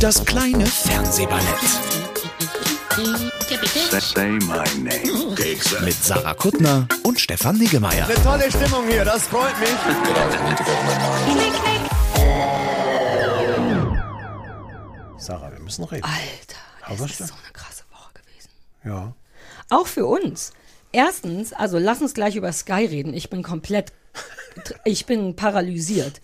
Das 0.00 0.24
kleine 0.24 0.64
Fernsehballett 0.64 1.44
Say 4.00 4.30
my 4.30 4.64
name. 4.82 5.34
mit 5.84 5.94
Sarah 6.02 6.32
Kuttner 6.32 6.88
und 7.02 7.20
Stefan 7.20 7.58
Niggemeier. 7.58 8.08
Tolle 8.24 8.50
Stimmung 8.50 8.88
hier, 8.88 9.04
das 9.04 9.24
freut 9.24 9.52
mich. 9.60 9.68
Sarah, 15.18 15.52
wir 15.52 15.60
müssen 15.60 15.84
reden. 15.84 16.04
Alter, 16.04 16.98
das 17.02 17.10
ist 17.10 17.18
so 17.28 17.34
eine 17.34 17.52
krasse 17.52 17.84
Woche 17.92 18.12
gewesen. 18.14 18.50
Ja. 18.84 19.12
Auch 19.68 19.86
für 19.86 20.06
uns. 20.06 20.52
Erstens, 20.92 21.52
also 21.52 21.78
lass 21.78 22.00
uns 22.00 22.14
gleich 22.14 22.36
über 22.36 22.50
Sky 22.54 22.86
reden. 22.86 23.12
Ich 23.12 23.28
bin 23.28 23.42
komplett, 23.42 23.92
ich 24.86 25.04
bin 25.04 25.36
paralysiert. 25.36 26.22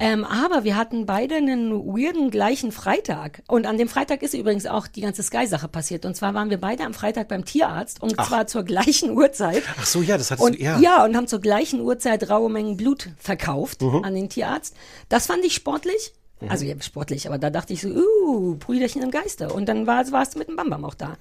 Ähm, 0.00 0.24
aber 0.24 0.64
wir 0.64 0.76
hatten 0.76 1.06
beide 1.06 1.36
einen 1.36 1.72
weirden 1.72 2.30
gleichen 2.30 2.72
Freitag. 2.72 3.42
Und 3.48 3.66
an 3.66 3.78
dem 3.78 3.88
Freitag 3.88 4.22
ist 4.22 4.34
übrigens 4.34 4.66
auch 4.66 4.86
die 4.86 5.00
ganze 5.00 5.22
Sky-Sache 5.22 5.68
passiert. 5.68 6.04
Und 6.04 6.14
zwar 6.16 6.34
waren 6.34 6.50
wir 6.50 6.58
beide 6.58 6.84
am 6.84 6.94
Freitag 6.94 7.28
beim 7.28 7.44
Tierarzt 7.44 8.02
und 8.02 8.14
zwar 8.14 8.46
zur 8.46 8.62
gleichen 8.64 9.10
Uhrzeit. 9.10 9.62
Ach 9.80 9.86
so, 9.86 10.02
ja, 10.02 10.16
das 10.18 10.30
hattest 10.30 10.46
Und 10.46 10.58
du, 10.58 10.62
ja. 10.62 10.78
ja, 10.78 11.04
und 11.04 11.16
haben 11.16 11.26
zur 11.26 11.40
gleichen 11.40 11.80
Uhrzeit 11.80 12.28
raue 12.30 12.50
Mengen 12.50 12.76
Blut 12.76 13.08
verkauft 13.18 13.82
Mhm. 13.82 14.04
an 14.04 14.14
den 14.14 14.28
Tierarzt. 14.28 14.74
Das 15.08 15.26
fand 15.26 15.44
ich 15.44 15.54
sportlich. 15.54 16.12
Also 16.48 16.64
ja, 16.64 16.80
sportlich, 16.80 17.26
aber 17.26 17.36
da 17.36 17.50
dachte 17.50 17.72
ich 17.72 17.80
so, 17.80 17.88
uh, 17.88 18.54
Brüderchen 18.54 19.02
im 19.02 19.10
Geiste. 19.10 19.52
Und 19.52 19.68
dann 19.68 19.88
war, 19.88 20.08
warst 20.12 20.34
du 20.34 20.38
mit 20.38 20.46
dem 20.46 20.54
Bambam 20.54 20.84
auch 20.84 20.94
da, 20.94 21.16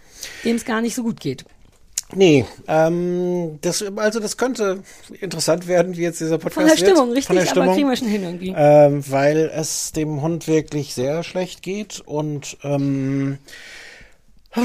dem 0.45 0.55
es 0.55 0.63
gar 0.63 0.81
nicht 0.81 0.93
so 0.93 1.01
gut 1.01 1.19
geht. 1.19 1.43
Nee, 2.15 2.45
ähm, 2.69 3.59
das, 3.61 3.83
also 3.97 4.19
das 4.21 4.37
könnte 4.37 4.81
interessant 5.19 5.67
werden, 5.67 5.97
wie 5.97 6.03
jetzt 6.03 6.21
dieser 6.21 6.37
Podcast 6.37 6.53
Von 6.53 6.65
der 6.67 6.77
wird. 6.77 6.87
Stimmung, 6.89 7.09
richtig, 7.09 7.25
Von 7.27 7.35
der 7.35 7.43
aber 7.43 7.51
Stimmung. 7.51 7.75
kriegen 7.75 7.89
wir 7.89 7.97
schon 7.97 8.07
hin 8.07 8.23
irgendwie. 8.23 8.53
Ähm, 8.55 9.03
weil 9.09 9.51
es 9.53 9.91
dem 9.91 10.21
Hund 10.21 10.47
wirklich 10.47 10.93
sehr 10.93 11.23
schlecht 11.23 11.61
geht 11.63 11.99
und 12.05 12.57
ähm, 12.63 13.39
der, 14.55 14.63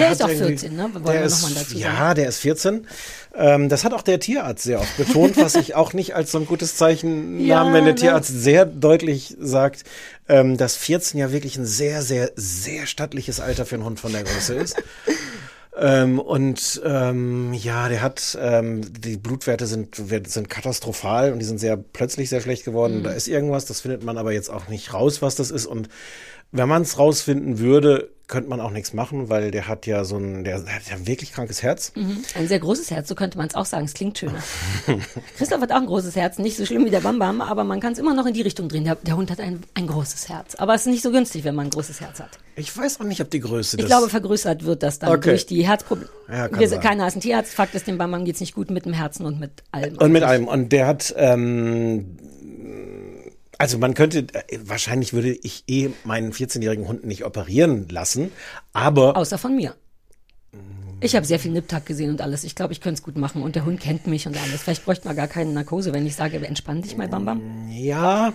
Der 0.00 0.06
hat 0.08 0.14
ist 0.16 0.22
auch 0.24 0.28
irgendwie- 0.28 0.46
14, 0.58 0.76
ne? 0.76 0.90
Wollen 0.92 1.04
wir 1.06 1.22
ist, 1.22 1.40
noch 1.42 1.48
mal 1.50 1.54
dazu 1.54 1.70
sagen. 1.78 1.80
Ja, 1.80 2.14
der 2.14 2.28
ist 2.28 2.38
14. 2.38 2.86
Ähm, 3.34 3.68
das 3.68 3.84
hat 3.84 3.94
auch 3.94 4.02
der 4.02 4.18
Tierarzt 4.20 4.64
sehr 4.64 4.80
oft 4.80 4.96
betont, 4.98 5.36
was 5.38 5.54
ich 5.54 5.74
auch 5.74 5.92
nicht 5.94 6.14
als 6.16 6.32
so 6.32 6.38
ein 6.38 6.46
gutes 6.46 6.76
Zeichen 6.76 7.40
Ja, 7.46 7.62
nahm, 7.64 7.72
wenn 7.72 7.84
der 7.84 7.94
ne? 7.94 8.00
Tierarzt 8.00 8.28
sehr 8.42 8.66
deutlich 8.66 9.36
sagt, 9.40 9.84
ähm, 10.28 10.56
dass 10.58 10.76
14 10.76 11.18
ja 11.18 11.32
wirklich 11.32 11.56
ein 11.56 11.64
sehr, 11.64 12.02
sehr, 12.02 12.32
sehr 12.34 12.86
stattliches 12.86 13.40
Alter 13.40 13.64
für 13.64 13.76
einen 13.76 13.84
Hund 13.84 14.00
von 14.00 14.12
der 14.12 14.24
Größe 14.24 14.54
ist. 14.54 14.76
Ähm, 15.76 16.18
und 16.18 16.80
ähm, 16.84 17.52
ja, 17.54 17.88
der 17.88 18.02
hat, 18.02 18.36
ähm, 18.40 18.80
die 18.92 19.16
Blutwerte 19.16 19.66
sind, 19.66 19.94
sind 19.94 20.50
katastrophal 20.50 21.32
und 21.32 21.38
die 21.38 21.44
sind 21.44 21.58
sehr 21.58 21.76
plötzlich 21.76 22.28
sehr 22.28 22.40
schlecht 22.40 22.64
geworden. 22.64 23.02
Da 23.04 23.12
ist 23.12 23.28
irgendwas, 23.28 23.66
das 23.66 23.80
findet 23.80 24.02
man 24.02 24.18
aber 24.18 24.32
jetzt 24.32 24.50
auch 24.50 24.68
nicht 24.68 24.92
raus, 24.92 25.22
was 25.22 25.36
das 25.36 25.50
ist. 25.50 25.66
Und 25.66 25.88
wenn 26.50 26.68
man 26.68 26.82
es 26.82 26.98
rausfinden 26.98 27.60
würde, 27.60 28.10
könnte 28.30 28.48
man 28.48 28.60
auch 28.60 28.70
nichts 28.70 28.94
machen, 28.94 29.28
weil 29.28 29.50
der 29.50 29.68
hat 29.68 29.86
ja 29.86 30.04
so 30.04 30.16
ein, 30.16 30.44
der, 30.44 30.60
der 30.60 30.76
hat 30.76 30.88
ja 30.88 30.96
ein 30.96 31.06
wirklich 31.06 31.32
krankes 31.32 31.62
Herz. 31.62 31.92
Mhm. 31.96 32.24
Ein 32.34 32.48
sehr 32.48 32.60
großes 32.60 32.90
Herz, 32.90 33.08
so 33.08 33.14
könnte 33.14 33.36
man 33.36 33.48
es 33.48 33.54
auch 33.54 33.66
sagen. 33.66 33.84
Es 33.84 33.92
klingt 33.92 34.16
schöner. 34.16 34.42
Christoph 35.36 35.60
hat 35.60 35.72
auch 35.72 35.76
ein 35.76 35.86
großes 35.86 36.16
Herz, 36.16 36.38
nicht 36.38 36.56
so 36.56 36.64
schlimm 36.64 36.84
wie 36.84 36.90
der 36.90 37.00
Bambam, 37.00 37.40
aber 37.40 37.64
man 37.64 37.80
kann 37.80 37.92
es 37.92 37.98
immer 37.98 38.14
noch 38.14 38.26
in 38.26 38.32
die 38.32 38.42
Richtung 38.42 38.68
drehen. 38.68 38.84
Der, 38.84 38.94
der 38.94 39.16
Hund 39.16 39.30
hat 39.30 39.40
ein, 39.40 39.60
ein 39.74 39.86
großes 39.86 40.28
Herz. 40.28 40.54
Aber 40.54 40.74
es 40.74 40.82
ist 40.82 40.86
nicht 40.86 41.02
so 41.02 41.10
günstig, 41.10 41.44
wenn 41.44 41.54
man 41.54 41.66
ein 41.66 41.70
großes 41.70 42.00
Herz 42.00 42.20
hat. 42.20 42.30
Ich 42.56 42.76
weiß 42.76 43.00
auch 43.00 43.04
nicht, 43.04 43.20
ob 43.20 43.30
die 43.30 43.40
Größe 43.40 43.76
Ich 43.76 43.82
das 43.82 43.90
glaube, 43.90 44.08
vergrößert 44.08 44.64
wird 44.64 44.82
das 44.82 44.98
dann 45.00 45.10
Okay. 45.10 45.30
durch 45.30 45.46
die 45.46 45.66
Herzprobleme. 45.66 46.10
Ja, 46.28 46.48
Wir, 46.58 46.78
keiner 46.78 47.08
ist 47.08 47.16
ein 47.16 47.20
Tierarzt. 47.20 47.52
Fakt 47.52 47.74
ist, 47.74 47.86
dem 47.86 47.98
Bambam 47.98 48.24
geht 48.24 48.36
es 48.36 48.40
nicht 48.40 48.54
gut 48.54 48.70
mit 48.70 48.84
dem 48.84 48.92
Herzen 48.92 49.26
und 49.26 49.40
mit 49.40 49.50
allem. 49.72 49.96
Und 49.98 50.12
mit 50.12 50.22
allem. 50.22 50.46
Und 50.46 50.70
der 50.70 50.86
hat, 50.86 51.12
ähm, 51.16 52.16
also 53.60 53.76
man 53.76 53.92
könnte, 53.92 54.20
äh, 54.32 54.58
wahrscheinlich 54.64 55.12
würde 55.12 55.32
ich 55.32 55.64
eh 55.66 55.90
meinen 56.04 56.32
14-jährigen 56.32 56.88
Hund 56.88 57.04
nicht 57.04 57.26
operieren 57.26 57.88
lassen, 57.90 58.32
aber 58.72 59.18
Außer 59.18 59.36
von 59.36 59.54
mir. 59.54 59.74
Ich 61.02 61.14
habe 61.14 61.26
sehr 61.26 61.38
viel 61.38 61.50
Niptak 61.50 61.84
gesehen 61.84 62.10
und 62.10 62.22
alles. 62.22 62.44
Ich 62.44 62.54
glaube, 62.54 62.72
ich 62.72 62.80
könnte 62.80 63.00
es 63.00 63.02
gut 63.02 63.16
machen. 63.16 63.42
Und 63.42 63.56
der 63.56 63.64
Hund 63.64 63.80
kennt 63.80 64.06
mich 64.06 64.26
und 64.26 64.36
alles. 64.36 64.62
Vielleicht 64.62 64.84
bräuchte 64.84 65.06
man 65.08 65.16
gar 65.16 65.28
keine 65.28 65.50
Narkose, 65.52 65.94
wenn 65.94 66.06
ich 66.06 66.14
sage, 66.14 66.44
entspann 66.46 66.82
dich 66.82 66.96
mal, 66.96 67.08
Bambam. 67.08 67.68
ja, 67.70 68.32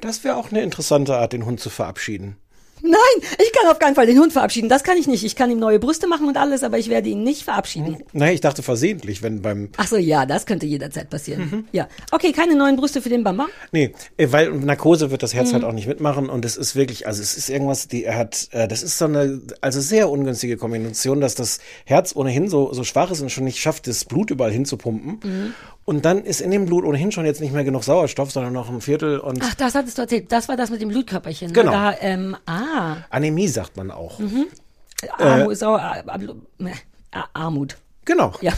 das 0.00 0.24
wäre 0.24 0.36
auch 0.36 0.50
eine 0.50 0.62
interessante 0.62 1.16
Art, 1.16 1.32
den 1.32 1.44
Hund 1.44 1.60
zu 1.60 1.70
verabschieden. 1.70 2.36
Nein, 2.82 3.28
ich 3.38 3.52
kann 3.52 3.70
auf 3.70 3.78
keinen 3.78 3.94
Fall 3.94 4.06
den 4.06 4.18
Hund 4.18 4.32
verabschieden. 4.32 4.68
Das 4.68 4.82
kann 4.82 4.96
ich 4.96 5.06
nicht. 5.06 5.24
Ich 5.24 5.36
kann 5.36 5.50
ihm 5.50 5.58
neue 5.58 5.78
Brüste 5.78 6.06
machen 6.08 6.26
und 6.28 6.36
alles, 6.36 6.62
aber 6.64 6.78
ich 6.78 6.88
werde 6.88 7.08
ihn 7.08 7.22
nicht 7.22 7.44
verabschieden. 7.44 7.98
Naja, 8.12 8.32
ich 8.32 8.40
dachte 8.40 8.62
versehentlich, 8.62 9.22
wenn 9.22 9.40
beim, 9.42 9.68
Ach 9.76 9.86
so, 9.86 9.96
ja, 9.96 10.26
das 10.26 10.46
könnte 10.46 10.66
jederzeit 10.66 11.08
passieren. 11.08 11.68
Ja. 11.72 11.88
Okay, 12.10 12.32
keine 12.32 12.56
neuen 12.56 12.76
Brüste 12.76 13.00
für 13.00 13.08
den 13.08 13.22
Bambam. 13.24 13.48
nee, 13.70 13.92
äh, 14.16 14.28
weil 14.30 14.50
Narkose 14.52 15.10
wird 15.10 15.22
das 15.22 15.32
Herz 15.34 15.50
Mhm. 15.50 15.54
halt 15.54 15.64
auch 15.64 15.72
nicht 15.72 15.86
mitmachen 15.86 16.28
und 16.28 16.44
es 16.44 16.56
ist 16.56 16.74
wirklich, 16.76 17.06
also 17.06 17.22
es 17.22 17.36
ist 17.36 17.48
irgendwas, 17.50 17.88
die 17.88 18.04
er 18.04 18.16
hat, 18.16 18.48
äh, 18.52 18.66
das 18.66 18.82
ist 18.82 18.98
so 18.98 19.04
eine, 19.04 19.40
also 19.60 19.80
sehr 19.80 20.10
ungünstige 20.10 20.56
Kombination, 20.56 21.20
dass 21.20 21.34
das 21.34 21.60
Herz 21.84 22.16
ohnehin 22.16 22.48
so, 22.48 22.72
so 22.72 22.84
schwach 22.84 23.10
ist 23.10 23.20
und 23.20 23.30
schon 23.30 23.44
nicht 23.44 23.58
schafft, 23.60 23.86
das 23.86 24.04
Blut 24.04 24.30
überall 24.30 24.50
hinzupumpen. 24.52 25.20
Mhm. 25.22 25.54
Und 25.84 26.04
dann 26.04 26.22
ist 26.24 26.40
in 26.40 26.50
dem 26.52 26.66
Blut 26.66 26.84
ohnehin 26.84 27.10
schon 27.10 27.24
jetzt 27.24 27.40
nicht 27.40 27.52
mehr 27.52 27.64
genug 27.64 27.82
Sauerstoff, 27.82 28.30
sondern 28.30 28.52
noch 28.52 28.68
ein 28.70 28.80
Viertel 28.80 29.18
und 29.18 29.40
Ach, 29.42 29.54
das 29.54 29.74
hattest 29.74 29.98
du 29.98 30.02
erzählt. 30.02 30.30
Das 30.30 30.48
war 30.48 30.56
das 30.56 30.70
mit 30.70 30.80
dem 30.80 30.90
Blutkörperchen. 30.90 31.48
ne? 31.48 31.52
Genau. 31.52 31.72
Da, 31.72 31.94
ähm, 32.00 32.36
ah, 32.46 32.96
Anämie 33.10 33.48
sagt 33.48 33.76
man 33.76 33.90
auch. 33.90 34.20
Armut, 35.18 35.56
Sau, 35.56 35.76
äh, 35.76 36.02
äh, 36.64 36.72
Armut. 37.32 37.76
Genau. 38.04 38.32
Ja. 38.40 38.52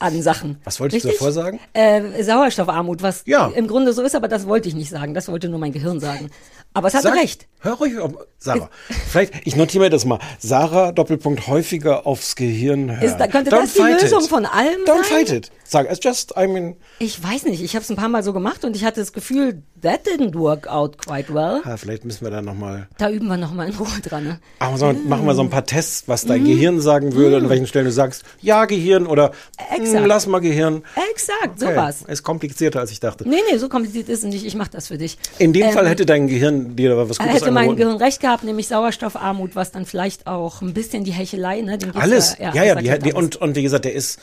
An 0.00 0.22
Sachen. 0.22 0.60
Was 0.64 0.78
wolltest 0.78 1.04
du 1.04 1.08
Richtig? 1.08 1.18
davor 1.18 1.32
sagen? 1.32 1.60
Äh, 1.72 2.22
Sauerstoffarmut, 2.22 3.02
was 3.02 3.22
Ja. 3.26 3.48
im 3.48 3.66
Grunde 3.66 3.92
so 3.92 4.02
ist, 4.02 4.14
aber 4.14 4.28
das 4.28 4.46
wollte 4.46 4.68
ich 4.68 4.74
nicht 4.74 4.90
sagen. 4.90 5.12
Das 5.14 5.28
wollte 5.28 5.48
nur 5.48 5.58
mein 5.58 5.72
Gehirn 5.72 5.98
sagen. 6.00 6.30
Aber 6.74 6.88
es 6.88 6.94
hat 6.94 7.02
Sag- 7.02 7.14
recht. 7.16 7.46
Hör 7.60 7.72
ruhig, 7.72 7.94
Sarah. 8.38 8.70
Vielleicht, 9.10 9.34
ich 9.44 9.56
notiere 9.56 9.84
mir 9.84 9.90
das 9.90 10.04
mal. 10.04 10.20
Sarah, 10.38 10.92
Doppelpunkt, 10.92 11.48
häufiger 11.48 12.06
aufs 12.06 12.36
Gehirn 12.36 12.88
hören. 12.92 13.02
Ist 13.02 13.16
da- 13.16 13.26
könnte 13.26 13.50
Don't 13.50 13.62
das 13.62 13.72
die 13.74 13.80
Lösung 14.04 14.22
it. 14.22 14.28
von 14.28 14.46
allem 14.46 14.82
Don't 14.86 14.94
sein? 14.98 15.04
fight 15.26 15.32
it. 15.32 15.50
Sag, 15.64 15.90
it's 15.90 15.98
just, 16.02 16.34
I 16.40 16.46
mean, 16.46 16.76
Ich 17.00 17.20
weiß 17.22 17.42
nicht, 17.44 17.60
ich 17.62 17.74
habe 17.74 17.82
es 17.82 17.90
ein 17.90 17.96
paar 17.96 18.08
Mal 18.08 18.22
so 18.22 18.32
gemacht 18.32 18.64
und 18.64 18.76
ich 18.76 18.84
hatte 18.84 19.00
das 19.00 19.12
Gefühl, 19.12 19.62
that 19.82 20.06
didn't 20.06 20.38
work 20.38 20.68
out 20.68 20.98
quite 20.98 21.34
well. 21.34 21.60
ah, 21.64 21.76
vielleicht 21.76 22.04
müssen 22.04 22.24
wir 22.24 22.30
da 22.30 22.40
nochmal, 22.42 22.88
Da 22.96 23.10
üben 23.10 23.26
wir 23.26 23.36
nochmal 23.36 23.68
in 23.68 23.74
Ruhe 23.74 23.88
dran. 24.02 24.22
Ne? 24.24 24.40
so, 24.76 24.92
machen 24.92 25.26
wir 25.26 25.34
so 25.34 25.42
ein 25.42 25.50
paar 25.50 25.66
Tests, 25.66 26.04
was 26.06 26.24
dein 26.26 26.42
Mhm. 26.42 26.46
Gehirn 26.46 26.80
sagen 26.80 27.12
würde, 27.14 27.38
an 27.38 27.48
welchen 27.48 27.66
Stellen 27.66 27.86
du 27.86 27.92
sagst, 27.92 28.22
ja, 28.40 28.66
Gehirn 28.66 29.06
oder. 29.08 29.32
"Mm, 29.78 30.04
lass 30.06 30.28
mal 30.28 30.38
Gehirn. 30.38 30.84
Exakt, 31.12 31.60
Okay, 31.60 31.74
sowas. 31.74 32.02
Ist 32.06 32.22
komplizierter, 32.22 32.78
als 32.80 32.92
ich 32.92 33.00
dachte. 33.00 33.28
Nee, 33.28 33.40
nee, 33.50 33.58
so 33.58 33.68
kompliziert 33.68 34.08
ist 34.08 34.20
es 34.20 34.24
nicht. 34.30 34.46
Ich 34.46 34.54
mache 34.54 34.70
das 34.70 34.86
für 34.86 34.96
dich. 34.96 35.18
In 35.38 35.52
dem 35.52 35.66
Ähm, 35.66 35.72
Fall 35.72 35.88
hätte 35.88 36.06
dein 36.06 36.28
Gehirn 36.28 36.57
dir 36.58 36.92
aber 36.92 37.08
was 37.08 37.18
Gutes 37.18 37.34
hätte 37.34 37.50
mein 37.50 37.68
angeboten. 37.68 37.78
Gehirn 37.78 37.96
recht 37.96 38.20
gehabt, 38.20 38.44
nämlich 38.44 38.68
Sauerstoffarmut, 38.68 39.56
was 39.56 39.72
dann 39.72 39.86
vielleicht 39.86 40.26
auch 40.26 40.62
ein 40.62 40.74
bisschen 40.74 41.04
die 41.04 41.12
Hechelei, 41.12 41.60
ne? 41.60 41.78
Alles, 41.94 42.36
ja, 42.38 42.52
ja, 42.54 42.74
das 42.74 42.84
die, 42.84 43.10
die, 43.10 43.12
und, 43.12 43.36
und 43.36 43.56
wie 43.56 43.62
gesagt, 43.62 43.84
der 43.84 43.94
ist, 43.94 44.18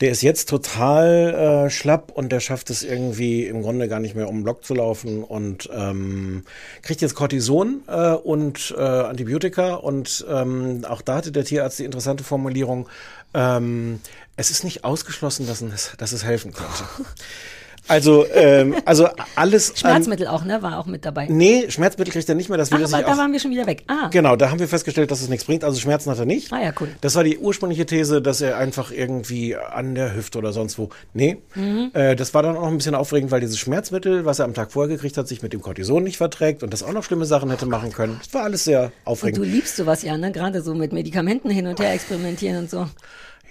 der 0.00 0.10
ist 0.10 0.22
jetzt 0.22 0.48
total 0.48 1.66
äh, 1.66 1.70
schlapp 1.70 2.12
und 2.12 2.32
der 2.32 2.40
schafft 2.40 2.70
es 2.70 2.82
irgendwie 2.82 3.46
im 3.46 3.62
Grunde 3.62 3.88
gar 3.88 4.00
nicht 4.00 4.14
mehr 4.14 4.28
um 4.28 4.38
den 4.38 4.44
Block 4.44 4.64
zu 4.64 4.74
laufen 4.74 5.22
und 5.22 5.68
ähm, 5.72 6.44
kriegt 6.82 7.00
jetzt 7.00 7.14
Cortison 7.14 7.82
äh, 7.86 8.12
und 8.12 8.74
äh, 8.76 8.80
Antibiotika 8.80 9.74
und 9.74 10.24
ähm, 10.28 10.84
auch 10.88 11.02
da 11.02 11.16
hatte 11.16 11.32
der 11.32 11.44
Tierarzt 11.44 11.78
die 11.78 11.84
interessante 11.84 12.24
Formulierung, 12.24 12.88
ähm, 13.34 14.00
es 14.36 14.50
ist 14.50 14.64
nicht 14.64 14.84
ausgeschlossen, 14.84 15.46
dass 15.46 15.60
es, 15.60 15.92
dass 15.98 16.12
es 16.12 16.24
helfen 16.24 16.52
könnte. 16.52 16.84
Also, 17.88 18.24
ähm, 18.32 18.76
also 18.84 19.08
alles 19.34 19.72
Schmerzmittel 19.76 20.26
auch, 20.28 20.44
ne? 20.44 20.62
War 20.62 20.78
auch 20.78 20.86
mit 20.86 21.04
dabei. 21.04 21.26
Nee, 21.28 21.68
Schmerzmittel 21.68 22.12
kriegt 22.12 22.28
er 22.28 22.34
nicht 22.34 22.48
mehr, 22.48 22.58
das 22.58 22.70
will 22.70 22.78
Ach, 22.84 22.90
er 22.90 22.98
aber 22.98 23.06
da 23.06 23.12
auch 23.14 23.18
waren 23.18 23.32
wir 23.32 23.40
schon 23.40 23.50
wieder 23.50 23.66
weg. 23.66 23.82
Ah, 23.88 24.08
Genau, 24.10 24.36
da 24.36 24.50
haben 24.50 24.60
wir 24.60 24.68
festgestellt, 24.68 25.10
dass 25.10 25.20
es 25.20 25.28
nichts 25.28 25.44
bringt. 25.44 25.64
Also 25.64 25.80
Schmerzen 25.80 26.10
hat 26.10 26.18
er 26.18 26.24
nicht. 26.24 26.52
Ah 26.52 26.62
ja, 26.62 26.72
cool. 26.80 26.88
Das 27.00 27.14
war 27.16 27.24
die 27.24 27.38
ursprüngliche 27.38 27.84
These, 27.86 28.22
dass 28.22 28.40
er 28.40 28.56
einfach 28.56 28.92
irgendwie 28.92 29.56
an 29.56 29.94
der 29.94 30.14
Hüfte 30.14 30.38
oder 30.38 30.52
sonst 30.52 30.78
wo. 30.78 30.90
Nee. 31.12 31.38
Mhm. 31.54 31.90
Äh, 31.92 32.14
das 32.16 32.32
war 32.34 32.42
dann 32.42 32.56
auch 32.56 32.68
ein 32.68 32.76
bisschen 32.76 32.94
aufregend, 32.94 33.30
weil 33.30 33.40
dieses 33.40 33.58
Schmerzmittel, 33.58 34.24
was 34.24 34.38
er 34.38 34.44
am 34.44 34.54
Tag 34.54 34.72
vorher 34.72 34.94
gekriegt 34.94 35.16
hat, 35.16 35.26
sich 35.26 35.42
mit 35.42 35.52
dem 35.52 35.60
Cortison 35.60 36.04
nicht 36.04 36.16
verträgt 36.18 36.62
und 36.62 36.72
das 36.72 36.82
auch 36.82 36.92
noch 36.92 37.02
schlimme 37.04 37.24
Sachen 37.24 37.50
hätte 37.50 37.66
machen 37.66 37.92
können. 37.92 38.18
Das 38.22 38.32
war 38.32 38.44
alles 38.44 38.64
sehr 38.64 38.84
und 38.84 38.92
aufregend. 39.04 39.38
du 39.38 39.42
liebst 39.44 39.76
sowas 39.76 40.02
ja, 40.02 40.16
ne? 40.16 40.30
Gerade 40.32 40.62
so 40.62 40.74
mit 40.74 40.92
Medikamenten 40.92 41.50
hin 41.50 41.66
und 41.66 41.80
her 41.80 41.92
experimentieren 41.92 42.58
und 42.58 42.70
so. 42.70 42.86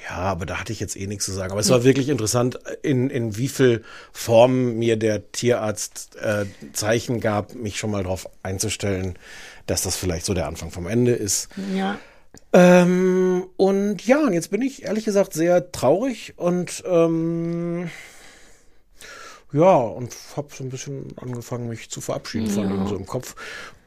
Ja, 0.09 0.17
aber 0.17 0.45
da 0.45 0.59
hatte 0.59 0.73
ich 0.73 0.79
jetzt 0.79 0.95
eh 0.95 1.05
nichts 1.05 1.25
zu 1.25 1.31
sagen. 1.31 1.51
Aber 1.51 1.61
es 1.61 1.69
war 1.69 1.83
wirklich 1.83 2.09
interessant, 2.09 2.59
in, 2.81 3.09
in 3.09 3.37
wie 3.37 3.47
viel 3.47 3.83
Form 4.11 4.75
mir 4.77 4.97
der 4.97 5.31
Tierarzt 5.31 6.15
äh, 6.15 6.45
Zeichen 6.73 7.19
gab, 7.19 7.53
mich 7.53 7.77
schon 7.77 7.91
mal 7.91 8.03
darauf 8.03 8.27
einzustellen, 8.41 9.17
dass 9.67 9.83
das 9.83 9.95
vielleicht 9.95 10.25
so 10.25 10.33
der 10.33 10.47
Anfang 10.47 10.71
vom 10.71 10.87
Ende 10.87 11.11
ist. 11.11 11.49
Ja. 11.75 11.99
Ähm, 12.53 13.45
und 13.57 14.05
ja, 14.05 14.19
und 14.25 14.33
jetzt 14.33 14.51
bin 14.51 14.61
ich 14.61 14.83
ehrlich 14.83 15.05
gesagt 15.05 15.33
sehr 15.33 15.71
traurig 15.71 16.33
und 16.37 16.83
ähm, 16.85 17.89
ja, 19.53 19.75
und 19.75 20.15
habe 20.35 20.47
so 20.55 20.63
ein 20.63 20.69
bisschen 20.69 21.13
angefangen, 21.17 21.67
mich 21.67 21.89
zu 21.89 22.01
verabschieden 22.01 22.49
von 22.49 22.69
ihm 22.69 22.87
so 22.87 22.95
im 22.95 23.05
Kopf. 23.05 23.35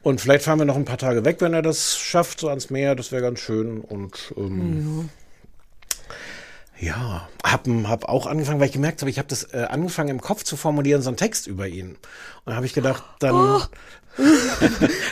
Und 0.03 0.21
vielleicht 0.21 0.45
fahren 0.45 0.59
wir 0.59 0.65
noch 0.65 0.75
ein 0.75 0.85
paar 0.85 0.99
Tage 0.99 1.25
weg, 1.25 1.37
wenn 1.39 1.53
er 1.53 1.63
das 1.63 1.97
schafft, 1.97 2.39
so 2.39 2.49
ans 2.49 2.69
Meer. 2.69 2.95
Das 2.95 3.11
wäre 3.11 3.23
ganz 3.23 3.39
schön. 3.39 3.81
Und 3.81 4.33
ähm, 4.37 5.09
ja, 5.09 5.09
hab, 7.43 7.67
hab 7.67 8.05
auch 8.09 8.27
angefangen, 8.27 8.59
weil 8.59 8.67
ich 8.67 8.73
gemerkt 8.73 9.01
habe, 9.01 9.09
ich 9.09 9.17
habe 9.17 9.27
das 9.27 9.53
äh, 9.53 9.67
angefangen 9.69 10.09
im 10.09 10.21
Kopf 10.21 10.43
zu 10.43 10.57
formulieren, 10.57 11.01
so 11.01 11.09
einen 11.09 11.17
Text 11.17 11.47
über 11.47 11.67
ihn. 11.67 11.97
Und 12.43 12.55
habe 12.55 12.65
ich 12.65 12.73
gedacht, 12.73 13.03
dann. 13.19 13.61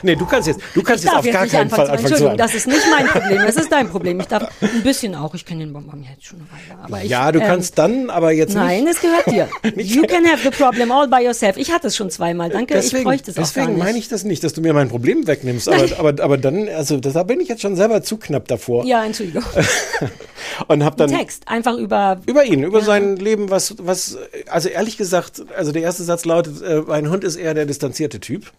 Nee, 0.04 0.16
du 0.16 0.26
kannst 0.26 0.48
jetzt, 0.48 0.62
du 0.74 0.82
kannst 0.82 1.04
Ich 1.04 1.10
jetzt 1.10 1.20
auf 1.20 1.26
jetzt 1.26 1.34
gar 1.34 1.48
keinen 1.48 1.70
Fall 1.70 1.82
anfangen 1.82 2.00
zu 2.00 2.06
Entschuldigung, 2.14 2.38
das 2.38 2.56
ist 2.56 2.68
nicht 2.68 2.86
mein 2.90 3.08
Problem, 3.08 3.42
das 3.46 3.56
ist 3.56 3.72
dein 3.72 3.90
Problem. 3.90 4.20
Ich 4.20 4.28
darf 4.28 4.50
ein 4.62 4.84
bisschen 4.84 5.16
auch, 5.16 5.34
ich 5.36 5.46
kenne 5.46 5.66
den 5.66 5.74
Bonbon 5.74 6.06
jetzt 6.10 6.26
schon 6.26 6.40
eine 6.40 6.50
Weile. 6.50 6.84
Aber 6.84 7.04
ich, 7.04 7.10
Ja, 7.10 7.32
du 7.32 7.40
ähm, 7.40 7.46
kannst 7.48 7.78
dann, 7.78 8.10
aber 8.10 8.32
jetzt 8.32 8.56
Nein, 8.56 8.86
nicht. 8.86 8.96
es 8.96 9.02
gehört 9.02 9.28
dir. 9.28 9.50
You 9.84 10.04
can 10.04 10.26
have 10.26 10.42
the 10.44 10.52
problem 10.52 10.92
all 10.92 11.08
by 11.08 11.24
yourself. 11.26 11.58
Ich 11.58 11.72
hatte 11.72 11.88
es 11.88 11.96
schon 11.96 12.10
zweimal, 12.10 12.50
danke. 12.50 12.76
ich 12.76 12.82
Deswegen, 12.82 13.04
bräuchte 13.04 13.32
es 13.32 13.38
auch 13.38 13.42
deswegen 13.42 13.78
meine 13.78 13.98
ich 13.98 14.08
das 14.08 14.24
nicht, 14.24 14.44
dass 14.44 14.54
du 14.54 14.62
mir 14.62 14.74
mein 14.74 14.90
Problem 14.90 15.28
wegnimmst. 15.28 15.68
Aber, 15.70 16.00
aber, 16.00 16.24
aber 16.24 16.38
dann, 16.38 16.70
also 16.70 16.98
da 17.00 17.24
bin 17.24 17.40
ich 17.42 17.48
jetzt 17.50 17.62
schon 17.62 17.76
selber 17.76 18.04
zu 18.04 18.18
knapp 18.18 18.48
davor. 18.48 18.86
Ja, 18.86 19.04
Entschuldigung. 19.04 19.44
Und 20.68 20.84
hab 20.84 20.98
dann 20.98 21.10
Text, 21.10 21.48
einfach 21.48 21.78
über 21.78 22.20
über 22.26 22.44
ihn, 22.46 22.64
über 22.64 22.82
sein 22.82 23.16
Leben, 23.16 23.50
was, 23.50 23.76
was, 23.80 24.18
also 24.50 24.70
ehrlich 24.70 24.98
gesagt, 24.98 25.44
also 25.56 25.72
der 25.72 25.82
erste 25.82 26.04
Satz 26.04 26.26
lautet, 26.26 26.62
äh, 26.62 26.82
mein 26.82 27.10
Hund 27.10 27.24
ist 27.24 27.36
eher 27.38 27.54
der 27.54 27.66
distanzierte 27.66 28.20
Typ. 28.20 28.52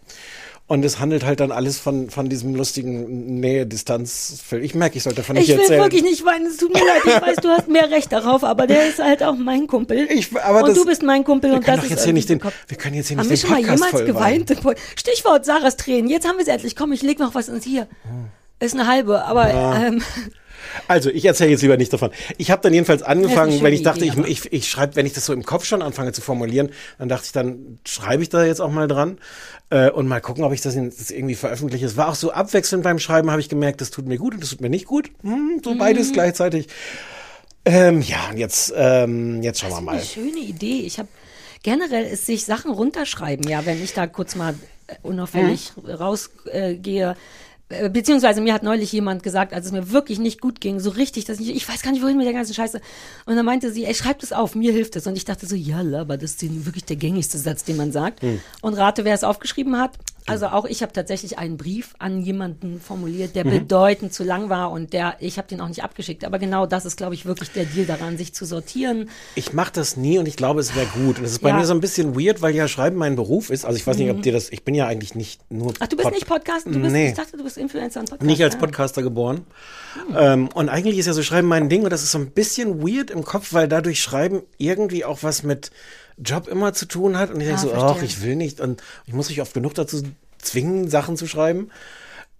Und 0.67 0.83
es 0.83 0.99
handelt 0.99 1.23
halt 1.25 1.41
dann 1.41 1.51
alles 1.51 1.77
von, 1.77 2.09
von 2.09 2.27
diesem 2.27 2.55
lustigen 2.55 3.39
Nähe-Distanz. 3.39 4.41
Ich 4.61 4.73
merke, 4.73 4.97
ich 4.97 5.03
sollte 5.03 5.17
davon 5.17 5.35
nicht 5.35 5.47
Ich 5.47 5.53
will 5.55 5.61
erzählen. 5.61 5.83
wirklich 5.83 6.01
nicht 6.01 6.25
weinen, 6.25 6.47
es 6.47 6.57
tut 6.57 6.73
mir 6.73 6.79
leid, 6.79 7.01
ich 7.05 7.21
weiß, 7.21 7.35
du 7.37 7.49
hast 7.49 7.67
mehr 7.67 7.91
Recht 7.91 8.11
darauf, 8.11 8.43
aber 8.43 8.65
der 8.65 8.89
ist 8.89 8.97
halt 8.97 9.21
auch 9.21 9.35
mein 9.35 9.67
Kumpel. 9.67 10.07
Ich- 10.09 10.35
aber 10.35 10.61
und 10.61 10.69
das- 10.69 10.77
du 10.77 10.85
bist 10.85 11.03
mein 11.03 11.23
Kumpel 11.23 11.51
wir 11.51 11.57
und 11.57 11.63
können 11.65 11.77
das 11.77 11.85
ist 11.85 11.91
jetzt 11.91 12.03
hier 12.05 12.13
nicht 12.13 12.29
den, 12.29 12.41
wir 12.41 12.77
können 12.77 12.95
jetzt 12.95 13.09
hier 13.09 13.17
Haben 13.17 13.27
nicht 13.29 13.43
wir 13.47 13.55
den 13.55 13.63
schon 13.65 13.67
mal 13.67 13.75
Podcast 13.77 13.93
jemals 13.93 14.11
voll 14.13 14.21
weinen. 14.21 14.45
geweint? 14.47 14.79
Stichwort 14.95 15.45
Sarahs 15.45 15.77
Tränen. 15.77 16.09
Jetzt 16.09 16.27
haben 16.27 16.37
wir 16.37 16.41
es 16.41 16.47
endlich. 16.47 16.75
Komm, 16.75 16.93
ich 16.93 17.03
leg 17.03 17.19
noch 17.19 17.35
was 17.35 17.47
ins 17.47 17.63
hier. 17.63 17.87
Ist 18.65 18.73
eine 18.73 18.87
halbe, 18.87 19.23
aber 19.25 19.49
ähm, 19.53 20.01
Also, 20.87 21.09
ich 21.09 21.25
erzähle 21.25 21.51
jetzt 21.51 21.61
lieber 21.61 21.77
nicht 21.77 21.93
davon. 21.93 22.11
Ich 22.37 22.51
habe 22.51 22.61
dann 22.61 22.73
jedenfalls 22.73 23.01
angefangen, 23.01 23.61
weil 23.61 23.73
ich 23.73 23.83
dachte, 23.83 24.05
Idee, 24.05 24.21
ich, 24.27 24.45
ich, 24.45 24.53
ich 24.53 24.69
schreibe, 24.69 24.95
wenn 24.95 25.05
ich 25.05 25.13
das 25.13 25.25
so 25.25 25.33
im 25.33 25.43
Kopf 25.43 25.65
schon 25.65 25.81
anfange 25.81 26.11
zu 26.11 26.21
formulieren, 26.21 26.69
dann 26.97 27.07
dachte 27.09 27.25
ich, 27.27 27.31
dann 27.31 27.79
schreibe 27.85 28.23
ich 28.23 28.29
da 28.29 28.43
jetzt 28.43 28.59
auch 28.59 28.71
mal 28.71 28.87
dran 28.87 29.17
äh, 29.69 29.89
und 29.89 30.07
mal 30.07 30.19
gucken, 30.21 30.43
ob 30.43 30.53
ich 30.53 30.61
das, 30.61 30.75
in, 30.75 30.89
das 30.89 31.11
irgendwie 31.11 31.35
veröffentliche. 31.35 31.85
Es 31.85 31.97
war 31.97 32.09
auch 32.09 32.15
so 32.15 32.31
abwechselnd 32.31 32.83
beim 32.83 32.99
Schreiben, 32.99 33.31
habe 33.31 33.41
ich 33.41 33.49
gemerkt, 33.49 33.81
das 33.81 33.91
tut 33.91 34.05
mir 34.07 34.17
gut 34.17 34.33
und 34.33 34.43
das 34.43 34.49
tut 34.49 34.61
mir 34.61 34.69
nicht 34.69 34.85
gut. 34.85 35.11
Hm, 35.21 35.61
so 35.63 35.73
Mhm. 35.73 35.77
beides 35.77 36.11
gleichzeitig. 36.11 36.67
Ähm, 37.63 38.01
ja, 38.01 38.29
und 38.29 38.37
jetzt, 38.37 38.73
ähm, 38.75 39.41
jetzt 39.41 39.59
schauen 39.61 39.71
wir 39.71 39.81
mal. 39.81 39.91
eine 39.93 40.03
schöne 40.03 40.39
Idee. 40.39 40.81
Ich 40.81 40.99
habe 40.99 41.09
generell 41.63 42.05
ist 42.05 42.25
sich 42.25 42.45
Sachen 42.45 42.71
runterschreiben, 42.71 43.47
ja, 43.47 43.65
wenn 43.65 43.83
ich 43.83 43.93
da 43.93 44.07
kurz 44.07 44.35
mal 44.35 44.53
äh, 44.87 44.95
unauffällig 45.03 45.71
rausgehe. 45.87 46.51
Äh, 46.51 46.75
gehe. 46.75 47.11
Äh, 47.11 47.15
Beziehungsweise 47.67 48.41
mir 48.41 48.53
hat 48.53 48.61
neulich 48.61 48.91
jemand 48.91 49.23
gesagt, 49.23 49.51
als 49.51 49.65
es 49.65 49.71
mir 49.71 49.91
wirklich 49.91 50.19
nicht 50.19 50.39
gut 50.39 50.61
ging, 50.61 50.79
so 50.79 50.91
richtig, 50.91 51.25
dass 51.25 51.39
ich, 51.39 51.49
ich 51.49 51.67
weiß 51.67 51.81
gar 51.81 51.91
nicht, 51.91 52.03
wohin 52.03 52.15
mit 52.15 52.27
der 52.27 52.33
ganzen 52.33 52.53
Scheiße. 52.53 52.79
Und 53.25 53.35
dann 53.35 53.45
meinte 53.45 53.71
sie, 53.71 53.85
ey, 53.85 53.95
schreib 53.95 54.19
das 54.19 54.33
auf, 54.33 54.53
mir 54.53 54.71
hilft 54.71 54.95
es. 54.95 55.07
Und 55.07 55.17
ich 55.17 55.25
dachte 55.25 55.47
so, 55.47 55.55
ja, 55.55 55.79
aber 55.99 56.17
das 56.17 56.33
ist 56.33 56.65
wirklich 56.65 56.85
der 56.85 56.95
gängigste 56.95 57.39
Satz, 57.39 57.63
den 57.63 57.77
man 57.77 57.91
sagt. 57.91 58.21
Und 58.61 58.75
rate, 58.75 59.03
wer 59.03 59.15
es 59.15 59.23
aufgeschrieben 59.23 59.79
hat. 59.79 59.97
Also 60.27 60.47
auch 60.47 60.65
ich 60.65 60.81
habe 60.81 60.91
tatsächlich 60.91 61.37
einen 61.37 61.55
Brief 61.57 61.93
an 61.99 62.19
jemanden 62.19 62.81
formuliert, 62.81 63.35
der 63.35 63.43
bedeutend 63.43 64.11
zu 64.11 64.23
lang 64.23 64.49
war 64.49 64.71
und 64.71 64.91
der, 64.91 65.17
ich 65.19 65.37
habe 65.37 65.47
den 65.47 65.61
auch 65.61 65.67
nicht 65.67 65.83
abgeschickt. 65.83 66.25
Aber 66.25 66.39
genau 66.39 66.65
das 66.65 66.83
ist, 66.85 66.97
glaube 66.97 67.13
ich, 67.13 67.25
wirklich 67.27 67.51
der 67.51 67.65
Deal 67.65 67.85
daran, 67.85 68.17
sich 68.17 68.33
zu 68.33 68.43
sortieren. 68.45 69.09
Ich 69.35 69.53
mache 69.53 69.71
das 69.73 69.97
nie 69.97 70.17
und 70.17 70.27
ich 70.27 70.35
glaube, 70.35 70.61
es 70.61 70.75
wäre 70.75 70.87
gut. 70.87 71.17
Und 71.17 71.23
das 71.25 71.33
ist 71.33 71.39
bei 71.39 71.49
Ja. 71.49 71.55
Mhm. 71.55 71.61
mir 71.61 71.65
so 71.67 71.73
ein 71.75 71.79
bisschen 71.79 72.19
weird, 72.19 72.41
weil 72.41 72.55
ja 72.55 72.67
Schreiben 72.67 72.95
mein 72.97 73.15
Beruf 73.15 73.51
ist. 73.51 73.65
Also 73.65 73.77
ich 73.77 73.85
weiß 73.85 73.97
nicht, 73.97 74.09
ob 74.09 74.23
dir 74.23 74.33
das, 74.33 74.49
ich 74.49 74.63
bin 74.63 74.73
ja 74.73 74.87
eigentlich 74.87 75.13
nicht 75.13 75.41
nur 75.51 75.73
Ach, 75.79 75.87
du 75.87 75.95
bist 75.95 76.03
Pod- 76.07 76.13
nicht 76.13 76.27
Podcaster? 76.27 76.71
Du 76.71 76.79
bist, 76.79 76.91
Nee. 76.91 77.09
Ich 77.09 77.13
dachte, 77.13 77.37
du 77.37 77.43
bist 77.43 77.57
Influencer 77.57 77.99
und 77.99 78.09
Podcaster. 78.09 78.25
Nicht 78.25 78.43
als 78.43 78.57
Podcaster 78.57 79.03
geboren. 79.03 79.45
Ähm, 80.17 80.49
und 80.55 80.69
eigentlich 80.69 80.97
ist 80.97 81.05
ja 81.05 81.13
so 81.13 81.21
Schreiben 81.21 81.47
mein 81.47 81.69
Ding 81.69 81.83
und 81.83 81.91
das 81.91 82.01
ist 82.03 82.11
so 82.11 82.17
ein 82.17 82.31
bisschen 82.31 82.81
weird 82.81 83.11
im 83.11 83.23
Kopf, 83.23 83.53
weil 83.53 83.67
dadurch 83.67 84.01
Schreiben 84.01 84.41
irgendwie 84.57 85.05
auch 85.05 85.21
was 85.21 85.43
mit 85.43 85.69
Job 86.17 86.47
immer 86.47 86.73
zu 86.73 86.87
tun 86.87 87.17
hat. 87.17 87.29
Und 87.31 87.41
ich 87.41 87.47
denke 87.47 87.61
Ah, 87.61 87.63
so, 87.63 87.73
ach, 87.73 88.01
ich 88.01 88.21
will 88.21 88.35
nicht. 88.35 88.59
Und 88.61 88.81
ich 89.05 89.13
muss 89.13 89.29
mich 89.29 89.41
oft 89.41 89.53
genug 89.53 89.73
dazu 89.73 90.01
zwingen, 90.37 90.89
Sachen 90.89 91.17
zu 91.17 91.27
schreiben. 91.27 91.69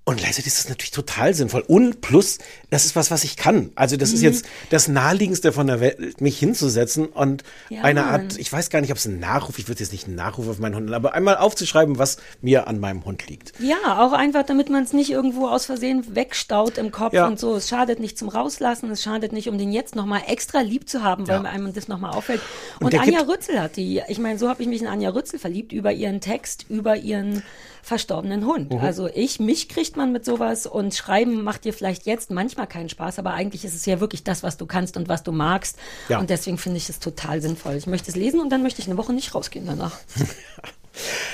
Und 0.08 0.18
gleichzeitig 0.18 0.48
ist 0.48 0.60
das 0.60 0.70
natürlich 0.70 0.92
total 0.92 1.34
sinnvoll. 1.34 1.64
Und 1.68 2.00
plus, 2.02 2.38
das 2.70 2.86
ist 2.86 2.96
was, 2.96 3.10
was 3.10 3.24
ich 3.24 3.38
kann. 3.38 3.72
Also 3.74 3.98
das 3.98 4.12
ist 4.14 4.20
Mhm. 4.20 4.26
jetzt 4.26 4.46
das 4.70 4.88
Naheliegendste 4.88 5.52
von 5.52 5.66
der 5.66 5.80
Welt, 5.80 6.22
mich 6.22 6.38
hinzusetzen 6.38 7.08
und 7.08 7.44
Ja, 7.70 7.82
eine 7.82 8.02
Mann. 8.02 8.22
Art, 8.22 8.38
ich 8.38 8.54
weiß 8.54 8.70
gar 8.70 8.82
nicht, 8.82 8.92
ob 8.92 8.98
es 8.98 9.06
ein 9.06 9.20
Nachruf, 9.20 9.58
ich 9.58 9.68
würde 9.68 9.80
jetzt 9.80 9.92
nicht 9.92 10.06
einen 10.06 10.16
Nachruf 10.16 10.48
auf 10.48 10.60
meinen 10.60 10.76
Hund, 10.76 10.94
aber 10.94 11.16
einmal 11.16 11.38
aufzuschreiben, 11.38 11.98
was 11.98 12.18
mir 12.44 12.68
an 12.68 12.80
meinem 12.80 13.04
Hund 13.04 13.28
liegt. 13.28 13.54
Ja, 13.60 14.06
auch 14.06 14.14
einfach, 14.14 14.44
damit 14.44 14.70
man 14.70 14.84
es 14.84 14.94
nicht 14.94 15.10
irgendwo 15.10 15.48
aus 15.48 15.66
Versehen 15.66 16.16
wegstaut 16.16 16.78
im 16.78 16.92
Kopf 16.92 17.14
Ja. 17.14 17.26
und 17.26 17.40
so. 17.40 17.56
Es 17.56 17.68
schadet 17.68 18.00
nicht 18.00 18.16
zum 18.20 18.30
Rauslassen, 18.30 18.92
es 18.92 19.02
schadet 19.02 19.34
nicht, 19.34 19.50
um 19.50 19.58
den 19.58 19.72
jetzt 19.72 19.96
nochmal 19.96 20.22
extra 20.28 20.62
lieb 20.62 20.88
zu 20.88 21.02
haben, 21.02 21.28
weil 21.28 21.44
Ja. 21.44 21.50
einem 21.50 21.74
das 21.74 21.88
nochmal 21.88 22.12
auffällt. 22.12 22.42
Und 22.80 22.94
Und, 22.94 23.00
Anja 23.02 23.22
Rützel 23.22 23.60
hat 23.60 23.76
die, 23.76 24.04
ich 24.08 24.20
meine, 24.20 24.38
so 24.38 24.50
habe 24.50 24.62
ich 24.62 24.68
mich 24.70 24.82
in 24.82 24.88
Anja 24.88 25.10
Rützel 25.10 25.40
verliebt, 25.40 25.74
über 25.74 25.92
ihren 25.92 26.22
Text, 26.22 26.68
über 26.70 26.96
ihren 26.96 27.42
verstorbenen 27.86 28.48
Hund. 28.48 28.74
Mhm. 28.74 28.80
Also 28.80 29.08
ich, 29.14 29.40
mich 29.40 29.70
kriegt 29.70 29.96
man 29.96 30.12
mit 30.12 30.26
sowas 30.26 30.66
und 30.66 30.96
Schreiben 30.96 31.44
macht 31.44 31.66
dir 31.66 31.74
vielleicht 31.74 32.08
jetzt 32.08 32.32
manchmal 32.32 32.66
keinen 32.66 32.90
Spaß, 32.90 33.20
aber 33.20 33.36
eigentlich 33.36 33.64
ist 33.64 33.76
es 33.76 33.86
ja 33.86 34.00
wirklich 34.00 34.24
das, 34.24 34.42
was 34.42 34.58
du 34.58 34.66
kannst 34.66 34.98
und 34.98 35.08
was 35.08 35.22
du 35.22 35.32
magst. 35.32 35.78
Ja. 36.10 36.20
Und 36.20 36.32
deswegen 36.32 36.58
finde 36.58 36.78
ich 36.78 36.90
es 36.90 37.00
total 37.00 37.44
sinnvoll. 37.44 37.76
Ich 37.76 37.86
möchte 37.86 38.10
es 38.10 38.16
lesen 38.16 38.40
und 38.40 38.50
dann 38.50 38.64
möchte 38.64 38.82
ich 38.82 38.88
eine 38.88 38.98
Woche 38.98 39.14
nicht 39.14 39.36
rausgehen 39.36 39.68
danach. 39.68 40.00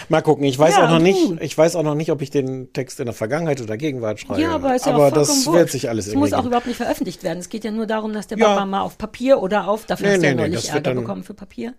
Mal 0.10 0.22
gucken, 0.22 0.44
ich 0.46 0.58
weiß 0.58 0.76
Ja, 0.76 0.86
auch 0.86 0.90
noch 0.90 1.00
nicht, 1.00 1.20
ich 1.42 1.58
weiß 1.58 1.76
auch 1.76 1.84
noch 1.84 1.96
nicht, 1.96 2.12
ob 2.12 2.22
ich 2.22 2.30
den 2.30 2.72
Text 2.74 3.00
in 3.00 3.06
der 3.06 3.14
Vergangenheit 3.14 3.62
oder 3.62 3.78
Gegenwart 3.78 4.20
schreibe. 4.20 4.42
Ja, 4.42 4.52
aber 4.56 4.76
ist 4.76 4.86
ja 4.86 4.94
aber 4.94 5.08
auch 5.08 5.12
das 5.12 5.46
wird 5.52 5.70
sich 5.70 5.90
alles 5.90 6.08
Es 6.08 6.16
muss 6.16 6.34
auch 6.34 6.38
geben. 6.38 6.48
überhaupt 6.48 6.68
nicht 6.68 6.78
veröffentlicht 6.78 7.24
werden. 7.24 7.40
Es 7.40 7.50
geht 7.50 7.64
ja 7.64 7.72
nur 7.72 7.86
darum, 7.86 8.14
dass 8.14 8.28
der 8.28 8.38
Ja. 8.38 8.48
Papa 8.50 8.66
mal 8.66 8.82
auf 8.82 8.98
Papier 8.98 9.42
oder 9.42 9.68
auf, 9.68 9.86
dafür 9.86 10.08
Nee, 10.08 10.14
hast 10.16 10.24
ja 10.24 10.30
nee, 10.30 10.36
nee, 10.36 10.42
neulich 10.42 10.64
wird 10.64 10.68
Ärger 10.74 10.82
dann- 10.82 10.96
bekommen 10.98 11.24
für 11.24 11.34
Papier. 11.34 11.74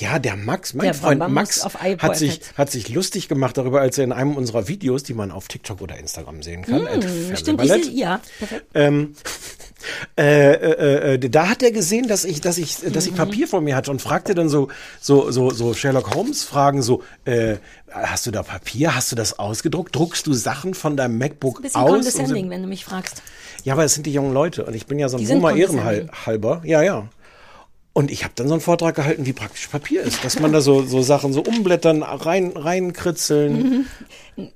Ja, 0.00 0.18
der 0.18 0.34
Max, 0.34 0.74
mein 0.74 0.84
Der 0.86 0.94
Freund 0.94 1.20
Bamba 1.20 1.32
Max, 1.42 1.64
hat 1.64 2.16
sich, 2.16 2.40
hat 2.56 2.70
sich 2.72 2.88
lustig 2.88 3.28
gemacht 3.28 3.56
darüber, 3.56 3.80
als 3.80 3.98
er 3.98 4.04
in 4.04 4.10
einem 4.12 4.36
unserer 4.36 4.66
Videos, 4.66 5.04
die 5.04 5.14
man 5.14 5.30
auf 5.30 5.46
TikTok 5.46 5.80
oder 5.80 5.96
Instagram 5.96 6.42
sehen 6.42 6.62
kann, 6.62 6.88
Hm, 6.88 7.36
Stimmt, 7.36 7.62
ich 7.62 7.70
sehe, 7.70 7.90
ja, 7.92 8.20
perfekt. 8.40 8.66
ähm, 8.74 9.14
äh, 10.18 10.52
äh, 10.52 11.14
äh, 11.14 11.18
da 11.30 11.48
hat 11.48 11.62
er 11.62 11.70
gesehen, 11.72 12.06
dass 12.08 12.24
ich, 12.24 12.40
dass 12.40 12.58
ich, 12.58 12.76
dass 12.76 13.06
Mhm. 13.06 13.12
ich 13.12 13.16
Papier 13.16 13.48
vor 13.48 13.60
mir 13.60 13.76
hatte 13.76 13.90
und 13.90 14.02
fragte 14.02 14.34
dann 14.34 14.48
so, 14.48 14.68
so, 15.00 15.30
so, 15.30 15.50
so 15.50 15.74
Sherlock 15.74 16.14
Holmes 16.14 16.42
Fragen 16.44 16.82
so, 16.82 17.02
äh, 17.24 17.56
hast 17.90 18.26
du 18.26 18.30
da 18.30 18.42
Papier? 18.42 18.94
Hast 18.94 19.10
du 19.12 19.16
das 19.16 19.38
ausgedruckt? 19.38 19.94
Druckst 19.96 20.26
du 20.26 20.32
Sachen 20.32 20.74
von 20.74 20.96
deinem 20.96 21.18
MacBook 21.18 21.58
Ein 21.58 21.62
bisschen 21.62 21.80
aus? 21.80 21.90
condescending, 21.90 22.44
Und 22.44 22.50
wenn 22.50 22.62
du 22.62 22.68
mich 22.68 22.84
fragst. 22.84 23.16
so- 23.18 23.22
ja, 23.64 23.72
aber 23.74 23.84
es 23.84 23.94
sind 23.94 24.06
die 24.06 24.12
jungen 24.12 24.32
Leute 24.32 24.64
und 24.64 24.74
ich 24.74 24.86
bin 24.86 24.98
ja 24.98 25.08
so 25.08 25.18
ein 25.18 25.26
Boomer. 25.26 25.54
Ehrenhalber. 25.54 26.62
Ja, 26.64 26.82
ja. 26.82 27.08
Und 27.92 28.10
ich 28.12 28.22
habe 28.22 28.32
dann 28.36 28.46
so 28.46 28.54
einen 28.54 28.60
Vortrag 28.60 28.94
gehalten, 28.94 29.26
wie 29.26 29.32
praktisch 29.32 29.66
Papier 29.66 30.02
ist, 30.02 30.24
dass 30.24 30.38
man 30.38 30.52
da 30.52 30.60
so, 30.60 30.82
so 30.86 31.02
Sachen 31.02 31.32
so 31.32 31.42
umblättern, 31.42 32.02
rein, 32.04 32.52
reinkritzeln. 32.56 33.86
Mhm. 34.36 34.48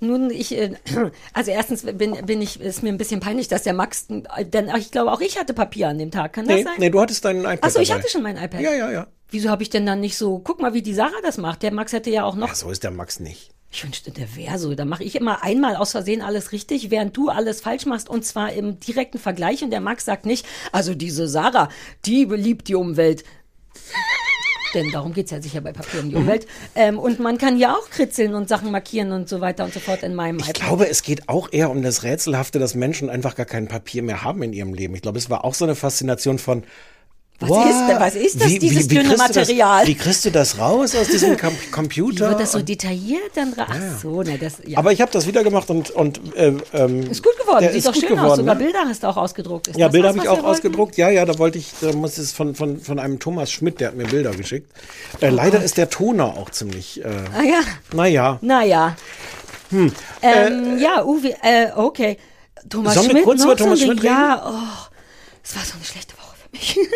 Nun, 0.00 0.30
ich, 0.30 0.56
äh, 0.56 0.74
also 1.32 1.50
erstens 1.50 1.82
bin, 1.82 2.12
bin 2.26 2.42
ich, 2.42 2.60
ist 2.60 2.82
mir 2.82 2.90
ein 2.90 2.98
bisschen 2.98 3.20
peinlich, 3.20 3.48
dass 3.48 3.62
der 3.62 3.72
Max, 3.74 4.06
denn 4.08 4.70
ich 4.78 4.90
glaube 4.90 5.12
auch 5.12 5.20
ich 5.20 5.38
hatte 5.38 5.54
Papier 5.54 5.88
an 5.88 5.98
dem 5.98 6.10
Tag. 6.10 6.32
Kann 6.34 6.46
das 6.46 6.56
Nee, 6.56 6.62
sein? 6.64 6.72
nee, 6.78 6.90
du 6.90 7.00
hattest 7.00 7.24
deinen 7.24 7.40
iPad 7.40 7.64
Achso, 7.64 7.80
ich 7.80 7.88
dabei. 7.88 8.00
hatte 8.00 8.10
schon 8.10 8.22
mein 8.22 8.36
iPad. 8.36 8.60
Ja, 8.60 8.74
ja, 8.74 8.90
ja. 8.90 9.06
Wieso 9.30 9.50
habe 9.50 9.62
ich 9.62 9.70
denn 9.70 9.86
dann 9.86 10.00
nicht 10.00 10.16
so, 10.16 10.38
guck 10.38 10.60
mal, 10.60 10.72
wie 10.74 10.82
die 10.82 10.94
Sarah 10.94 11.20
das 11.22 11.36
macht. 11.36 11.62
Der 11.62 11.72
Max 11.72 11.92
hätte 11.92 12.10
ja 12.10 12.24
auch 12.24 12.36
noch 12.36 12.48
Ja, 12.48 12.54
so 12.54 12.70
ist 12.70 12.84
der 12.84 12.92
Max 12.92 13.18
nicht. 13.20 13.50
Ich 13.72 13.82
wünschte, 13.82 14.12
der 14.12 14.36
wäre 14.36 14.58
so. 14.58 14.74
Da 14.76 14.84
mache 14.84 15.02
ich 15.02 15.16
immer 15.16 15.42
einmal 15.42 15.74
aus 15.76 15.90
Versehen 15.90 16.22
alles 16.22 16.52
richtig, 16.52 16.90
während 16.90 17.16
du 17.16 17.28
alles 17.28 17.60
falsch 17.60 17.84
machst 17.86 18.08
und 18.08 18.24
zwar 18.24 18.52
im 18.52 18.78
direkten 18.78 19.18
Vergleich. 19.18 19.64
Und 19.64 19.70
der 19.70 19.80
Max 19.80 20.04
sagt 20.04 20.24
nicht, 20.24 20.46
also 20.70 20.94
diese 20.94 21.26
Sarah, 21.26 21.68
die 22.04 22.24
liebt 22.24 22.68
die 22.68 22.76
Umwelt. 22.76 23.24
Denn 24.74 24.90
darum 24.90 25.12
geht's 25.12 25.30
ja 25.30 25.40
sicher 25.40 25.60
bei 25.60 25.72
Papier 25.72 26.00
um 26.00 26.10
die 26.10 26.16
Umwelt. 26.16 26.46
Ähm, 26.74 26.98
und 26.98 27.20
man 27.20 27.38
kann 27.38 27.58
ja 27.58 27.74
auch 27.74 27.88
kritzeln 27.90 28.34
und 28.34 28.48
Sachen 28.48 28.70
markieren 28.70 29.12
und 29.12 29.28
so 29.28 29.40
weiter 29.40 29.64
und 29.64 29.72
so 29.72 29.80
fort 29.80 30.02
in 30.02 30.14
meinem 30.14 30.38
Ich 30.38 30.48
iPad. 30.50 30.54
glaube, 30.54 30.88
es 30.88 31.02
geht 31.02 31.28
auch 31.28 31.48
eher 31.52 31.70
um 31.70 31.82
das 31.82 32.02
Rätselhafte, 32.02 32.58
dass 32.58 32.74
Menschen 32.74 33.08
einfach 33.08 33.34
gar 33.34 33.46
kein 33.46 33.68
Papier 33.68 34.02
mehr 34.02 34.22
haben 34.22 34.42
in 34.42 34.52
ihrem 34.52 34.74
Leben. 34.74 34.94
Ich 34.94 35.02
glaube, 35.02 35.18
es 35.18 35.30
war 35.30 35.44
auch 35.44 35.54
so 35.54 35.64
eine 35.64 35.74
Faszination 35.74 36.38
von, 36.38 36.64
Was 37.38 37.50
ist 37.50 37.86
denn- 37.88 38.00
was 38.00 38.14
ist 38.14 38.40
das, 38.40 38.58
dieses 38.58 38.88
dünne 38.88 39.02
kriegst 39.04 39.18
du 39.18 39.40
Material? 39.40 39.80
Das, 39.80 39.88
wie 39.88 39.94
kriegst 39.94 40.24
du 40.24 40.30
das 40.30 40.58
raus 40.58 40.94
aus 40.96 41.08
diesem 41.08 41.36
Com 41.38 41.50
Wie 41.52 41.70
Computer? 41.70 42.30
wird 42.30 42.40
das 42.40 42.52
so 42.52 42.62
detailliert 42.62 43.30
dann? 43.34 43.52
dra- 43.52 43.66
Ach 43.68 44.00
so, 44.00 44.22
ne, 44.22 44.38
das, 44.38 44.54
ja. 44.66 44.78
Aber 44.78 44.90
ich 44.92 45.02
habe 45.02 45.12
das 45.12 45.26
wieder 45.26 45.44
gemacht 45.44 45.68
und, 45.68 45.90
und 45.90 46.18
äh, 46.34 46.54
ähm, 46.72 47.10
ist 47.10 47.22
gut 47.22 47.38
geworden, 47.38 47.66
sieht 47.66 47.74
ist 47.76 47.86
doch 47.86 47.94
schön 47.94 48.08
geworden, 48.08 48.24
aus. 48.30 48.36
Sogar 48.38 48.54
ne? 48.54 48.64
Bilder 48.64 48.78
hast 48.86 49.02
du 49.02 49.06
auch 49.08 49.18
ausgedruckt. 49.18 49.68
Ist 49.68 49.76
Ja, 49.78 49.88
Bilder 49.88 50.08
habe 50.08 50.18
ich 50.18 50.28
auch 50.28 50.42
ausgedruckt. 50.44 50.96
Ja, 50.96 51.10
ja, 51.10 51.26
da 51.26 51.38
wollte 51.38 51.58
ich, 51.58 51.72
da 51.82 51.92
muss 51.92 52.16
es 52.16 52.32
von, 52.32 52.54
von, 52.54 52.80
von 52.80 52.98
einem 52.98 53.18
Thomas 53.18 53.52
Schmidt, 53.52 53.80
der 53.80 53.88
hat 53.88 53.96
mir 53.96 54.06
Bilder 54.06 54.30
geschickt. 54.30 54.70
Äh, 55.20 55.28
leider 55.28 55.62
ist 55.62 55.76
der 55.76 55.90
Toner 55.90 56.38
auch 56.38 56.48
ziemlich, 56.50 57.04
äh, 57.04 57.08
Ah 57.36 57.42
ja, 57.42 57.60
naja. 57.92 58.38
naja. 58.40 58.96
Ähm, 60.22 60.78
ja, 60.78 61.04
Uwe, 61.04 61.34
äh, 61.42 61.68
okay. 61.74 62.16
Thomas 62.68 62.94
Sollen 62.94 63.06
wir 63.08 63.10
Schmidt, 63.12 63.24
kurz 63.24 63.44
über 63.44 63.56
Thomas 63.56 63.80
Schmidt 63.80 63.98
Ding. 64.02 64.10
Ja, 64.10 64.42
oh, 64.46 64.88
es 65.44 65.54
war 65.54 65.62
so 65.64 65.74
eine 65.74 65.84
schlechte 65.84 66.15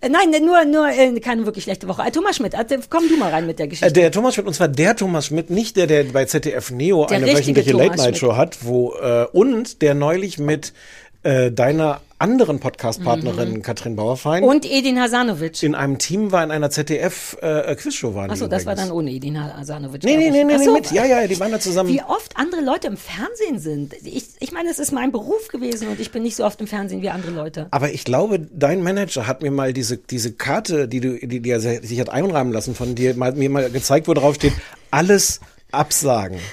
Äh, 0.00 0.08
Nein, 0.08 0.30
nur, 0.44 0.64
nur 0.64 0.88
äh, 0.88 1.18
keine 1.20 1.44
wirklich 1.44 1.64
schlechte 1.64 1.88
Woche. 1.88 2.02
Äh, 2.02 2.10
Thomas 2.10 2.36
Schmidt, 2.36 2.54
komm 2.88 3.08
du 3.08 3.16
mal 3.16 3.30
rein 3.30 3.46
mit 3.46 3.58
der 3.58 3.66
Geschichte. 3.66 3.92
Der 3.92 4.12
Thomas 4.12 4.34
Schmidt, 4.34 4.46
und 4.46 4.54
zwar 4.54 4.68
der 4.68 4.94
Thomas 4.94 5.26
Schmidt, 5.26 5.50
nicht 5.50 5.76
der, 5.76 5.86
der 5.86 6.04
bei 6.04 6.24
ZDF 6.24 6.70
Neo 6.70 7.06
Der 7.06 7.16
eine 7.16 7.26
wöchentliche 7.26 7.72
Late-Night-Show 7.72 8.36
hat, 8.36 8.58
wo, 8.62 8.94
äh, 8.94 9.26
und 9.32 9.82
der 9.82 9.94
neulich 9.94 10.38
mit 10.38 10.72
äh, 11.22 11.50
deiner 11.50 12.00
anderen 12.20 12.58
Podcast-Partnerin 12.58 13.62
Katrin 13.62 13.94
Bauerfein 13.94 14.42
Mhm. 14.42 14.48
Und 14.48 14.64
Edin 14.70 15.00
Hasanovic. 15.00 15.62
in 15.62 15.74
einem 15.76 15.98
Team 15.98 16.32
war, 16.32 16.42
in 16.42 16.50
einer 16.50 16.68
ZDF-Quizshow 16.70 18.14
waren. 18.14 18.26
die 18.28 18.32
Achso, 18.32 18.48
das 18.48 18.66
war 18.66 18.74
dann 18.74 18.90
ohne 18.90 19.10
Edin 19.12 19.40
Hasanovic. 19.40 20.02
Nee, 20.02 20.16
nee, 20.16 20.30
nee, 20.30 20.42
nee, 20.44 20.56
nee, 20.56 20.64
so. 20.64 20.74
mit. 20.74 20.90
Ja, 20.90 21.04
ja, 21.04 21.26
die 21.28 21.38
waren 21.38 21.52
da 21.52 21.60
zusammen. 21.60 21.90
Wie 21.90 22.02
oft 22.02 22.36
andere 22.36 22.60
Leute 22.60 22.88
im 22.88 22.96
Fernsehen 22.96 23.60
sind. 23.60 23.94
Ich, 24.04 24.24
ich 24.40 24.50
meine, 24.52 24.68
es 24.68 24.80
ist 24.80 24.90
mein 24.90 25.12
Beruf 25.12 25.48
gewesen 25.48 25.88
und 25.88 26.00
ich 26.00 26.10
bin 26.10 26.24
nicht 26.24 26.34
so 26.34 26.44
oft 26.44 26.60
im 26.60 26.66
Fernsehen 26.66 27.02
wie 27.02 27.10
andere 27.10 27.30
Leute. 27.32 27.68
Aber 27.70 27.90
ich 27.92 28.04
glaube, 28.04 28.40
dein 28.40 28.82
Manager 28.82 29.26
hat 29.28 29.42
mir 29.42 29.52
mal 29.52 29.72
diese, 29.72 29.96
diese 29.96 30.32
Karte, 30.32 30.88
die 30.88 31.00
du, 31.00 31.18
die, 31.24 31.40
die 31.40 31.50
er 31.50 31.60
sich 31.60 32.00
hat 32.00 32.08
einrahmen 32.10 32.52
lassen 32.52 32.74
von 32.74 32.96
dir, 32.96 33.14
mal, 33.14 33.32
mir 33.32 33.48
mal 33.50 33.70
gezeigt, 33.70 34.08
wo 34.08 34.14
drauf 34.14 34.34
steht, 34.34 34.54
alles 34.90 35.40
absagen. 35.70 36.38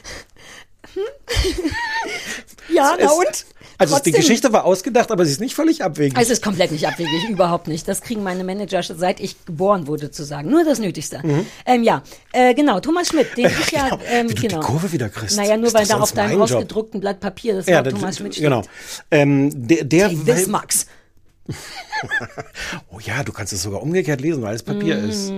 Ja, 2.67 2.95
na 2.99 3.11
und? 3.11 3.45
Also 3.77 3.95
die 3.95 4.11
Trotzdem- 4.11 4.13
Geschichte 4.13 4.53
war 4.53 4.65
ausgedacht, 4.65 5.11
aber 5.11 5.25
sie 5.25 5.31
ist 5.31 5.41
nicht 5.41 5.55
völlig 5.55 5.83
abwegig. 5.83 6.17
Es 6.19 6.29
ist 6.29 6.41
komplett 6.43 6.71
nicht 6.71 6.87
abwegig, 6.87 7.29
überhaupt 7.29 7.67
nicht. 7.67 7.87
Das 7.87 8.01
kriegen 8.01 8.23
meine 8.23 8.43
Manager, 8.43 8.81
seit 8.83 9.19
ich 9.19 9.45
geboren 9.45 9.87
wurde, 9.87 10.11
zu 10.11 10.23
sagen. 10.23 10.49
Nur 10.49 10.63
das 10.63 10.79
Nötigste. 10.79 11.21
Ähm, 11.65 11.83
ja, 11.83 12.03
äh, 12.31 12.53
genau, 12.53 12.79
Thomas 12.79 13.09
Schmidt, 13.09 13.35
den 13.37 13.47
ich 13.47 13.71
ja, 13.71 13.89
genau. 13.89 13.99
ähm, 14.09 14.29
Wie 14.29 14.33
du 14.33 14.41
die 14.41 14.47
genau. 14.47 14.61
Kurve 14.61 14.91
wieder 14.91 15.09
kriegst. 15.09 15.37
Naja, 15.37 15.57
nur 15.57 15.67
Ist 15.67 15.73
weil 15.73 15.85
da 15.85 15.99
auf 15.99 16.11
deinem 16.11 16.41
ausgedruckten 16.41 16.99
Blatt 17.01 17.19
Papier 17.19 17.55
das 17.55 17.65
ja, 17.65 17.83
Wort 17.83 17.91
Thomas 17.91 18.17
Schmidt 18.17 18.33
steht. 18.35 18.43
genau. 18.45 18.61
Ähm, 19.11 19.67
der, 19.67 19.83
der 19.83 20.09
Take 20.09 20.23
this, 20.25 20.47
Max. 20.47 20.87
oh 22.91 22.99
ja, 22.99 23.23
du 23.23 23.31
kannst 23.31 23.53
es 23.53 23.61
sogar 23.61 23.81
umgekehrt 23.81 24.21
lesen, 24.21 24.41
weil 24.41 24.55
es 24.55 24.63
Papier 24.63 24.97
ist. 24.97 25.31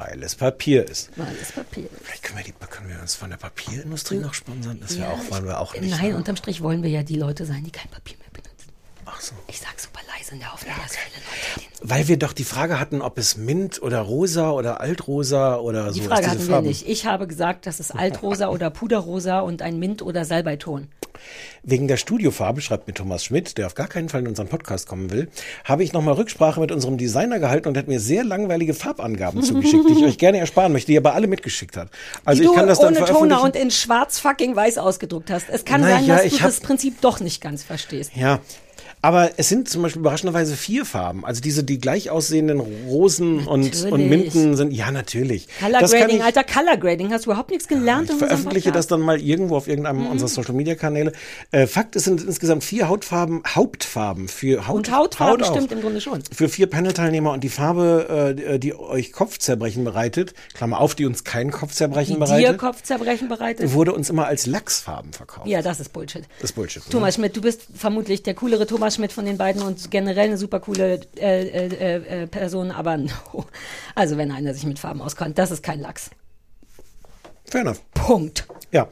Weil 0.00 0.22
es 0.22 0.34
Papier 0.34 0.88
ist. 0.88 1.10
Weil 1.16 1.34
das 1.38 1.52
Papier. 1.52 1.90
Vielleicht 2.02 2.22
können 2.22 2.38
wir, 2.38 2.44
die, 2.44 2.52
können 2.52 2.88
wir 2.88 2.98
uns 3.00 3.16
von 3.16 3.28
der 3.28 3.36
Papierindustrie 3.36 4.16
noch 4.16 4.32
sponsern. 4.32 4.80
Das 4.80 4.98
wäre 4.98 5.10
auch, 5.10 5.30
wollen 5.30 5.44
wir 5.44 5.60
auch 5.60 5.74
nicht. 5.74 5.90
Nein, 5.90 6.12
ne? 6.12 6.16
unterm 6.16 6.36
Strich 6.36 6.62
wollen 6.62 6.82
wir 6.82 6.88
ja 6.88 7.02
die 7.02 7.16
Leute 7.16 7.44
sein, 7.44 7.64
die 7.64 7.70
kein 7.70 7.90
Papier. 7.90 8.16
Ach 9.12 9.20
so. 9.20 9.34
Ich 9.48 9.58
sag 9.60 9.78
super 9.78 10.00
leise 10.16 10.32
in 10.34 10.40
der 10.40 10.52
Hoffnung, 10.52 10.74
dass 10.82 10.96
viele 10.96 11.16
Leute 11.16 11.70
den 11.82 11.90
Weil 11.90 12.08
wir 12.08 12.18
doch 12.18 12.32
die 12.32 12.44
Frage 12.44 12.78
hatten, 12.78 13.02
ob 13.02 13.18
es 13.18 13.36
Mint 13.36 13.82
oder 13.82 14.00
Rosa 14.00 14.50
oder 14.50 14.80
Altrosa 14.80 15.56
oder 15.56 15.90
Die 15.92 16.00
so 16.00 16.08
Frage 16.08 16.20
ist, 16.22 16.26
hatten 16.28 16.38
diese 16.38 16.48
wir 16.48 16.54
Farben. 16.54 16.68
nicht. 16.68 16.88
Ich 16.88 17.06
habe 17.06 17.26
gesagt, 17.26 17.66
das 17.66 17.80
ist 17.80 17.90
Altrosa 17.94 18.48
oder 18.48 18.70
Puderrosa 18.70 19.40
und 19.40 19.62
ein 19.62 19.78
Mint- 19.78 20.02
oder 20.02 20.24
Salbeiton. 20.24 20.88
Wegen 21.62 21.86
der 21.86 21.98
Studiofarbe, 21.98 22.62
schreibt 22.62 22.86
mir 22.86 22.94
Thomas 22.94 23.24
Schmidt, 23.24 23.58
der 23.58 23.66
auf 23.66 23.74
gar 23.74 23.88
keinen 23.88 24.08
Fall 24.08 24.20
in 24.22 24.28
unseren 24.28 24.48
Podcast 24.48 24.86
kommen 24.86 25.10
will, 25.10 25.28
habe 25.64 25.82
ich 25.84 25.92
nochmal 25.92 26.14
Rücksprache 26.14 26.60
mit 26.60 26.72
unserem 26.72 26.96
Designer 26.96 27.38
gehalten 27.38 27.68
und 27.68 27.76
hat 27.76 27.88
mir 27.88 28.00
sehr 28.00 28.24
langweilige 28.24 28.72
Farbangaben 28.72 29.42
zugeschickt, 29.42 29.84
die 29.90 29.94
ich 29.98 30.04
euch 30.04 30.18
gerne 30.18 30.38
ersparen 30.38 30.72
möchte, 30.72 30.86
die 30.86 30.96
er 30.96 31.00
aber 31.00 31.14
alle 31.14 31.26
mitgeschickt 31.26 31.76
hat. 31.76 31.90
Also 32.24 32.42
die 32.42 32.48
ich 32.48 32.54
kann 32.54 32.62
du 32.64 32.68
das 32.68 32.78
dann 32.78 32.96
ohne 32.96 33.04
Toner 33.04 33.42
und 33.42 33.54
in 33.56 33.70
schwarz 33.70 34.18
fucking 34.18 34.56
weiß 34.56 34.78
ausgedruckt 34.78 35.30
hast. 35.30 35.50
Es 35.50 35.64
kann 35.66 35.82
Na 35.82 35.90
sein, 35.90 36.06
ja, 36.06 36.16
dass 36.16 36.24
ich 36.24 36.38
du 36.38 36.42
das 36.44 36.60
Prinzip 36.60 37.00
doch 37.02 37.20
nicht 37.20 37.42
ganz 37.42 37.64
verstehst. 37.64 38.12
Ja. 38.14 38.38
Aber 39.02 39.30
es 39.38 39.48
sind 39.48 39.68
zum 39.68 39.82
Beispiel 39.82 40.00
überraschenderweise 40.00 40.56
vier 40.56 40.84
Farben. 40.84 41.24
Also 41.24 41.40
diese, 41.40 41.64
die 41.64 41.78
gleich 41.78 42.10
aussehenden 42.10 42.60
Rosen 42.60 43.46
und, 43.46 43.62
Natürlich. 43.64 43.92
und 43.92 44.08
Minten 44.08 44.56
sind, 44.56 44.72
ja, 44.72 44.90
natürlich. 44.90 45.46
Color 45.58 45.80
Das 45.80 45.90
Grading, 45.92 46.16
ich- 46.18 46.24
Alter, 46.24 46.44
Color 46.44 46.76
Grading. 46.76 47.10
Hast 47.12 47.24
du 47.26 47.30
überhaupt 47.30 47.50
nichts 47.50 47.66
gelernt 47.66 48.04
Ich 48.04 48.10
in 48.10 48.14
unserem 48.14 48.28
veröffentliche 48.28 48.72
das 48.72 48.86
dann 48.88 49.00
mal 49.00 49.20
irgendwo 49.20 49.56
auf 49.56 49.68
irgendeinem 49.68 50.00
Mhm. 50.00 50.06
unserer 50.08 50.28
Social 50.28 50.54
Media 50.54 50.74
Kanäle. 50.74 51.12
Äh, 51.50 51.66
Fakt 51.66 51.96
ist, 51.96 52.00
es 52.02 52.04
sind 52.04 52.22
insgesamt 52.22 52.62
vier 52.64 52.88
Hautfarben, 52.88 53.42
Hauptfarben 53.46 54.28
für 54.28 54.66
Haut. 54.68 54.76
Und 54.76 54.90
Hautfarben 54.92 55.46
Haut 55.46 55.54
stimmt 55.56 55.72
im 55.72 55.80
Grunde 55.80 56.00
schon. 56.00 56.22
Für 56.32 56.48
vier 56.48 56.66
Panel-Teilnehmer 56.68 57.32
und 57.32 57.42
die 57.42 57.48
Farbe, 57.48 58.34
äh, 58.36 58.58
die 58.58 58.74
euch 58.74 59.12
Kopfzerbrechen 59.12 59.84
bereitet, 59.84 60.34
Klammer 60.54 60.78
auf, 60.80 60.94
die 60.94 61.06
uns 61.06 61.24
kein 61.24 61.50
Kopfzerbrechen 61.50 62.14
Die 62.16 62.20
dir 62.20 62.26
bereitet, 62.26 62.58
Kopfzerbrechen 62.58 63.28
bereitet. 63.28 63.72
wurde 63.72 63.92
uns 63.94 64.10
immer 64.10 64.26
als 64.26 64.46
Lachsfarben 64.46 65.12
verkauft. 65.12 65.46
Ja, 65.46 65.62
das 65.62 65.80
ist 65.80 65.92
Bullshit. 65.92 66.24
Das 66.40 66.50
ist 66.50 66.52
Bullshit. 66.56 66.84
ne? 66.84 66.90
Thomas 66.90 67.14
Schmidt, 67.14 67.36
du 67.36 67.40
bist 67.40 67.62
vermutlich 67.74 68.22
der 68.22 68.34
coolere 68.34 68.66
Thomas 68.66 68.89
Schmidt 68.90 69.12
von 69.12 69.24
den 69.24 69.38
beiden 69.38 69.62
und 69.62 69.90
generell 69.90 70.26
eine 70.28 70.36
super 70.38 70.60
coole 70.60 71.00
äh, 71.16 71.42
äh, 71.48 72.22
äh, 72.22 72.26
Person, 72.26 72.70
aber 72.70 72.96
no. 72.96 73.10
Also 73.94 74.16
wenn 74.16 74.30
einer 74.30 74.54
sich 74.54 74.64
mit 74.64 74.78
Farben 74.78 75.00
auskennt, 75.02 75.38
das 75.38 75.50
ist 75.50 75.62
kein 75.62 75.80
Lachs. 75.80 76.10
Fair 77.50 77.62
enough. 77.62 77.80
Punkt. 77.94 78.46
Ja. 78.70 78.88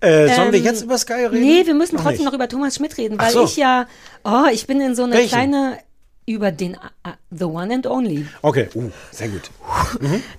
Äh, 0.00 0.28
sollen 0.34 0.52
wir 0.52 0.58
Ähm, 0.58 0.64
jetzt 0.64 0.82
über 0.82 0.98
Sky 0.98 1.12
reden? 1.26 1.40
Nee, 1.40 1.64
wir 1.66 1.74
müssen 1.74 1.94
Noch 1.96 2.02
trotzdem 2.02 2.18
nicht. 2.20 2.26
noch 2.26 2.34
über 2.34 2.48
Thomas 2.48 2.74
Schmidt 2.76 2.96
reden, 2.98 3.16
Ach 3.18 3.24
weil 3.26 3.32
so. 3.32 3.44
ich 3.44 3.56
ja, 3.56 3.86
oh, 4.24 4.44
ich 4.52 4.66
bin 4.66 4.80
in 4.80 4.94
so 4.94 5.04
eine 5.04 5.14
Welchen? 5.14 5.28
kleine, 5.30 5.78
über 6.26 6.52
den, 6.52 6.72
uh, 6.74 7.10
The 7.30 7.44
One 7.44 7.74
and 7.74 7.86
Only. 7.86 8.26
Okay, 8.42 8.68
uh, 8.74 8.90
sehr 9.10 9.28
gut. 9.28 9.50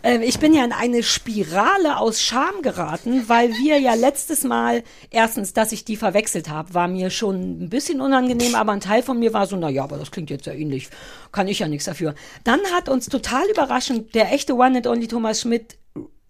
Ähm, 0.04 0.22
ich 0.22 0.40
bin 0.40 0.54
ja 0.54 0.64
in 0.66 0.72
eine 0.72 1.04
Spirale 1.04 1.98
aus 1.98 2.22
Scham 2.22 2.62
geraten, 2.62 3.24
weil 3.28 3.50
wir 3.50 3.80
ja 3.80 3.94
letztes 3.94 4.44
Mal, 4.44 4.84
erstens, 5.12 5.54
dass 5.54 5.72
ich 5.72 5.86
die 5.86 5.96
verwechselt 5.96 6.50
habe, 6.50 6.74
war 6.74 6.88
mir 6.88 7.10
schon 7.10 7.64
ein 7.66 7.70
bisschen 7.70 8.02
unangenehm, 8.02 8.56
aber 8.56 8.72
ein 8.72 8.80
Teil 8.82 9.04
von 9.04 9.20
mir 9.20 9.34
war 9.34 9.46
so, 9.46 9.56
na 9.56 9.70
ja, 9.70 9.84
aber 9.84 9.98
das 9.98 10.12
klingt 10.12 10.30
jetzt 10.30 10.46
ja 10.48 10.54
ähnlich, 10.54 10.90
kann 11.32 11.48
ich 11.48 11.60
ja 11.60 11.68
nichts 11.68 11.86
dafür. 11.86 12.16
Dann 12.44 12.60
hat 12.76 12.90
uns 12.90 13.08
total 13.08 13.48
überraschend 13.50 14.16
der 14.16 14.32
echte 14.34 14.56
One 14.56 14.78
and 14.78 14.88
Only 14.88 15.08
Thomas 15.08 15.42
Schmidt 15.42 15.78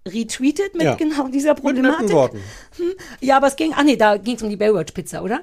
retweetet 0.08 0.74
mit 0.76 0.84
Ja. 0.84 0.96
genau 0.96 1.28
dieser 1.30 1.54
Mit 1.56 1.64
Problematik. 1.64 2.12
Worten. 2.12 2.40
Ja, 3.22 3.38
aber 3.38 3.48
es 3.48 3.56
ging, 3.56 3.74
ah 3.74 3.84
nee, 3.84 3.96
da 3.96 4.18
ging 4.18 4.36
es 4.36 4.44
um 4.44 4.50
die 4.50 4.56
Baywatch-Pizza, 4.56 5.24
oder? 5.24 5.42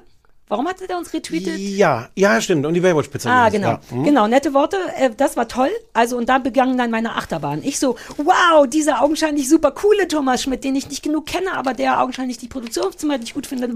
Warum 0.52 0.68
hat 0.68 0.82
er 0.86 0.98
uns 0.98 1.14
retweetet? 1.14 1.58
Ja, 1.58 2.10
ja, 2.14 2.38
stimmt. 2.42 2.66
Und 2.66 2.74
die 2.74 2.80
Baywatch-Pizza. 2.80 3.30
Ah, 3.30 3.48
genau. 3.48 3.68
Ja. 3.68 3.80
Hm. 3.88 4.04
Genau, 4.04 4.26
nette 4.26 4.52
Worte. 4.52 4.76
Äh, 4.98 5.08
das 5.16 5.34
war 5.34 5.48
toll. 5.48 5.70
Also, 5.94 6.18
und 6.18 6.28
da 6.28 6.36
begann 6.36 6.76
dann 6.76 6.90
meine 6.90 7.16
Achterbahn. 7.16 7.62
Ich 7.62 7.78
so, 7.78 7.96
wow, 8.18 8.66
dieser 8.66 9.00
augenscheinlich 9.00 9.48
super 9.48 9.70
coole 9.70 10.08
Thomas 10.08 10.42
Schmidt, 10.42 10.62
den 10.62 10.76
ich 10.76 10.90
nicht 10.90 11.02
genug 11.02 11.24
kenne, 11.24 11.54
aber 11.54 11.72
der 11.72 12.02
augenscheinlich 12.02 12.36
die 12.36 12.48
Produktionszimmer 12.48 13.16
nicht 13.16 13.32
gut 13.32 13.46
findet. 13.46 13.72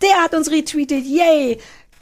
Der 0.00 0.24
hat 0.24 0.34
uns 0.34 0.50
retweetet. 0.50 1.04
Yay. 1.04 1.58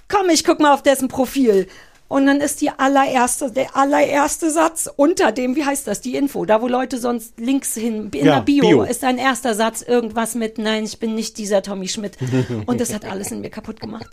Komm, 0.06 0.28
ich 0.30 0.44
guck 0.44 0.60
mal 0.60 0.72
auf 0.72 0.84
dessen 0.84 1.08
Profil. 1.08 1.66
Und 2.08 2.26
dann 2.26 2.40
ist 2.40 2.60
die 2.60 2.70
allererste, 2.70 3.50
der 3.50 3.76
allererste 3.76 4.50
Satz 4.50 4.88
unter 4.94 5.32
dem, 5.32 5.56
wie 5.56 5.64
heißt 5.64 5.88
das, 5.88 6.00
die 6.00 6.14
Info, 6.14 6.44
da 6.44 6.62
wo 6.62 6.68
Leute 6.68 6.98
sonst 6.98 7.40
links 7.40 7.75
hin, 7.75 8.10
in 8.14 8.25
Ja, 8.26 8.36
der 8.36 8.42
Bio, 8.42 8.60
Bio. 8.68 8.82
ist 8.84 9.02
ein 9.02 9.18
erster 9.18 9.54
Satz 9.54 9.82
irgendwas 9.82 10.36
mit, 10.36 10.56
nein, 10.58 10.84
ich 10.84 11.00
bin 11.00 11.16
nicht 11.16 11.36
dieser 11.36 11.62
Tommy 11.62 11.88
Schmidt. 11.88 12.16
Und 12.66 12.80
das 12.80 12.94
hat 12.94 13.04
alles 13.04 13.32
in 13.32 13.40
mir 13.40 13.50
kaputt 13.50 13.80
gemacht. 13.80 14.06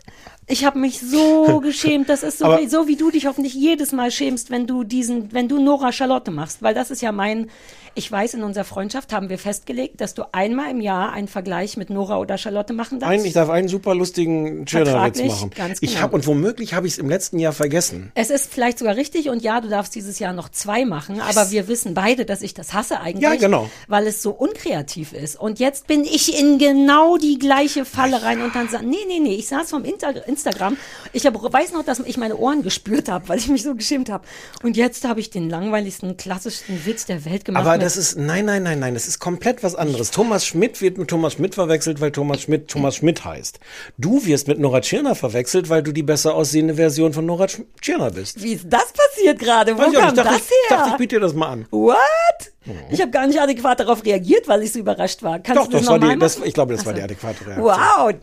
Ich 0.48 0.66
habe 0.66 0.80
mich 0.80 1.02
so 1.02 1.60
geschämt. 1.64 2.10
Das 2.10 2.24
ist 2.24 2.40
so, 2.40 2.46
Aber- 2.46 2.60
wie, 2.62 2.68
so 2.68 2.88
wie 2.88 2.96
du 2.96 3.12
dich 3.12 3.28
hoffentlich 3.28 3.54
jedes 3.54 3.92
Mal 3.92 4.10
schämst, 4.10 4.50
wenn 4.50 4.66
du 4.66 4.84
diesen, 4.84 5.32
wenn 5.32 5.48
du 5.48 5.62
Nora 5.62 5.92
Charlotte 5.92 6.32
machst, 6.32 6.64
weil 6.64 6.74
das 6.74 6.90
ist 6.90 7.02
ja 7.04 7.12
mein, 7.12 7.52
ich 7.96 8.12
weiß, 8.12 8.34
in 8.36 8.44
unserer 8.44 8.64
Freundschaft 8.64 9.14
haben 9.14 9.30
wir 9.30 9.38
festgelegt, 9.38 10.02
dass 10.02 10.14
du 10.14 10.24
einmal 10.34 10.72
im 10.72 10.82
Jahr 10.82 11.12
einen 11.14 11.28
Vergleich 11.28 11.78
mit 11.78 11.90
Nora 11.90 12.18
oder 12.18 12.38
Charlotte 12.38 12.74
machen 12.74 13.00
darfst. 13.00 13.14
Ein, 13.20 13.26
ich 13.26 13.34
darf 13.34 13.50
einen 13.50 13.68
super 13.68 13.94
lustigen 13.96 14.66
Vertraglich, 14.68 15.28
machen. 15.32 15.50
ganz 15.56 15.78
Ich 15.82 15.92
genau. 15.92 16.02
habe 16.02 16.16
und 16.16 16.26
womöglich 16.28 16.74
habe 16.74 16.88
ich 16.88 16.94
es 16.94 17.00
im 17.00 17.10
letzten 17.10 17.40
Jahr 17.40 17.54
vergessen. 17.54 18.12
Es 18.16 18.30
ist 18.30 18.52
vielleicht 18.52 18.80
sogar 18.80 18.96
richtig 18.96 19.30
und 19.30 19.42
ja, 19.44 19.62
du 19.62 19.68
darfst 19.70 19.94
dieses 19.96 20.20
Jahr 20.20 20.34
noch 20.34 20.50
zwei 20.50 20.86
machen, 20.86 21.22
aber 21.22 21.52
wir 21.52 21.68
wissen 21.68 21.94
beide, 21.94 22.26
dass 22.26 22.42
ich 22.42 22.54
das 22.54 22.74
hasse 22.74 23.00
eigentlich, 23.00 23.24
Ja, 23.24 23.36
genau. 23.36 23.70
weil 23.88 24.08
es 24.08 24.22
so 24.22 24.32
unkreativ 24.32 25.14
ist. 25.14 25.40
Und 25.40 25.60
jetzt 25.60 25.88
bin 25.88 26.04
ich 26.04 26.40
in 26.40 26.58
genau 26.58 27.18
die 27.18 27.38
gleiche 27.38 27.86
Falle 27.86 28.24
rein 28.24 28.42
und 28.42 28.56
dann 28.56 28.70
sa- 28.70 28.82
nee, 28.82 28.98
nee, 29.08 29.20
nee, 29.20 29.36
ich 29.36 29.48
saß 29.48 29.70
vom 29.70 29.84
Inter 29.86 30.28
Instagram, 30.28 30.78
ich 31.12 31.26
hab, 31.26 31.36
weiß 31.42 31.74
noch, 31.74 31.84
dass 31.84 32.00
ich 32.00 32.18
meine 32.18 32.38
Ohren 32.38 32.64
gespürt 32.64 33.10
habe, 33.10 33.30
weil 33.30 33.38
ich 33.40 33.48
mich 33.48 33.64
so 33.64 33.76
geschämt 33.76 34.10
habe. 34.10 34.24
Und 34.64 34.78
jetzt 34.78 35.06
habe 35.08 35.20
ich 35.20 35.30
den 35.30 35.50
langweiligsten, 35.50 36.18
klassischsten 36.18 36.86
Witz 36.86 37.06
der 37.06 37.26
Welt 37.26 37.46
gemacht. 37.46 37.66
Aber 37.66 37.78
das 37.84 37.98
ist, 37.98 38.18
nein, 38.18 38.46
nein, 38.46 38.64
nein, 38.64 38.80
nein, 38.80 38.94
das 38.94 39.08
ist 39.08 39.20
komplett 39.20 39.64
was 39.64 39.76
anderes. 39.76 40.12
Thomas 40.12 40.46
Schmidt 40.46 40.82
wird 40.82 40.98
mit 40.98 41.10
Thomas 41.10 41.34
Schmidt 41.34 41.56
verwechselt, 41.56 42.02
weil 42.02 42.12
Thomas 42.12 42.42
Schmidt 42.42 42.68
Thomas 42.70 42.96
Schmidt 42.96 43.24
heißt. 43.26 43.60
Du 43.98 44.26
wirst 44.26 44.48
mit 44.48 44.60
Nora 44.60 44.82
Tschirner 44.82 45.16
verwechselt, 45.16 45.70
weil 45.70 45.84
du 45.84 45.92
die 45.92 46.04
besser 46.04 46.36
aussehende 46.36 46.76
Version 46.76 47.14
von 47.14 47.26
Nora 47.26 47.48
Sch 47.48 47.62
Tschirner 47.82 48.12
bist. 48.12 48.42
Wie 48.42 48.54
ist 48.54 48.66
das 48.70 48.94
passiert 48.94 49.40
gerade? 49.40 49.76
Wo 49.78 49.82
Weiß 49.82 49.94
ich 49.94 50.00
kam 50.00 50.16
dachte, 50.16 50.30
das 50.30 50.38
ich, 50.38 50.70
her? 50.70 50.78
dachte, 50.78 50.90
ich 50.92 50.98
biete 50.98 51.16
dir 51.16 51.22
das 51.22 51.34
mal 51.34 51.50
an. 51.50 51.66
What? 51.72 52.53
Ich 52.90 53.02
habe 53.02 53.12
gar 53.12 53.28
nicht 53.28 53.40
adäquat 53.40 53.80
darauf 53.80 54.06
reagiert, 54.06 54.48
weil 54.48 54.64
ich 54.64 54.72
so 54.72 54.80
überrascht 54.80 55.22
war. 55.22 55.40
Kannst 55.40 55.62
Doch, 55.62 55.66
du 55.66 55.72
das, 55.74 55.82
das 55.82 55.90
war 55.90 56.00
die, 56.00 56.18
das, 56.20 56.38
ich 56.44 56.54
glaube, 56.54 56.74
das 56.76 56.86
war 56.86 56.94
Ach 56.94 56.98
die 56.98 57.02
adäquate 57.04 57.46
Reaktion. 57.46 57.66
Wow. 57.66 58.14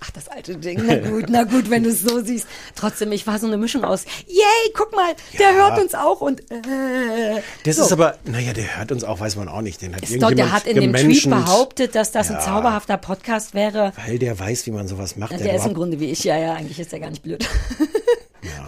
Ach, 0.00 0.10
das 0.10 0.28
alte 0.28 0.56
Ding. 0.56 0.82
Na 0.86 0.96
gut, 0.96 1.24
na 1.28 1.42
gut, 1.44 1.70
wenn 1.70 1.82
du 1.82 1.90
es 1.90 2.02
so 2.02 2.20
siehst. 2.22 2.46
Trotzdem, 2.76 3.10
ich 3.12 3.26
war 3.26 3.38
so 3.38 3.46
eine 3.46 3.56
Mischung 3.56 3.84
aus, 3.84 4.04
yay, 4.26 4.72
guck 4.74 4.94
mal, 4.94 5.14
der 5.38 5.50
Ja. 5.50 5.56
hört 5.56 5.80
uns 5.80 5.94
auch 5.94 6.20
und 6.20 6.40
äh. 6.50 7.40
Das 7.64 7.76
so. 7.76 7.84
ist 7.84 7.92
aber, 7.92 8.16
naja, 8.24 8.52
der 8.52 8.78
hört 8.78 8.92
uns 8.92 9.02
auch, 9.02 9.18
weiß 9.20 9.36
man 9.36 9.48
auch 9.48 9.62
nicht. 9.62 9.82
Den 9.82 9.94
hat 9.96 10.02
Ist 10.02 10.10
doch, 10.10 10.30
irgendjemand 10.30 10.38
der 10.38 10.52
hat 10.52 10.66
in 10.66 10.80
dem 10.80 10.94
Tweet 10.94 11.28
behauptet, 11.28 11.94
dass 11.94 12.12
das 12.12 12.28
ein 12.30 12.34
Ja. 12.36 12.40
zauberhafter 12.40 12.96
Podcast 12.96 13.54
wäre. 13.54 13.92
Weil 14.06 14.18
der 14.18 14.38
weiß, 14.38 14.66
wie 14.66 14.70
man 14.70 14.86
sowas 14.86 15.16
macht. 15.16 15.32
Der, 15.32 15.38
der 15.38 15.54
ist 15.56 15.66
im 15.66 15.74
Grunde 15.74 15.98
wie 16.00 16.10
ich, 16.10 16.22
ja, 16.24 16.38
ja, 16.38 16.54
eigentlich 16.54 16.78
ist 16.78 16.92
der 16.92 17.00
gar 17.00 17.10
nicht 17.10 17.22
blöd. 17.22 17.44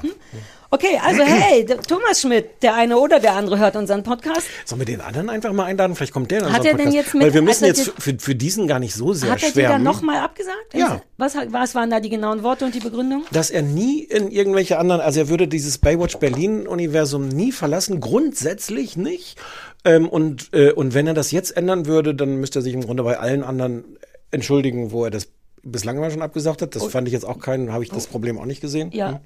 Hm? 0.03 0.11
Okay, 0.75 0.99
also 1.05 1.23
hey, 1.23 1.67
Thomas 1.87 2.23
Schmidt, 2.23 2.47
der 2.63 2.75
eine 2.75 2.97
oder 2.99 3.21
der 3.21 3.35
andere 3.35 3.59
hört 3.59 3.77
unseren 3.77 4.03
Podcast. 4.03 4.47
Sollen 4.65 4.81
wir 4.81 4.87
den 4.87 5.03
anderen 5.03 5.29
einfach 5.29 5.53
mal 5.53 5.67
einladen? 5.67 5.95
Vielleicht 5.95 6.15
kommt 6.15 6.31
der 6.31 6.39
in 6.41 6.51
Hat 6.51 6.65
er 6.65 6.73
denn 6.79 6.93
jetzt 6.93 7.13
mit- 7.13 7.25
Weil 7.25 7.35
wir 7.35 7.43
müssen 7.43 7.67
jetzt 7.67 7.93
für, 7.99 8.15
für 8.19 8.35
diesen 8.35 8.67
gar 8.67 8.79
nicht 8.79 8.95
so 8.95 9.13
sehr 9.13 9.31
Hat 9.31 9.43
er 9.43 9.49
dir 9.49 9.53
schwärmen. 9.53 9.73
dann 9.73 9.83
nochmal 9.83 10.21
abgesagt? 10.21 10.73
Ja. 10.73 11.03
Was, 11.19 11.37
was 11.49 11.75
waren 11.75 11.91
da 11.91 12.01
die 12.01 12.09
genauen 12.09 12.43
Worte 12.43 12.65
und 12.65 12.75
die 12.75 12.81
Begründung? 12.81 13.25
dass 13.33 13.51
er 13.51 13.61
nie 13.61 14.03
in 14.03 14.31
irgendwelche 14.31 14.79
anderen, 14.79 15.03
also 15.03 15.21
er 15.21 15.29
würde 15.29 15.47
dieses 15.47 15.77
Baywatch 15.77 16.17
Berlin 16.17 16.67
Universum 16.67 17.29
nie 17.29 17.53
verlassen, 17.53 18.01
grundsätzlich 18.01 18.97
nicht. 18.97 19.37
Ähm, 19.85 20.09
und, 20.09 20.55
äh, 20.55 20.73
und 20.73 20.95
wenn 20.95 21.07
er 21.07 21.13
das 21.15 21.33
jetzt 21.33 21.55
ändern 21.55 21.85
würde, 21.85 22.15
dann 22.15 22.37
müsste 22.37 22.61
er 22.61 22.63
sich 22.63 22.73
im 22.73 22.81
Grunde 22.87 23.03
bei 23.03 23.19
allen 23.19 23.43
anderen 23.45 23.85
entschuldigen, 24.31 24.91
wo 24.91 25.05
er 25.05 25.11
das 25.11 25.29
bislang 25.63 25.99
immer 25.99 26.11
schon 26.11 26.23
abgesagt 26.23 26.63
hat. 26.63 26.75
Das 26.77 26.87
fand 26.87 27.09
ich 27.09 27.13
jetzt 27.13 27.25
auch 27.27 27.41
keinen, 27.41 27.75
habe 27.75 27.85
ich 27.85 27.91
das 27.91 28.07
Problem 28.07 28.39
auch 28.39 28.47
nicht 28.47 28.63
gesehen. 28.63 28.89
Oh. 28.91 28.97
Ja. 28.97 29.09
Hm. 29.11 29.19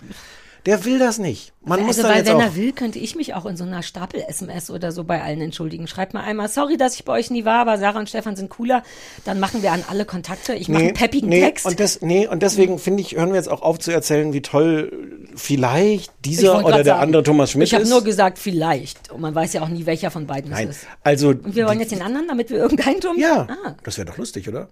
Der 0.67 0.85
will 0.85 0.99
das 0.99 1.19
nicht. 1.19 1.53
Man 1.65 1.81
muss 1.81 1.97
also, 1.97 2.03
da 2.03 2.09
weil 2.11 2.17
jetzt 2.19 2.29
wenn 2.29 2.37
auch. 2.37 2.41
er 2.43 2.57
will, 2.57 2.73
könnte 2.73 2.99
ich 2.99 3.15
mich 3.17 3.35
auch 3.35 3.47
in 3.47 3.57
so 3.57 3.65
einer 3.65 3.83
Stapel-SMS 3.83 4.69
oder 4.71 4.91
so 4.93 5.05
bei 5.05 5.23
allen 5.23 5.41
entschuldigen. 5.41 5.87
Schreibt 5.87 6.13
mal 6.13 6.23
einmal, 6.25 6.49
sorry, 6.49 6.77
dass 6.77 6.95
ich 6.97 7.05
bei 7.05 7.13
euch 7.13 7.31
nie 7.31 7.45
war, 7.45 7.61
aber 7.61 7.79
Sarah 7.79 7.99
und 8.01 8.09
Stefan 8.09 8.37
sind 8.37 8.51
cooler. 8.51 8.83
Dann 9.25 9.39
machen 9.41 9.63
wir 9.63 9.73
an 9.73 9.85
alle 9.89 10.05
Kontakte. 10.05 10.55
Ich 10.55 10.69
mache 10.69 10.83
einen 10.83 10.95
peppigen 10.95 11.29
nee, 11.29 11.41
Text. 11.41 11.67
Und 11.67 11.79
das, 11.81 12.03
nee, 12.03 12.27
und 12.27 12.43
deswegen 12.43 12.79
finde 12.79 13.01
ich, 13.03 13.17
hören 13.17 13.29
wir 13.31 13.37
jetzt 13.37 13.49
auch 13.49 13.63
auf 13.63 13.79
zu 13.79 13.93
erzählen, 13.93 14.33
wie 14.33 14.43
toll 14.43 14.91
vielleicht 15.37 16.11
Ich 16.25 16.31
dieser 16.33 16.65
oder 16.65 16.77
der 16.83 16.85
sagen, 16.85 17.03
andere 17.03 17.23
Thomas 17.23 17.51
Schmidt 17.53 17.69
Ich 17.69 17.75
habe 17.75 17.85
ist. 17.85 17.91
nur 17.91 18.03
gesagt, 18.05 18.39
vielleicht. 18.39 19.11
Und 19.13 19.21
man 19.21 19.35
weiß 19.35 19.53
ja 19.53 19.63
auch 19.63 19.69
nie, 19.69 19.87
welcher 19.87 20.11
von 20.11 20.27
beiden 20.27 20.51
Nein, 20.51 20.69
es 20.69 20.79
ist. 20.79 20.87
also 21.05 21.29
Und 21.29 21.55
wir 21.55 21.67
wollen 21.67 21.81
jetzt 21.81 21.93
den 21.93 22.03
anderen, 22.03 22.27
damit 22.29 22.51
wir 22.51 22.59
irgendeinen 22.59 23.01
tun? 23.01 23.17
ja, 23.19 23.47
Ah. 23.65 23.75
das 23.85 23.99
wäre 23.99 24.07
doch 24.07 24.19
lustig, 24.19 24.49
oder? 24.49 24.69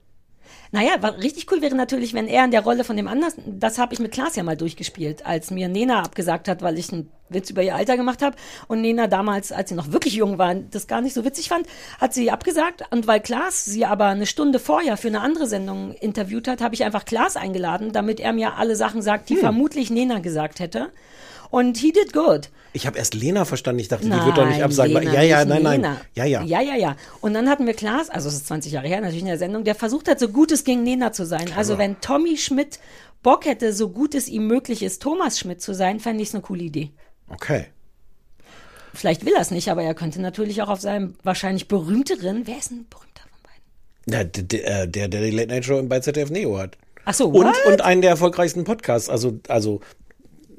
Naja, 0.75 0.97
was 1.03 1.19
richtig 1.19 1.47
cool 1.53 1.63
wäre 1.63 1.77
natürlich, 1.77 2.15
wenn 2.15 2.27
er 2.27 2.45
in 2.45 2.51
der 2.51 2.63
Rolle 2.65 2.83
von 2.83 2.97
dem 2.97 3.07
anderen, 3.07 3.61
das 3.61 3.79
habe 3.79 3.95
ich 3.95 4.01
mit 4.01 4.11
Klaas 4.11 4.35
ja 4.35 4.43
mal 4.43 4.57
durchgespielt, 4.57 5.25
als 5.25 5.53
mir 5.53 5.69
Nena 5.69 6.03
abgesagt 6.03 6.49
hat, 6.49 6.63
weil 6.63 6.81
ich 6.81 6.93
einen 6.93 7.13
Witz 7.29 7.49
über 7.49 7.63
ihr 7.63 7.77
Alter 7.77 7.97
gemacht 7.97 8.23
habe. 8.23 8.35
Und 8.67 8.81
Nena 8.81 9.07
damals, 9.07 9.53
als 9.53 9.69
sie 9.69 9.77
noch 9.77 9.93
wirklich 9.93 10.15
jung 10.15 10.37
war, 10.37 10.53
das 10.53 10.89
gar 10.89 11.01
nicht 11.01 11.15
so 11.15 11.25
witzig 11.25 11.49
fand, 11.49 11.69
hat 12.01 12.13
sie 12.13 12.33
abgesagt. 12.33 12.83
Und 12.91 13.07
weil 13.07 13.21
Klaas 13.21 13.65
sie 13.65 13.85
aber 13.85 14.07
eine 14.07 14.27
Stunde 14.27 14.59
vorher 14.59 14.97
für 14.97 15.07
eine 15.07 15.21
andere 15.21 15.47
Sendung 15.47 15.93
interviewt 15.93 16.49
hat, 16.49 16.61
habe 16.61 16.75
ich 16.75 16.83
einfach 16.83 17.05
Klaas 17.05 17.37
eingeladen, 17.37 17.93
damit 17.93 18.19
er 18.19 18.33
mir 18.33 18.57
alle 18.57 18.75
Sachen 18.75 19.01
sagt, 19.01 19.31
Hm. 19.31 19.37
die 19.37 19.41
vermutlich 19.41 19.91
Nena 19.91 20.19
gesagt 20.19 20.59
hätte. 20.59 20.91
Und 21.55 21.77
he 21.77 21.93
did 21.93 22.13
good. 22.13 22.51
Ich 22.73 22.85
habe 22.85 22.99
erst 22.99 23.15
Lena 23.15 23.45
verstanden. 23.45 23.79
Ich 23.79 23.87
dachte, 23.87 24.09
Nein, 24.09 24.19
die 24.19 24.27
wird 24.27 24.39
doch 24.39 24.45
nicht 24.45 24.61
absagen. 24.61 24.93
Lena, 24.93 25.13
ja, 25.13 25.23
ja, 25.23 25.45
nein, 25.45 25.63
nein. 25.63 25.81
Nena. 25.83 26.01
Ja, 26.13 26.25
ja. 26.25 26.43
Ja, 26.43 26.61
ja, 26.61 26.75
ja. 26.75 26.97
Und 27.21 27.33
dann 27.35 27.49
hatten 27.49 27.65
wir 27.65 27.75
Klaas, 27.75 28.11
also 28.11 28.29
es 28.29 28.35
ist 28.35 28.49
20 28.49 28.73
Jahre 28.73 28.89
her, 28.89 29.01
natürlich 29.01 29.21
in 29.21 29.29
der 29.29 29.39
Sendung, 29.39 29.63
der 29.63 29.77
versucht 29.77 30.09
hat, 30.09 30.19
so 30.19 30.27
gut 30.27 30.51
es 30.51 30.65
ging, 30.65 30.83
Nena 30.83 31.13
zu 31.13 31.25
sein. 31.25 31.53
Also 31.57 31.79
wenn 31.79 32.01
Tommy 32.01 32.39
Schmidt 32.39 32.81
Bock 33.23 33.45
hätte, 33.45 33.73
so 33.73 33.89
gut 33.91 34.17
es 34.17 34.27
ihm 34.27 34.49
möglich 34.49 34.83
ist, 34.83 35.01
Thomas 35.01 35.39
Schmidt 35.39 35.63
zu 35.63 35.75
sein, 35.75 36.01
fände 36.01 36.25
ich 36.25 36.31
es 36.31 36.35
eine 36.35 36.43
coole 36.43 36.65
Idee. 36.65 36.91
Okay. 37.29 37.67
Vielleicht 38.93 39.25
will 39.25 39.35
er 39.35 39.43
es 39.43 39.53
nicht, 39.53 39.69
aber 39.69 39.85
er 39.85 39.95
könnte 39.95 40.21
natürlich 40.21 40.61
auch 40.61 40.69
auf 40.69 40.81
seinem 40.81 41.15
wahrscheinlich 41.23 41.69
berühmteren, 41.69 42.49
wer 42.49 42.59
ist 42.59 42.73
ein 42.73 42.87
berühmter 42.91 43.23
von 43.31 43.39
beiden? 43.45 44.13
Ja, 44.13 44.25
der, 44.25 44.43
der, 44.43 44.87
der 44.89 45.07
der 45.07 45.21
die 45.21 45.31
Late 45.31 45.49
Night 45.51 45.65
Show 45.67 45.81
bei 45.85 46.01
ZDF 46.01 46.31
Neo 46.31 46.59
hat. 46.59 46.77
Ach 47.05 47.15
so, 47.15 47.29
Und, 47.29 47.47
what? 47.47 47.67
und 47.67 47.81
einen 47.83 48.01
der 48.03 48.11
erfolgreichsten 48.11 48.65
Podcasts. 48.65 49.09
Also, 49.09 49.39
also, 49.47 49.81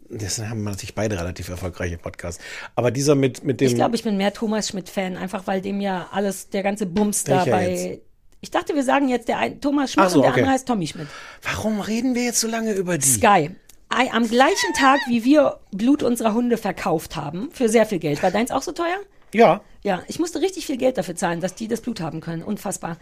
das 0.09 0.39
haben 0.39 0.63
natürlich 0.63 0.95
beide 0.95 1.19
relativ 1.19 1.49
erfolgreiche 1.49 1.97
Podcasts. 1.97 2.43
Aber 2.75 2.91
dieser 2.91 3.15
mit, 3.15 3.43
mit 3.43 3.61
dem. 3.61 3.67
Ich 3.67 3.75
glaube, 3.75 3.95
ich 3.95 4.03
bin 4.03 4.17
mehr 4.17 4.33
Thomas 4.33 4.69
Schmidt-Fan, 4.69 5.17
einfach 5.17 5.47
weil 5.47 5.61
dem 5.61 5.81
ja 5.81 6.07
alles, 6.11 6.49
der 6.49 6.63
ganze 6.63 6.85
Bums 6.85 7.23
da 7.23 7.37
Welcher 7.45 7.51
bei. 7.51 7.69
jetzt? 7.71 8.01
Ich 8.41 8.51
dachte, 8.51 8.75
wir 8.75 8.83
sagen 8.83 9.07
jetzt 9.09 9.27
der 9.27 9.39
ein, 9.39 9.59
Thomas 9.59 9.93
Schmidt 9.93 10.05
Ach 10.05 10.09
so, 10.11 10.17
und 10.19 10.23
der 10.23 10.31
okay. 10.31 10.39
andere 10.41 10.53
heißt 10.53 10.67
Tommy 10.67 10.85
Schmidt. 10.87 11.07
warum 11.41 11.79
reden 11.79 12.13
wir 12.13 12.23
jetzt 12.23 12.39
so 12.39 12.47
lange 12.47 12.73
über 12.73 12.97
die? 12.97 13.07
Sky. 13.07 13.51
Am 13.89 14.27
gleichen 14.27 14.73
Tag, 14.77 14.99
wie 15.07 15.23
wir 15.23 15.59
Blut 15.71 16.03
unserer 16.03 16.33
Hunde 16.33 16.57
verkauft 16.57 17.15
haben, 17.15 17.49
für 17.53 17.69
sehr 17.69 17.85
viel 17.85 17.99
Geld. 17.99 18.21
War 18.23 18.31
deins 18.31 18.51
auch 18.51 18.61
so 18.61 18.71
teuer? 18.71 18.97
Ja. 19.33 19.61
Ja, 19.83 20.03
ich 20.07 20.19
musste 20.19 20.41
richtig 20.41 20.65
viel 20.65 20.77
Geld 20.77 20.97
dafür 20.97 21.15
zahlen, 21.15 21.39
dass 21.39 21.55
die 21.55 21.67
das 21.67 21.81
Blut 21.81 22.01
haben 22.01 22.19
können. 22.19 22.43
Unfassbar. 22.43 22.97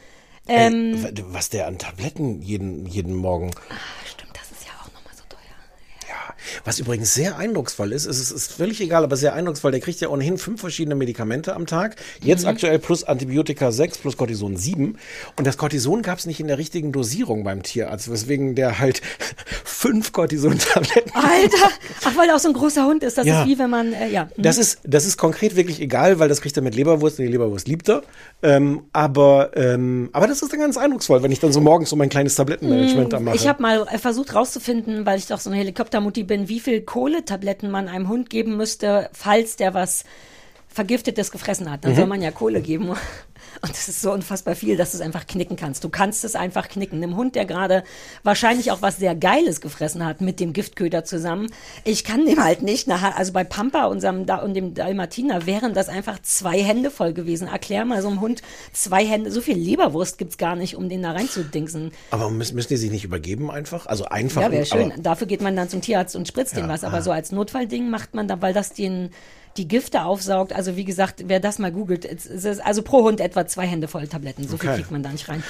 Ey, 0.46 0.68
Ähm, 0.68 1.04
w- 1.04 1.24
was 1.28 1.50
der 1.50 1.68
an 1.68 1.78
Tabletten 1.80 2.42
jeden, 2.42 2.86
jeden 2.86 3.16
Morgen. 3.16 3.52
stimmt, 4.06 4.32
das 4.36 4.52
ist 4.52 4.66
ja 4.68 4.74
auch 4.82 4.88
nochmal 4.94 5.14
so 5.16 5.24
teuer. 5.30 6.10
Ja. 6.10 6.33
Was 6.66 6.80
übrigens 6.80 7.14
sehr 7.14 7.38
eindrucksvoll 7.38 7.92
ist, 7.92 8.06
es 8.06 8.20
ist, 8.20 8.32
ist 8.32 8.54
völlig 8.54 8.80
egal, 8.82 9.04
aber 9.04 9.16
sehr 9.18 9.34
eindrucksvoll. 9.34 9.72
Der 9.72 9.80
kriegt 9.80 10.00
ja 10.02 10.10
ohnehin 10.10 10.38
fünf 10.38 10.62
verschiedene 10.62 10.96
Medikamente 10.96 11.56
am 11.56 11.66
Tag. 11.66 11.96
Jetzt 12.22 12.46
aktuell 12.46 12.80
plus 12.80 13.04
Antibiotika 13.04 13.72
6 13.72 13.98
plus 14.00 14.18
Cortison 14.18 14.58
7. 14.58 14.98
Und 15.38 15.48
das 15.48 15.58
Cortison 15.58 16.02
gab 16.02 16.20
es 16.20 16.26
nicht 16.26 16.40
in 16.40 16.48
der 16.48 16.58
richtigen 16.58 16.92
Dosierung 16.92 17.44
beim 17.44 17.64
Tierarzt, 17.64 18.12
weswegen 18.12 18.56
der 18.56 18.80
halt 18.80 19.02
fünf 19.64 20.12
Cortison-Tabletten 20.12 21.12
Alter! 21.14 21.70
Ach, 22.06 22.18
weil 22.18 22.30
er 22.30 22.36
auch 22.36 22.40
so 22.40 22.48
ein 22.50 22.54
großer 22.54 22.86
Hund 22.86 23.04
ist. 23.04 23.18
Das 23.18 23.26
Ja. 23.26 23.42
ist 23.42 23.48
wie 23.48 23.60
wenn 23.60 23.70
man, 23.70 23.94
äh, 23.94 24.10
ja. 24.10 24.30
Das 24.38 24.58
ist, 24.58 24.80
das 24.84 25.06
ist 25.06 25.18
konkret 25.18 25.56
wirklich 25.56 25.80
egal, 25.82 26.20
weil 26.20 26.30
das 26.30 26.42
kriegt 26.42 26.56
er 26.58 26.64
mit 26.64 26.76
Leberwurst 26.76 27.20
und 27.20 27.26
die 27.26 27.32
Leberwurst 27.32 27.68
liebt 27.68 27.90
er. 27.90 28.04
Ähm, 28.42 28.84
aber, 28.94 29.52
ähm, 29.56 30.10
aber 30.14 30.28
das 30.28 30.42
ist 30.42 30.52
dann 30.52 30.60
ganz 30.60 30.78
eindrucksvoll, 30.78 31.24
wenn 31.24 31.32
ich 31.32 31.40
dann 31.40 31.54
so 31.54 31.62
morgens 31.62 31.90
so 31.90 31.96
mein 31.96 32.10
kleines 32.10 32.36
Tablettenmanagement 32.36 33.14
da 33.14 33.20
mache. 33.20 33.36
Ich 33.36 33.48
habe 33.48 33.62
mal 33.62 33.88
äh, 33.92 33.98
versucht 33.98 34.34
rauszufinden, 34.36 35.06
weil 35.06 35.18
ich 35.20 35.28
doch 35.28 35.40
so 35.40 35.50
eine 35.50 35.60
Helikoptermutti 35.60 36.24
bin, 36.24 36.33
wie 36.50 36.60
viel 36.60 36.82
Kohletabletten 36.82 37.70
man 37.72 37.88
einem 37.88 38.08
Hund 38.10 38.30
geben 38.30 38.58
müsste, 38.58 39.10
falls 39.14 39.56
der 39.56 39.74
was 39.74 40.04
Vergiftetes 40.68 41.32
gefressen 41.32 41.70
hat. 41.72 41.86
Dann 41.86 41.92
Mhm. 41.92 41.96
soll 41.98 42.08
man 42.08 42.22
ja 42.22 42.32
Kohle 42.32 42.62
geben. 42.62 42.90
Und 43.62 43.72
das 43.72 43.88
ist 43.88 44.02
so 44.02 44.12
unfassbar 44.12 44.56
viel, 44.56 44.78
dass 44.78 44.92
du 44.92 44.98
es 44.98 45.02
einfach 45.02 45.28
knicken 45.28 45.56
kannst. 45.56 45.84
Du 45.84 45.90
kannst 45.90 46.24
es 46.24 46.36
einfach 46.36 46.70
knicken. 46.70 47.02
Einem 47.02 47.16
Hund, 47.16 47.36
der 47.36 47.46
gerade 47.46 47.84
wahrscheinlich 48.24 48.72
auch 48.72 48.82
was 48.82 48.98
sehr 48.98 49.16
Geiles 49.16 49.62
gefressen 49.62 50.06
hat 50.06 50.22
mit 50.22 50.40
dem 50.40 50.54
Giftköder 50.54 51.04
zusammen. 51.04 51.50
Ich 51.84 52.04
kann 52.04 52.26
dem 52.26 52.44
halt 52.44 52.62
nicht. 52.62 52.88
Nachher, 52.88 53.18
also 53.18 53.34
bei 53.34 53.44
Pampa, 53.44 53.86
unserem 53.86 54.26
da 54.26 54.38
und 54.38 54.54
dem 54.54 54.74
Dalmatiner, 54.74 55.46
wären 55.46 55.74
das 55.74 55.90
einfach 55.90 56.22
zwei 56.22 56.62
Hände 56.62 56.92
voll 56.92 57.14
gewesen. 57.14 57.48
Erklär 57.48 57.86
mal 57.86 58.02
so 58.02 58.10
einem 58.10 58.22
Hund 58.22 58.42
zwei 58.72 59.06
Hände. 59.06 59.32
So 59.32 59.42
viel 59.42 59.58
Leberwurst 59.58 60.18
gibt's 60.18 60.38
gar 60.38 60.56
nicht, 60.56 60.76
um 60.76 60.90
den 60.90 61.04
da 61.04 61.12
reinzudingsen. 61.12 61.92
aber 62.12 62.30
müssen, 62.30 62.56
müssen 62.56 62.70
die 62.70 62.78
sich 62.78 62.92
nicht 62.92 63.04
übergeben 63.04 63.52
einfach? 63.52 63.86
Also 63.86 64.06
einfach. 64.06 64.42
Ja, 64.42 64.52
wäre 64.52 64.66
schön. 64.66 64.94
Dafür 64.98 65.28
geht 65.28 65.42
man 65.42 65.56
dann 65.56 65.70
zum 65.70 65.82
Tierarzt 65.82 66.16
und 66.16 66.28
spritzt 66.28 66.56
dem 66.56 66.68
was. 66.68 66.84
Aber 66.84 67.02
so 67.02 67.12
als 67.12 67.32
Notfallding 67.32 67.90
macht 67.90 68.14
man 68.14 68.28
da, 68.28 68.42
weil 68.42 68.54
das 68.54 68.74
den 68.74 69.12
die 69.58 69.68
Gifte 69.68 70.04
aufsaugt. 70.04 70.54
Also 70.54 70.76
wie 70.76 70.86
gesagt, 70.86 71.24
wer 71.28 71.40
das 71.40 71.60
mal 71.60 71.72
googelt, 71.72 72.06
es 72.06 72.26
ist 72.26 72.60
also 72.66 72.82
pro 72.82 73.04
Hund 73.04 73.20
etwa 73.20 73.46
zwei 73.48 73.66
Hände 73.68 73.88
voll 73.88 74.08
Tabletten. 74.08 74.48
So 74.48 74.58
viel 74.58 74.70
Okay. 74.70 74.80
kriegt 74.80 74.92
man 74.92 75.04
da 75.04 75.10
nicht 75.12 75.28
rein. 75.30 75.44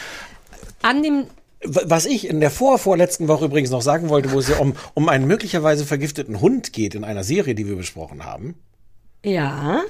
An 0.82 1.02
dem 1.04 1.26
Was 1.66 2.06
ich 2.06 2.28
in 2.28 2.40
der 2.42 2.52
vorvorletzten 2.52 3.28
Woche 3.28 3.46
übrigens 3.46 3.70
noch 3.70 3.82
sagen 3.82 4.10
wollte, 4.10 4.32
wo 4.32 4.40
es 4.40 4.50
ja 4.50 4.58
um, 4.58 4.76
um 4.94 5.08
einen 5.08 5.26
möglicherweise 5.26 5.86
vergifteten 5.86 6.42
Hund 6.42 6.74
geht 6.74 6.94
in 6.96 7.04
einer 7.06 7.24
Serie, 7.24 7.56
die 7.56 7.68
wir 7.68 7.76
besprochen 7.78 8.26
haben, 8.26 8.56
ja, 9.24 9.82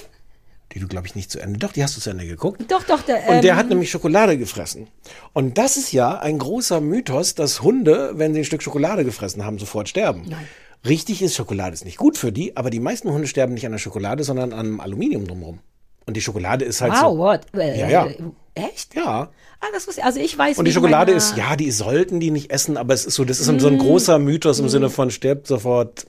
die 0.73 0.79
du, 0.79 0.87
glaube 0.87 1.05
ich, 1.07 1.15
nicht 1.15 1.29
zu 1.31 1.39
Ende, 1.39 1.59
doch, 1.59 1.71
die 1.71 1.83
hast 1.83 1.95
du 1.97 2.01
zu 2.01 2.09
Ende 2.09 2.25
geguckt. 2.25 2.63
doch, 2.71 2.83
doch, 2.83 3.01
der, 3.01 3.27
Und 3.29 3.43
der 3.43 3.53
ähm, 3.53 3.57
hat 3.57 3.69
nämlich 3.69 3.91
Schokolade 3.91 4.37
gefressen. 4.37 4.87
Und 5.31 5.57
das 5.57 5.77
ist 5.77 5.91
ja 5.91 6.17
ein 6.19 6.39
großer 6.39 6.81
Mythos, 6.81 7.35
dass 7.35 7.61
Hunde, 7.61 8.13
wenn 8.15 8.33
sie 8.33 8.41
ein 8.41 8.45
Stück 8.45 8.63
Schokolade 8.63 9.03
gefressen 9.05 9.45
haben, 9.45 9.59
sofort 9.59 9.89
sterben. 9.89 10.23
Nein. 10.27 10.47
Richtig 10.87 11.21
ist, 11.21 11.35
Schokolade 11.35 11.73
ist 11.73 11.85
nicht 11.85 11.97
gut 11.97 12.17
für 12.17 12.31
die, 12.31 12.57
aber 12.57 12.69
die 12.69 12.79
meisten 12.81 13.09
Hunde 13.11 13.27
sterben 13.27 13.53
nicht 13.53 13.65
an 13.65 13.71
der 13.71 13.79
Schokolade, 13.79 14.23
sondern 14.23 14.51
an 14.53 14.65
dem 14.65 14.79
Aluminium 14.81 15.25
drumherum. 15.27 15.59
Und 16.05 16.17
die 16.17 16.21
Schokolade 16.21 16.65
ist 16.65 16.81
halt 16.81 16.91
Wow, 16.93 17.13
so. 17.13 17.17
what? 17.17 17.41
Äh, 17.55 17.79
Ja, 17.79 17.89
ja. 17.89 18.07
Echt? 18.55 18.93
Ja. 18.93 19.29
Ah, 19.61 19.65
das 19.73 19.87
wusste 19.87 20.01
ich. 20.01 20.05
Also 20.05 20.19
ich 20.19 20.37
weiß 20.37 20.57
Und 20.57 20.65
die 20.65 20.73
Schokolade 20.73 21.13
meiner- 21.13 21.17
ist, 21.17 21.37
ja, 21.37 21.55
die 21.55 21.71
sollten 21.71 22.19
die 22.19 22.29
nicht 22.29 22.51
essen, 22.51 22.75
aber 22.77 22.93
es 22.93 23.05
ist 23.05 23.15
so, 23.15 23.23
das 23.23 23.39
ist 23.39 23.45
so 23.47 23.67
ein 23.67 23.77
großer 23.77 24.19
Mythos 24.19 24.59
im 24.59 24.67
Sinne 24.69 24.89
von 24.89 25.09
stirbt 25.09 25.47
sofort. 25.47 26.05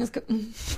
Es 0.00 0.12
gibt- 0.12 0.30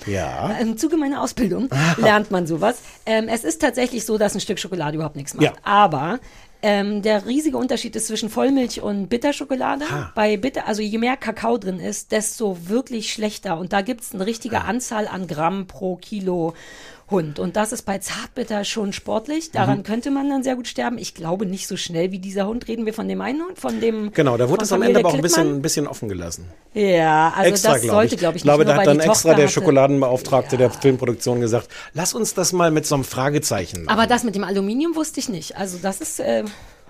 Ja. 0.06 0.50
Im 0.60 0.76
Zuge 0.76 0.96
meiner 0.96 1.22
Ausbildung 1.22 1.68
lernt 1.96 2.30
man 2.30 2.46
sowas. 2.46 2.78
Ähm, 3.06 3.28
es 3.28 3.44
ist 3.44 3.60
tatsächlich 3.60 4.04
so, 4.04 4.18
dass 4.18 4.34
ein 4.34 4.40
Stück 4.40 4.58
Schokolade 4.58 4.96
überhaupt 4.96 5.16
nichts 5.16 5.34
macht. 5.34 5.44
Ja. 5.44 5.52
Aber 5.62 6.18
ähm, 6.62 7.02
der 7.02 7.26
riesige 7.26 7.56
Unterschied 7.58 7.94
ist 7.96 8.06
zwischen 8.08 8.28
Vollmilch 8.30 8.80
und 8.82 9.08
Bitterschokolade. 9.08 9.88
Ha. 9.90 10.12
Bei 10.14 10.36
Bitter, 10.36 10.66
also 10.66 10.82
je 10.82 10.98
mehr 10.98 11.16
Kakao 11.16 11.58
drin 11.58 11.78
ist, 11.80 12.12
desto 12.12 12.68
wirklich 12.68 13.12
schlechter. 13.12 13.58
Und 13.58 13.72
da 13.72 13.82
gibt 13.82 14.00
es 14.02 14.14
eine 14.14 14.26
richtige 14.26 14.62
Anzahl 14.62 15.06
an 15.06 15.26
Gramm 15.26 15.66
pro 15.66 15.96
Kilo 15.96 16.54
Hund. 17.10 17.38
Und 17.38 17.56
das 17.56 17.72
ist 17.72 17.82
bei 17.82 17.98
Zartbitter 17.98 18.64
schon 18.64 18.92
sportlich. 18.92 19.48
Mhm. 19.48 19.52
Daran 19.52 19.82
könnte 19.82 20.10
man 20.10 20.28
dann 20.28 20.42
sehr 20.42 20.56
gut 20.56 20.66
sterben. 20.66 20.98
Ich 20.98 21.14
glaube 21.14 21.46
nicht 21.46 21.68
so 21.68 21.76
schnell 21.76 22.10
wie 22.10 22.18
dieser 22.18 22.46
Hund. 22.46 22.66
Reden 22.66 22.84
wir 22.84 22.94
von 22.94 23.06
dem 23.06 23.20
einen 23.20 23.42
Hund, 23.42 23.58
von 23.58 23.80
dem. 23.80 24.12
Genau, 24.12 24.36
da 24.36 24.48
wurde 24.48 24.64
es 24.64 24.72
am 24.72 24.82
Ende 24.82 25.00
aber 25.00 25.10
auch 25.10 25.14
ein 25.14 25.22
bisschen, 25.22 25.56
ein 25.56 25.62
bisschen 25.62 25.86
offen 25.86 26.08
gelassen. 26.08 26.46
Ja, 26.74 27.32
also 27.36 27.50
extra, 27.50 27.72
das 27.72 27.82
glaube 27.82 27.94
sollte, 27.94 28.14
ich. 28.14 28.20
glaube 28.20 28.36
ich, 28.36 28.40
ich 28.40 28.42
glaube, 28.44 28.64
nicht 28.64 28.74
da 28.74 28.80
hat 28.80 28.86
dann 28.86 29.00
extra 29.00 29.12
Tochter 29.12 29.34
der. 29.34 29.48
Schokoladenbeauftragte 29.48 30.56
der 30.56 30.70
Filmproduktion 30.70 31.40
gesagt, 31.40 31.68
lass 31.94 32.14
uns 32.14 32.34
das 32.34 32.52
mal 32.52 32.70
mit 32.70 32.86
so 32.86 32.96
einem 32.96 33.04
Fragezeichen 33.04 33.84
machen. 33.84 33.96
Aber 33.96 34.06
das 34.06 34.24
mit 34.24 34.34
dem 34.34 34.44
Aluminium 34.44 34.96
wusste 34.96 35.20
ich 35.20 35.28
nicht. 35.28 35.56
Also 35.56 35.78
das 35.80 36.00
ist. 36.00 36.20
Äh, 36.20 36.44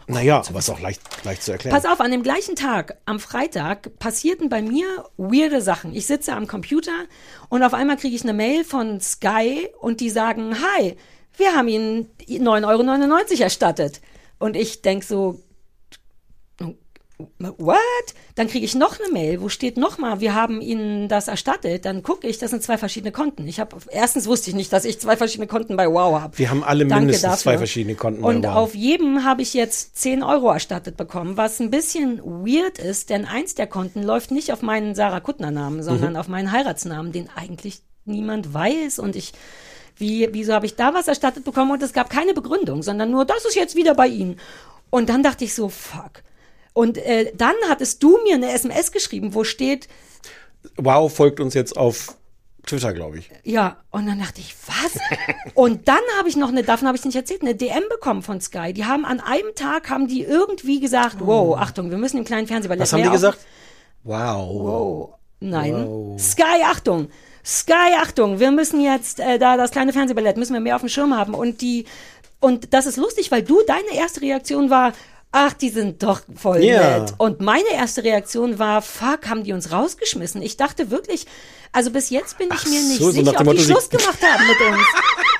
naja, 0.08 0.42
aber 0.48 0.58
ist 0.58 0.70
auch 0.70 0.80
leicht, 0.80 1.02
leicht 1.24 1.42
zu 1.42 1.52
erklären. 1.52 1.74
Pass 1.74 1.90
auf, 1.90 2.00
an 2.00 2.10
dem 2.10 2.22
gleichen 2.22 2.54
Tag, 2.54 2.96
am 3.06 3.18
Freitag, 3.18 3.98
passierten 3.98 4.48
bei 4.48 4.62
mir 4.62 4.86
weirde 5.16 5.60
Sachen. 5.60 5.94
Ich 5.94 6.06
sitze 6.06 6.32
am 6.32 6.46
Computer 6.46 7.06
und 7.48 7.62
auf 7.62 7.74
einmal 7.74 7.96
kriege 7.96 8.14
ich 8.14 8.22
eine 8.22 8.32
Mail 8.32 8.64
von 8.64 9.00
Sky 9.00 9.68
und 9.80 10.00
die 10.00 10.10
sagen, 10.10 10.56
hi, 10.60 10.96
wir 11.36 11.54
haben 11.54 11.68
Ihnen 11.68 12.08
9,99 12.28 12.66
Euro 12.66 13.42
erstattet. 13.42 14.00
Und 14.38 14.56
ich 14.56 14.82
denk 14.82 15.02
so, 15.02 15.40
what? 17.18 17.76
Dann 18.34 18.46
kriege 18.48 18.64
ich 18.64 18.74
noch 18.74 18.98
eine 19.00 19.10
Mail, 19.12 19.40
wo 19.40 19.48
steht 19.48 19.76
nochmal, 19.76 20.20
wir 20.20 20.34
haben 20.34 20.60
Ihnen 20.60 21.08
das 21.08 21.28
erstattet. 21.28 21.84
Dann 21.84 22.02
gucke 22.02 22.26
ich, 22.26 22.38
das 22.38 22.50
sind 22.50 22.62
zwei 22.62 22.76
verschiedene 22.78 23.12
Konten. 23.12 23.46
Ich 23.48 23.58
habe 23.60 23.76
erstens 23.90 24.26
wusste 24.26 24.50
ich 24.50 24.56
nicht, 24.56 24.72
dass 24.72 24.84
ich 24.84 25.00
zwei 25.00 25.16
verschiedene 25.16 25.46
Konten 25.46 25.76
bei 25.76 25.88
Wow 25.90 26.20
habe. 26.20 26.36
Wir 26.38 26.50
haben 26.50 26.62
alle 26.62 26.84
Danke 26.86 27.06
mindestens 27.06 27.22
dafür. 27.30 27.42
zwei 27.42 27.58
verschiedene 27.58 27.94
Konten 27.96 28.22
bei 28.22 28.28
Und 28.28 28.44
Wow. 28.44 28.54
auf 28.56 28.74
jedem 28.74 29.24
habe 29.24 29.42
ich 29.42 29.54
jetzt 29.54 29.96
10 29.96 30.22
Euro 30.22 30.50
erstattet 30.50 30.96
bekommen, 30.96 31.36
was 31.36 31.60
ein 31.60 31.70
bisschen 31.70 32.18
weird 32.22 32.78
ist, 32.78 33.10
denn 33.10 33.24
eins 33.24 33.54
der 33.54 33.66
Konten 33.66 34.02
läuft 34.02 34.30
nicht 34.30 34.52
auf 34.52 34.62
meinen 34.62 34.94
Sarah 34.94 35.20
Kuttner 35.20 35.50
Namen, 35.50 35.82
sondern 35.82 36.10
Mhm. 36.12 36.16
auf 36.18 36.28
meinen 36.28 36.52
Heiratsnamen, 36.52 37.12
den 37.12 37.28
eigentlich 37.34 37.80
niemand 38.04 38.52
weiß 38.52 38.98
und 38.98 39.16
ich 39.16 39.32
wie, 39.98 40.28
wieso 40.32 40.52
habe 40.52 40.66
ich 40.66 40.76
da 40.76 40.92
was 40.92 41.08
erstattet 41.08 41.44
bekommen 41.44 41.70
und 41.70 41.82
es 41.82 41.94
gab 41.94 42.10
keine 42.10 42.34
Begründung, 42.34 42.82
sondern 42.82 43.10
nur, 43.10 43.24
das 43.24 43.46
ist 43.46 43.54
jetzt 43.56 43.76
wieder 43.76 43.94
bei 43.94 44.06
Ihnen. 44.06 44.38
Und 44.90 45.08
dann 45.08 45.22
dachte 45.22 45.44
ich 45.44 45.54
so, 45.54 45.70
fuck. 45.70 46.22
Und 46.76 46.98
äh, 46.98 47.32
dann 47.34 47.54
hattest 47.70 48.02
du 48.02 48.18
mir 48.22 48.34
eine 48.34 48.52
SMS 48.52 48.92
geschrieben, 48.92 49.32
wo 49.32 49.44
steht, 49.44 49.88
Wow 50.76 51.10
folgt 51.10 51.40
uns 51.40 51.54
jetzt 51.54 51.74
auf 51.74 52.18
Twitter, 52.66 52.92
glaube 52.92 53.18
ich. 53.18 53.30
Ja, 53.44 53.78
und 53.90 54.06
dann 54.06 54.18
dachte 54.18 54.42
ich, 54.42 54.54
was? 54.66 55.00
und 55.54 55.88
dann 55.88 56.02
habe 56.18 56.28
ich 56.28 56.36
noch 56.36 56.50
eine, 56.50 56.64
davon 56.64 56.86
habe 56.86 56.98
ich 56.98 57.02
nicht 57.06 57.16
erzählt, 57.16 57.40
eine 57.40 57.54
DM 57.54 57.84
bekommen 57.88 58.20
von 58.20 58.42
Sky. 58.42 58.74
Die 58.74 58.84
haben 58.84 59.06
an 59.06 59.20
einem 59.20 59.54
Tag, 59.54 59.88
haben 59.88 60.06
die 60.06 60.22
irgendwie 60.22 60.78
gesagt, 60.78 61.16
wow, 61.20 61.56
Achtung, 61.56 61.90
wir 61.90 61.96
müssen 61.96 62.18
im 62.18 62.24
kleinen 62.26 62.46
Fernsehballett 62.46 62.82
Oh. 62.82 62.82
Was 62.82 62.92
haben 62.92 63.04
die 63.04 63.08
gesagt? 63.08 63.38
Wow. 64.04 64.48
Wow. 64.50 65.14
Nein. 65.40 66.18
Sky, 66.18 66.62
Achtung. 66.62 67.08
Sky, 67.42 67.94
Achtung. 68.02 68.38
Wir 68.38 68.50
müssen 68.50 68.82
jetzt 68.82 69.18
äh, 69.18 69.38
da 69.38 69.56
das 69.56 69.70
kleine 69.70 69.94
Fernsehballett 69.94 70.36
müssen 70.36 70.52
wir 70.52 70.60
mehr 70.60 70.76
auf 70.76 70.82
dem 70.82 70.90
Schirm 70.90 71.16
haben 71.16 71.32
und 71.32 71.62
die 71.62 71.86
und 72.38 72.74
das 72.74 72.84
ist 72.84 72.98
lustig, 72.98 73.30
weil 73.30 73.42
du 73.42 73.62
deine 73.66 73.94
erste 73.94 74.20
Reaktion 74.20 74.68
war 74.68 74.92
Ach, 75.38 75.52
die 75.52 75.68
sind 75.68 76.02
doch 76.02 76.22
voll 76.34 76.64
Ja. 76.64 77.00
nett. 77.00 77.12
Und 77.18 77.40
meine 77.42 77.70
erste 77.74 78.02
Reaktion 78.02 78.58
war, 78.58 78.80
fuck, 78.80 79.28
haben 79.28 79.44
die 79.44 79.52
uns 79.52 79.70
rausgeschmissen? 79.70 80.40
Ich 80.40 80.56
dachte 80.56 80.90
wirklich, 80.90 81.26
also 81.72 81.90
bis 81.90 82.08
jetzt 82.08 82.38
bin 82.38 82.48
ich 82.48 82.54
Ach 82.58 82.64
mir 82.64 82.80
nicht 82.80 82.98
so, 82.98 83.10
sicher, 83.10 83.30
ob 83.32 83.36
die 83.36 83.44
Motto, 83.44 83.58
sie- 83.58 83.64
Schluss 83.66 83.90
gemacht 83.90 84.18
haben 84.22 84.46
mit 84.46 84.56
uns. 84.78 84.86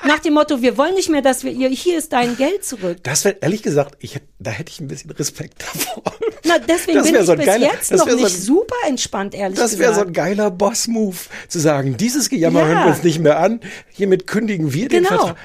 Nach 0.05 0.19
dem 0.19 0.35
Motto, 0.35 0.61
wir 0.61 0.77
wollen 0.77 0.93
nicht 0.93 1.09
mehr, 1.09 1.23
dass 1.23 1.43
wir, 1.43 1.51
ihr, 1.51 1.69
hier 1.69 1.97
ist 1.97 2.13
dein 2.13 2.37
Geld 2.37 2.63
zurück. 2.63 2.97
Das 3.01 3.25
wäre, 3.25 3.37
ehrlich 3.41 3.63
gesagt, 3.63 3.95
ich, 3.99 4.19
da 4.37 4.51
hätte 4.51 4.71
ich 4.71 4.79
ein 4.79 4.87
bisschen 4.87 5.09
Respekt 5.09 5.63
davor. 5.63 6.03
Na, 6.45 6.59
deswegen 6.59 6.99
Das 6.99 7.07
bin 7.11 7.19
ich 7.19 7.25
so 7.25 7.35
bis 7.35 7.45
geiler- 7.47 7.65
jetzt 7.73 7.91
das 7.91 7.99
noch 8.01 8.09
so 8.09 8.15
nicht 8.17 8.29
super 8.39 8.75
entspannt, 8.87 9.33
ehrlich 9.33 9.57
Das 9.59 9.71
gesagt. 9.71 9.81
wäre 9.81 9.95
so 9.95 10.01
ein 10.07 10.13
geiler 10.13 10.51
Boss-Move, 10.51 11.17
zu 11.47 11.57
sagen, 11.59 11.97
dieses 11.97 12.29
Gejammer 12.29 12.59
Ja. 12.61 12.67
hören 12.67 12.83
wir 12.85 12.91
uns 12.93 13.03
nicht 13.03 13.17
mehr 13.19 13.39
an, 13.39 13.61
hiermit 13.89 14.27
kündigen 14.27 14.73
wir 14.73 14.87
den 14.89 15.03
Genau. 15.05 15.17
Vertrag. 15.17 15.37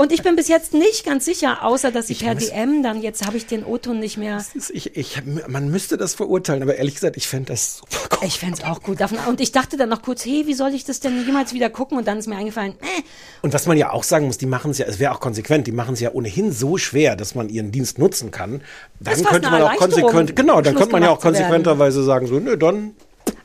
Und 0.00 0.12
ich 0.12 0.22
bin 0.22 0.34
bis 0.34 0.48
jetzt 0.48 0.72
nicht 0.72 1.04
ganz 1.04 1.26
sicher, 1.26 1.62
außer 1.62 1.92
dass 1.92 2.08
ich, 2.08 2.22
Ich 2.22 2.26
per 2.26 2.34
DM 2.34 2.82
dann, 2.82 3.02
jetzt 3.02 3.26
habe 3.26 3.36
ich 3.36 3.44
den 3.44 3.66
O-Ton 3.66 3.98
nicht 3.98 4.16
mehr. 4.16 4.42
Ich, 4.72 4.96
ich, 4.96 5.22
man 5.46 5.70
müsste 5.70 5.98
das 5.98 6.14
verurteilen, 6.14 6.62
aber 6.62 6.76
ehrlich 6.76 6.94
gesagt, 6.94 7.18
ich 7.18 7.28
fände 7.28 7.52
das 7.52 7.76
super 7.76 8.16
cool. 8.16 8.26
Ich 8.26 8.38
fänd's 8.38 8.64
auch 8.64 8.82
gut. 8.82 8.98
Davon, 8.98 9.18
und 9.28 9.42
ich 9.42 9.52
dachte 9.52 9.76
dann 9.76 9.90
noch 9.90 10.00
kurz, 10.00 10.24
hey, 10.24 10.46
wie 10.46 10.54
soll 10.54 10.72
ich 10.72 10.86
das 10.86 11.00
denn 11.00 11.22
jemals 11.26 11.52
wieder 11.52 11.68
gucken? 11.68 11.98
Und 11.98 12.08
dann 12.08 12.16
ist 12.16 12.28
mir 12.28 12.36
eingefallen, 12.36 12.76
äh, 12.80 13.02
Und 13.42 13.52
was 13.52 13.66
man 13.66 13.76
ja 13.76 13.92
auch 13.92 14.02
sagen 14.02 14.24
muss, 14.24 14.38
die 14.38 14.46
machen 14.46 14.70
es 14.70 14.78
ja, 14.78 14.86
es 14.86 14.98
wäre 15.00 15.12
auch 15.12 15.20
konsequent, 15.20 15.66
die 15.66 15.72
machen 15.72 15.92
es 15.92 16.00
ja 16.00 16.12
ohnehin 16.12 16.50
so 16.50 16.78
schwer, 16.78 17.14
dass 17.14 17.34
man 17.34 17.50
ihren 17.50 17.70
Dienst 17.70 17.98
nutzen 17.98 18.30
kann. 18.30 18.62
Dann 19.00 19.22
könnte 19.22 19.50
man 19.50 19.60
auch 19.60 19.76
konsequent, 19.76 20.34
genau, 20.34 20.62
dann 20.62 20.76
könnte 20.76 20.92
man 20.92 21.02
ja 21.02 21.10
auch 21.10 21.20
konsequenterweise 21.20 22.02
sagen, 22.04 22.26
so, 22.26 22.40
nö, 22.40 22.56
dann 22.56 22.94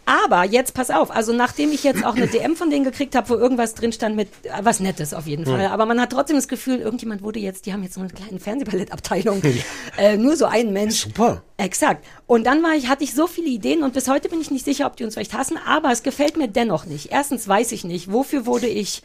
Aber 0.06 0.44
jetzt 0.44 0.74
pass 0.74 0.92
auf, 0.92 1.10
also 1.10 1.34
nachdem 1.34 1.72
ich 1.72 1.84
jetzt 1.84 2.06
auch 2.06 2.16
eine 2.16 2.28
DM 2.28 2.56
von 2.56 2.70
denen 2.70 2.84
gekriegt 2.84 3.16
habe, 3.16 3.30
wo 3.30 3.36
irgendwas 3.36 3.74
drin 3.74 3.92
stand 3.92 4.16
mit 4.16 4.30
äh, 4.44 4.50
was 4.62 4.80
Nettes 4.80 5.14
auf 5.14 5.26
jeden 5.26 5.46
Fall, 5.46 5.68
aber 5.68 5.86
man 5.86 6.00
hat 6.00 6.12
trotzdem 6.12 6.36
das 6.36 6.48
Gefühl, 6.48 6.80
irgendjemand 6.80 7.24
wurde 7.24 7.40
jetzt, 7.40 7.66
die 7.66 7.74
haben 7.74 7.84
jetzt 7.84 7.96
so 7.96 8.02
eine 8.02 8.10
kleine 8.10 8.40
Fernsehballettabteilung, 8.40 9.42
äh, 9.98 10.18
nur 10.18 10.36
so 10.36 10.46
ein 10.46 10.74
Mensch. 10.74 11.02
Super. 11.02 11.42
Exakt. 11.58 12.06
Und 12.28 12.46
dann 12.46 12.62
war 12.62 12.76
ich, 12.76 12.88
hatte 12.88 13.04
ich 13.04 13.14
so 13.14 13.28
viele 13.28 13.48
Ideen 13.48 13.84
und 13.84 13.94
bis 13.94 14.08
heute 14.08 14.30
bin 14.30 14.42
ich 14.42 14.52
nicht 14.52 14.66
sicher, 14.66 14.86
ob 14.86 14.96
die 14.96 15.06
uns 15.06 15.16
vielleicht 15.16 15.34
hassen, 15.34 15.58
aber 15.66 15.92
es 15.92 16.04
gefällt 16.04 16.38
mir 16.38 16.48
dennoch 16.48 16.86
nicht. 16.86 17.12
Erstens 17.12 17.48
weiß 17.48 17.72
ich 17.72 17.84
nicht, 17.84 18.12
wofür 18.12 18.46
wurde 18.46 18.68
ich 18.68 19.02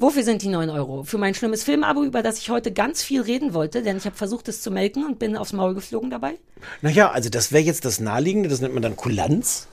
Wofür 0.00 0.22
sind 0.22 0.42
die 0.42 0.48
9 0.48 0.70
Euro? 0.70 1.02
Für 1.02 1.18
mein 1.18 1.34
schlimmes 1.34 1.64
Filmabo, 1.64 2.04
über 2.04 2.22
das 2.22 2.38
ich 2.38 2.50
heute 2.50 2.70
ganz 2.70 3.02
viel 3.02 3.20
reden 3.20 3.52
wollte, 3.52 3.82
denn 3.82 3.96
ich 3.96 4.04
habe 4.04 4.14
versucht, 4.14 4.46
es 4.46 4.62
zu 4.62 4.70
melken 4.70 5.04
und 5.04 5.18
bin 5.18 5.36
aufs 5.36 5.52
Maul 5.52 5.74
geflogen 5.74 6.08
dabei. 6.08 6.34
Naja, 6.82 7.10
also 7.10 7.30
das 7.30 7.50
wäre 7.50 7.64
jetzt 7.64 7.84
das 7.84 7.98
Naheliegende, 7.98 8.48
das 8.48 8.60
nennt 8.60 8.74
man 8.74 8.82
dann 8.84 8.94
Kulanz. 8.94 9.66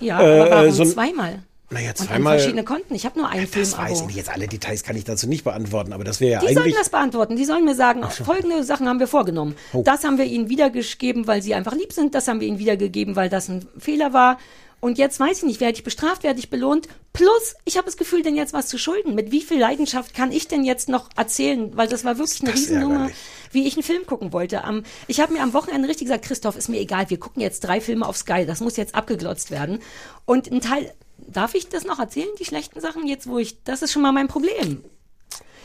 Ja, 0.00 0.20
Äh, 0.20 0.40
aber 0.40 0.50
warum 0.50 0.70
so 0.72 0.84
zweimal? 0.84 1.40
Naja, 1.70 1.90
Und 1.90 1.98
zweimal. 1.98 2.38
verschiedene 2.38 2.64
Konten. 2.64 2.94
Ich 2.94 3.04
habe 3.04 3.18
nur 3.18 3.28
ein 3.28 3.46
Das 3.54 3.76
weiß 3.76 4.00
ich 4.00 4.06
nicht. 4.06 4.16
Jetzt 4.16 4.30
alle 4.30 4.48
Details 4.48 4.82
kann 4.82 4.96
ich 4.96 5.04
dazu 5.04 5.28
nicht 5.28 5.44
beantworten, 5.44 5.92
aber 5.92 6.02
das 6.02 6.18
wäre 6.18 6.32
ja 6.32 6.40
Die 6.40 6.46
sollen 6.46 6.58
eigentlich. 6.60 6.76
das 6.76 6.88
beantworten. 6.88 7.36
Die 7.36 7.44
sollen 7.44 7.66
mir 7.66 7.74
sagen, 7.74 8.02
folgende 8.10 8.64
Sachen 8.64 8.88
haben 8.88 9.00
wir 9.00 9.06
vorgenommen. 9.06 9.54
Oh. 9.74 9.82
Das 9.84 10.02
haben 10.02 10.16
wir 10.16 10.24
ihnen 10.24 10.48
wiedergegeben, 10.48 11.26
weil 11.26 11.42
sie 11.42 11.54
einfach 11.54 11.74
lieb 11.74 11.92
sind. 11.92 12.14
Das 12.14 12.26
haben 12.26 12.40
wir 12.40 12.48
ihnen 12.48 12.58
wiedergegeben, 12.58 13.16
weil 13.16 13.28
das 13.28 13.48
ein 13.48 13.66
Fehler 13.78 14.14
war. 14.14 14.38
Und 14.80 14.98
jetzt 14.98 15.18
weiß 15.18 15.38
ich 15.38 15.44
nicht, 15.44 15.60
werde 15.60 15.76
ich 15.76 15.84
bestraft, 15.84 16.22
werde 16.22 16.38
ich 16.38 16.50
belohnt. 16.50 16.88
Plus, 17.12 17.56
ich 17.64 17.76
habe 17.76 17.86
das 17.86 17.96
Gefühl, 17.96 18.22
denn 18.22 18.36
jetzt 18.36 18.52
was 18.52 18.68
zu 18.68 18.78
schulden. 18.78 19.14
Mit 19.14 19.32
wie 19.32 19.40
viel 19.40 19.58
Leidenschaft 19.58 20.14
kann 20.14 20.30
ich 20.30 20.46
denn 20.46 20.64
jetzt 20.64 20.88
noch 20.88 21.10
erzählen? 21.16 21.76
Weil 21.76 21.88
das 21.88 22.04
war 22.04 22.18
wirklich 22.18 22.40
eine 22.42 22.52
das 22.52 22.60
Riesennummer, 22.60 22.94
ärgerlich. 22.94 23.16
wie 23.50 23.66
ich 23.66 23.74
einen 23.74 23.82
Film 23.82 24.06
gucken 24.06 24.32
wollte. 24.32 24.62
Am, 24.62 24.84
ich 25.08 25.20
habe 25.20 25.32
mir 25.32 25.42
am 25.42 25.52
Wochenende 25.52 25.88
richtig 25.88 26.06
gesagt, 26.06 26.24
Christoph, 26.24 26.56
ist 26.56 26.68
mir 26.68 26.78
egal, 26.78 27.10
wir 27.10 27.18
gucken 27.18 27.42
jetzt 27.42 27.60
drei 27.60 27.80
Filme 27.80 28.06
auf 28.06 28.16
Sky. 28.16 28.46
Das 28.46 28.60
muss 28.60 28.76
jetzt 28.76 28.94
abgeglotzt 28.94 29.50
werden. 29.50 29.80
Und 30.26 30.50
ein 30.50 30.60
Teil, 30.60 30.92
darf 31.18 31.54
ich 31.54 31.68
das 31.68 31.84
noch 31.84 31.98
erzählen, 31.98 32.28
die 32.38 32.44
schlechten 32.44 32.80
Sachen 32.80 33.06
jetzt, 33.06 33.28
wo 33.28 33.38
ich, 33.38 33.62
das 33.64 33.82
ist 33.82 33.92
schon 33.92 34.02
mal 34.02 34.12
mein 34.12 34.28
Problem. 34.28 34.84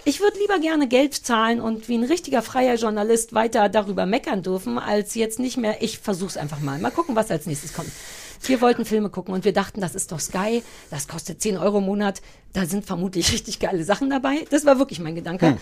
Ich 0.06 0.20
würde 0.20 0.38
lieber 0.40 0.60
gerne 0.60 0.88
Geld 0.88 1.14
zahlen 1.14 1.62
und 1.62 1.88
wie 1.88 1.98
ein 1.98 2.04
richtiger 2.04 2.42
freier 2.42 2.76
Journalist 2.76 3.34
weiter 3.34 3.70
darüber 3.70 4.06
meckern 4.06 4.44
dürfen, 4.44 4.78
als 4.78 5.16
jetzt 5.16 5.40
nicht 5.40 5.56
mehr. 5.56 5.82
Ich 5.82 6.00
versuch's 6.00 6.36
einfach 6.36 6.60
mal. 6.60 6.78
Mal 6.80 6.92
gucken, 6.92 7.16
was 7.16 7.32
als 7.32 7.46
nächstes 7.46 7.74
kommt. 7.74 7.90
Wir 8.44 8.62
wollten 8.62 8.86
Filme 8.86 9.10
gucken 9.10 9.34
und 9.34 9.46
wir 9.46 9.54
dachten, 9.54 9.82
das 9.82 9.96
ist 9.96 10.12
doch 10.12 10.20
Sky, 10.20 10.64
das 10.90 11.08
kostet 11.08 11.42
10 11.42 11.58
Euro 11.58 11.80
im 11.80 11.86
Monat, 11.86 12.22
da 12.54 12.66
sind 12.66 12.86
vermutlich 12.86 13.32
richtig 13.34 13.60
geile 13.60 13.84
Sachen 13.84 14.10
dabei. 14.10 14.46
Das 14.50 14.66
war 14.66 14.80
wirklich 14.80 15.00
mein 15.00 15.16
Gedanke. 15.16 15.58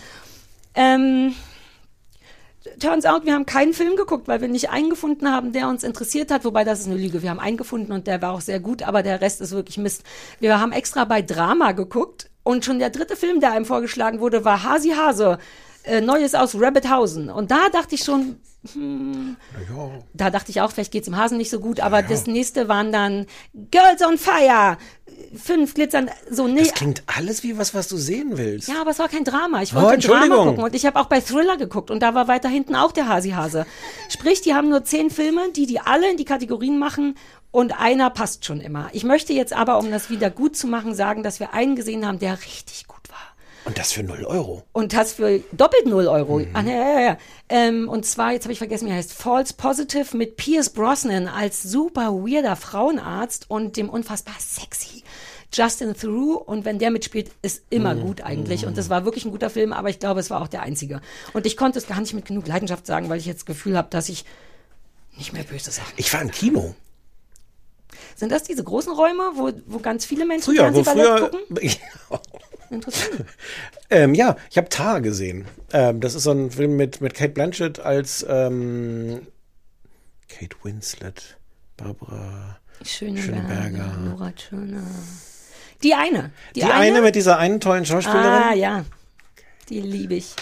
Ähm, 0.74 1.34
turns 2.80 3.04
out, 3.04 3.24
wir 3.24 3.34
haben 3.34 3.46
keinen 3.46 3.72
Film 3.72 3.96
geguckt, 3.96 4.28
weil 4.28 4.40
wir 4.40 4.48
nicht 4.48 4.70
einen 4.70 4.90
gefunden 4.90 5.30
haben, 5.30 5.52
der 5.52 5.68
uns 5.68 5.84
interessiert 5.84 6.30
hat. 6.30 6.44
Wobei, 6.44 6.64
das 6.64 6.80
ist 6.80 6.86
eine 6.86 6.96
Lüge. 6.96 7.22
Wir 7.22 7.30
haben 7.30 7.40
einen 7.40 7.56
gefunden 7.56 7.92
und 7.92 8.06
der 8.06 8.22
war 8.22 8.32
auch 8.32 8.40
sehr 8.40 8.60
gut, 8.60 8.82
aber 8.82 9.02
der 9.02 9.20
Rest 9.20 9.40
ist 9.40 9.52
wirklich 9.52 9.78
Mist. 9.78 10.02
Wir 10.40 10.60
haben 10.60 10.72
extra 10.72 11.04
bei 11.04 11.22
Drama 11.22 11.72
geguckt 11.72 12.30
und 12.42 12.64
schon 12.64 12.78
der 12.78 12.90
dritte 12.90 13.16
Film, 13.16 13.40
der 13.40 13.52
einem 13.52 13.64
vorgeschlagen 13.64 14.20
wurde, 14.20 14.44
war 14.44 14.62
Hasi 14.62 14.90
Hase. 14.90 15.38
Äh, 15.84 16.00
Neues 16.00 16.34
aus 16.34 16.54
Rabbithausen. 16.54 17.28
Und 17.28 17.50
da 17.50 17.68
dachte 17.72 17.96
ich 17.96 18.04
schon, 18.04 18.36
hm, 18.72 19.36
da 20.14 20.30
dachte 20.30 20.50
ich 20.50 20.60
auch, 20.60 20.70
vielleicht 20.70 20.92
geht's 20.92 21.08
im 21.08 21.16
Hasen 21.16 21.36
nicht 21.38 21.50
so 21.50 21.58
gut, 21.58 21.80
aber 21.80 22.02
das 22.02 22.26
nächste 22.26 22.68
waren 22.68 22.92
dann 22.92 23.26
Girls 23.70 24.02
on 24.06 24.18
Fire, 24.18 24.76
fünf 25.36 25.74
glitzern, 25.74 26.10
so, 26.30 26.46
nee, 26.46 26.60
Das 26.60 26.74
klingt 26.74 27.02
alles 27.06 27.42
wie 27.42 27.58
was, 27.58 27.74
was 27.74 27.88
du 27.88 27.96
sehen 27.96 28.38
willst. 28.38 28.68
ja, 28.68 28.80
aber 28.80 28.90
es 28.92 28.98
war 28.98 29.08
kein 29.08 29.24
Drama. 29.24 29.62
Ich 29.62 29.72
Oh, 29.72 29.76
wollte 29.82 29.94
ein 29.94 30.00
Drama 30.00 30.44
gucken 30.44 30.62
und 30.64 30.74
ich 30.74 30.86
habe 30.86 31.00
auch 31.00 31.06
bei 31.06 31.20
Thriller 31.20 31.56
geguckt 31.56 31.90
und 31.90 32.00
da 32.00 32.14
war 32.14 32.28
weiter 32.28 32.48
hinten 32.48 32.76
auch 32.76 32.92
der 32.92 33.08
Hasi-Hase. 33.08 33.66
Sprich, 34.08 34.40
die 34.42 34.54
haben 34.54 34.68
nur 34.68 34.84
zehn 34.84 35.10
Filme, 35.10 35.50
die 35.54 35.66
die 35.66 35.80
alle 35.80 36.10
in 36.10 36.16
die 36.16 36.24
Kategorien 36.24 36.78
machen 36.78 37.16
und 37.50 37.78
einer 37.78 38.10
passt 38.10 38.44
schon 38.44 38.60
immer. 38.60 38.90
Ich 38.92 39.04
möchte 39.04 39.32
jetzt 39.32 39.52
aber, 39.52 39.78
um 39.78 39.90
das 39.90 40.08
wieder 40.08 40.30
gut 40.30 40.56
zu 40.56 40.66
machen, 40.66 40.94
sagen, 40.94 41.22
dass 41.22 41.40
wir 41.40 41.52
einen 41.52 41.74
gesehen 41.76 42.06
haben, 42.06 42.18
der 42.18 42.38
richtig 42.40 42.86
gut 42.86 43.08
war. 43.08 43.18
Und 43.64 43.78
das 43.78 43.92
für 43.92 44.02
0 44.02 44.24
Euro. 44.24 44.64
Und 44.72 44.92
das 44.92 45.12
für 45.14 45.38
doppelt 45.52 45.86
0 45.86 46.08
Euro. 46.08 46.40
Mhm. 46.40 46.48
Ah, 46.54 46.62
ja, 46.62 46.72
ja, 46.72 47.00
ja. 47.00 47.18
Ähm, 47.48 47.88
und 47.88 48.04
zwar, 48.04 48.32
jetzt 48.32 48.44
habe 48.44 48.52
ich 48.52 48.58
vergessen, 48.58 48.86
wie 48.86 48.90
er 48.90 48.96
heißt, 48.96 49.12
False 49.12 49.54
Positive 49.54 50.16
mit 50.16 50.36
Pierce 50.36 50.70
Brosnan 50.70 51.28
als 51.28 51.62
super 51.62 52.12
weirder 52.12 52.56
Frauenarzt 52.56 53.48
und 53.48 53.76
dem 53.76 53.88
unfassbar 53.88 54.34
sexy 54.40 55.04
Justin 55.54 55.94
Theroux. 55.94 56.34
Und 56.34 56.64
wenn 56.64 56.78
der 56.80 56.90
mitspielt, 56.90 57.30
ist 57.42 57.62
immer 57.70 57.94
Mhm. 57.94 58.00
gut 58.00 58.20
eigentlich. 58.22 58.66
Und 58.66 58.76
das 58.78 58.88
war 58.90 59.04
wirklich 59.04 59.24
ein 59.26 59.30
guter 59.30 59.50
Film, 59.50 59.72
aber 59.72 59.90
ich 59.90 60.00
glaube, 60.00 60.18
es 60.18 60.30
war 60.30 60.40
auch 60.42 60.48
der 60.48 60.62
einzige. 60.62 61.00
Und 61.32 61.46
ich 61.46 61.56
konnte 61.56 61.78
es 61.78 61.86
gar 61.86 62.00
nicht 62.00 62.14
mit 62.14 62.24
genug 62.24 62.46
Leidenschaft 62.48 62.86
sagen, 62.86 63.08
weil 63.10 63.18
ich 63.18 63.26
jetzt 63.26 63.40
das 63.40 63.46
Gefühl 63.46 63.76
habe, 63.76 63.88
dass 63.90 64.08
ich 64.08 64.24
nicht 65.16 65.32
mehr 65.34 65.44
böse 65.44 65.70
Sachen. 65.70 65.92
Ich 65.98 66.12
war 66.12 66.20
im 66.22 66.30
Kino. 66.30 66.74
Sind 68.16 68.32
das 68.32 68.42
diese 68.42 68.64
großen 68.64 68.92
Räume, 68.92 69.22
wo, 69.34 69.52
wo 69.66 69.78
ganz 69.78 70.04
viele 70.04 70.24
Menschen 70.24 70.54
Früher, 70.54 70.72
wo 70.74 70.82
Fernsehballett 70.82 71.18
früher. 71.18 71.30
gucken? 71.30 71.70
Interessant. 72.72 73.24
Ähm, 73.90 74.14
ja, 74.14 74.36
ich 74.50 74.56
habe 74.56 74.70
Tar 74.70 75.02
gesehen. 75.02 75.44
Ähm, 75.70 76.00
das 76.00 76.14
ist 76.14 76.22
so 76.22 76.30
ein 76.30 76.50
Film 76.50 76.76
mit, 76.76 77.02
mit 77.02 77.12
Kate 77.12 77.32
Blanchett 77.32 77.78
als 77.78 78.24
ähm, 78.26 79.26
Kate 80.30 80.56
Winslet, 80.62 81.36
Barbara. 81.76 82.58
Schöneberger, 82.82 83.22
Schöneberger. 83.22 83.96
Nora 83.98 84.32
Tschirner. 84.32 84.86
Die 85.82 85.92
eine. 85.92 86.30
Die, 86.54 86.60
Die, 86.60 86.64
eine, 86.64 87.02
mit 87.02 87.16
dieser 87.16 87.38
einen 87.38 87.60
tollen 87.60 87.84
Schauspielerin. 87.84 88.24
Ah, 88.24 88.54
ja. 88.54 88.84
Die 89.68 89.80
liebe 89.80 90.14
ich. 90.14 90.34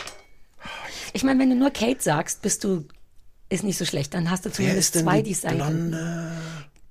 Ich 1.12 1.24
meine, 1.24 1.40
wenn 1.40 1.50
du 1.50 1.56
nur 1.56 1.70
Kate 1.70 2.00
sagst, 2.00 2.42
bist 2.42 2.62
du, 2.62 2.84
ist 3.48 3.64
nicht 3.64 3.78
so 3.78 3.84
schlecht. 3.84 4.14
Dann 4.14 4.30
hast 4.30 4.46
du 4.46 4.52
zumindest 4.52 4.94
zwei, 4.94 5.22
die 5.22 5.32
es 5.32 5.40
sein 5.40 5.58
können. 5.58 5.90
Blonde? 5.90 6.32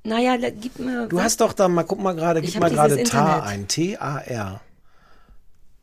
Naja, 0.03 0.35
gib 0.37 0.77
mir. 0.79 1.07
Du 1.07 1.21
hast 1.21 1.39
doch 1.39 1.53
da 1.53 1.69
mal, 1.69 1.83
guck 1.83 2.01
mal 2.01 2.15
gerade, 2.15 2.41
gib 2.41 2.59
mal 2.59 2.69
gerade 2.69 3.01
Tar 3.03 3.43
ein. 3.43 3.67
T-A-R. 3.67 4.59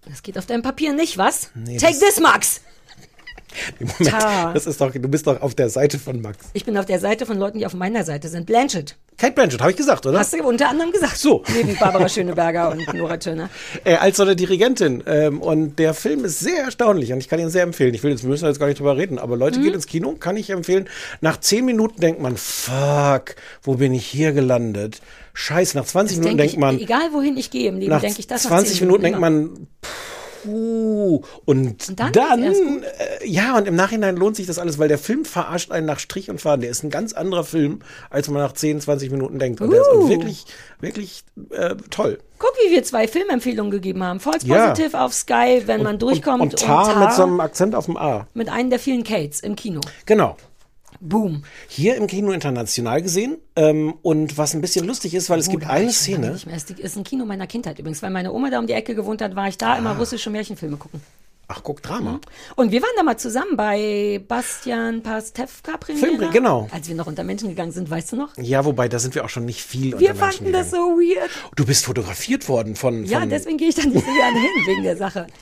Das 0.07 0.23
geht 0.23 0.39
auf 0.39 0.47
deinem 0.47 0.63
Papier 0.63 0.93
nicht, 0.93 1.19
was? 1.19 1.51
Nee, 1.55 1.77
Take 1.79 1.99
this, 1.99 2.21
Max! 2.21 2.61
Moment, 3.81 4.55
das 4.55 4.67
ist 4.67 4.81
doch, 4.81 4.93
du 4.93 5.09
bist 5.09 5.27
doch 5.27 5.41
auf 5.41 5.55
der 5.55 5.69
Seite 5.71 5.99
von 5.99 6.21
Max. 6.21 6.47
Ich 6.53 6.65
bin 6.65 6.77
auf 6.77 6.87
der 6.87 7.01
Seite 7.01 7.27
von 7.27 7.39
Leuten, 7.39 7.59
die 7.59 7.67
auf 7.67 7.75
meiner 7.75 8.05
Seite 8.05 8.29
sind. 8.29 8.47
Blanchett. 8.47 8.97
Kate 9.19 9.33
Blanchett, 9.33 9.61
habe 9.61 9.71
ich 9.71 9.77
gesagt, 9.79 10.05
oder? 10.05 10.19
Hast 10.19 10.35
du 10.35 10.43
unter 10.43 10.69
anderem 10.69 10.93
gesagt. 10.93 11.17
So. 11.17 11.43
Neben 11.55 11.75
Barbara 11.79 12.07
Schöneberger 12.09 12.71
und 12.71 12.93
Nora 12.95 13.17
Tschirner. 13.17 13.49
äh, 13.85 13.95
als 13.95 14.19
so 14.19 14.25
eine 14.25 14.37
Dirigentin. 14.37 15.03
Ähm, 15.07 15.41
und 15.41 15.79
der 15.79 15.95
Film 15.95 16.25
ist 16.27 16.41
sehr 16.41 16.65
erstaunlich 16.65 17.13
und 17.13 17.19
ich 17.19 17.29
kann 17.29 17.41
ihn 17.41 17.49
sehr 17.49 17.63
empfehlen. 17.63 17.95
Ich 17.95 18.03
will 18.03 18.11
jetzt, 18.11 18.25
wir 18.25 18.29
müssen 18.29 18.45
jetzt 18.45 18.59
gar 18.59 18.67
nicht 18.67 18.79
drüber 18.79 18.97
reden, 18.97 19.19
aber 19.19 19.37
Mhm. 19.37 19.41
Leute, 19.41 19.61
geht 19.61 19.75
ins 19.75 19.87
Kino, 19.87 20.13
kann 20.19 20.37
ich 20.37 20.51
empfehlen. 20.51 20.89
Nach 21.23 21.39
zehn 21.41 21.65
Minuten 21.65 22.01
denkt 22.01 22.21
man, 22.21 22.37
fuck, 22.37 23.37
wo 23.63 23.75
bin 23.75 23.95
ich 23.95 24.07
hier 24.07 24.33
gelandet? 24.33 25.01
Scheiße, 25.33 25.77
nach 25.77 25.85
20 25.85 26.19
Minuten 26.19 26.37
Denk 26.37 26.51
denkt 26.51 26.61
man, 26.61 26.77
ich, 26.77 26.83
egal 26.83 27.13
wohin 27.13 27.37
ich 27.37 27.51
gehe 27.51 27.69
im 27.69 27.79
Leben, 27.79 27.99
denke 28.01 28.21
ich 28.21 28.27
das 28.27 28.45
nach 28.45 28.51
20 28.51 28.79
10 28.79 28.87
Minuten 28.87 29.03
denkt 29.03 29.21
man, 29.21 29.67
puh, 30.47 31.23
und, 31.45 31.89
Und 31.89 32.01
dann 32.01 32.13
dann, 32.13 32.43
äh, 32.43 33.27
ja, 33.27 33.57
und 33.57 33.67
im 33.67 33.75
Nachhinein 33.75 34.17
lohnt 34.17 34.37
sich 34.37 34.47
das 34.47 34.59
alles, 34.59 34.79
weil 34.79 34.89
der 34.89 34.99
Film 34.99 35.25
verarscht 35.25 35.71
einen 35.71 35.87
nach 35.87 35.99
Strich 35.99 36.31
und 36.31 36.41
Faden. 36.41 36.61
Der 36.63 36.71
ist 36.71 36.83
ein 36.83 36.91
ganz 36.91 37.13
anderer 37.13 37.45
Film, 37.45 37.81
als 38.11 38.29
man 38.29 38.43
nach 38.43 38.53
10, 38.53 38.81
20 38.81 39.11
Minuten 39.11 39.39
denkt. 39.39 39.61
Und 39.61 39.71
der 39.71 39.81
ist 39.81 39.89
Uh. 39.93 40.09
wirklich, 40.09 40.45
wirklich 40.81 41.25
äh, 41.51 41.75
toll. 41.91 42.19
Guck, 42.39 42.53
wie 42.65 42.71
wir 42.71 42.83
zwei 42.85 43.09
Filmempfehlungen 43.09 43.71
gegeben 43.71 44.03
haben. 44.03 44.21
False 44.21 44.47
Ja. 44.47 44.69
Positive 44.71 45.01
auf 45.01 45.15
Sky, 45.15 45.63
wenn 45.67 45.83
man 45.83 45.99
durchkommt. 45.99 46.43
Und, 46.43 46.53
und 46.55 46.61
Tar, 46.61 46.99
mit 46.99 47.13
so 47.13 47.23
einem 47.23 47.41
Akzent 47.41 47.75
auf 47.75 47.87
dem 47.87 47.97
A. 47.97 48.27
mit 48.35 48.49
einem 48.51 48.71
der 48.71 48.79
vielen 48.79 49.05
Kates 49.05 49.41
im 49.41 49.57
Kino. 49.57 49.81
Genau. 50.05 50.37
Boom. 51.01 51.43
Hier 51.69 51.97
im 51.97 52.07
Kino 52.07 52.33
international 52.33 53.03
gesehen. 53.03 53.37
Ähm, 53.57 53.95
und 54.03 54.37
was 54.39 54.55
ein 54.55 54.61
bisschen 54.61 54.87
lustig 54.87 55.15
ist, 55.15 55.31
weil 55.31 55.39
es 55.39 55.49
gibt 55.49 55.65
Oh, 55.65 55.69
war 55.69 55.75
eine 55.75 55.93
Szene. 55.93 56.29
Es 56.51 56.71
ist 56.71 56.97
ein 56.97 57.05
Kino 57.05 57.25
meiner 57.25 57.47
Kindheit 57.47 57.79
übrigens, 57.79 58.03
weil 58.03 58.11
meine 58.11 58.33
Oma 58.33 58.51
da 58.51 58.59
um 58.59 58.67
die 58.67 58.73
Ecke 58.73 58.95
gewohnt 58.95 59.23
hat, 59.23 59.35
war 59.37 59.49
ich 59.49 59.59
da 59.59 59.75
Ah. 59.75 59.79
immer 59.79 59.97
russische 59.97 60.31
Märchenfilme 60.31 60.77
gucken. 60.77 61.01
Ach, 61.49 61.61
guck, 61.63 61.81
Drama. 61.81 62.19
Und 62.57 62.73
wir 62.73 62.83
waren 62.83 62.91
da 62.97 63.05
mal 63.05 63.17
zusammen 63.19 63.57
bei 63.57 64.21
Bastian 64.27 65.03
Pastewka 65.05 65.77
Premiere. 65.77 66.07
Film- 66.19 66.31
genau. 66.33 66.67
Als 66.73 66.89
wir 66.89 66.97
noch 66.97 67.07
unter 67.07 67.23
Menschen 67.23 67.49
gegangen 67.51 67.71
sind, 67.71 67.89
weißt 67.89 68.13
du 68.13 68.17
noch? 68.17 68.31
Ja, 68.37 68.65
wobei, 68.65 68.89
da 68.89 68.99
sind 68.99 69.15
wir 69.15 69.25
auch 69.25 69.29
schon 69.29 69.45
nicht 69.45 69.63
viel 69.63 69.97
Wir 70.01 70.11
unter 70.11 70.25
Menschen 70.25 70.39
fanden 70.39 70.53
das 70.53 70.73
so 70.73 70.77
weird. 70.99 71.31
Du 71.55 71.65
bist 71.65 71.85
fotografiert 71.85 72.49
worden 72.49 72.75
von. 72.75 73.05
Ja, 73.05 73.21
von 73.21 73.29
deswegen 73.31 73.59
gehe 73.59 73.69
ich 73.69 73.77
da 73.77 73.85
nicht 73.87 74.05
so 74.05 74.13
gerne 74.13 74.41
hin, 74.41 74.51
wegen 74.67 74.83
der 74.83 74.97
Sache. 74.97 75.29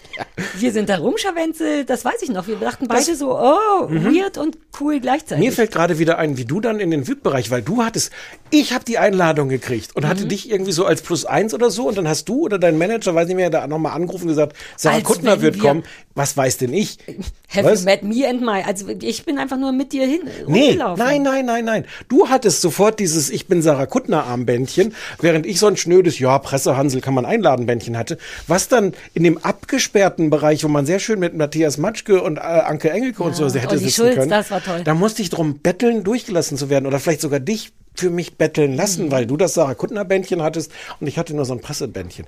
Wir 0.58 0.72
sind 0.72 0.88
da 0.88 0.98
rumscharwenzelt, 0.98 1.88
das 1.90 2.04
weiß 2.04 2.22
ich 2.22 2.28
noch. 2.30 2.46
Wir 2.46 2.56
dachten 2.56 2.86
beide 2.86 3.14
so, 3.16 3.36
oh, 3.36 3.88
weird 3.88 4.36
und 4.38 4.58
cool 4.80 5.00
gleichzeitig. 5.00 5.38
Mhm. 5.38 5.44
Mir 5.44 5.52
fällt 5.52 5.72
gerade 5.72 5.98
wieder 5.98 6.18
ein, 6.18 6.36
wie 6.36 6.44
du 6.44 6.60
dann 6.60 6.80
in 6.80 6.90
den 6.90 7.08
VIP-Bereich, 7.08 7.50
weil 7.50 7.62
du 7.62 7.82
hattest, 7.82 8.12
ich 8.50 8.72
habe 8.72 8.84
die 8.84 8.98
Einladung 8.98 9.48
gekriegt 9.48 9.96
und 9.96 10.04
Mhm. 10.04 10.08
hatte 10.08 10.26
dich 10.26 10.50
irgendwie 10.50 10.72
so 10.72 10.84
als 10.84 11.02
Plus 11.02 11.24
eins 11.24 11.54
oder 11.54 11.70
so 11.70 11.88
und 11.88 11.96
dann 11.98 12.06
hast 12.08 12.28
du 12.28 12.40
oder 12.42 12.58
dein 12.58 12.76
Manager, 12.78 13.14
weiß 13.14 13.26
nicht 13.26 13.36
mehr, 13.36 13.50
da 13.50 13.66
nochmal 13.66 13.92
angerufen 13.92 14.24
und 14.24 14.28
gesagt, 14.28 14.54
Sarah 14.76 14.96
Als 14.96 15.04
Kuttner 15.04 15.40
wird 15.40 15.54
wir- 15.56 15.62
kommen. 15.62 15.84
Was 16.14 16.36
weiß 16.36 16.58
denn 16.58 16.72
ich? 16.72 16.98
Have 17.48 17.64
Was? 17.64 17.80
you 17.80 17.84
met 17.84 18.04
me 18.04 18.28
and 18.28 18.40
my? 18.40 18.62
Also 18.64 18.88
ich 18.88 19.24
bin 19.24 19.38
einfach 19.38 19.56
nur 19.56 19.72
mit 19.72 19.92
dir 19.92 20.06
hin 20.06 20.20
Nee, 20.46 20.76
nein, 20.76 21.22
nein, 21.22 21.44
nein, 21.44 21.64
nein. 21.64 21.84
Du 22.08 22.28
hattest 22.28 22.60
sofort 22.60 23.00
dieses 23.00 23.30
Ich 23.30 23.48
bin 23.48 23.62
Sarah 23.62 23.86
Kuttner 23.86 24.24
Armbändchen, 24.24 24.94
während 25.20 25.44
ich 25.44 25.58
so 25.58 25.66
ein 25.66 25.76
schnödes, 25.76 26.18
ja, 26.20 26.38
Pressehansel 26.38 27.00
kann 27.00 27.14
man 27.14 27.26
einladen 27.26 27.66
Bändchen 27.66 27.98
hatte, 27.98 28.18
was 28.46 28.68
dann 28.68 28.92
in 29.14 29.24
dem 29.24 29.38
abgesperrten 29.38 30.30
Bereich, 30.30 30.62
wo 30.62 30.68
man 30.68 30.86
sehr 30.86 31.00
schön 31.00 31.18
mit 31.18 31.34
Matthias 31.34 31.78
Matschke 31.78 32.22
und 32.22 32.36
äh, 32.36 32.40
Anke 32.40 32.90
Engelke 32.90 33.22
und 33.22 33.34
so 33.34 33.46
hätte 33.48 33.68
Olli 33.70 33.78
sitzen 33.78 34.02
Schulz, 34.02 34.14
können. 34.14 34.30
das 34.30 34.50
war 34.50 34.62
toll. 34.62 34.82
Da 34.84 34.94
musste 34.94 35.22
ich 35.22 35.30
drum 35.30 35.58
betteln, 35.58 36.04
durchgelassen 36.04 36.56
zu 36.56 36.70
werden 36.70 36.86
oder 36.86 37.00
vielleicht 37.00 37.20
sogar 37.20 37.40
dich 37.40 37.72
für 37.94 38.10
mich 38.10 38.36
betteln 38.36 38.74
lassen, 38.74 39.10
weil 39.10 39.26
du 39.26 39.36
das 39.36 39.54
Sarah 39.54 39.74
Kuttner 39.74 40.04
Bändchen 40.04 40.42
hattest 40.42 40.72
und 41.00 41.06
ich 41.06 41.18
hatte 41.18 41.34
nur 41.34 41.44
so 41.44 41.54
ein 41.54 41.60
Pressebändchen. 41.60 42.26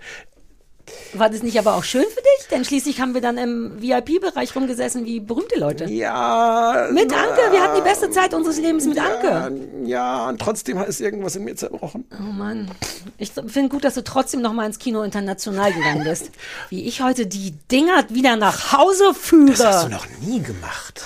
War 1.15 1.31
das 1.31 1.43
nicht 1.43 1.59
aber 1.59 1.75
auch 1.75 1.85
schön 1.85 2.05
für 2.05 2.23
dich? 2.23 2.49
Denn 2.51 2.65
schließlich 2.65 3.01
haben 3.01 3.15
wir 3.15 3.21
dann 3.21 3.39
im 3.39 3.81
VIP-Bereich 3.81 4.55
rumgesessen 4.55 5.05
wie 5.05 5.21
berühmte 5.21 5.59
Leute. 5.59 5.85
Ja. 5.87 6.89
Mit 6.93 7.13
Anke, 7.13 7.53
wir 7.53 7.63
hatten 7.63 7.77
die 7.77 7.89
beste 7.89 8.11
Zeit 8.11 8.35
unseres 8.35 8.59
Lebens 8.59 8.87
mit 8.87 8.97
ja, 8.97 9.05
Anke. 9.05 9.69
ja, 9.85 10.29
und 10.29 10.41
trotzdem 10.41 10.79
ist 10.79 11.01
irgendwas 11.01 11.37
in 11.37 11.45
mir 11.45 11.57
zerbrochen. 11.57 12.05
Oh 12.19 12.33
Mann. 12.33 12.71
Ich 13.19 13.33
finde 13.33 13.69
gut, 13.69 13.85
dass 13.85 13.95
du 13.95 14.05
trotzdem 14.05 14.43
noch 14.43 14.53
mal 14.53 14.67
ins 14.67 14.79
Kino 14.79 15.03
international 15.03 15.73
gegangen 15.73 16.05
bist. 16.05 16.31
Wie 16.71 16.87
ich 16.87 17.03
heute 17.03 17.27
die 17.27 17.55
Dinger 17.71 18.05
wieder 18.11 18.37
nach 18.37 18.73
Hause 18.73 19.15
führe. 19.15 19.53
Das 19.53 19.65
hast 19.65 19.87
du 19.87 19.91
noch 19.91 20.07
nie 20.21 20.41
gemacht. 20.41 21.03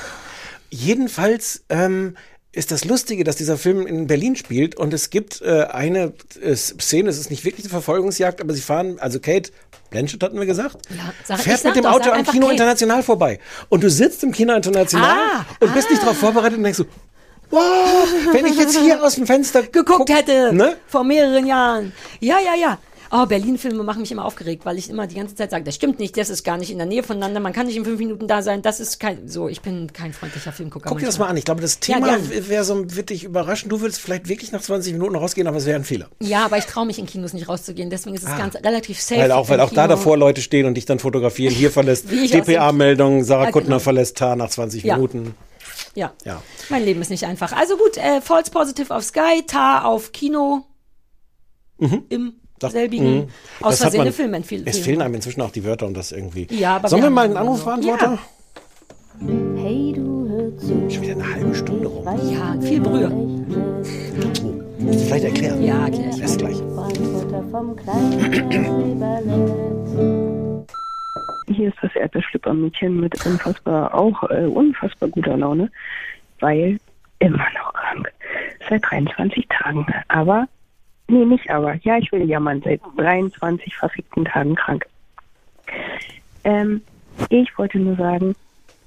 Jedenfalls 0.70 1.62
ähm, 1.68 2.16
ist 2.52 2.72
das 2.72 2.84
Lustige, 2.84 3.24
dass 3.24 3.36
dieser 3.36 3.56
Film 3.56 3.86
in 3.86 4.06
Berlin 4.06 4.34
spielt 4.34 4.74
und 4.76 4.92
es 4.92 5.10
gibt 5.10 5.40
äh, 5.40 5.66
eine 5.70 6.12
äh, 6.40 6.56
Szene, 6.56 7.08
es 7.08 7.18
ist 7.18 7.30
nicht 7.30 7.44
wirklich 7.44 7.64
eine 7.66 7.70
Verfolgungsjagd, 7.70 8.40
aber 8.40 8.54
sie 8.54 8.60
fahren, 8.60 8.98
also 8.98 9.20
Kate 9.20 9.52
Blanchett 9.90 10.22
hatten 10.22 10.38
wir 10.38 10.46
gesagt, 10.46 10.76
Ja, 10.90 11.12
sag- 11.24 11.40
fährt 11.40 11.64
mit 11.64 11.76
dem 11.76 11.82
doch, 11.84 11.92
Auto 11.92 12.10
am 12.10 12.24
Kino 12.24 12.46
Kate. 12.46 12.52
International 12.52 13.02
vorbei. 13.02 13.40
Und 13.68 13.82
du 13.82 13.90
sitzt 13.90 14.22
im 14.22 14.32
Kino 14.32 14.54
International 14.54 15.10
Ah, 15.10 15.46
und 15.60 15.74
bist 15.74 15.90
nicht 15.90 16.02
darauf 16.02 16.16
vorbereitet 16.16 16.58
und 16.58 16.64
denkst 16.64 16.78
so, 16.78 16.84
wow, 17.50 17.60
wenn 18.32 18.46
ich 18.46 18.56
jetzt 18.56 18.78
hier 18.78 19.02
aus 19.02 19.16
dem 19.16 19.26
Fenster 19.26 19.62
geguckt 19.64 19.98
guck- 20.08 20.10
hätte 20.16 20.52
Ne? 20.52 20.76
vor 20.86 21.02
mehreren 21.04 21.46
Jahren. 21.46 21.92
Ja, 22.20 22.38
ja, 22.38 22.54
ja. 22.54 22.78
Oh, 23.12 23.26
Berlin-Filme 23.26 23.82
machen 23.82 24.02
mich 24.02 24.12
immer 24.12 24.24
aufgeregt, 24.24 24.64
weil 24.64 24.78
ich 24.78 24.88
immer 24.88 25.06
die 25.08 25.16
ganze 25.16 25.34
Zeit 25.34 25.50
sage, 25.50 25.64
das 25.64 25.74
stimmt 25.74 25.98
nicht, 25.98 26.16
das 26.16 26.30
ist 26.30 26.44
gar 26.44 26.56
nicht 26.56 26.70
in 26.70 26.78
der 26.78 26.86
Nähe 26.86 27.02
voneinander, 27.02 27.40
man 27.40 27.52
kann 27.52 27.66
nicht 27.66 27.76
in 27.76 27.84
fünf 27.84 27.98
Minuten 27.98 28.28
da 28.28 28.40
sein, 28.40 28.62
das 28.62 28.78
ist 28.78 29.00
kein, 29.00 29.26
so, 29.26 29.48
ich 29.48 29.62
bin 29.62 29.92
kein 29.92 30.12
freundlicher 30.12 30.52
Filmgucker. 30.52 30.88
Guck 30.88 31.00
dir 31.00 31.06
das 31.06 31.18
mal 31.18 31.26
an. 31.26 31.36
Ich 31.36 31.44
glaube, 31.44 31.60
das 31.60 31.74
Ja, 31.86 31.96
Thema 31.96 32.06
gern. 32.18 32.48
wäre 32.48 32.62
so, 32.64 32.94
wird 32.94 33.10
dich 33.10 33.24
überraschen. 33.24 33.68
Du 33.68 33.80
würdest 33.80 34.00
vielleicht 34.00 34.28
wirklich 34.28 34.52
nach 34.52 34.60
20 34.62 34.92
Minuten 34.92 35.16
rausgehen, 35.16 35.48
aber 35.48 35.56
es 35.56 35.66
wäre 35.66 35.76
ein 35.76 35.84
Fehler. 35.84 36.08
Ja, 36.20 36.44
aber 36.44 36.58
ich 36.58 36.66
traue 36.66 36.86
mich 36.86 36.98
in 37.00 37.06
Kinos 37.06 37.32
nicht 37.32 37.48
rauszugehen, 37.48 37.90
deswegen 37.90 38.14
ist 38.14 38.22
es 38.22 38.36
ganz 38.36 38.54
relativ 38.54 39.00
safe. 39.00 39.20
Ah. 39.20 39.24
Weil 39.24 39.32
auch, 39.32 39.48
weil 39.48 39.60
auch 39.60 39.72
da 39.72 39.88
davor 39.88 40.16
Leute 40.16 40.40
stehen 40.40 40.66
und 40.66 40.74
dich 40.74 40.84
dann 40.86 41.00
fotografieren. 41.00 41.52
Hier 41.52 41.70
verlässt 41.72 42.06
DPA-Meldung, 42.10 43.24
Sarah 43.24 43.46
Ja, 43.46 43.50
Kuttner 43.50 43.68
genau. 43.76 43.78
verlässt 43.80 44.18
Tar 44.18 44.36
nach 44.36 44.50
20 44.50 44.84
Ja. 44.84 44.94
Minuten. 44.96 45.34
Ja. 45.96 46.12
Ja. 46.24 46.42
Mein 46.68 46.84
Leben 46.84 47.00
ist 47.02 47.10
nicht 47.10 47.24
einfach. 47.24 47.52
Also 47.52 47.76
gut, 47.76 47.96
äh, 47.96 48.20
False 48.20 48.50
Positive 48.52 48.94
auf 48.94 49.02
Sky, 49.02 49.42
Tar 49.46 49.84
auf 49.86 50.12
Kino. 50.12 50.64
Im 51.78 52.34
Das- 52.60 52.72
selbigen. 52.72 53.16
mhm. 53.16 53.26
Aus 53.60 53.78
Versehen 53.78 53.98
man- 53.98 54.06
eine 54.06 54.12
Filmempfehlung. 54.12 54.66
Es 54.66 54.78
fehlen 54.78 55.02
einem 55.02 55.14
inzwischen 55.14 55.40
auch 55.42 55.50
die 55.50 55.64
Wörter, 55.64 55.86
um 55.86 55.94
das 55.94 56.12
irgendwie. 56.12 56.46
Ja, 56.50 56.76
aber 56.76 56.88
Sollen 56.88 57.02
wir 57.02 57.06
wir 57.08 57.14
mal 57.14 57.24
einen. 57.24 57.36
Anrufbeantworter? 57.36 58.18
Hey, 59.56 59.92
du 59.94 60.28
hör 60.28 60.56
zu. 60.58 60.90
Schon 60.90 61.02
wieder 61.02 61.12
eine 61.14 61.34
halbe 61.34 61.54
Stunde 61.54 61.88
rum. 61.88 62.06
Ja, 62.30 62.56
viel 62.60 62.80
Brühe. 62.80 63.10
Oh, 63.10 63.42
musst 64.78 65.00
du 65.00 65.04
vielleicht 65.06 65.24
erklären. 65.24 65.62
Ja, 65.62 65.84
erklär 65.86 66.10
ich. 66.10 66.20
Erst 66.22 66.38
gleich. 66.38 66.56
Hier 71.48 71.68
ist 71.68 71.78
das 71.82 71.94
Erdbeerschlüppermädchen 71.96 73.00
mit 73.00 73.26
unfassbar, 73.26 73.92
auch 73.94 74.22
äh, 74.30 74.46
unfassbar 74.46 75.08
guter 75.08 75.36
Laune, 75.36 75.70
weil 76.38 76.78
immer 77.18 77.44
noch 77.58 77.72
krank. 77.74 78.10
Seit 78.68 78.82
23 78.88 79.46
Tagen. 79.48 79.84
Aber, 80.08 80.46
nee, 81.10 81.24
nicht 81.24 81.50
aber. 81.50 81.74
Ja, 81.82 81.98
ich 81.98 82.10
will 82.12 82.28
jammern. 82.28 82.62
Seit 82.64 82.80
23 82.96 83.76
verfickten 83.76 84.24
Tagen 84.24 84.54
krank. 84.54 84.86
Ähm, 86.44 86.82
ich 87.28 87.56
wollte 87.58 87.78
nur 87.78 87.96
sagen, 87.96 88.34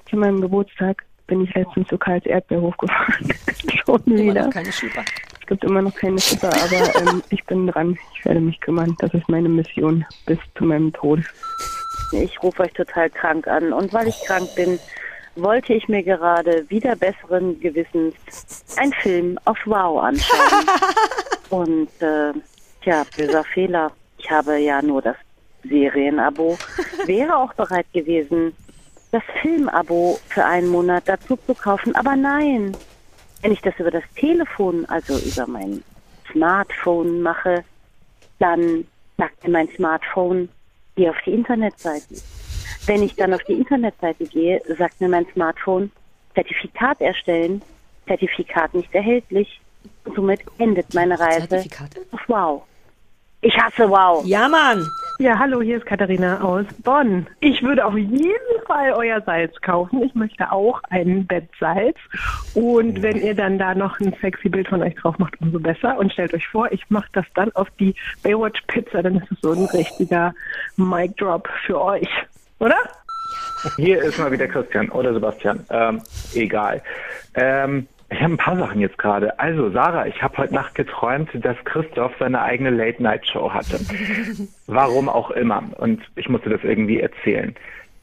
zu 0.09 0.17
meinem 0.17 0.41
Geburtstag 0.41 1.03
bin 1.27 1.43
ich 1.43 1.53
letztens 1.53 1.87
zu 1.87 1.97
Karls 1.97 2.25
Erdbeerhof 2.25 2.75
gefahren. 2.77 3.29
Schon 3.85 4.01
Immer 4.05 4.17
wieder. 4.17 4.45
noch 4.45 4.53
keine 4.53 4.71
Schlüpper. 4.71 5.03
Es 5.39 5.47
gibt 5.47 5.63
immer 5.65 5.81
noch 5.81 5.93
keine 5.93 6.17
Suppe, 6.19 6.47
aber 6.47 6.95
ähm, 7.01 7.21
ich 7.29 7.43
bin 7.45 7.67
dran. 7.67 7.97
Ich 8.17 8.25
werde 8.25 8.39
mich 8.39 8.59
kümmern. 8.61 8.95
Das 8.99 9.13
ist 9.13 9.27
meine 9.27 9.49
Mission 9.49 10.05
bis 10.25 10.39
zu 10.57 10.63
meinem 10.63 10.93
Tod. 10.93 11.19
Ich 12.13 12.41
rufe 12.41 12.63
euch 12.63 12.71
total 12.73 13.09
krank 13.09 13.47
an. 13.47 13.73
Und 13.73 13.91
weil 13.91 14.07
ich 14.07 14.15
krank 14.25 14.47
bin, 14.55 14.79
wollte 15.35 15.73
ich 15.73 15.87
mir 15.87 16.03
gerade 16.03 16.69
wieder 16.69 16.95
besseren 16.95 17.59
Gewissens 17.59 18.15
einen 18.77 18.93
Film 18.93 19.39
auf 19.45 19.57
Wow 19.65 20.03
anschauen. 20.03 20.65
Und 21.49 21.89
äh, 22.01 22.33
tja, 22.81 23.03
böser 23.15 23.43
Fehler. 23.43 23.91
Ich 24.17 24.29
habe 24.29 24.57
ja 24.57 24.81
nur 24.81 25.01
das 25.01 25.15
Serienabo. 25.63 26.57
Wäre 27.05 27.37
auch 27.37 27.53
bereit 27.53 27.87
gewesen, 27.93 28.55
das 29.11 29.23
Filmabo 29.41 30.19
für 30.29 30.45
einen 30.45 30.67
Monat 30.67 31.03
dazu 31.05 31.37
zu 31.45 31.53
kaufen. 31.53 31.95
Aber 31.95 32.15
nein, 32.15 32.75
wenn 33.41 33.51
ich 33.51 33.61
das 33.61 33.73
über 33.77 33.91
das 33.91 34.03
Telefon, 34.15 34.85
also 34.85 35.17
über 35.17 35.47
mein 35.47 35.83
Smartphone 36.31 37.21
mache, 37.21 37.63
dann 38.39 38.85
sagt 39.17 39.43
mir 39.43 39.51
mein 39.51 39.69
Smartphone, 39.75 40.49
Geh 40.95 41.09
auf 41.09 41.15
die 41.25 41.31
Internetseite. 41.31 42.15
Wenn 42.85 43.03
ich 43.03 43.15
dann 43.15 43.33
auf 43.33 43.43
die 43.43 43.53
Internetseite 43.53 44.25
gehe, 44.25 44.61
sagt 44.77 44.99
mir 44.99 45.07
mein 45.07 45.25
Smartphone, 45.33 45.91
Zertifikat 46.33 46.99
erstellen, 46.99 47.61
Zertifikat 48.07 48.73
nicht 48.73 48.93
erhältlich. 48.93 49.61
Somit 50.15 50.41
endet 50.57 50.93
meine 50.93 51.19
Reise 51.19 51.47
Zertifikate? 51.47 52.01
auf 52.11 52.21
Wow. 52.27 52.63
Ich 53.41 53.57
hasse 53.57 53.89
Wow. 53.89 54.25
Ja, 54.25 54.47
Mann. 54.47 54.85
Ja, 55.19 55.37
hallo, 55.37 55.61
hier 55.61 55.77
ist 55.77 55.85
Katharina 55.85 56.41
aus 56.41 56.65
Bonn. 56.83 57.27
Ich 57.41 57.61
würde 57.61 57.85
auf 57.85 57.95
jeden 57.95 58.63
Fall 58.65 58.93
euer 58.93 59.21
Salz 59.21 59.53
kaufen. 59.61 60.01
Ich 60.01 60.15
möchte 60.15 60.51
auch 60.51 60.81
ein 60.89 61.27
Bett 61.27 61.49
Salz. 61.59 61.97
Und 62.53 63.01
wenn 63.01 63.21
ihr 63.21 63.35
dann 63.35 63.59
da 63.59 63.75
noch 63.75 63.99
ein 63.99 64.15
sexy 64.21 64.49
Bild 64.49 64.69
von 64.69 64.81
euch 64.81 64.95
drauf 64.95 65.17
macht, 65.19 65.39
umso 65.41 65.59
besser. 65.59 65.97
Und 65.97 66.13
stellt 66.13 66.33
euch 66.33 66.47
vor, 66.47 66.71
ich 66.71 66.89
mache 66.89 67.09
das 67.13 67.25
dann 67.35 67.51
auf 67.51 67.67
die 67.79 67.93
Baywatch 68.23 68.61
Pizza. 68.67 69.03
Dann 69.03 69.17
ist 69.17 69.31
es 69.31 69.37
so 69.41 69.51
ein 69.51 69.65
richtiger 69.65 70.33
Mic 70.77 71.15
Drop 71.17 71.47
für 71.65 71.81
euch. 71.81 72.09
Oder? 72.63 72.77
Hier 73.75 74.01
ist 74.01 74.17
mal 74.17 74.31
wieder 74.31 74.47
Christian 74.47 74.87
oder 74.89 75.13
Sebastian. 75.13 75.65
Ähm, 75.69 76.01
egal. 76.33 76.81
Ähm, 77.35 77.87
ich 78.09 78.21
habe 78.21 78.35
ein 78.35 78.37
paar 78.37 78.55
Sachen 78.55 78.79
jetzt 78.79 78.97
gerade. 78.97 79.37
Also, 79.37 79.69
Sarah, 79.71 80.07
ich 80.07 80.21
habe 80.23 80.37
heute 80.37 80.53
Nacht 80.53 80.73
geträumt, 80.75 81.29
dass 81.33 81.57
Christoph 81.65 82.13
seine 82.19 82.41
eigene 82.41 82.69
Late-Night-Show 82.69 83.51
hatte. 83.51 83.79
Warum 84.67 85.09
auch 85.09 85.31
immer. 85.31 85.61
Und 85.77 86.01
ich 86.15 86.29
musste 86.29 86.49
das 86.49 86.63
irgendwie 86.63 87.01
erzählen. 87.01 87.53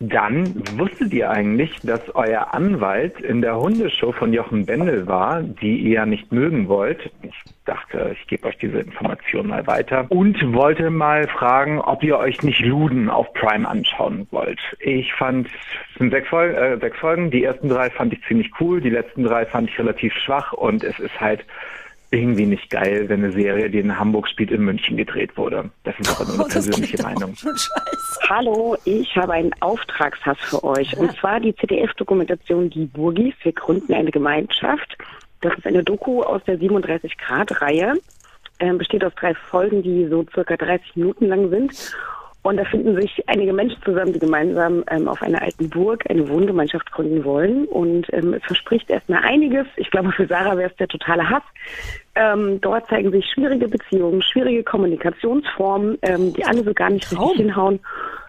Dann 0.02 0.54
wusstet 0.78 1.12
ihr 1.12 1.28
eigentlich, 1.28 1.78
dass 1.82 2.00
euer 2.14 2.54
Anwalt 2.54 3.20
in 3.20 3.42
der 3.42 3.60
Hundeshow 3.60 4.12
von 4.12 4.32
Jochen 4.32 4.64
Bendel 4.64 5.06
war, 5.06 5.42
die 5.42 5.76
ihr 5.76 5.90
ja 5.90 6.06
nicht 6.06 6.32
mögen 6.32 6.68
wollt. 6.68 7.10
Ich 7.22 7.34
dachte, 7.66 8.16
ich 8.18 8.26
gebe 8.26 8.48
euch 8.48 8.56
diese 8.56 8.78
Information 8.78 9.48
mal 9.48 9.66
weiter. 9.66 10.06
Und 10.08 10.54
wollte 10.54 10.88
mal 10.88 11.28
fragen, 11.28 11.82
ob 11.82 12.02
ihr 12.02 12.16
euch 12.16 12.42
nicht 12.42 12.60
Luden 12.60 13.10
auf 13.10 13.30
Prime 13.34 13.68
anschauen 13.68 14.26
wollt. 14.30 14.60
Ich 14.78 15.12
fand, 15.12 15.48
es 15.48 15.98
sind 15.98 16.10
sechs 16.10 16.28
Folgen, 16.28 16.54
äh, 16.54 16.78
sechs 16.78 16.98
Folgen. 16.98 17.30
Die 17.30 17.44
ersten 17.44 17.68
drei 17.68 17.90
fand 17.90 18.14
ich 18.14 18.22
ziemlich 18.26 18.50
cool, 18.58 18.80
die 18.80 18.88
letzten 18.88 19.24
drei 19.24 19.44
fand 19.44 19.68
ich 19.68 19.78
relativ 19.78 20.14
schwach 20.14 20.54
und 20.54 20.82
es 20.82 20.98
ist 20.98 21.20
halt 21.20 21.44
irgendwie 22.10 22.46
nicht 22.46 22.68
geil, 22.70 23.08
wenn 23.08 23.22
eine 23.22 23.32
Serie, 23.32 23.70
die 23.70 23.78
in 23.78 23.96
Hamburg 23.96 24.28
spielt, 24.28 24.50
in 24.50 24.64
München 24.64 24.96
gedreht 24.96 25.36
wurde. 25.36 25.70
Das 25.84 25.94
ist 25.98 26.10
aber 26.10 26.24
nur 26.24 26.34
eine 26.34 26.44
Oh, 26.44 26.48
persönliche 26.48 27.02
Meinung. 27.02 27.34
Hallo, 28.28 28.76
ich 28.84 29.14
habe 29.16 29.32
einen 29.34 29.52
Auftragshass 29.60 30.38
für 30.40 30.64
euch. 30.64 30.96
Und 30.96 31.16
zwar 31.18 31.38
die 31.38 31.54
ZDF-Dokumentation 31.54 32.70
Die 32.70 32.86
Burgis. 32.86 33.34
Wir 33.42 33.52
gründen 33.52 33.94
eine 33.94 34.10
Gemeinschaft. 34.10 34.96
Das 35.40 35.54
ist 35.56 35.66
eine 35.66 35.84
Doku 35.84 36.22
aus 36.22 36.42
der 36.44 36.58
37-Grad-Reihe. 36.58 37.94
Ähm, 38.58 38.78
besteht 38.78 39.04
aus 39.04 39.14
drei 39.14 39.34
Folgen, 39.34 39.82
die 39.82 40.06
so 40.08 40.26
circa 40.34 40.56
30 40.56 40.96
Minuten 40.96 41.28
lang 41.28 41.48
sind. 41.48 41.94
Und 42.42 42.56
da 42.56 42.64
finden 42.64 42.96
sich 42.98 43.22
einige 43.26 43.52
Menschen 43.52 43.82
zusammen, 43.82 44.14
die 44.14 44.18
gemeinsam 44.18 44.82
ähm, 44.90 45.08
auf 45.08 45.20
einer 45.22 45.42
alten 45.42 45.68
Burg 45.68 46.08
eine 46.08 46.26
Wohngemeinschaft 46.28 46.90
gründen 46.90 47.22
wollen. 47.24 47.66
Und 47.66 48.06
ähm, 48.14 48.32
es 48.32 48.42
verspricht 48.44 48.88
erstmal 48.88 49.22
einiges. 49.22 49.66
Ich 49.76 49.90
glaube, 49.90 50.10
für 50.12 50.26
Sarah 50.26 50.56
wäre 50.56 50.70
es 50.70 50.76
der 50.76 50.88
totale 50.88 51.28
Hass. 51.28 51.42
Ähm, 52.14 52.58
dort 52.62 52.88
zeigen 52.88 53.10
sich 53.10 53.26
schwierige 53.26 53.68
Beziehungen, 53.68 54.22
schwierige 54.22 54.64
Kommunikationsformen, 54.64 55.98
ähm, 56.02 56.32
die 56.32 56.44
alle 56.44 56.64
so 56.64 56.72
gar 56.72 56.88
nicht 56.88 57.10
Traum. 57.10 57.28
richtig 57.28 57.46
hinhauen. 57.46 57.78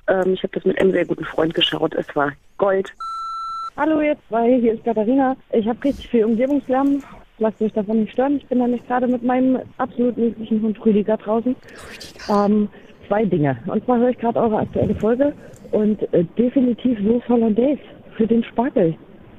Ähm, 0.08 0.34
ich 0.34 0.43
habe 0.43 0.54
das 0.54 0.65
mit 0.65 0.80
einem 0.80 0.91
sehr 0.91 1.06
guten 1.06 1.26
Freund 1.26 1.54
geschaut. 1.54 1.95
Es 1.95 2.13
war 2.13 2.34
Gold. 2.58 2.91
Hallo 3.78 4.02
ihr 4.02 4.17
zwei, 4.28 4.60
hier 4.60 4.74
ist 4.74 4.84
Katharina. 4.84 5.38
Ich 5.54 5.65
habe 5.65 5.82
richtig 5.86 6.10
viel 6.10 6.26
Umgebungslärm. 6.26 7.02
Lasst 7.39 7.62
euch 7.62 7.74
davon 7.74 8.02
nicht 8.02 8.12
stören. 8.12 8.38
Ich 8.38 8.45
bin 8.47 8.60
nämlich 8.60 8.86
gerade 8.88 9.08
mit 9.08 9.24
meinem 9.24 9.60
absolut 9.78 10.17
niedlichen 10.17 10.62
Hund 10.62 10.86
Rüdiger 10.86 11.15
draußen. 11.17 11.56
Ähm, 12.30 12.69
zwei 13.12 13.26
Dinge. 13.26 13.58
Und 13.67 13.84
zwar 13.84 14.00
höre 14.00 14.10
ich 14.10 14.17
gerade 14.17 14.39
eure 14.39 14.60
aktuelle 14.60 14.95
Folge 14.95 15.34
und 15.71 16.02
äh, 16.13 16.24
definitiv 16.38 16.97
Sauce 17.06 17.28
Hollandaise 17.28 17.82
für 18.15 18.26
den 18.26 18.43
Spargel. 18.45 18.95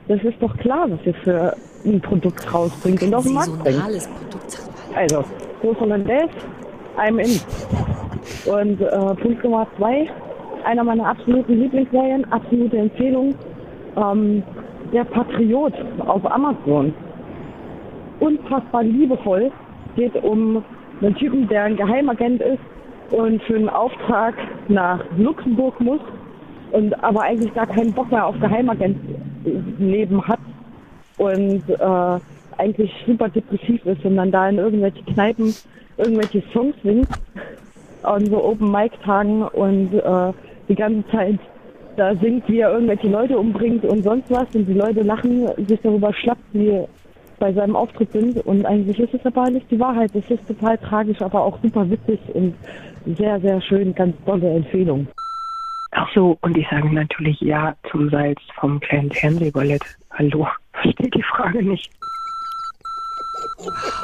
Das 0.08 0.22
ist 0.22 0.36
doch 0.40 0.54
klar, 0.58 0.90
was 0.90 0.98
ihr 1.06 1.14
für 1.14 1.56
ein 1.86 2.00
Produkt 2.02 2.52
rausbringt 2.52 3.02
und 3.02 3.14
auf 3.14 3.24
den 3.24 3.32
Markt 3.32 3.58
bringt. 3.60 4.08
Also, 4.94 5.24
Sauce 5.62 5.80
Hollandaise, 5.80 6.28
I'm 6.98 7.18
in. 7.18 8.52
Und 8.52 8.80
äh, 8.80 9.14
Punkt 9.22 9.42
Nummer 9.42 9.66
zwei, 9.78 10.06
einer 10.64 10.84
meiner 10.84 11.06
absoluten 11.06 11.58
Lieblingsserien, 11.58 12.30
absolute 12.30 12.76
Empfehlung, 12.76 13.34
ähm, 13.96 14.42
Der 14.92 15.04
Patriot 15.04 15.72
auf 16.06 16.30
Amazon. 16.30 16.92
Unfassbar 18.20 18.84
liebevoll, 18.84 19.50
geht 19.96 20.14
um 20.22 20.62
einen 21.00 21.14
Typen, 21.16 21.48
der 21.48 21.64
ein 21.64 21.76
Geheimagent 21.76 22.42
ist 22.42 22.71
und 23.12 23.42
für 23.42 23.56
einen 23.56 23.68
Auftrag 23.68 24.34
nach 24.68 25.00
Luxemburg 25.16 25.78
muss 25.80 26.00
und 26.72 26.92
aber 27.04 27.22
eigentlich 27.22 27.54
gar 27.54 27.66
keinen 27.66 27.92
Bock 27.92 28.10
mehr 28.10 28.26
auf 28.26 28.38
Geheimagentleben 28.40 30.26
hat 30.26 30.40
und 31.18 31.62
äh, 31.68 32.20
eigentlich 32.58 32.90
super 33.06 33.28
depressiv 33.28 33.84
ist 33.84 34.04
und 34.04 34.16
dann 34.16 34.30
da 34.30 34.48
in 34.48 34.58
irgendwelche 34.58 35.02
Kneipen 35.04 35.54
irgendwelche 35.98 36.42
Songs 36.52 36.74
singt 36.82 37.08
an 38.02 38.26
so 38.26 38.42
Open 38.42 38.70
Mic 38.70 38.92
Tagen 39.04 39.42
und 39.42 39.94
äh, 39.94 40.32
die 40.68 40.74
ganze 40.74 41.08
Zeit 41.10 41.38
da 41.96 42.14
singt, 42.16 42.48
wie 42.48 42.60
er 42.60 42.72
irgendwelche 42.72 43.08
Leute 43.08 43.38
umbringt 43.38 43.84
und 43.84 44.02
sonst 44.02 44.30
was 44.30 44.46
und 44.54 44.66
die 44.66 44.72
Leute 44.72 45.02
lachen 45.02 45.46
sich 45.68 45.80
darüber 45.82 46.12
schlapp, 46.14 46.38
wie 46.52 46.84
bei 47.42 47.52
seinem 47.52 47.74
Auftritt 47.74 48.12
sind 48.12 48.36
und 48.46 48.64
eigentlich 48.64 49.00
ist 49.00 49.14
es 49.14 49.26
aber 49.26 49.50
nicht 49.50 49.68
die 49.68 49.80
Wahrheit. 49.80 50.14
Es 50.14 50.30
ist 50.30 50.46
total 50.46 50.78
tragisch, 50.78 51.20
aber 51.20 51.42
auch 51.42 51.58
super 51.60 51.90
witzig 51.90 52.20
und 52.34 52.54
sehr, 53.18 53.40
sehr 53.40 53.60
schön, 53.60 53.92
ganz 53.96 54.14
tolle 54.24 54.48
Empfehlung. 54.48 55.08
Ach 55.90 56.08
so, 56.14 56.38
und 56.42 56.56
ich 56.56 56.64
sage 56.70 56.88
natürlich 56.94 57.40
Ja 57.40 57.74
zum 57.90 58.08
Salz 58.10 58.38
vom 58.60 58.78
kleinen 58.78 59.10
Fernsehballett. 59.10 59.82
Hallo, 60.12 60.46
versteht 60.72 61.12
die 61.16 61.22
Frage 61.24 61.64
nicht. 61.64 61.90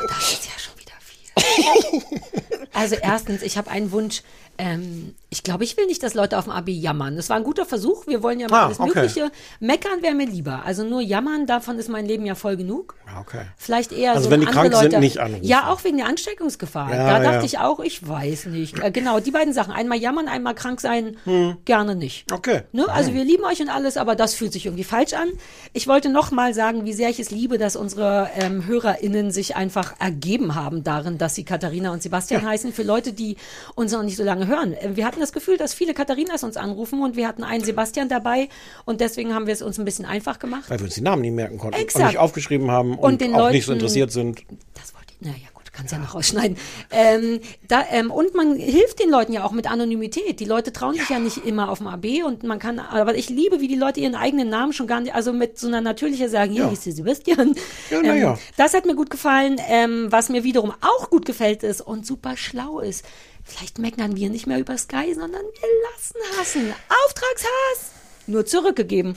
Das 0.08 0.32
ist 0.32 0.50
ja 0.50 0.58
schon 0.58 0.76
wieder 0.80 0.98
viel. 0.98 2.66
Also 2.74 2.96
erstens, 3.00 3.44
ich 3.44 3.56
habe 3.56 3.70
einen 3.70 3.92
Wunsch. 3.92 4.22
Ähm, 4.58 5.14
ich 5.30 5.42
glaube, 5.42 5.62
ich 5.64 5.76
will 5.76 5.86
nicht, 5.86 6.02
dass 6.02 6.14
Leute 6.14 6.38
auf 6.38 6.44
dem 6.44 6.52
AB 6.52 6.68
jammern. 6.70 7.16
Das 7.16 7.28
war 7.28 7.36
ein 7.36 7.44
guter 7.44 7.64
Versuch. 7.66 8.06
Wir 8.06 8.22
wollen 8.22 8.40
ja 8.40 8.48
mal 8.48 8.62
Ah, 8.62 8.64
alles 8.66 8.80
okay. 8.80 8.92
Mögliche. 8.94 9.30
Meckern 9.60 10.02
wäre 10.02 10.14
mir 10.14 10.26
lieber. 10.26 10.62
Also 10.64 10.84
nur 10.84 11.00
jammern, 11.00 11.46
davon 11.46 11.78
ist 11.78 11.88
mein 11.88 12.06
Leben 12.06 12.24
ja 12.26 12.34
voll 12.34 12.56
genug. 12.56 12.96
Okay. 13.20 13.42
Vielleicht 13.56 13.92
eher 13.92 14.12
Also 14.12 14.24
so 14.24 14.30
wenn 14.30 14.40
die 14.40 14.46
andere 14.46 14.70
krank 14.70 14.74
sind, 14.74 14.92
Leute. 14.92 15.00
nicht 15.00 15.18
anrufen. 15.18 15.44
Ja, 15.44 15.70
auch 15.70 15.84
wegen 15.84 15.98
der 15.98 16.06
Ansteckungsgefahr. 16.06 16.90
Ja, 16.92 17.06
da 17.06 17.18
dachte 17.22 17.36
ja. 17.38 17.44
ich 17.44 17.58
auch, 17.58 17.78
ich 17.80 18.06
weiß 18.08 18.46
nicht. 18.46 18.78
Äh, 18.82 18.90
genau, 18.90 19.20
die 19.20 19.30
beiden 19.30 19.52
Sachen. 19.54 19.72
Einmal 19.72 19.98
jammern, 19.98 20.28
einmal 20.28 20.54
krank 20.54 20.80
sein, 20.80 21.16
gerne 21.64 21.94
nicht. 21.94 22.28
Hm. 22.30 22.36
Okay. 22.36 22.62
Ne? 22.72 22.88
Also 22.88 23.14
wir 23.14 23.24
lieben 23.24 23.44
euch 23.44 23.60
und 23.60 23.68
alles, 23.68 23.96
aber 23.96 24.16
das 24.16 24.34
fühlt 24.34 24.52
sich 24.52 24.66
irgendwie 24.66 24.84
falsch 24.84 25.12
an. 25.12 25.28
Ich 25.72 25.86
wollte 25.86 26.08
noch 26.08 26.30
mal 26.32 26.52
sagen, 26.54 26.84
wie 26.84 26.94
sehr 26.94 27.10
ich 27.10 27.20
es 27.20 27.30
liebe, 27.30 27.58
dass 27.58 27.76
unsere 27.76 28.30
ähm, 28.36 28.66
HörerInnen 28.66 29.30
sich 29.30 29.54
einfach 29.56 29.94
ergeben 30.00 30.54
haben 30.56 30.82
darin, 30.82 31.16
dass 31.18 31.34
sie 31.36 31.44
Katharina 31.44 31.92
und 31.92 32.02
Sebastian 32.02 32.44
heißen. 32.44 32.72
Für 32.72 32.82
Leute, 32.82 33.12
die 33.12 33.36
uns 33.76 33.92
noch 33.92 34.02
nicht 34.02 34.16
so 34.16 34.24
lange 34.24 34.47
hören. 34.48 34.72
Äh, 34.74 34.96
Wir 34.96 35.06
hatten 35.06 35.20
das 35.20 35.32
Gefühl, 35.32 35.56
dass 35.56 35.74
viele 35.74 35.94
Katharinas 35.94 36.42
uns 36.44 36.56
anrufen 36.56 37.00
und 37.02 37.16
wir 37.16 37.28
hatten 37.28 37.44
einen 37.44 37.62
Sebastian 37.64 38.08
dabei 38.08 38.48
und 38.84 39.00
deswegen 39.00 39.34
haben 39.34 39.46
wir 39.46 39.52
es 39.54 39.62
uns 39.62 39.78
ein 39.78 39.84
bisschen 39.84 40.04
einfach 40.04 40.38
gemacht. 40.38 40.64
Weil 40.68 40.78
wir 40.80 40.84
uns 40.86 40.94
die 40.94 41.00
Namen 41.02 41.22
nicht 41.22 41.32
merken 41.34 41.58
konnten 41.58 41.78
Exakt. 41.80 42.02
und 42.02 42.08
nicht 42.08 42.18
aufgeschrieben 42.18 42.70
haben 42.70 42.98
und, 42.98 43.22
Und 43.22 43.34
auch 43.34 43.50
nicht 43.50 43.64
so 43.64 43.72
Leuten- 43.72 43.80
interessiert 43.80 44.10
sind. 44.12 44.40
Das 44.74 44.94
wollte 44.94 45.06
ich. 45.12 45.26
Naja, 45.26 45.48
gut, 45.54 45.72
kannst 45.72 45.92
ja 45.92 45.98
noch 45.98 46.14
rausschneiden. 46.14 46.56
Ähm, 46.90 47.40
da, 47.66 47.84
ähm, 47.90 48.10
und 48.10 48.34
man 48.34 48.54
hilft 48.56 49.00
den 49.00 49.10
Leuten 49.10 49.32
ja 49.32 49.44
auch 49.44 49.52
mit 49.52 49.68
Anonymität. 49.70 50.38
Die 50.40 50.44
Leute 50.44 50.72
trauen 50.72 50.94
sich 50.94 51.08
ja 51.08 51.18
nicht 51.18 51.44
immer 51.44 51.70
auf 51.70 51.78
dem 51.78 51.88
AB 51.88 52.22
und 52.24 52.42
man 52.44 52.58
kann, 52.58 52.78
aber 52.78 53.16
ich 53.16 53.28
liebe, 53.28 53.60
wie 53.60 53.68
die 53.68 53.74
Leute 53.76 54.00
ihren 54.00 54.14
eigenen 54.14 54.48
Namen 54.48 54.72
schon 54.72 54.86
gar 54.86 55.00
nicht, 55.00 55.14
also 55.14 55.32
mit 55.32 55.58
so 55.58 55.66
einer 55.66 55.80
natürlichen 55.80 56.28
sagen, 56.28 56.52
hier 56.52 56.64
Ja. 56.64 56.70
ist 56.70 56.84
Sebastian. 56.84 57.54
Ja, 57.90 58.00
na 58.02 58.14
ähm, 58.14 58.22
ja. 58.22 58.38
Das 58.56 58.74
hat 58.74 58.86
mir 58.86 58.94
gut 58.94 59.10
gefallen. 59.10 59.56
Ähm, 59.68 60.06
was 60.10 60.28
mir 60.28 60.44
wiederum 60.44 60.72
auch 60.80 61.10
gut 61.10 61.26
gefällt 61.26 61.62
ist 61.62 61.80
und 61.80 62.06
super 62.06 62.36
schlau 62.36 62.78
ist, 62.80 63.04
vielleicht 63.48 63.78
meckern 63.78 64.16
wir 64.16 64.30
nicht 64.30 64.46
mehr 64.46 64.58
über 64.58 64.76
Sky, 64.78 65.14
sondern 65.14 65.42
wir 65.42 65.68
lassen 65.92 66.38
hassen. 66.38 66.74
Auftragshass! 67.06 67.92
Nur 68.26 68.46
zurückgegeben. 68.46 69.16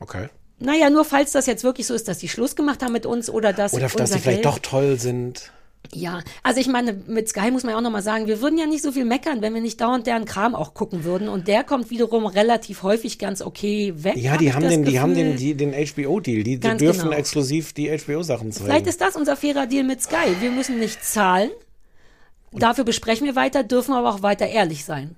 Okay. 0.00 0.28
Naja, 0.60 0.90
nur 0.90 1.04
falls 1.04 1.32
das 1.32 1.46
jetzt 1.46 1.64
wirklich 1.64 1.86
so 1.86 1.94
ist, 1.94 2.08
dass 2.08 2.18
die 2.18 2.28
Schluss 2.28 2.56
gemacht 2.56 2.82
haben 2.82 2.92
mit 2.92 3.06
uns 3.06 3.30
oder 3.30 3.52
dass 3.52 3.74
Oder 3.74 3.88
dass 3.88 4.12
sie 4.12 4.18
vielleicht 4.18 4.42
Geld- 4.42 4.44
doch 4.44 4.58
toll 4.58 4.98
sind. 4.98 5.52
ja, 5.94 6.20
also 6.42 6.60
ich 6.60 6.66
meine, 6.66 6.92
mit 7.06 7.28
Sky 7.28 7.50
muss 7.52 7.62
man 7.62 7.70
ja 7.72 7.78
auch 7.78 7.82
nochmal 7.82 8.02
sagen, 8.02 8.26
wir 8.26 8.40
würden 8.42 8.58
ja 8.58 8.66
nicht 8.66 8.82
so 8.82 8.90
viel 8.92 9.04
meckern, 9.04 9.40
wenn 9.40 9.54
wir 9.54 9.60
nicht 9.60 9.80
dauernd 9.80 10.06
deren 10.08 10.24
Kram 10.24 10.54
auch 10.56 10.74
gucken 10.74 11.04
würden. 11.04 11.28
Und 11.28 11.46
der 11.46 11.62
kommt 11.64 11.90
wiederum 11.90 12.26
relativ 12.26 12.82
häufig 12.82 13.18
ganz 13.20 13.40
okay 13.40 13.94
weg. 13.96 14.16
Ja, 14.16 14.32
hab 14.32 14.38
die 14.40 14.46
ich 14.48 14.52
haben 14.54 14.68
den, 14.68 14.84
die 14.84 14.98
haben 15.00 15.14
Gefühl. 15.14 15.36
den, 15.36 15.36
die, 15.38 15.54
den 15.54 15.72
HBO-Deal. 15.72 16.42
Die, 16.42 16.58
die 16.58 16.76
dürfen 16.76 17.04
genau. 17.04 17.16
exklusiv 17.16 17.72
die 17.72 17.88
HBO-Sachen 17.96 18.50
zeigen. 18.52 18.66
Vielleicht 18.66 18.86
ist 18.88 19.00
das 19.00 19.14
unser 19.14 19.36
fairer 19.36 19.66
Deal 19.66 19.84
mit 19.84 20.02
Sky. 20.02 20.34
Wir 20.40 20.50
müssen 20.50 20.78
nicht 20.80 21.02
zahlen. 21.04 21.50
Dafür 22.52 22.84
besprechen 22.84 23.26
wir 23.26 23.36
weiter, 23.36 23.62
dürfen 23.62 23.94
aber 23.94 24.10
auch 24.10 24.22
weiter 24.22 24.46
ehrlich 24.46 24.84
sein. 24.84 25.16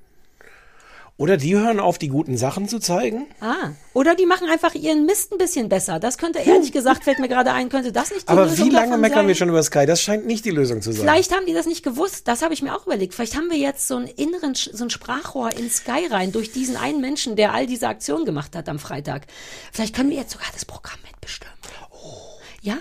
Oder 1.17 1.37
die 1.37 1.55
hören 1.55 1.81
auf, 1.81 1.99
die 1.99 2.09
guten 2.09 2.39
Sachen 2.39 2.67
zu 2.67 2.79
zeigen. 2.79 3.27
Ah, 3.41 3.73
oder 3.93 4.15
die 4.15 4.25
machen 4.25 4.49
einfach 4.49 4.75
ihren 4.75 5.05
Mist 5.05 5.33
ein 5.33 5.37
bisschen 5.37 5.69
besser. 5.69 6.01
Das 6.01 6.17
könnte, 6.17 6.39
ehrlich 6.39 6.73
gesagt, 6.73 7.05
fällt 7.05 7.19
mir 7.19 7.29
gerade 7.29 7.53
ein, 7.53 7.69
könnte 7.69 7.93
das 7.93 8.11
nicht 8.11 8.27
die 8.27 8.33
Aber 8.33 8.47
Lösung 8.47 8.67
wie 8.67 8.71
lange 8.71 8.97
meckern 8.97 9.19
sein? 9.19 9.29
wir 9.29 9.35
schon 9.35 9.51
über 9.51 9.63
Sky? 9.63 9.85
Das 9.85 10.01
scheint 10.01 10.25
nicht 10.25 10.47
die 10.47 10.51
Lösung 10.51 10.81
zu 10.81 10.93
sein. 10.93 11.03
Vielleicht 11.03 11.37
haben 11.37 11.45
die 11.45 11.53
das 11.53 11.67
nicht 11.67 11.83
gewusst. 11.85 12.27
Das 12.27 12.41
habe 12.41 12.55
ich 12.55 12.63
mir 12.63 12.75
auch 12.75 12.87
überlegt. 12.87 13.13
Vielleicht 13.13 13.37
haben 13.37 13.51
wir 13.51 13.59
jetzt 13.59 13.87
so 13.87 13.97
einen 13.97 14.07
inneren, 14.07 14.55
so 14.55 14.83
ein 14.83 14.89
Sprachrohr 14.89 15.51
in 15.59 15.69
Sky 15.69 16.07
rein 16.11 16.33
durch 16.33 16.53
diesen 16.53 16.79
einen 16.79 17.03
Menschen, 17.03 17.37
der 17.37 17.53
all 17.53 17.67
diese 17.67 17.89
Aktionen 17.89 18.25
gemacht 18.25 18.57
hat 18.57 18.71
am 18.71 18.79
Freitag. 18.79 19.27
Vielleicht 19.73 19.95
können 19.95 20.09
wir 20.09 20.17
jetzt 20.17 20.33
sogar 20.33 20.49
das 20.55 20.65
Programm 20.65 21.01
mitbestimmen. 21.05 21.53
Ja. 22.63 22.79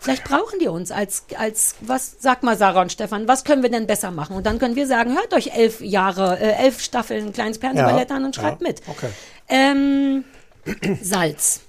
Vielleicht 0.00 0.24
brauchen 0.24 0.58
die 0.60 0.68
uns 0.68 0.90
als, 0.90 1.24
als, 1.36 1.74
was, 1.80 2.16
sag 2.20 2.42
mal 2.42 2.56
Sarah 2.56 2.82
und 2.82 2.92
Stefan, 2.92 3.26
was 3.26 3.44
können 3.44 3.62
wir 3.62 3.70
denn 3.70 3.86
besser 3.86 4.10
machen? 4.10 4.36
Und 4.36 4.46
dann 4.46 4.58
können 4.58 4.76
wir 4.76 4.86
sagen, 4.86 5.14
hört 5.14 5.34
euch 5.34 5.56
elf 5.56 5.80
Jahre, 5.80 6.38
äh, 6.38 6.52
elf 6.64 6.80
Staffeln 6.80 7.32
kleines 7.32 7.58
Fernsehballett 7.58 8.10
an 8.12 8.24
und 8.24 8.34
schreibt 8.36 8.62
ja, 8.62 8.68
mit. 8.68 8.82
Okay. 8.86 9.08
Ähm, 9.48 10.24
Salz. 11.02 11.60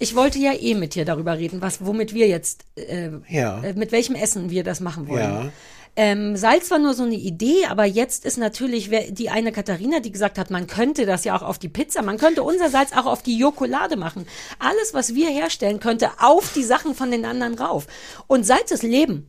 Ich 0.00 0.14
wollte 0.14 0.38
ja 0.38 0.52
eh 0.52 0.74
mit 0.74 0.94
dir 0.94 1.04
darüber 1.04 1.38
reden, 1.38 1.60
was, 1.60 1.84
womit 1.84 2.14
wir 2.14 2.28
jetzt, 2.28 2.64
äh, 2.76 3.10
Ja. 3.28 3.62
äh, 3.62 3.72
mit 3.74 3.92
welchem 3.92 4.14
Essen 4.14 4.50
wir 4.50 4.62
das 4.64 4.80
machen 4.80 5.08
wollen. 5.08 5.52
Ähm, 6.00 6.36
Salz 6.36 6.70
war 6.70 6.78
nur 6.78 6.94
so 6.94 7.02
eine 7.02 7.16
Idee, 7.16 7.66
aber 7.66 7.84
jetzt 7.84 8.24
ist 8.24 8.38
natürlich 8.38 8.88
die 9.08 9.30
eine 9.30 9.50
Katharina, 9.50 9.98
die 9.98 10.12
gesagt 10.12 10.38
hat, 10.38 10.48
man 10.48 10.68
könnte 10.68 11.06
das 11.06 11.24
ja 11.24 11.36
auch 11.36 11.42
auf 11.42 11.58
die 11.58 11.68
Pizza, 11.68 12.02
man 12.02 12.18
könnte 12.18 12.44
unser 12.44 12.70
Salz 12.70 12.92
auch 12.92 13.06
auf 13.06 13.24
die 13.24 13.36
Jokolade 13.36 13.96
machen. 13.96 14.24
Alles, 14.60 14.94
was 14.94 15.16
wir 15.16 15.28
herstellen, 15.28 15.80
könnte 15.80 16.10
auf 16.20 16.52
die 16.52 16.62
Sachen 16.62 16.94
von 16.94 17.10
den 17.10 17.24
anderen 17.24 17.54
rauf. 17.54 17.88
Und 18.28 18.46
Salz 18.46 18.70
ist 18.70 18.84
Leben, 18.84 19.28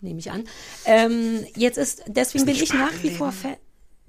nehme 0.00 0.18
ich 0.18 0.32
an. 0.32 0.48
Ähm, 0.84 1.46
jetzt 1.54 1.78
ist, 1.78 2.02
deswegen 2.08 2.46
bin 2.46 2.56
ich 2.56 2.74
nach 2.74 3.02
wie 3.02 3.10
vor 3.10 3.30
Fan. 3.30 3.54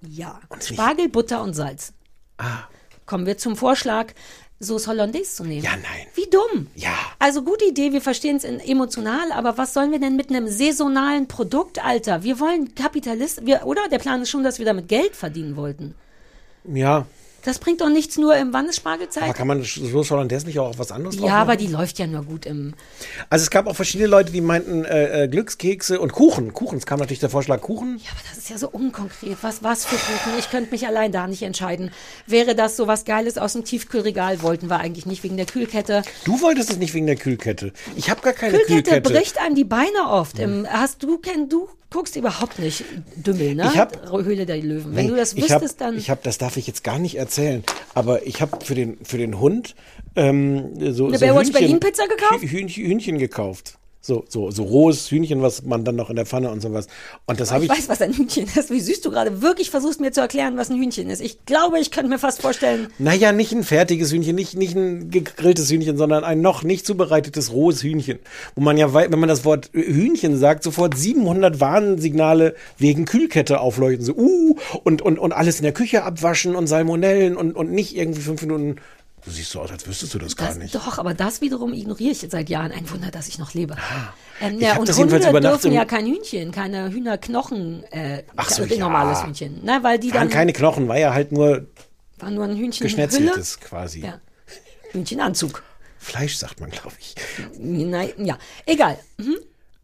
Ja, 0.01 0.39
Spargel, 0.59 1.07
Butter 1.07 1.43
und 1.43 1.53
Salz. 1.53 1.93
Ah. 2.39 2.63
Kommen 3.05 3.27
wir 3.27 3.37
zum 3.37 3.55
Vorschlag, 3.55 4.13
Sauce 4.59 4.87
Hollandaise 4.87 5.35
zu 5.35 5.43
nehmen. 5.43 5.63
Ja, 5.63 5.71
nein. 5.71 6.07
Wie 6.15 6.29
dumm. 6.29 6.67
Ja. 6.75 6.95
Also 7.19 7.43
gute 7.43 7.65
Idee, 7.65 7.91
wir 7.91 8.01
verstehen 8.01 8.37
es 8.37 8.43
emotional, 8.43 9.31
aber 9.33 9.57
was 9.57 9.73
sollen 9.73 9.91
wir 9.91 9.99
denn 9.99 10.15
mit 10.15 10.29
einem 10.29 10.47
saisonalen 10.47 11.27
Produkt, 11.27 11.83
Alter? 11.83 12.23
Wir 12.23 12.39
wollen 12.39 12.73
Kapitalist, 12.73 13.45
wir, 13.45 13.65
oder? 13.65 13.87
Der 13.89 13.99
Plan 13.99 14.21
ist 14.21 14.29
schon, 14.29 14.43
dass 14.43 14.59
wir 14.59 14.65
damit 14.65 14.87
Geld 14.87 15.15
verdienen 15.15 15.55
wollten. 15.55 15.93
Ja. 16.65 17.05
Das 17.45 17.59
bringt 17.59 17.79
doch 17.81 17.89
nichts 17.89 18.17
nur 18.17 18.35
im 18.35 18.53
Wann 18.53 18.67
ist 18.67 18.77
Spargelzeit? 18.77 19.23
Aber 19.23 19.33
kann 19.33 19.47
man 19.47 19.63
so 19.63 20.09
Hollandaise 20.09 20.47
nicht 20.47 20.57
auch 20.59 20.69
auf 20.69 20.79
was 20.79 20.91
anderes 20.91 21.15
drauf 21.15 21.25
ja, 21.25 21.33
machen? 21.33 21.41
aber 21.41 21.55
die 21.55 21.67
läuft 21.67 21.99
ja 21.99 22.07
nur 22.07 22.23
gut 22.23 22.47
im. 22.47 22.73
Also 23.29 23.43
es 23.43 23.51
gab 23.51 23.67
auch 23.67 23.75
verschiedene 23.75 24.09
Leute, 24.09 24.31
die 24.31 24.41
meinten 24.41 24.83
äh, 24.83 25.23
äh, 25.23 25.27
Glückskekse 25.27 25.99
und 25.99 26.11
Kuchen. 26.11 26.53
Kuchen. 26.53 26.79
Es 26.79 26.87
kam 26.87 26.99
natürlich 26.99 27.19
der 27.19 27.29
Vorschlag 27.29 27.61
Kuchen. 27.61 27.99
Ja, 28.03 28.09
aber 28.11 28.21
das 28.29 28.39
ist 28.39 28.49
ja 28.49 28.57
so 28.57 28.69
unkonkret. 28.69 29.37
Was, 29.41 29.61
was 29.61 29.85
für 29.85 29.95
Kuchen? 29.95 30.39
Ich 30.39 30.49
könnte 30.49 30.71
mich 30.71 30.87
allein 30.87 31.11
da 31.11 31.27
nicht 31.27 31.43
entscheiden. 31.43 31.91
Wäre 32.25 32.55
das 32.55 32.77
so 32.77 32.87
was 32.87 33.05
Geiles 33.05 33.37
aus 33.37 33.53
dem 33.53 33.63
Tiefkühlregal? 33.63 34.41
Wollten 34.41 34.67
wir 34.67 34.79
eigentlich 34.79 35.05
nicht 35.05 35.23
wegen 35.23 35.37
der 35.37 35.45
Kühlkette. 35.45 36.01
Du 36.23 36.41
wolltest 36.41 36.71
es 36.71 36.77
nicht 36.77 36.95
wegen 36.95 37.05
der 37.05 37.15
Kühlkette. 37.15 37.73
Ich 37.95 38.09
habe 38.09 38.21
gar 38.21 38.33
keine 38.33 38.57
Kühlkette, 38.57 38.89
Kühlkette. 38.89 39.13
bricht 39.13 39.39
einem 39.39 39.53
die 39.53 39.63
Beine 39.63 40.09
oft. 40.09 40.39
Im, 40.39 40.65
hast 40.67 41.03
du, 41.03 41.19
kenn, 41.19 41.47
du 41.47 41.69
guckst 41.95 42.15
überhaupt 42.15 42.59
nicht 42.59 42.83
Dümmel, 43.15 43.55
ne? 43.55 43.69
Ich 43.73 43.77
hab- 43.79 44.11
Höhle 44.11 44.45
der 44.45 44.57
Löwen. 44.57 44.95
Wenn 44.95 45.05
Nee, 45.05 45.11
du 45.11 45.15
das 45.17 45.33
ich 45.33 45.49
hab, 45.51 45.61
wüsstest, 45.61 45.81
dann. 45.81 45.97
Ich 45.97 46.09
habe, 46.09 46.19
das 46.23 46.37
darf 46.37 46.57
ich 46.57 46.67
jetzt 46.67 46.83
gar 46.83 46.99
nicht 46.99 47.15
erzählen, 47.15 47.63
aber 47.93 48.25
ich 48.27 48.41
habe 48.41 48.63
für 48.63 48.75
den, 48.75 48.97
für 49.03 49.17
den 49.17 49.39
Hund 49.39 49.75
ähm, 50.15 50.73
so, 50.93 51.07
Eine 51.07 51.17
so 51.17 51.25
Baywatch 51.25 51.51
Berlin 51.51 51.79
Pizza 51.79 52.07
gekauft? 52.07 52.43
Hü- 52.43 52.47
Hühnchen, 52.49 52.85
Hühnchen 52.85 53.17
gekauft. 53.17 53.77
So, 54.05 54.23
so, 54.29 54.51
so 54.51 54.61
rohes 54.61 55.09
Hühnchen, 55.09 55.41
was 55.41 55.63
man 55.63 55.83
dann 55.83 55.95
noch 55.95 56.11
in 56.11 56.15
der 56.15 56.27
Pfanne 56.27 56.51
und 56.51 56.61
sowas. 56.61 56.85
Und 57.25 57.39
das 57.39 57.51
habe 57.51 57.65
ich 57.65 57.71
ich. 57.71 57.75
weiß, 57.75 57.89
was 57.89 58.03
ein 58.03 58.13
Hühnchen 58.13 58.45
ist. 58.55 58.69
Wie 58.69 58.79
süß 58.79 59.01
du 59.01 59.09
gerade 59.09 59.41
wirklich 59.41 59.71
versuchst, 59.71 59.99
mir 59.99 60.11
zu 60.11 60.21
erklären, 60.21 60.57
was 60.57 60.69
ein 60.69 60.77
Hühnchen 60.77 61.09
ist. 61.09 61.21
Ich 61.21 61.43
glaube, 61.45 61.79
ich 61.79 61.89
könnte 61.89 62.09
mir 62.09 62.19
fast 62.19 62.39
vorstellen, 62.39 62.89
Naja, 62.99 63.31
nicht 63.31 63.51
ein 63.51 63.63
fertiges 63.63 64.11
Hühnchen, 64.11 64.35
nicht, 64.35 64.55
nicht 64.55 64.75
ein 64.75 65.09
gegrilltes 65.09 65.71
Hühnchen, 65.71 65.97
sondern 65.97 66.23
ein 66.23 66.39
noch 66.39 66.61
nicht 66.61 66.85
zubereitetes 66.85 67.51
rohes 67.51 67.81
Hühnchen. 67.81 68.19
Wo 68.53 68.61
man 68.61 68.77
ja, 68.77 68.93
wenn 68.93 69.19
man 69.19 69.27
das 69.27 69.43
Wort 69.43 69.71
Hühnchen 69.73 70.37
sagt, 70.37 70.61
sofort 70.61 70.95
700 70.95 71.59
Warnsignale 71.59 72.53
wegen 72.77 73.05
Kühlkette 73.05 73.59
aufleuchten. 73.59 74.05
So, 74.05 74.13
uh, 74.13 74.55
und, 74.83 75.01
und, 75.01 75.17
und 75.17 75.31
alles 75.31 75.57
in 75.57 75.63
der 75.63 75.73
Küche 75.73 76.03
abwaschen 76.03 76.55
und 76.55 76.67
Salmonellen 76.67 77.35
und, 77.35 77.55
und 77.55 77.71
nicht 77.71 77.97
irgendwie 77.97 78.21
fünf 78.21 78.43
Minuten. 78.43 78.75
Du 79.25 79.31
siehst 79.31 79.49
so 79.51 79.59
aus, 79.61 79.71
als 79.71 79.87
wüsstest 79.87 80.13
du 80.13 80.19
das 80.19 80.35
gar 80.35 80.49
das, 80.49 80.57
nicht. 80.57 80.75
doch, 80.75 80.99
aber 80.99 81.15
das 81.15 81.41
wiederum 81.41 81.73
ignoriere 81.73 82.11
ich 82.11 82.25
seit 82.29 82.47
Jahren. 82.47 82.71
Ein 82.71 82.87
Wunder, 82.91 83.09
dass 83.09 83.27
ich 83.27 83.39
noch 83.39 83.53
lebe. 83.55 83.73
Ähm, 83.73 83.79
Ah. 83.79 84.49
Ich 84.55 84.61
ja, 84.61 84.77
und 84.77 84.87
das 84.87 84.97
Hunde 84.99 85.19
dürfen 85.19 85.71
ja 85.71 85.85
kein 85.85 86.05
Hühnchen, 86.05 86.51
keine 86.51 86.91
Hühnerknochen, 86.91 87.83
äh, 87.91 88.23
Ach 88.35 88.49
so, 88.49 88.63
ja. 88.63 88.77
normales 88.77 89.23
Hühnchen. 89.23 89.63
Ne, 89.63 89.79
weil 89.81 89.97
die 89.97 90.09
Waren 90.13 90.21
dann, 90.21 90.29
keine 90.29 90.53
Knochen, 90.53 90.87
war 90.87 90.97
ja 90.97 91.13
halt 91.13 91.31
nur 91.31 91.65
war 92.19 92.29
nur 92.31 92.43
ein 92.43 92.55
Hühnchen 92.55 92.83
geschnetzeltes 92.83 93.59
quasi. 93.59 94.01
Ja. 94.01 94.19
Hühnchenanzug. 94.91 95.63
Fleisch, 95.97 96.35
sagt 96.37 96.59
man, 96.59 96.69
glaube 96.69 96.95
ich. 96.99 97.15
Nein, 97.57 98.11
ja, 98.17 98.37
egal. 98.65 98.99
Mhm. 99.17 99.37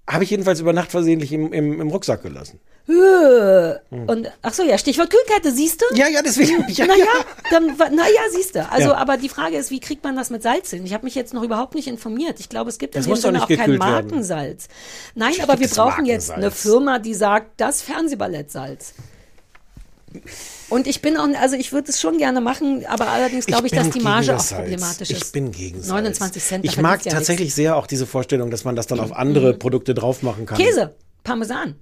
Habe 0.07 0.23
ich 0.23 0.29
jedenfalls 0.29 0.59
über 0.59 0.73
Nacht 0.73 0.91
versehentlich 0.91 1.31
im, 1.31 1.51
im, 1.51 1.81
im 1.81 1.87
Rucksack 1.89 2.21
gelassen. 2.21 2.59
Höh. 2.91 3.75
Und 4.07 4.31
ach 4.41 4.53
so, 4.53 4.63
ja, 4.63 4.77
Stichwort 4.77 5.09
Kühlkette, 5.09 5.51
siehst 5.51 5.81
du? 5.81 5.85
Hm. 5.89 5.97
Ja, 5.97 6.07
ja, 6.07 6.21
deswegen. 6.21 6.65
Ja, 6.69 6.85
naja, 6.85 7.05
ja. 7.05 7.25
dann, 7.49 7.77
naja, 7.95 8.19
siehst 8.31 8.55
du. 8.55 8.67
Also, 8.69 8.89
Ja. 8.89 8.95
aber 8.95 9.17
die 9.17 9.29
Frage 9.29 9.57
ist, 9.57 9.71
wie 9.71 9.79
kriegt 9.79 10.03
man 10.03 10.15
das 10.15 10.29
mit 10.29 10.43
Salz 10.43 10.69
hin? 10.69 10.85
Ich 10.85 10.93
habe 10.93 11.05
mich 11.05 11.15
jetzt 11.15 11.33
noch 11.33 11.43
überhaupt 11.43 11.75
nicht 11.75 11.87
informiert. 11.87 12.39
Ich 12.39 12.49
glaube, 12.49 12.69
es 12.69 12.77
gibt 12.77 12.95
Das 12.95 13.05
in 13.05 13.13
dem 13.13 13.21
Sinne 13.21 13.43
auch 13.43 13.47
kein 13.47 13.57
gekühlt 13.57 13.79
werden. 13.79 13.91
Markensalz. 14.09 14.67
Nein, 15.15 15.33
aber 15.41 15.59
wir 15.59 15.67
brauchen 15.67 16.05
jetzt 16.05 16.29
eine 16.31 16.41
Markensalz. 16.47 16.61
Firma, 16.61 16.99
die 16.99 17.13
sagt, 17.13 17.59
das 17.59 17.81
Fernsehballettsalz. 17.81 18.93
Und 20.69 20.87
ich 20.87 21.01
bin 21.01 21.17
auch, 21.17 21.27
also 21.39 21.55
ich 21.55 21.71
würde 21.71 21.89
es 21.89 22.01
schon 22.01 22.17
gerne 22.17 22.41
machen, 22.41 22.85
aber 22.85 23.07
allerdings 23.07 23.45
glaube 23.45 23.67
ich, 23.67 23.71
bin 23.71 23.83
dass 23.83 23.91
die 23.91 24.01
Marge 24.01 24.35
auch 24.35 24.45
problematisch 24.45 25.09
ist. 25.09 25.25
Ich 25.25 25.31
bin 25.31 25.51
gegen 25.51 25.77
Salz. 25.81 25.89
29 25.89 26.43
Cent. 26.43 26.65
Ich 26.65 26.77
mag 26.77 27.05
ja 27.05 27.11
tatsächlich 27.13 27.53
sehr 27.55 27.77
auch 27.77 27.87
diese 27.87 28.05
Vorstellung, 28.05 28.51
dass 28.51 28.65
man 28.65 28.75
das 28.75 28.87
dann 28.87 28.99
auf 28.99 29.13
andere 29.15 29.53
Produkte 29.53 29.93
drauf 29.93 30.21
machen 30.21 30.45
kann. 30.45 30.57
nichts. 30.57 30.75
Käse, 30.75 30.95
Parmesan. 31.23 31.75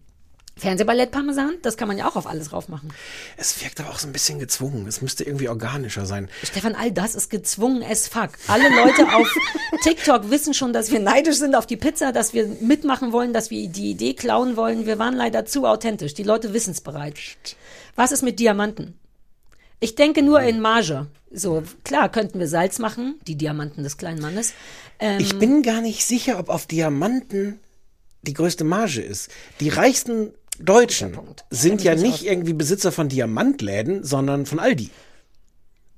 Fernsehballett 0.59 1.11
Parmesan, 1.11 1.53
das 1.61 1.77
kann 1.77 1.87
man 1.87 1.97
ja 1.97 2.07
auch 2.07 2.15
auf 2.15 2.27
alles 2.27 2.49
drauf 2.49 2.67
machen. 2.69 2.89
Es 3.37 3.61
wirkt 3.63 3.79
aber 3.79 3.89
auch 3.89 3.99
so 3.99 4.07
ein 4.07 4.13
bisschen 4.13 4.39
gezwungen. 4.39 4.87
Es 4.87 5.01
müsste 5.01 5.23
irgendwie 5.23 5.49
organischer 5.49 6.05
sein. 6.05 6.29
Stefan, 6.43 6.75
all 6.75 6.91
das 6.91 7.15
ist 7.15 7.29
gezwungen 7.29 7.83
as 7.83 8.07
fuck. 8.07 8.31
Alle 8.47 8.69
Leute 8.69 9.07
auf 9.15 9.27
TikTok 9.83 10.29
wissen 10.29 10.53
schon, 10.53 10.73
dass 10.73 10.91
wir 10.91 10.99
neidisch 10.99 11.37
sind 11.37 11.55
auf 11.55 11.65
die 11.65 11.77
Pizza, 11.77 12.11
dass 12.11 12.33
wir 12.33 12.47
mitmachen 12.61 13.11
wollen, 13.11 13.33
dass 13.33 13.49
wir 13.49 13.67
die 13.69 13.91
Idee 13.91 14.13
klauen 14.13 14.55
wollen. 14.57 14.85
Wir 14.85 14.99
waren 14.99 15.15
leider 15.15 15.45
zu 15.45 15.65
authentisch. 15.65 16.13
Die 16.13 16.23
Leute 16.23 16.53
wissen 16.53 16.71
es 16.71 16.81
bereits. 16.81 17.19
Was 17.95 18.11
ist 18.11 18.21
mit 18.21 18.39
Diamanten? 18.39 18.99
Ich 19.79 19.95
denke 19.95 20.21
nur 20.21 20.41
in 20.41 20.59
Marge. 20.59 21.07
So, 21.31 21.63
klar, 21.83 22.09
könnten 22.09 22.39
wir 22.39 22.47
Salz 22.47 22.79
machen, 22.79 23.19
die 23.27 23.35
Diamanten 23.35 23.83
des 23.83 23.97
kleinen 23.97 24.19
Mannes. 24.21 24.53
Ähm, 24.99 25.19
Ich 25.19 25.37
bin 25.37 25.61
gar 25.63 25.79
nicht 25.81 26.03
sicher, 26.05 26.39
ob 26.39 26.49
auf 26.49 26.65
Diamanten 26.65 27.59
die 28.23 28.33
größte 28.33 28.63
Marge 28.65 29.01
ist. 29.01 29.29
Die 29.59 29.69
reichsten 29.69 30.33
Deutschen 30.59 31.17
sind 31.49 31.83
ja 31.83 31.95
nicht 31.95 32.25
irgendwie 32.25 32.53
Besitzer 32.53 32.91
von 32.91 33.09
Diamantläden, 33.09 34.03
sondern 34.03 34.45
von 34.45 34.59
Aldi. 34.59 34.89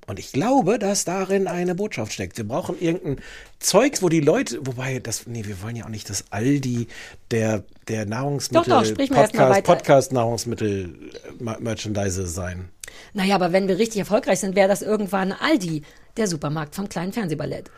Und 0.07 0.19
ich 0.19 0.31
glaube, 0.33 0.79
dass 0.79 1.05
darin 1.05 1.47
eine 1.47 1.75
Botschaft 1.75 2.11
steckt. 2.11 2.35
Wir 2.37 2.47
brauchen 2.47 2.79
irgendein 2.79 3.23
Zeugs, 3.59 4.01
wo 4.01 4.09
die 4.09 4.19
Leute, 4.19 4.59
wobei 4.65 4.99
das, 4.99 5.27
nee, 5.27 5.45
wir 5.45 5.61
wollen 5.61 5.75
ja 5.75 5.85
auch 5.85 5.89
nicht, 5.89 6.09
dass 6.09 6.25
Aldi 6.31 6.87
der, 7.29 7.63
der 7.87 8.05
Nahrungsmittel, 8.05 8.69
Doch, 8.69 8.81
doch, 8.81 8.85
sprich 8.85 9.09
Podcast. 9.09 9.63
Podcast 9.63 10.11
Nahrungsmittel 10.11 11.11
äh, 11.39 11.43
Merchandise 11.59 12.27
sein. 12.27 12.69
naja, 13.13 13.35
aber 13.35 13.53
wenn 13.53 13.67
wir 13.67 13.77
richtig 13.77 13.99
erfolgreich 13.99 14.39
sind, 14.39 14.55
wäre 14.55 14.67
das 14.67 14.81
irgendwann 14.81 15.31
Aldi, 15.31 15.83
der 16.17 16.27
Supermarkt 16.27 16.75
vom 16.75 16.89
kleinen 16.89 17.13
Fernsehballett. 17.13 17.69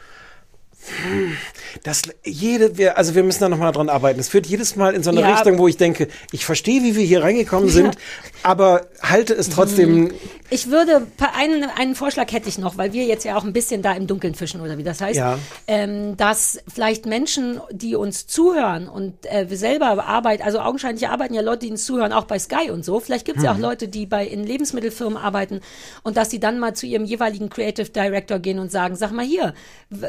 Das 1.82 2.04
jede, 2.24 2.78
wir, 2.78 2.98
also 2.98 3.16
wir 3.16 3.24
müssen 3.24 3.40
da 3.42 3.50
nochmal 3.50 3.72
dran 3.72 3.90
arbeiten. 3.90 4.20
Es 4.20 4.30
führt 4.30 4.46
jedes 4.46 4.76
Mal 4.76 4.94
in 4.94 5.02
so 5.02 5.10
eine 5.10 5.22
Ja. 5.22 5.34
Richtung, 5.34 5.58
wo 5.58 5.68
ich 5.68 5.78
denke, 5.78 6.08
ich 6.32 6.46
verstehe, 6.46 6.84
wie 6.84 6.96
wir 6.96 7.04
hier 7.04 7.24
reingekommen 7.24 7.70
sind, 7.70 7.98
aber 8.44 8.88
halte 9.02 9.34
es 9.34 9.50
trotzdem. 9.50 10.12
Ich 10.50 10.70
würde, 10.70 11.08
einen, 11.36 11.64
einen 11.64 11.96
Vorschlag 11.96 12.32
hätte 12.32 12.48
ich 12.48 12.58
noch, 12.60 12.78
weil 12.78 12.94
wir 12.94 13.06
jetzt 13.06 13.24
ja 13.26 13.36
auch 13.38 13.44
ein 13.44 13.54
bisschen 13.54 13.82
da 13.82 13.94
im 13.94 14.06
Dunkeln 14.06 14.36
fischen 14.36 14.62
oder 14.62 14.78
wie 14.78 14.84
das 14.84 15.02
heißt, 15.02 15.18
Ja. 15.18 15.40
ähm, 15.68 16.16
dass 16.18 16.60
vielleicht 16.72 17.06
Menschen, 17.08 17.60
die 17.72 17.96
uns 17.96 18.28
zuhören 18.28 18.88
und 18.88 19.26
äh, 19.26 19.50
wir 19.50 19.58
selber 19.58 20.06
arbeiten, 20.06 20.44
also 20.44 20.60
augenscheinlich 20.60 21.08
arbeiten 21.08 21.34
ja 21.34 21.42
Leute, 21.42 21.66
die 21.66 21.72
uns 21.72 21.86
zuhören, 21.86 22.14
auch 22.14 22.26
bei 22.26 22.38
Sky 22.38 22.70
und 22.70 22.86
so. 22.86 23.00
Vielleicht 23.00 23.26
gibt 23.26 23.40
es 23.40 23.44
ja 23.46 23.52
auch 23.52 23.56
Mhm. 23.58 23.62
Leute, 23.64 23.88
die 23.88 24.06
bei 24.06 24.28
in 24.28 24.44
Lebensmittelfirmen 24.46 25.18
arbeiten 25.18 25.62
und 26.04 26.18
dass 26.18 26.30
sie 26.30 26.40
dann 26.40 26.60
mal 26.60 26.76
zu 26.76 26.86
ihrem 26.86 27.06
jeweiligen 27.06 27.50
Creative 27.50 27.90
Director 27.90 28.38
gehen 28.40 28.60
und 28.60 28.72
sagen, 28.72 28.96
sag 28.96 29.12
mal 29.12 29.26
hier, 29.26 29.54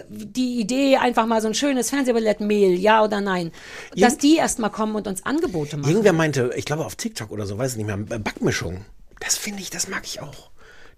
die 0.09 0.61
Idee, 0.61 0.97
einfach 0.97 1.25
mal 1.27 1.41
so 1.41 1.49
ein 1.49 1.55
schönes 1.55 1.89
Fernsehballett-Mail, 1.91 2.75
ja 2.79 3.03
oder 3.03 3.21
nein, 3.21 3.51
dass 3.97 4.19
die 4.19 4.37
erst 4.37 4.59
mal 4.59 4.69
kommen 4.69 4.95
und 4.95 5.07
uns 5.07 5.25
Angebote 5.25 5.77
machen. 5.79 5.91
Irgendwer 5.91 6.13
meinte, 6.13 6.51
ich 6.57 6.65
glaube 6.67 6.85
auf 6.85 6.97
TikTok 6.97 7.31
oder 7.31 7.47
so, 7.47 7.57
weiß 7.57 7.73
ich 7.73 7.77
nicht 7.85 7.87
mehr, 7.87 7.99
Backmischung. 8.25 8.85
Das 9.21 9.37
finde 9.37 9.61
ich, 9.63 9.71
das 9.71 9.89
mag 9.89 10.03
ich 10.05 10.21
auch. 10.21 10.51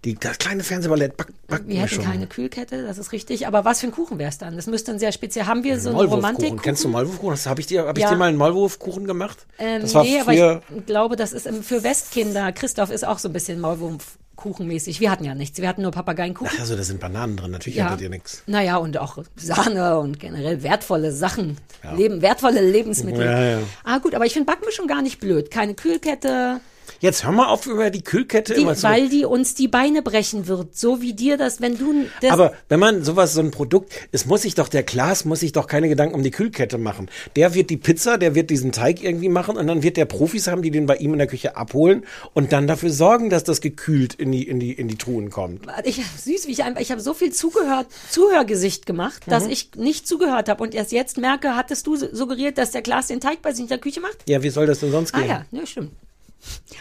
Die, 0.04 0.14
das 0.14 0.38
kleine 0.38 0.62
Fernsehballett 0.62 1.16
Back, 1.16 1.28
Wir 1.48 1.56
hätten 1.56 1.66
Backmischung. 1.68 2.04
keine 2.04 2.26
Kühlkette, 2.26 2.84
das 2.86 2.98
ist 2.98 3.12
richtig. 3.12 3.46
Aber 3.46 3.64
was 3.64 3.80
für 3.80 3.86
ein 3.88 3.92
Kuchen 3.92 4.18
wäre 4.18 4.28
es 4.28 4.38
dann? 4.38 4.54
Das 4.54 4.66
müsste 4.66 4.92
dann 4.92 4.98
sehr 5.00 5.10
speziell. 5.10 5.46
Haben 5.46 5.64
wir 5.64 5.80
so 5.80 5.88
einen. 5.90 5.98
Romantikkuchen? 6.08 6.62
Kennst 6.62 6.84
du 6.84 6.88
Maulwurfkuchen? 6.88 7.36
Habe 7.46 7.60
ich 7.60 7.66
dir, 7.66 7.86
habe 7.86 7.98
ich 7.98 8.02
Ja. 8.04 8.10
dir 8.10 8.16
mal 8.16 8.28
einen 8.28 8.36
Maulwurfkuchen 8.38 9.06
gemacht? 9.06 9.46
Ähm, 9.58 9.82
das 9.82 9.94
war 9.94 10.04
nee, 10.04 10.20
aber 10.20 10.32
ich 10.32 10.86
glaube, 10.86 11.16
das 11.16 11.32
ist 11.32 11.48
für 11.62 11.82
Westkinder. 11.82 12.52
Christoph 12.52 12.90
ist 12.90 13.04
auch 13.04 13.18
so 13.18 13.28
ein 13.28 13.32
bisschen 13.32 13.58
Maulwurf. 13.60 14.18
kuchenmäßig. 14.36 15.00
Wir 15.00 15.10
hatten 15.10 15.24
ja 15.24 15.34
nichts. 15.34 15.58
Wir 15.62 15.66
hatten 15.68 15.80
nur 15.80 15.92
Papageienkuchen. 15.92 16.52
Ach, 16.54 16.60
also 16.60 16.76
da 16.76 16.82
sind 16.82 17.00
Bananen 17.00 17.38
drin, 17.38 17.50
natürlich 17.52 17.78
Ja. 17.78 17.86
hattet 17.86 18.02
ihr 18.02 18.10
nichts. 18.10 18.42
Naja, 18.46 18.76
und 18.76 18.98
auch 18.98 19.16
Sahne 19.34 19.98
und 19.98 20.20
generell 20.20 20.62
wertvolle 20.62 21.10
Sachen. 21.10 21.56
Leben, 21.96 22.20
wertvolle 22.20 22.60
Lebensmittel. 22.60 23.24
Ja, 23.24 23.44
ja. 23.44 23.58
Ah, 23.82 23.96
gut, 23.98 24.14
aber 24.14 24.26
ich 24.26 24.34
finde 24.34 24.52
Backmischung 24.52 24.86
gar 24.88 25.00
nicht 25.00 25.20
blöd. 25.20 25.50
Keine 25.50 25.72
Kühlkette, 25.74 26.60
Jetzt 27.00 27.24
hör 27.24 27.32
mal 27.32 27.46
auf, 27.46 27.66
über 27.66 27.90
die 27.90 28.02
Kühlkette 28.02 28.54
die, 28.54 28.62
immer 28.62 28.74
zu 28.74 28.84
weil 28.84 29.08
die 29.08 29.24
uns 29.24 29.54
die 29.54 29.68
Beine 29.68 30.02
brechen 30.02 30.46
wird. 30.46 30.76
So 30.76 31.00
wie 31.02 31.12
dir 31.12 31.36
das, 31.36 31.60
wenn 31.60 31.76
du 31.78 32.06
das. 32.22 32.30
Aber 32.30 32.54
wenn 32.68 32.80
man 32.80 33.04
sowas, 33.04 33.34
so 33.34 33.40
ein 33.40 33.50
Produkt, 33.50 33.92
es 34.12 34.26
muss 34.26 34.42
sich 34.42 34.54
doch, 34.54 34.68
der 34.68 34.82
Klaas 34.82 35.24
muss 35.24 35.40
sich 35.40 35.52
doch 35.52 35.66
keine 35.66 35.88
Gedanken 35.88 36.14
um 36.14 36.22
die 36.22 36.30
Kühlkette 36.30 36.78
machen. 36.78 37.08
Der 37.36 37.54
wird 37.54 37.70
die 37.70 37.76
Pizza, 37.76 38.18
der 38.18 38.34
wird 38.34 38.50
diesen 38.50 38.72
Teig 38.72 39.02
irgendwie 39.02 39.28
machen 39.28 39.56
und 39.56 39.66
dann 39.66 39.82
wird 39.82 39.96
der 39.96 40.04
Profis 40.06 40.46
haben, 40.46 40.62
die 40.62 40.70
den 40.70 40.86
bei 40.86 40.96
ihm 40.96 41.12
in 41.12 41.18
der 41.18 41.26
Küche 41.28 41.56
abholen 41.56 42.04
und 42.34 42.52
dann 42.52 42.66
dafür 42.66 42.90
sorgen, 42.90 43.30
dass 43.30 43.44
das 43.44 43.60
gekühlt 43.60 44.14
in 44.14 44.32
die, 44.32 44.42
in 44.46 44.58
die, 44.60 44.72
in 44.72 44.88
die 44.88 44.96
Truhen 44.96 45.30
kommt. 45.30 45.66
ich 45.84 45.96
süß, 46.04 46.46
wie 46.46 46.52
ich 46.52 46.62
einfach, 46.64 46.80
ich 46.80 46.90
habe 46.90 47.00
so 47.00 47.14
viel 47.14 47.32
zugehört, 47.32 47.86
Zuhörgesicht 48.10 48.86
gemacht, 48.86 49.22
dass 49.26 49.44
Mhm. 49.44 49.50
ich 49.50 49.70
nicht 49.76 50.08
zugehört 50.08 50.48
habe 50.48 50.62
und 50.62 50.74
erst 50.74 50.92
jetzt 50.92 51.18
merke, 51.18 51.54
hattest 51.56 51.86
du 51.86 51.96
suggeriert, 51.96 52.58
dass 52.58 52.70
der 52.70 52.82
Klaas 52.82 53.08
den 53.08 53.20
Teig 53.20 53.42
bei 53.42 53.52
sich 53.52 53.62
in 53.62 53.68
der 53.68 53.78
Küche 53.78 54.00
macht? 54.00 54.16
Ja, 54.28 54.42
wie 54.42 54.50
soll 54.50 54.66
das 54.66 54.80
denn 54.80 54.90
sonst 54.90 55.14
Ah 55.14 55.18
gehen? 55.18 55.28
ja, 55.28 55.44
ja, 55.52 55.66
stimmt. 55.66 55.92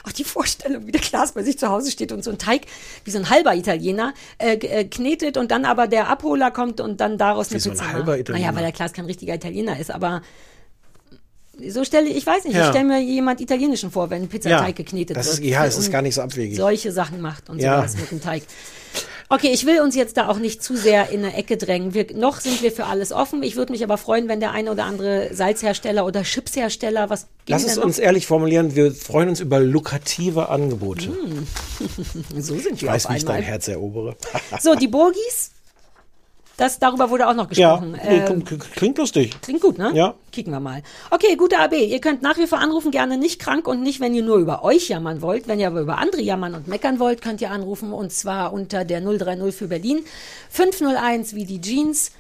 Auch 0.04 0.12
die 0.12 0.24
Vorstellung, 0.24 0.86
wie 0.88 0.92
der 0.92 1.02
Klaas 1.02 1.34
bei 1.34 1.44
sich 1.44 1.58
zu 1.58 1.70
Hause 1.70 1.92
steht 1.92 2.12
und 2.12 2.24
so 2.24 2.32
ein 2.32 2.38
Teig, 2.38 2.62
wie 3.04 3.12
so 3.12 3.18
ein 3.20 3.30
halber 3.30 3.56
Italiener, 3.56 4.14
äh, 4.38 4.54
äh, 4.56 4.86
knetet 4.86 5.38
und 5.38 5.52
dann 5.52 5.66
aber 5.66 5.88
der 5.88 6.08
Abholer 6.10 6.52
kommt 6.52 6.80
und 6.82 7.00
dann 7.02 7.18
daraus 7.18 7.48
eine 7.50 7.56
Wie 7.56 7.60
so 7.62 7.70
ein 7.72 7.74
Pizza 7.78 7.92
halber 7.94 8.12
macht. 8.12 8.20
Italiener? 8.22 8.46
Naja, 8.48 8.56
weil 8.56 8.64
der 8.64 8.72
Klaas 8.72 8.94
kein 8.94 9.06
richtiger 9.06 9.34
Italiener 9.36 9.80
ist, 9.80 9.92
aber 9.92 10.22
so 11.70 11.84
stelle 11.86 12.10
ich, 12.10 12.26
weiß 12.26 12.44
nicht, 12.44 12.54
Ja. 12.56 12.64
ich 12.64 12.70
stelle 12.70 12.84
mir 12.86 13.02
jemand 13.02 13.40
Italienischen 13.40 13.90
vor, 13.90 14.10
wenn 14.10 14.24
ein 14.24 14.28
Pizzateig 14.28 14.76
geknetet 14.76 15.16
das 15.16 15.28
ist, 15.28 15.42
wird. 15.42 15.52
ja, 15.52 15.66
es 15.66 15.78
ist 15.78 15.90
gar 15.92 16.02
nicht 16.02 16.16
so 16.16 16.22
abwegig. 16.22 16.58
solche 16.58 16.92
Sachen 16.92 17.22
macht 17.22 17.50
und 17.50 17.60
Ja. 17.62 17.78
sowas 17.78 17.96
mit 17.98 18.12
dem 18.12 18.22
Teig. 18.22 18.44
Okay, 19.28 19.50
ich 19.52 19.66
will 19.66 19.82
uns 19.82 19.96
jetzt 19.96 20.18
da 20.18 20.28
auch 20.28 20.38
nicht 20.38 20.62
zu 20.62 20.78
sehr 20.78 21.10
in 21.10 21.24
eine 21.24 21.36
Ecke 21.36 21.58
drängen. 21.58 21.96
Wir, 21.96 22.06
noch 22.14 22.40
sind 22.40 22.62
wir 22.62 22.72
für 22.72 22.86
alles 22.86 23.12
offen. 23.12 23.42
Ich 23.42 23.56
würde 23.56 23.72
mich 23.72 23.84
aber 23.84 23.98
freuen, 23.98 24.28
wenn 24.28 24.40
der 24.40 24.52
eine 24.52 24.72
oder 24.72 24.86
andere 24.86 25.34
Salzhersteller 25.34 26.06
oder 26.06 26.22
Chipshersteller, 26.22 27.10
was 27.10 27.28
Lass 27.48 27.66
es 27.66 27.78
uns 27.80 27.98
ehrlich 27.98 28.28
formulieren, 28.28 28.76
wir 28.76 28.92
freuen 28.94 29.30
uns 29.30 29.40
über 29.40 29.60
lukrative 29.60 30.50
Angebote. 30.50 31.12
so 32.38 32.56
sind 32.60 32.76
Ich 32.76 32.84
wir 32.84 32.90
weiß, 32.90 33.08
auf 33.08 33.14
wie 33.14 33.18
ich 33.18 33.26
dein 33.26 33.38
einmal. 33.38 33.50
Herz 33.50 33.68
erobere. 33.68 34.16
So, 34.62 34.76
die 34.76 34.88
Burgis, 34.88 35.52
das, 36.58 36.80
darüber 36.80 37.10
wurde 37.10 37.28
auch 37.28 37.34
noch 37.34 37.52
ja, 37.52 37.76
gesprochen. 37.76 38.00
Ähm, 38.02 38.46
k- 38.46 38.58
klingt 38.76 38.98
lustig. 38.98 39.36
Klingt 39.42 39.62
gut, 39.62 39.78
ne? 39.78 39.92
Ja. 39.94 40.14
Kicken 40.32 40.52
wir 40.54 40.60
mal. 40.60 40.84
Okay, 41.12 41.36
gute 41.36 41.60
AB. 41.60 41.74
Ihr 41.74 42.00
könnt 42.00 42.22
nach 42.22 42.38
wie 42.38 42.48
vor 42.48 42.60
anrufen, 42.60 42.92
gerne 42.92 43.18
nicht 43.18 43.40
krank 43.42 43.68
und 43.68 43.82
nicht, 43.84 44.00
wenn 44.00 44.14
ihr 44.14 44.24
nur 44.24 44.38
über 44.38 44.64
euch 44.64 44.88
jammern 44.90 45.22
wollt. 45.22 45.48
Wenn 45.48 45.60
ihr 45.60 45.68
aber 45.68 45.82
über 45.82 45.98
andere 45.98 46.22
jammern 46.22 46.56
und 46.56 46.68
meckern 46.68 47.00
wollt, 47.00 47.22
könnt 47.22 47.42
ihr 47.42 47.52
anrufen 47.52 47.92
und 47.94 48.12
zwar 48.14 48.54
unter 48.54 48.86
der 48.86 49.02
030 49.02 49.54
für 49.56 49.68
Berlin 49.68 50.04
501 50.50 51.36
wie 51.36 51.46
die 51.46 51.60
Jeans. 51.62 52.12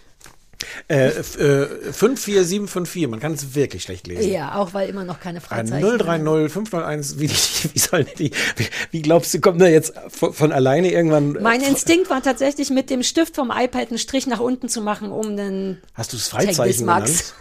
Äh, 0.88 1.08
äh, 1.08 1.92
54754, 1.92 3.08
man 3.08 3.20
kann 3.20 3.34
es 3.34 3.56
wirklich 3.56 3.84
schlecht 3.84 4.08
lesen. 4.08 4.32
Ja, 4.32 4.56
auch 4.56 4.74
weil 4.74 4.90
immer 4.90 5.04
noch 5.04 5.20
keine 5.20 5.40
Ein 5.50 5.68
Freizeichen. 5.68 5.98
030 5.98 6.52
501, 6.52 7.20
wie, 7.20 7.30
wie 7.74 7.80
sollen 7.80 8.08
die, 8.18 8.32
wie, 8.56 8.66
wie 8.92 9.02
glaubst 9.02 9.34
du, 9.34 9.40
kommt 9.40 9.62
da 9.62 9.68
jetzt 9.68 9.94
von, 10.10 10.34
von 10.34 10.52
alleine 10.52 10.92
irgendwann? 10.92 11.36
äh, 11.36 11.40
Mein 11.42 11.62
Instinkt 11.62 12.10
war 12.10 12.22
tatsächlich 12.22 12.70
mit 12.70 12.90
dem 12.90 13.04
Stift 13.04 13.36
vom 13.36 13.52
iPad 13.52 13.90
einen 13.90 13.98
Strich 13.98 14.28
nach 14.28 14.40
unten 14.40 14.70
zu 14.70 14.82
machen, 14.82 15.12
um 15.12 15.28
einen 15.28 15.82
Hast 15.94 16.14
du 16.14 16.18
es 16.18 16.28
Freizeichen 16.28 16.80
genannt? 16.86 17.34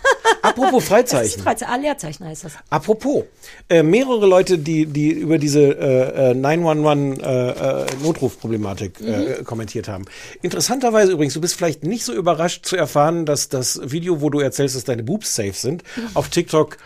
Apropos 0.43 0.85
Freizeichen. 0.89 1.43
Freizeichen. 1.43 1.73
Ah, 1.73 1.77
Leerzeichen 1.77 2.27
heißt 2.27 2.45
das. 2.45 2.53
Apropos, 2.71 3.25
äh, 3.69 3.83
mehrere 3.83 4.27
Leute, 4.27 4.59
die, 4.59 4.87
die 4.87 5.11
über 5.11 5.39
diese 5.39 5.61
äh, 5.63 6.31
äh, 6.31 6.35
911 6.35 7.19
äh, 7.23 7.51
äh, 7.51 7.87
Notrufproblematik 8.03 9.01
Mhm. 9.01 9.45
kommentiert 9.45 9.89
haben. 9.89 10.05
Interessanterweise 10.43 11.13
übrigens, 11.13 11.35
du 11.35 11.41
bist 11.41 11.55
vielleicht 11.57 11.83
nicht 11.85 12.05
so 12.05 12.13
überrascht 12.15 12.65
zu 12.67 12.77
erfahren, 12.77 13.04
dass 13.13 13.49
das 13.49 13.81
Video, 13.85 14.21
wo 14.21 14.31
du 14.31 14.41
erzählst, 14.41 14.77
dass 14.77 14.85
deine 14.85 15.03
Boobs 15.03 15.35
safe 15.35 15.53
sind, 15.53 15.83
Mhm. 15.97 16.09
auf 16.15 16.29
TikTok 16.29 16.77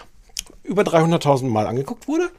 über 0.64 0.82
300.000 0.82 1.48
Mal 1.50 1.66
angeguckt 1.66 2.08
wurde. 2.08 2.30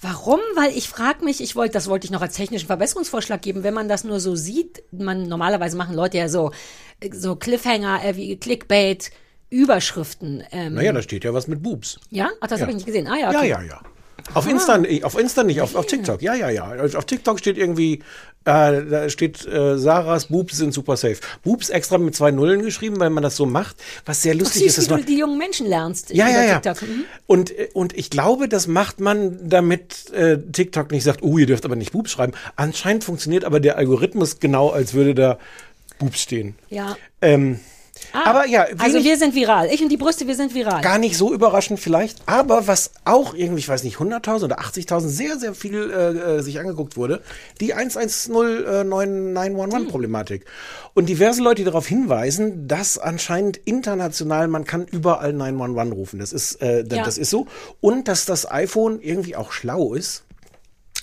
Warum? 0.00 0.38
Weil 0.54 0.70
ich 0.76 0.88
frage 0.88 1.24
mich, 1.24 1.40
ich 1.40 1.56
wollte, 1.56 1.72
das 1.72 1.88
wollte 1.88 2.04
ich 2.06 2.12
noch 2.12 2.22
als 2.22 2.36
technischen 2.36 2.66
Verbesserungsvorschlag 2.66 3.42
geben, 3.42 3.64
wenn 3.64 3.74
man 3.74 3.88
das 3.88 4.04
nur 4.04 4.20
so 4.20 4.36
sieht, 4.36 4.82
man 4.92 5.24
normalerweise 5.28 5.76
machen 5.76 5.94
Leute 5.94 6.18
ja 6.18 6.28
so, 6.28 6.52
so 7.12 7.34
Cliffhanger, 7.34 8.04
äh, 8.04 8.16
wie 8.16 8.36
Clickbait, 8.36 9.10
Überschriften. 9.50 10.44
Ähm, 10.52 10.74
Naja, 10.74 10.92
da 10.92 11.02
steht 11.02 11.24
ja 11.24 11.34
was 11.34 11.48
mit 11.48 11.62
Boobs. 11.62 11.98
ja? 12.10 12.28
Ach, 12.40 12.46
das 12.46 12.60
Ja. 12.60 12.62
habe 12.66 12.70
ich 12.72 12.76
nicht 12.76 12.86
gesehen. 12.86 13.08
Ah 13.08 13.16
ja, 13.16 13.32
Ja, 13.32 13.38
okay. 13.38 13.48
ja, 13.48 13.62
ja. 13.62 13.80
Auf 14.34 14.48
Insta, 14.48 14.82
auf 15.02 15.18
Insta 15.18 15.42
nicht, 15.42 15.60
auf, 15.60 15.74
auf 15.74 15.86
TikTok. 15.86 16.22
Ja, 16.22 16.34
ja, 16.34 16.50
ja. 16.50 16.64
Also 16.64 16.98
Auf 16.98 17.04
TikTok 17.04 17.38
steht 17.38 17.56
irgendwie, 17.56 18.00
äh, 18.44 18.84
da 18.84 19.08
steht, 19.08 19.46
äh, 19.46 19.78
Sarahs 19.78 20.26
Boobs 20.26 20.56
sind 20.56 20.74
super 20.74 20.96
safe. 20.96 21.18
Boobs 21.42 21.70
extra 21.70 21.98
mit 21.98 22.14
zwei 22.14 22.30
Nullen 22.30 22.62
geschrieben, 22.62 22.98
weil 22.98 23.10
man 23.10 23.22
das 23.22 23.36
so 23.36 23.46
macht. 23.46 23.76
Was 24.04 24.22
sehr 24.22 24.34
Ach, 24.34 24.40
lustig 24.40 24.62
süß, 24.62 24.70
ist, 24.70 24.76
wie 24.76 24.80
dass 24.80 24.88
du 24.88 24.94
man, 24.94 25.06
die 25.06 25.18
jungen 25.18 25.38
Menschen 25.38 25.66
lernst 25.66 26.10
ja, 26.10 26.28
ja, 26.28 26.44
ja. 26.44 26.60
TikTok. 26.60 26.88
Mhm. 26.88 27.04
Und, 27.26 27.52
und 27.74 27.96
ich 27.96 28.10
glaube, 28.10 28.48
das 28.48 28.66
macht 28.66 29.00
man, 29.00 29.38
damit 29.48 30.10
äh, 30.12 30.38
TikTok 30.38 30.90
nicht 30.90 31.04
sagt, 31.04 31.22
oh, 31.22 31.38
ihr 31.38 31.46
dürft 31.46 31.64
aber 31.64 31.76
nicht 31.76 31.92
Boobs 31.92 32.10
schreiben. 32.10 32.32
Anscheinend 32.56 33.04
funktioniert 33.04 33.44
aber 33.44 33.60
der 33.60 33.76
Algorithmus 33.76 34.40
genau, 34.40 34.70
als 34.70 34.94
würde 34.94 35.14
da 35.14 35.38
Boobs 35.98 36.20
stehen. 36.20 36.54
Ja. 36.70 36.96
Ähm, 37.22 37.60
Ah, 38.12 38.30
aber 38.30 38.46
ja, 38.46 38.66
also 38.78 39.02
wir 39.04 39.16
sind 39.18 39.34
viral. 39.34 39.68
Ich 39.72 39.82
und 39.82 39.88
die 39.90 39.96
Brüste, 39.96 40.26
wir 40.26 40.34
sind 40.34 40.54
viral. 40.54 40.80
Gar 40.82 40.98
nicht 40.98 41.16
so 41.16 41.32
überraschend 41.32 41.78
vielleicht, 41.80 42.18
aber 42.26 42.66
was 42.66 42.90
auch 43.04 43.34
irgendwie, 43.34 43.60
ich 43.60 43.68
weiß 43.68 43.84
nicht, 43.84 43.96
100.000 43.98 44.44
oder 44.44 44.58
80.000 44.60 45.08
sehr, 45.08 45.38
sehr 45.38 45.54
viel 45.54 45.90
äh, 45.90 46.36
äh, 46.38 46.42
sich 46.42 46.58
angeguckt 46.58 46.96
wurde, 46.96 47.22
die 47.60 47.74
110-911-Problematik. 47.74 50.44
Und 50.94 51.08
diverse 51.08 51.42
Leute, 51.42 51.64
darauf 51.64 51.86
hinweisen, 51.86 52.66
dass 52.68 52.98
anscheinend 52.98 53.56
international, 53.58 54.48
man 54.48 54.64
kann 54.64 54.86
überall 54.86 55.32
911 55.32 55.94
rufen. 55.94 56.18
Das 56.18 56.32
ist, 56.32 56.60
äh, 56.62 56.84
d- 56.84 56.96
Ja. 56.96 57.04
das 57.04 57.18
ist 57.18 57.30
so. 57.30 57.46
Und 57.80 58.08
dass 58.08 58.24
das 58.24 58.50
iPhone 58.50 59.00
irgendwie 59.00 59.36
auch 59.36 59.52
schlau 59.52 59.94
ist 59.94 60.24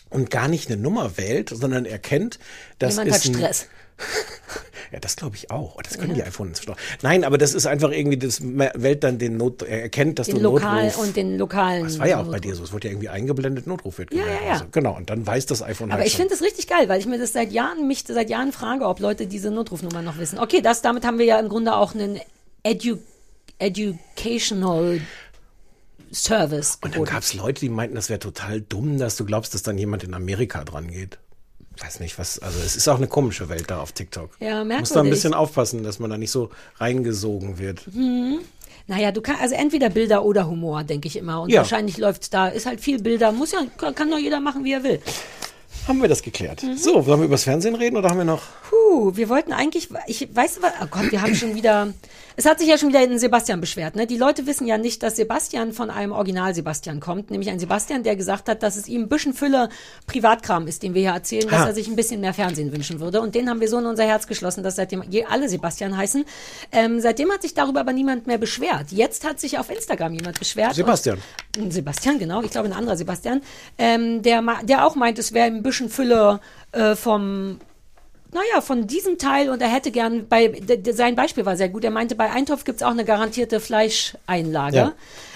und 0.10 0.30
gar 0.32 0.48
nicht 0.48 0.70
eine 0.70 0.82
Nummer 0.82 1.18
wählt, 1.18 1.50
sondern 1.50 1.86
erkennt, 1.86 2.40
dass 2.80 2.94
Jemand 2.96 3.10
ist 3.10 3.16
hat 3.16 3.26
ein- 3.26 3.34
Stress. 3.36 3.68
ja, 4.92 5.00
das 5.00 5.16
glaube 5.16 5.36
ich 5.36 5.52
auch. 5.52 5.82
Das 5.82 5.98
können 5.98 6.14
die 6.14 6.24
iPhones. 6.24 6.62
Nein, 7.02 7.24
aber 7.24 7.38
das 7.38 7.54
ist 7.54 7.66
einfach 7.66 7.92
irgendwie, 7.92 8.18
das 8.18 8.40
wählt 8.44 9.04
dann 9.04 9.18
den 9.18 9.38
Not, 9.38 9.62
er 9.64 9.82
erkennt, 9.84 10.20
dass 10.20 10.28
Den 10.28 10.38
du 10.38 10.42
lokal 10.44 10.86
Notruf. 10.86 11.04
und 11.04 11.16
den 11.16 11.38
lokalen. 11.38 11.84
das 11.86 11.98
war 12.00 12.08
ja 12.08 12.18
auch 12.18 12.24
bei 12.26 12.38
Notruf. 12.38 12.42
dir 12.42 12.56
so. 12.56 12.64
Es 12.64 12.74
wurde 12.74 12.88
ja 12.88 12.92
irgendwie 12.94 13.10
eingeblendet, 13.10 13.68
Notruf 13.68 13.98
wird 13.98 14.14
Ja, 14.14 14.22
gewählt. 14.24 14.40
ja, 14.42 14.48
ja. 14.48 14.54
Also, 14.54 14.66
genau. 14.72 14.96
Und 14.98 15.10
dann 15.10 15.26
weiß 15.26 15.46
das 15.46 15.62
iPhone 15.64 15.92
Aber 15.92 16.00
halt 16.00 16.08
ich 16.08 16.16
finde 16.16 16.32
das 16.32 16.42
richtig 16.42 16.68
geil, 16.68 16.90
weil 16.90 17.00
ich 17.00 17.06
mir 17.06 17.18
das 17.18 17.34
seit 17.34 17.52
Jahren, 17.52 17.88
mich 17.88 18.04
seit 18.08 18.30
Jahren 18.30 18.52
frage, 18.52 18.86
ob 18.86 19.00
Leute 19.00 19.28
diese 19.28 19.50
Notrufnummer 19.52 20.02
noch 20.02 20.18
wissen. 20.18 20.40
Okay, 20.40 20.62
das, 20.62 20.82
damit 20.82 21.06
haben 21.06 21.18
wir 21.20 21.26
ja 21.26 21.40
im 21.40 21.50
Grunde 21.50 21.76
auch 21.76 21.94
einen 21.96 22.20
Edu 22.64 22.98
Educational 23.58 25.00
Service 26.12 26.76
Und 26.76 26.84
dann 26.86 26.92
geboten. 26.94 27.12
gab 27.12 27.24
es 27.24 27.34
Leute, 27.34 27.62
die 27.62 27.70
meinten, 27.70 27.96
das 27.96 28.10
wäre 28.10 28.20
total 28.20 28.62
dumm, 28.62 28.98
dass 28.98 29.16
du 29.16 29.26
glaubst, 29.26 29.54
dass 29.54 29.64
dann 29.64 29.78
jemand 29.78 30.04
in 30.04 30.14
Amerika 30.14 30.64
dran 30.64 30.90
geht. 30.92 31.18
Weiß 31.82 32.00
nicht, 32.00 32.18
was, 32.18 32.40
also 32.40 32.60
es 32.66 32.76
ist 32.76 32.88
auch 32.88 32.98
eine 32.98 33.08
komische 33.08 33.50
Welt 33.50 33.66
da 33.70 33.80
auf 33.82 33.92
TikTok. 33.92 34.30
Ja, 34.40 34.48
Muss 34.48 34.56
da 34.56 34.62
ein 34.62 34.68
merkwürdig. 34.68 35.10
bisschen 35.12 35.34
aufpassen, 35.34 35.84
dass 35.84 36.00
man 36.00 36.10
da 36.10 36.18
nicht 36.18 36.32
so 36.32 36.50
reingesogen 36.78 37.58
wird. 37.58 37.82
Hm. 37.94 38.40
Naja, 38.88 39.12
du 39.12 39.22
kannst, 39.22 39.42
also 39.42 39.56
entweder 39.56 39.90
Bilder 39.90 40.24
oder 40.24 40.48
Humor, 40.48 40.84
denke 40.84 41.08
ich 41.08 41.18
immer. 41.18 41.42
Und 41.42 41.50
Ja. 41.50 41.62
wahrscheinlich 41.62 41.98
läuft 41.98 42.34
da, 42.34 42.48
ist 42.48 42.66
halt 42.66 42.80
viel 42.80 43.02
Bilder, 43.02 43.32
muss 43.32 43.52
ja, 43.52 43.60
kann, 43.78 44.10
doch 44.12 44.20
jeder 44.20 44.40
machen, 44.40 44.64
wie 44.64 44.74
er 44.74 44.84
will. 44.84 45.02
Haben 45.88 46.02
wir 46.02 46.08
das 46.08 46.22
geklärt. 46.22 46.64
Mhm. 46.64 46.78
So, 46.78 47.02
sollen 47.02 47.20
wir 47.22 47.26
übers 47.26 47.44
Fernsehen 47.44 47.76
reden 47.76 47.98
oder 47.98 48.10
haben 48.10 48.18
wir 48.20 48.26
noch? 48.26 48.42
Puh, 48.70 49.12
wir 49.16 49.28
wollten 49.30 49.52
eigentlich, 49.54 49.90
ich 50.08 50.28
weiß 50.36 50.60
was, 50.62 50.72
oh 50.82 50.88
Gott, 50.90 51.12
wir 51.12 51.22
haben 51.22 51.36
schon 51.36 51.56
wieder, 51.56 51.94
es 52.36 52.46
hat 52.46 52.60
sich 52.60 52.68
ja 52.68 52.78
schon 52.78 52.90
wieder 52.90 53.04
in 53.04 53.18
Sebastian 53.20 53.62
beschwert, 53.62 53.96
ne? 53.96 54.08
Die 54.08 54.18
Leute 54.18 54.46
wissen 54.46 54.68
ja 54.68 54.78
nicht, 54.78 55.04
dass 55.04 55.16
Sebastian 55.16 55.74
von 55.74 55.90
einem 55.90 56.12
Original 56.12 56.54
Sebastian 56.54 57.00
kommt, 57.00 57.32
nämlich 57.32 57.50
ein 57.50 57.60
Sebastian, 57.60 58.04
der 58.04 58.16
gesagt 58.16 58.50
hat, 58.50 58.64
dass 58.64 58.76
es 58.76 58.88
ihm 58.88 59.04
ein 59.04 59.08
bisschen 59.10 59.34
Fülle 59.34 59.70
Privatkram 60.08 60.68
ist, 60.68 60.84
den 60.84 60.94
wir 60.94 61.02
hier 61.02 61.12
erzählen, 61.12 61.48
dass 61.48 61.62
Ah. 61.62 61.68
er 61.68 61.74
sich 61.74 61.88
ein 61.88 61.96
bisschen 61.96 62.22
mehr 62.22 62.34
Fernsehen 62.34 62.72
wünschen 62.72 63.00
würde. 63.00 63.22
Und 63.22 63.36
den 63.36 63.50
haben 63.50 63.60
wir 63.62 63.70
so 63.70 63.78
in 63.80 63.86
unser 63.86 64.04
Herz 64.04 64.28
geschlossen, 64.28 64.64
dass 64.64 64.76
seitdem 64.76 65.04
je 65.10 65.26
alle 65.26 65.50
Sebastian 65.50 65.96
heißen. 65.96 66.26
Ähm, 66.72 67.00
seitdem 67.00 67.32
hat 67.32 67.42
sich 67.42 67.54
darüber 67.54 67.80
aber 67.82 67.94
niemand 67.94 68.28
mehr 68.28 68.38
beschwert. 68.38 68.92
Jetzt 68.92 69.26
hat 69.26 69.40
sich 69.40 69.58
auf 69.58 69.70
Instagram 69.70 70.14
jemand 70.14 70.40
beschwert. 70.40 70.76
Sebastian. 70.76 71.20
Und, 71.58 71.72
Sebastian, 71.72 72.20
genau, 72.20 72.42
ich 72.42 72.52
glaube 72.52 72.68
ein 72.68 72.74
anderer 72.74 72.98
Sebastian, 72.98 73.42
ähm, 73.78 74.22
der, 74.22 74.44
der 74.64 74.86
auch 74.86 74.96
meint, 74.96 75.20
es 75.20 75.34
wäre 75.34 75.48
ein 75.48 75.64
bisschen 75.64 75.90
Fülle 75.90 76.40
äh, 76.74 76.96
vom 76.96 77.60
naja, 78.36 78.60
von 78.60 78.86
diesem 78.86 79.18
Teil 79.18 79.50
und 79.50 79.62
er 79.62 79.70
hätte 79.70 79.92
gern 79.92 80.28
bei, 80.28 80.62
sein 80.92 81.16
Beispiel 81.16 81.46
war 81.46 81.56
sehr 81.56 81.70
gut. 81.70 81.86
Er 81.86 81.92
meinte, 81.92 82.16
bei 82.16 82.30
Eintopf 82.30 82.66
gibt's 82.66 82.84
auch 82.84 82.92
eine 82.92 83.06
garantierte 83.06 83.62
Fleischeinlage. 83.62 84.76
Ja. 84.76 84.94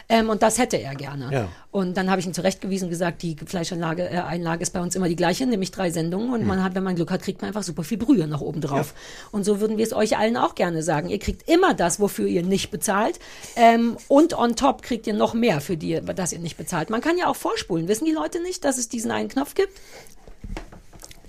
Ähm, 0.09 0.29
und 0.29 0.41
das 0.41 0.57
hätte 0.57 0.77
er 0.77 0.95
gerne. 0.95 1.29
Ja. 1.31 1.47
Und 1.71 1.95
dann 1.95 2.09
habe 2.09 2.19
ich 2.19 2.25
ihn 2.25 2.33
zurechtgewiesen 2.33 2.87
und 2.87 2.89
gesagt, 2.89 3.21
die 3.21 3.37
Fleischeinlage 3.45 4.09
äh, 4.09 4.17
Einlage 4.17 4.63
ist 4.63 4.73
bei 4.73 4.81
uns 4.81 4.95
immer 4.95 5.07
die 5.07 5.15
gleiche, 5.15 5.45
nämlich 5.45 5.69
drei 5.71 5.91
Sendungen. 5.91 6.33
Und 6.33 6.45
man 6.45 6.63
hat, 6.63 6.75
wenn 6.75 6.83
man 6.83 6.95
Glück 6.95 7.11
hat, 7.11 7.21
kriegt 7.21 7.41
man 7.41 7.49
einfach 7.49 7.63
super 7.63 7.83
viel 7.83 7.99
Brühe 7.99 8.27
noch 8.27 8.41
oben 8.41 8.59
drauf. 8.59 8.95
Und 9.31 9.45
so 9.45 9.61
würden 9.61 9.77
wir 9.77 9.85
es 9.85 9.93
euch 9.93 10.17
allen 10.17 10.35
auch 10.35 10.55
gerne 10.55 10.81
sagen. 10.81 11.09
Ihr 11.09 11.19
kriegt 11.19 11.47
immer 11.47 11.75
das, 11.75 11.99
wofür 11.99 12.25
ihr 12.25 12.43
nicht 12.43 12.71
bezahlt. 12.71 13.19
Ähm, 13.55 13.97
und 14.07 14.37
on 14.37 14.55
top 14.55 14.81
kriegt 14.81 15.05
ihr 15.07 15.13
noch 15.13 15.35
mehr 15.35 15.61
für 15.61 15.77
die, 15.77 16.01
das 16.15 16.33
ihr 16.33 16.39
nicht 16.39 16.57
bezahlt. 16.57 16.89
Man 16.89 17.01
kann 17.01 17.17
ja 17.17 17.27
auch 17.27 17.35
vorspulen. 17.35 17.87
Wissen 17.87 18.05
die 18.05 18.11
Leute 18.11 18.41
nicht, 18.41 18.65
dass 18.65 18.79
es 18.79 18.89
diesen 18.89 19.11
einen 19.11 19.29
Knopf 19.29 19.53
gibt? 19.53 19.73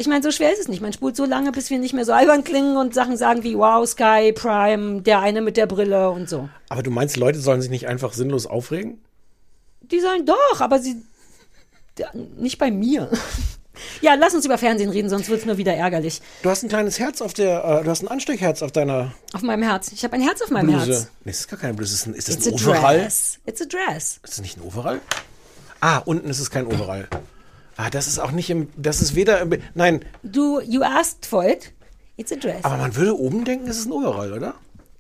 Ich 0.00 0.06
meine, 0.08 0.22
so 0.22 0.30
schwer 0.30 0.50
ist 0.50 0.60
es 0.60 0.68
nicht. 0.68 0.80
Man 0.80 0.94
spult 0.94 1.14
so 1.14 1.26
lange, 1.26 1.52
bis 1.52 1.68
wir 1.68 1.78
nicht 1.78 1.92
mehr 1.92 2.06
so 2.06 2.14
albern 2.14 2.42
klingen 2.42 2.78
und 2.78 2.94
Sachen 2.94 3.18
sagen 3.18 3.42
wie 3.42 3.54
Wow, 3.54 3.86
Sky, 3.86 4.32
Prime, 4.32 5.02
der 5.02 5.20
eine 5.20 5.42
mit 5.42 5.58
der 5.58 5.66
Brille 5.66 6.08
und 6.08 6.26
so. 6.26 6.48
Aber 6.70 6.82
du 6.82 6.90
meinst, 6.90 7.18
Leute 7.18 7.38
sollen 7.38 7.60
sich 7.60 7.70
nicht 7.70 7.86
einfach 7.86 8.14
sinnlos 8.14 8.46
aufregen? 8.46 8.98
Die 9.82 10.00
sagen 10.00 10.24
doch, 10.24 10.60
aber 10.62 10.78
sie. 10.78 11.02
Nicht 12.38 12.58
bei 12.58 12.70
mir. 12.70 13.10
Ja, 14.02 14.14
lass 14.14 14.34
uns 14.34 14.44
über 14.44 14.58
Fernsehen 14.58 14.90
reden, 14.90 15.08
sonst 15.08 15.30
wird 15.30 15.40
es 15.40 15.46
nur 15.46 15.56
wieder 15.56 15.72
ärgerlich. 15.72 16.20
Du 16.42 16.50
hast 16.50 16.62
ein 16.62 16.68
kleines 16.68 16.98
Herz 16.98 17.22
auf 17.22 17.32
der, 17.32 17.64
äh, 17.64 17.82
du 17.82 17.88
hast 17.88 18.02
ein 18.02 18.08
Ansteckherz 18.08 18.60
auf 18.60 18.72
deiner 18.72 19.12
Auf 19.32 19.40
meinem 19.40 19.62
Herz. 19.62 19.90
Ich 19.92 20.04
habe 20.04 20.14
ein 20.16 20.20
Herz 20.20 20.42
auf 20.42 20.50
meinem 20.50 20.66
Bluse. 20.66 20.92
Herz. 20.92 21.10
Nee, 21.24 21.30
das 21.30 21.40
ist 21.40 21.48
gar 21.48 21.58
keine 21.58 21.72
Bluse. 21.72 21.94
Ist 21.94 22.02
das 22.02 22.06
ein, 22.06 22.14
ist 22.14 22.28
das 22.28 22.36
It's 22.36 22.46
ein 22.46 22.52
Overall? 22.68 22.98
dress. 22.98 23.38
It's 23.46 23.62
a 23.62 23.64
dress. 23.64 24.20
Ist 24.22 24.34
das 24.34 24.40
nicht 24.42 24.58
ein 24.58 24.62
Overall? 24.64 25.00
Ah, 25.80 25.96
unten 26.04 26.28
ist 26.28 26.40
es 26.40 26.50
kein 26.50 26.66
Overall. 26.66 27.08
Ah, 27.82 27.88
das 27.90 28.06
ist 28.06 28.18
auch 28.18 28.30
nicht 28.32 28.50
im, 28.50 28.68
das 28.76 29.00
ist 29.00 29.14
weder 29.14 29.40
im, 29.40 29.54
nein, 29.74 30.04
Du, 30.22 30.60
you 30.60 30.82
asked 30.82 31.24
for 31.24 31.44
it. 31.48 31.72
It's 32.16 32.30
a 32.30 32.36
dress. 32.36 32.62
aber 32.64 32.76
man 32.76 32.94
würde 32.96 33.16
oben 33.18 33.44
denken, 33.46 33.66
es 33.68 33.78
ist 33.78 33.86
ein 33.86 33.92
Overall, 33.92 34.32
oder? 34.34 34.54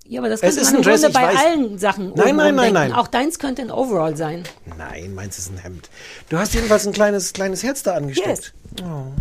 ja, 0.06 0.20
aber 0.20 0.28
das 0.30 0.40
es 0.42 0.48
könnte 0.56 0.60
ist 0.62 0.66
man 0.72 0.76
im 0.76 0.82
Dress, 0.82 1.00
Grunde 1.02 1.14
bei 1.14 1.22
weiß. 1.26 1.36
allen 1.44 1.78
Sachen 1.78 2.12
Nein, 2.16 2.28
oben 2.28 2.36
nein, 2.36 2.54
nein, 2.54 2.72
nein. 2.72 2.92
Auch 2.94 3.06
deins 3.06 3.38
könnte 3.38 3.60
ein 3.62 3.70
Overall 3.70 4.16
sein. 4.16 4.44
Nein, 4.78 5.14
meins 5.14 5.38
ist 5.38 5.52
ein 5.52 5.58
Hemd. 5.58 5.90
Du 6.30 6.38
hast 6.38 6.54
jedenfalls 6.54 6.86
ein 6.86 6.92
kleines, 6.94 7.32
kleines 7.34 7.62
Herz 7.62 7.82
da 7.82 7.94
angesteckt. 7.94 8.54
Oh. 8.82 9.12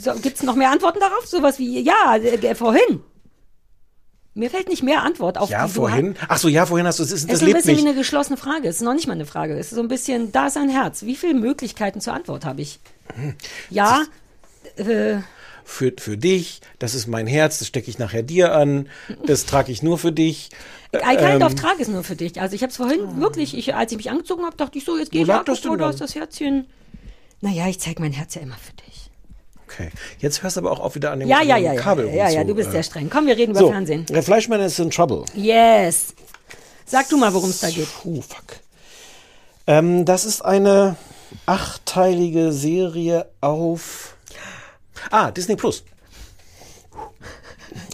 So, 0.00 0.14
Gibt 0.14 0.36
es 0.36 0.42
noch 0.42 0.54
mehr 0.56 0.70
Antworten 0.70 1.00
darauf? 1.00 1.26
Sowas 1.26 1.58
wie, 1.58 1.80
ja, 1.80 2.16
äh, 2.16 2.54
vorhin. 2.54 3.00
Mir 4.34 4.48
fällt 4.50 4.68
nicht 4.68 4.82
mehr 4.82 5.02
Antwort 5.02 5.36
auf 5.36 5.50
Ja, 5.50 5.66
die 5.66 5.72
vorhin. 5.74 6.16
Ach 6.28 6.38
so, 6.38 6.48
ja, 6.48 6.64
vorhin 6.64 6.86
hast 6.86 6.98
du 6.98 7.02
es. 7.02 7.12
ist- 7.12 7.20
Es 7.22 7.26
Das 7.26 7.34
ist 7.36 7.42
ein 7.42 7.46
lebt 7.48 7.56
bisschen 7.58 7.74
nicht. 7.74 7.84
wie 7.84 7.88
eine 7.88 7.96
geschlossene 7.98 8.36
Frage. 8.38 8.68
Es 8.68 8.76
ist 8.76 8.82
noch 8.82 8.94
nicht 8.94 9.06
mal 9.06 9.12
eine 9.12 9.26
Frage. 9.26 9.54
Es 9.58 9.66
ist 9.72 9.74
so 9.76 9.82
ein 9.82 9.88
bisschen, 9.88 10.32
da 10.32 10.46
ist 10.46 10.56
ein 10.56 10.70
Herz. 10.70 11.02
Wie 11.02 11.16
viele 11.16 11.34
Möglichkeiten 11.34 12.00
zur 12.00 12.14
Antwort 12.14 12.44
habe 12.46 12.62
ich? 12.62 12.78
Hm. 13.14 13.34
Ja, 13.68 14.02
äh, 14.76 15.16
Für, 15.64 15.92
für 15.98 16.16
dich, 16.16 16.60
das 16.78 16.94
ist 16.94 17.06
mein 17.06 17.26
Herz, 17.26 17.58
das 17.58 17.68
stecke 17.68 17.88
ich 17.90 17.98
nachher 17.98 18.22
dir 18.22 18.54
an, 18.54 18.88
das 19.26 19.44
trage 19.46 19.70
ich 19.70 19.82
nur 19.82 19.96
für 19.98 20.12
dich. 20.12 20.48
I 20.94 20.98
kind 21.16 21.40
Ähm, 21.42 21.56
trage 21.56 21.80
es 21.82 21.88
nur 21.88 22.02
für 22.02 22.16
dich. 22.16 22.40
Also 22.40 22.54
ich 22.56 22.62
habe 22.62 22.70
es 22.70 22.76
vorhin 22.76 23.20
wirklich, 23.20 23.56
ich, 23.56 23.74
als 23.74 23.92
ich 23.92 23.96
mich 23.98 24.10
angezogen 24.10 24.44
habe, 24.44 24.56
dachte 24.56 24.76
ich 24.78 24.84
so, 24.84 24.98
jetzt 24.98 25.12
gehe 25.12 25.22
ich 25.22 25.32
ab, 25.32 25.44
das 25.46 25.60
dann? 25.60 25.78
ist 25.80 26.00
das 26.00 26.14
Herzchen. 26.14 26.66
Naja, 27.40 27.68
ich 27.68 27.78
zeige 27.80 28.00
mein 28.02 28.12
Herz 28.12 28.34
ja 28.34 28.40
immer 28.42 28.56
für 28.56 28.72
dich. 28.72 28.91
Okay, 29.74 29.90
jetzt 30.18 30.42
hörst 30.42 30.56
du 30.56 30.60
aber 30.60 30.70
auch 30.72 30.80
auf 30.80 30.94
wieder 30.94 31.10
an 31.12 31.20
dem 31.20 31.28
Ja, 31.28 31.42
ja, 31.42 31.56
ja, 31.56 31.72
ja, 31.72 31.80
Kabel 31.80 32.08
ja, 32.08 32.28
ja, 32.28 32.40
rumzu, 32.40 32.48
du 32.48 32.54
bist 32.54 32.68
äh. 32.68 32.72
sehr 32.72 32.82
streng. 32.82 33.08
Komm, 33.10 33.26
wir 33.26 33.36
reden 33.36 33.52
über 33.52 33.60
So, 33.60 33.70
Fernsehen. 33.70 34.06
der 34.06 34.22
Fleischmann 34.22 34.60
ist 34.60 34.78
in 34.78 34.90
Trouble. 34.90 35.24
Yes. 35.34 36.14
Sag 36.84 37.08
du 37.08 37.16
mal, 37.16 37.32
worum 37.32 37.50
es 37.50 37.60
da 37.60 37.70
geht. 37.70 37.88
Puh, 38.02 38.20
fuck. 38.20 38.44
Ähm, 39.66 40.04
das 40.04 40.24
ist 40.24 40.42
eine 40.44 40.96
achteilige 41.46 42.52
Serie 42.52 43.26
auf 43.40 44.16
Ah, 45.10 45.30
Disney 45.30 45.56
Plus. 45.56 45.84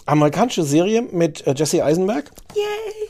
Amerikanische 0.05 0.63
Serie 0.63 1.01
mit 1.01 1.45
äh, 1.47 1.53
Jesse 1.55 1.83
Eisenberg. 1.83 2.31
Yay. 2.55 3.09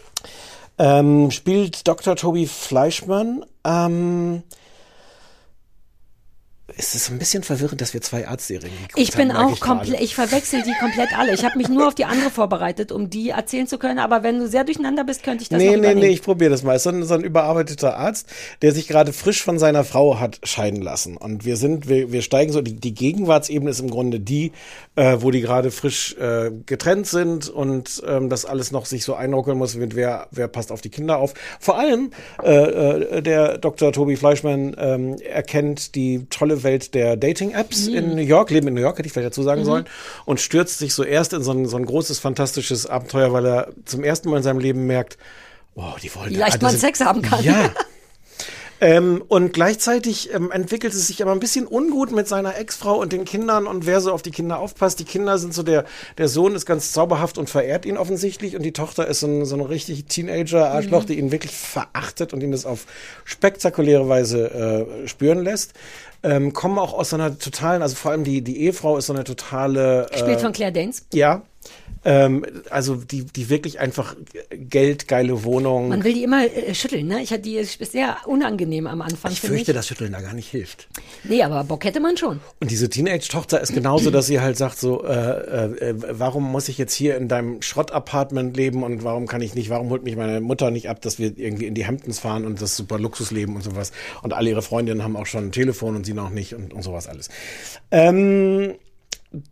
Ähm, 0.78 1.32
spielt 1.32 1.88
Dr. 1.88 2.16
Toby 2.16 2.46
Fleischmann. 2.48 3.46
Ähm, 3.66 4.44
es 6.80 6.96
ist 6.96 7.10
ein 7.12 7.20
bisschen 7.20 7.44
verwirrend, 7.44 7.82
dass 7.82 7.94
wir 7.94 8.02
zwei 8.02 8.26
Arztserien 8.26 8.72
geguckt 8.72 8.94
Ich 8.96 9.12
bin 9.12 9.34
haben, 9.34 9.54
auch 9.54 9.60
komplett, 9.60 10.00
ich 10.00 10.16
verwechsel 10.16 10.64
die 10.64 10.74
komplett 10.80 11.10
alle. 11.18 11.34
Ich 11.34 11.44
habe 11.44 11.58
mich 11.58 11.68
nur 11.68 11.86
auf 11.90 11.94
die 11.94 12.06
andere 12.06 12.30
vorbereitet, 12.30 12.94
um 12.94 13.10
die 13.10 13.32
erzählen 13.32 13.68
zu 13.68 13.78
können. 13.78 14.00
Aber 14.00 14.24
wenn 14.24 14.40
du 14.40 14.48
sehr 14.48 14.64
durcheinander 14.64 15.04
bist, 15.04 15.24
könnte 15.24 15.44
ich 15.44 15.50
das 15.50 15.60
Nee, 15.60 15.66
noch 15.66 15.72
nee, 15.74 15.78
überlegen. 15.80 16.00
nee, 16.00 16.08
ich 16.08 16.22
probiere 16.22 16.52
das 16.52 16.64
mal. 16.64 16.76
Es 16.76 16.80
ist 16.80 16.84
so 16.86 16.90
ein, 16.92 17.04
so 17.04 17.14
ein 17.16 17.22
überarbeiteter 17.24 17.98
Arzt, 17.98 18.30
der 18.62 18.72
sich 18.72 18.88
gerade 18.88 19.12
frisch 19.12 19.44
von 19.44 19.60
seiner 19.60 19.84
Frau 19.84 20.22
hat 20.22 20.40
scheiden 20.44 20.82
lassen. 20.82 21.18
Und 21.18 21.44
wir 21.44 21.58
sind, 21.58 21.90
wir, 21.90 22.14
wir 22.14 22.22
steigen 22.22 22.54
so, 22.54 22.62
die, 22.62 22.76
die 22.76 22.94
Gegenwartsebene 22.94 23.70
ist 23.70 23.82
im 23.82 23.90
Grunde 23.90 24.22
die, 24.22 24.54
äh, 24.96 25.18
wo 25.20 25.32
die 25.32 25.42
gerade 25.42 25.72
frisch 25.72 26.16
äh, 26.18 26.50
getrennt 26.66 27.08
sind 27.08 27.50
und 27.50 28.02
ähm, 28.08 28.30
das 28.30 28.46
alles 28.46 28.72
noch 28.72 28.86
sich 28.86 29.04
so 29.04 29.16
einruckeln 29.16 29.58
muss, 29.58 29.76
mit 29.76 29.96
wer, 29.98 30.28
wer 30.32 30.48
passt 30.48 30.72
auf 30.72 30.80
die 30.80 30.90
Kinder 30.90 31.18
auf. 31.18 31.34
Vor 31.60 31.78
allem 31.78 32.12
äh, 32.42 32.54
äh, 32.54 33.22
der 33.22 33.58
Dr. 33.58 33.92
Tobi 33.92 34.16
Fleischmann 34.16 34.78
ähm, 34.80 35.16
erkennt 35.18 35.96
die 35.96 36.26
tolle 36.30 36.64
Welt 36.64 36.69
der 36.78 37.18
Dating-Apps 37.18 37.88
Mhm. 37.88 37.96
in 37.96 38.16
New 38.16 38.22
York, 38.22 38.52
leben 38.52 38.68
in 38.68 38.74
New 38.76 38.82
York, 38.82 38.98
hätte 38.98 39.08
ich 39.08 39.14
vielleicht 39.14 39.28
dazu 39.32 39.44
sagen 39.44 39.62
Mhm. 39.62 39.66
sollen, 39.66 39.86
und 40.26 40.40
stürzt 40.40 40.78
sich 40.80 40.94
so 40.94 41.04
erst 41.04 41.34
in 41.34 41.42
so 41.44 41.52
ein, 41.52 41.66
so 41.66 41.78
ein 41.78 41.86
großes, 41.86 42.20
fantastisches 42.20 42.86
Abenteuer, 42.86 43.34
weil 43.34 43.46
er 43.46 43.68
zum 43.86 44.04
ersten 44.04 44.30
Mal 44.30 44.38
in 44.38 44.44
seinem 44.44 44.60
Leben 44.60 44.86
merkt, 44.88 45.18
Oh, 45.76 45.94
die 46.04 46.14
wollen 46.14 46.32
Wie 46.32 46.36
leicht 46.36 46.62
man 46.62 46.76
Sex 46.76 47.00
haben 47.00 47.22
kann. 47.22 47.44
Ja. 47.44 47.70
ähm, 48.82 49.24
und 49.28 49.54
gleichzeitig 49.54 50.34
ähm, 50.34 50.52
entwickelt 50.52 50.94
es 50.94 51.08
sich 51.08 51.22
aber 51.22 51.32
ein 51.32 51.40
bisschen 51.40 51.68
ungut 51.68 52.12
mit 52.12 52.28
seiner 52.28 52.58
Ex-Frau 52.58 53.00
und 53.00 53.12
den 53.12 53.26
Kindern 53.26 53.68
und 53.68 53.86
wer 53.86 54.02
so 54.02 54.12
auf 54.14 54.22
die 54.22 54.32
Kinder 54.32 54.60
aufpasst. 54.60 55.00
Die 55.00 55.06
Kinder 55.06 55.38
sind 55.38 55.54
so 55.54 55.64
der, 55.64 55.86
der 56.18 56.28
Sohn 56.28 56.56
ist 56.56 56.66
ganz 56.66 56.92
zauberhaft 56.92 57.38
und 57.38 57.50
verehrt 57.50 57.86
ihn 57.86 57.98
offensichtlich 57.98 58.56
und 58.56 58.64
die 58.64 58.74
Tochter 58.74 59.08
ist 59.08 59.20
so 59.22 59.28
ein, 59.28 59.46
so 59.46 59.56
ein 59.56 59.62
richtig 59.62 60.06
Teenager-Arschloch, 60.06 61.04
Mhm. 61.04 61.08
die 61.08 61.20
ihn 61.20 61.32
wirklich 61.32 61.52
verachtet 61.52 62.34
und 62.34 62.42
ihn 62.42 62.52
das 62.52 62.66
auf 62.66 62.86
spektakuläre 63.26 64.08
Weise 64.08 64.88
äh, 65.04 65.08
spüren 65.08 65.44
lässt. 65.44 65.74
Ähm, 66.22 66.52
kommen 66.54 66.78
auch 66.80 66.94
aus 66.94 67.12
so 67.12 67.16
einer 67.16 67.38
totalen, 67.40 67.82
also 67.82 67.96
vor 67.96 68.12
allem 68.12 68.24
die, 68.26 68.42
die 68.42 68.62
Ehefrau 68.62 68.98
ist 68.98 69.06
so 69.08 69.14
eine 69.14 69.24
totale. 69.24 70.08
Gespielt 70.12 70.38
äh, 70.38 70.42
von 70.42 70.52
Claire 70.52 70.72
Danes. 70.74 71.06
Ja. 71.14 71.44
Ähm, 72.06 72.46
also 72.70 72.96
die, 72.96 73.26
die 73.26 73.50
wirklich 73.50 73.80
einfach 73.80 74.16
geldgeile 74.52 75.44
Wohnung. 75.44 75.90
Man 75.90 76.04
will 76.04 76.14
die 76.14 76.24
immer 76.24 76.46
äh, 76.46 76.74
schütteln, 76.74 77.08
ne? 77.08 77.22
Ich 77.22 77.32
hatte 77.32 77.42
die 77.42 77.56
ist 77.56 77.80
sehr 77.92 78.18
unangenehm 78.26 78.88
am 78.88 79.02
Anfang. 79.02 79.32
Ich 79.32 79.42
fürchte, 79.42 79.74
dass 79.74 79.88
Schütteln 79.88 80.14
da 80.14 80.22
gar 80.22 80.34
nicht 80.34 80.50
hilft. 80.50 80.88
Nee, 81.24 81.44
aber 81.44 81.64
Bock 81.64 81.84
hätte 81.84 82.00
man 82.00 82.16
schon. 82.16 82.40
Und 82.60 82.72
diese 82.72 82.90
Teenage-Tochter 82.90 83.60
ist 83.60 83.74
genauso, 83.74 84.12
dass 84.12 84.28
sie 84.28 84.40
halt 84.40 84.58
sagt 84.58 84.80
so, 84.80 85.04
äh, 85.04 85.12
äh, 85.12 85.90
äh, 85.90 85.96
warum 85.98 86.50
muss 86.50 86.70
ich 86.70 86.78
jetzt 86.78 86.94
hier 86.94 87.18
in 87.18 87.28
deinem 87.28 87.62
Schrott-Apartment 87.62 88.56
leben 88.56 88.84
und 88.84 89.04
warum 89.04 89.28
kann 89.28 89.42
ich 89.42 89.56
nicht, 89.56 89.70
warum 89.70 89.90
holt 89.90 90.04
mich 90.04 90.16
meine 90.16 90.40
Mutter 90.42 90.72
nicht 90.72 90.90
ab, 90.90 91.02
dass 91.02 91.20
wir 91.20 91.38
irgendwie 91.38 91.66
in 91.66 91.74
die 91.74 91.86
Hamptons 91.86 92.20
fahren 92.20 92.46
und 92.46 92.62
das 92.62 92.78
super 92.78 92.98
Luxusleben 92.98 93.56
und 93.56 93.64
sowas. 93.64 93.92
Und 94.22 94.34
alle 94.34 94.50
ihre 94.50 94.62
Freundinnen 94.62 95.04
haben 95.04 95.18
auch 95.18 95.26
schon 95.26 95.48
ein 95.48 95.52
Telefon 95.52 95.96
und 95.96 96.06
sie 96.06 96.14
noch 96.14 96.30
nicht 96.30 96.56
und, 96.56 96.74
und 96.74 96.82
sowas 96.82 97.08
alles. 97.08 97.30
Ähm, 97.92 98.76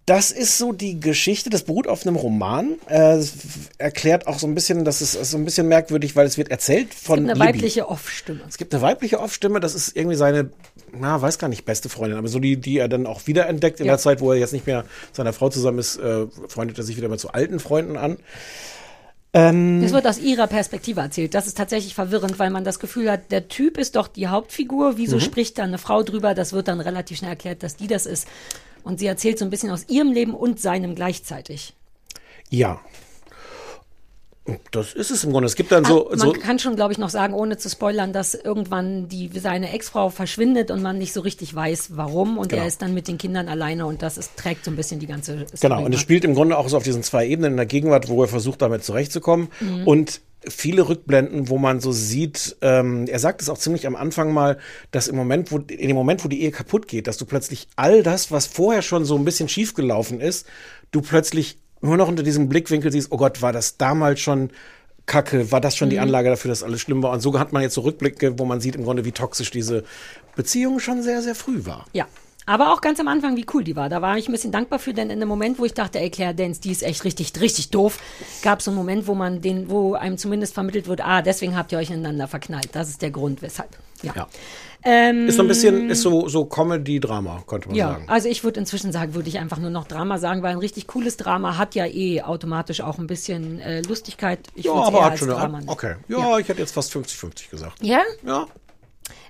das 0.07 0.32
ist 0.32 0.57
so 0.57 0.71
die 0.73 0.99
Geschichte, 0.99 1.51
das 1.51 1.63
beruht 1.63 1.88
auf 1.88 2.05
einem 2.05 2.15
Roman. 2.15 2.78
Äh, 2.89 3.17
es 3.17 3.34
erklärt 3.78 4.25
auch 4.25 4.39
so 4.39 4.47
ein 4.47 4.55
bisschen, 4.55 4.86
das 4.86 5.03
ist 5.03 5.13
so 5.13 5.38
ein 5.38 5.45
bisschen 5.45 5.67
merkwürdig, 5.67 6.15
weil 6.15 6.25
es 6.25 6.36
wird 6.38 6.49
erzählt 6.49 6.93
von 6.95 7.19
Eine 7.19 7.34
Libby. 7.34 7.39
weibliche 7.39 7.88
Off-Stimme. 7.88 8.41
Es 8.49 8.57
gibt 8.57 8.73
eine 8.73 8.82
weibliche 8.82 9.19
Off-Stimme, 9.19 9.59
das 9.59 9.75
ist 9.75 9.95
irgendwie 9.95 10.15
seine, 10.17 10.49
na, 10.93 11.21
weiß 11.21 11.38
gar 11.38 11.47
nicht, 11.47 11.63
beste 11.65 11.89
Freundin, 11.89 12.17
aber 12.17 12.28
so 12.28 12.39
die, 12.39 12.57
die 12.57 12.80
er 12.80 12.88
dann 12.88 13.05
auch 13.05 13.28
wiederentdeckt 13.28 13.80
in 13.80 13.86
Ja. 13.86 13.91
der 13.93 13.99
Zeit, 13.99 14.19
wo 14.19 14.32
er 14.32 14.39
jetzt 14.39 14.53
nicht 14.53 14.65
mehr 14.65 14.84
seiner 15.13 15.32
Frau 15.32 15.49
zusammen 15.49 15.78
ist, 15.78 15.97
äh, 15.97 16.25
freundet 16.47 16.80
er 16.80 16.84
sich 16.84 16.97
wieder 16.97 17.09
mit 17.09 17.19
so 17.19 17.28
alten 17.30 17.59
Freunden 17.59 17.97
an. 17.97 18.17
Ähm, 19.34 19.82
Das 19.84 19.91
wird 19.93 20.07
aus 20.07 20.17
ihrer 20.17 20.47
Perspektive 20.47 21.01
erzählt. 21.01 21.34
Das 21.36 21.45
ist 21.47 21.57
tatsächlich 21.57 21.93
verwirrend, 21.93 22.39
weil 22.39 22.49
man 22.49 22.63
das 22.63 22.80
Gefühl 22.80 23.11
hat, 23.11 23.32
der 23.32 23.47
Typ 23.49 23.78
ist 23.78 23.95
doch 23.95 24.07
die 24.07 24.28
Hauptfigur. 24.28 24.97
Wieso 24.97 25.17
Mhm. 25.17 25.21
spricht 25.21 25.57
da 25.59 25.63
eine 25.63 25.78
Frau 25.78 26.01
drüber? 26.01 26.34
Das 26.34 26.53
wird 26.53 26.67
dann 26.67 26.80
relativ 26.80 27.17
schnell 27.19 27.32
erklärt, 27.32 27.61
dass 27.61 27.75
die 27.75 27.88
das 27.88 28.05
ist. 28.05 28.28
Und 28.88 28.99
sie 28.99 29.05
erzählt 29.05 29.38
so 29.38 29.43
ein 29.43 29.51
bisschen 29.51 29.69
aus 29.69 29.89
ihrem 29.89 30.13
Leben 30.13 30.33
und 30.33 30.61
seinem 30.61 30.95
gleichzeitig. 30.95 31.73
ja. 32.49 32.79
Das 34.71 34.93
ist 34.93 35.11
es 35.11 35.23
im 35.23 35.31
Grunde. 35.31 35.47
Es 35.47 35.55
gibt 35.55 35.71
dann 35.71 35.83
so, 35.83 36.07
Ah, 36.07 36.09
man 36.11 36.19
so 36.19 36.31
kann 36.33 36.59
schon, 36.59 36.75
glaube 36.75 36.93
ich, 36.93 36.97
noch 36.97 37.09
sagen, 37.09 37.33
ohne 37.33 37.57
zu 37.57 37.69
spoilern, 37.69 38.13
dass 38.13 38.33
irgendwann 38.33 39.09
die, 39.09 39.29
seine 39.37 39.73
Ex-Frau 39.73 40.09
verschwindet 40.09 40.71
und 40.71 40.81
man 40.81 40.97
nicht 40.97 41.13
so 41.13 41.21
richtig 41.21 41.53
weiß, 41.53 41.97
warum. 41.97 42.37
Und 42.37 42.49
Genau. 42.49 42.61
er 42.61 42.67
ist 42.67 42.81
dann 42.81 42.93
mit 42.93 43.07
den 43.07 43.17
Kindern 43.17 43.49
alleine 43.49 43.85
und 43.85 44.01
das 44.01 44.17
ist, 44.17 44.37
trägt 44.37 44.63
so 44.65 44.71
ein 44.71 44.77
bisschen 44.77 44.99
die 44.99 45.07
ganze 45.07 45.45
Story. 45.47 45.59
Genau, 45.61 45.85
und 45.85 45.93
es 45.93 45.99
spielt 45.99 46.23
im 46.23 46.33
Grunde 46.33 46.57
auch 46.57 46.69
so 46.69 46.77
auf 46.77 46.83
diesen 46.83 47.03
zwei 47.03 47.27
Ebenen 47.27 47.51
in 47.51 47.57
der 47.57 47.65
Gegenwart, 47.65 48.07
wo 48.09 48.21
er 48.21 48.27
versucht, 48.27 48.61
damit 48.61 48.83
zurechtzukommen. 48.83 49.49
Mhm. 49.59 49.87
Und 49.87 50.21
viele 50.47 50.87
Rückblenden, 50.87 51.49
wo 51.49 51.57
man 51.57 51.79
so 51.81 51.91
sieht, 51.91 52.55
ähm, 52.61 53.05
er 53.07 53.19
sagt 53.19 53.41
es 53.41 53.49
auch 53.49 53.57
ziemlich 53.57 53.85
am 53.87 53.95
Anfang 53.95 54.31
mal, 54.31 54.57
dass 54.91 55.07
im 55.07 55.15
Moment, 55.15 55.51
wo, 55.51 55.57
in 55.57 55.87
dem 55.87 55.95
Moment, 55.95 56.23
wo 56.23 56.29
die 56.29 56.41
Ehe 56.41 56.51
kaputt 56.51 56.87
geht, 56.87 57.07
dass 57.07 57.17
du 57.17 57.25
plötzlich 57.25 57.67
all 57.75 58.03
das, 58.03 58.31
was 58.31 58.45
vorher 58.45 58.81
schon 58.81 59.03
so 59.03 59.17
ein 59.17 59.25
bisschen 59.25 59.49
schiefgelaufen 59.49 60.21
ist, 60.21 60.47
du 60.91 61.01
plötzlich 61.01 61.57
nur 61.82 61.97
noch 61.97 62.07
unter 62.07 62.23
diesem 62.23 62.49
Blickwinkel 62.49 62.91
siehst, 62.91 63.11
oh 63.11 63.17
Gott, 63.17 63.41
war 63.41 63.53
das 63.53 63.78
damals 63.78 64.19
schon 64.19 64.49
Kacke, 65.05 65.51
war 65.51 65.61
das 65.61 65.78
schon 65.78 65.89
die 65.89 65.95
Mhm. 65.97 66.03
Anlage 66.03 66.30
dafür, 66.30 66.49
dass 66.49 66.63
alles 66.63 66.82
schlimm 66.82 67.01
war? 67.01 67.11
Und 67.11 67.21
so 67.21 67.38
hat 67.39 67.53
man 67.53 67.61
jetzt 67.61 67.75
so 67.75 67.82
Rückblicke, 67.82 68.38
wo 68.39 68.45
man 68.45 68.59
sieht 68.59 68.75
im 68.75 68.84
Grunde, 68.84 69.05
wie 69.05 69.11
toxisch 69.13 69.51
diese 69.51 69.84
Beziehung 70.36 70.80
schon 70.80 71.01
sehr, 71.01 71.21
sehr 71.21 71.36
früh 71.36 71.65
war. 71.65 71.86
Ja. 71.93 72.05
Aber 72.49 72.71
auch 72.71 72.80
ganz 72.80 72.97
am 73.01 73.09
Anfang, 73.09 73.36
wie 73.36 73.45
cool 73.53 73.61
die 73.65 73.75
war. 73.75 73.89
Da 73.89 74.01
war 74.01 74.17
ich 74.17 74.30
ein 74.30 74.32
bisschen 74.32 74.53
dankbar 74.53 74.80
für, 74.80 74.93
denn 74.93 75.09
in 75.09 75.19
dem 75.19 75.28
Moment, 75.28 75.59
wo 75.59 75.65
ich 75.65 75.73
dachte, 75.73 75.99
ey, 75.99 76.09
Claire 76.09 76.34
Dance, 76.34 76.61
die 76.61 76.71
ist 76.71 76.82
echt 76.82 77.03
richtig, 77.03 77.34
richtig 77.41 77.71
doof, 77.71 77.99
gab 78.41 78.59
es 78.59 78.65
so 78.65 78.71
einen 78.71 78.78
Moment, 78.78 79.05
wo 79.07 79.15
man 79.15 79.41
den, 79.41 79.69
wo 79.69 79.95
einem 79.95 80.17
zumindest 80.17 80.53
vermittelt 80.53 80.88
wird, 80.88 81.01
ah, 81.01 81.21
deswegen 81.21 81.57
habt 81.57 81.73
ihr 81.73 81.78
euch 81.78 81.89
ineinander 81.89 82.30
verknallt. 82.30 82.69
Das 82.71 82.88
ist 82.88 83.01
der 83.01 83.11
Grund, 83.11 83.41
weshalb. 83.41 83.69
Ja. 84.01 84.13
Ja. 84.15 84.28
Ähm, 84.89 85.27
Ist 85.27 85.35
so 85.35 85.41
ein 85.41 85.49
bisschen, 85.49 85.89
ist 85.89 86.01
so, 86.01 86.29
so 86.29 86.45
Comedy-Drama, 86.45 87.43
könnte 87.45 87.67
man 87.67 87.75
ja, 87.75 87.89
sagen. 87.89 88.05
also 88.07 88.29
ich 88.29 88.45
würde 88.45 88.61
inzwischen 88.61 88.93
sagen, 88.93 89.15
würde 89.15 89.27
ich 89.27 89.38
einfach 89.38 89.57
nur 89.57 89.69
noch 89.69 89.85
Drama 89.85 90.17
sagen, 90.17 90.43
weil 90.43 90.51
ein 90.53 90.59
richtig 90.59 90.88
cooles 90.88 91.17
Drama 91.17 91.57
hat 91.57 91.75
ja 91.75 91.85
eh 91.85 92.21
automatisch 92.21 92.79
auch 92.79 92.97
ein 92.97 93.05
bisschen 93.05 93.59
äh, 93.59 93.81
Lustigkeit. 93.81 94.39
Ich 94.55 94.63
ja, 94.63 94.71
aber 94.71 95.03
hat 95.03 95.19
schon 95.19 95.27
Drama. 95.27 95.59
Okay. 95.67 95.95
Ja, 96.07 96.39
ich 96.39 96.47
hätte 96.47 96.61
jetzt 96.61 96.73
fast 96.73 96.93
50-50 96.95 97.49
gesagt. 97.49 97.83
Ja? 97.83 97.99
Ja. 98.25 98.47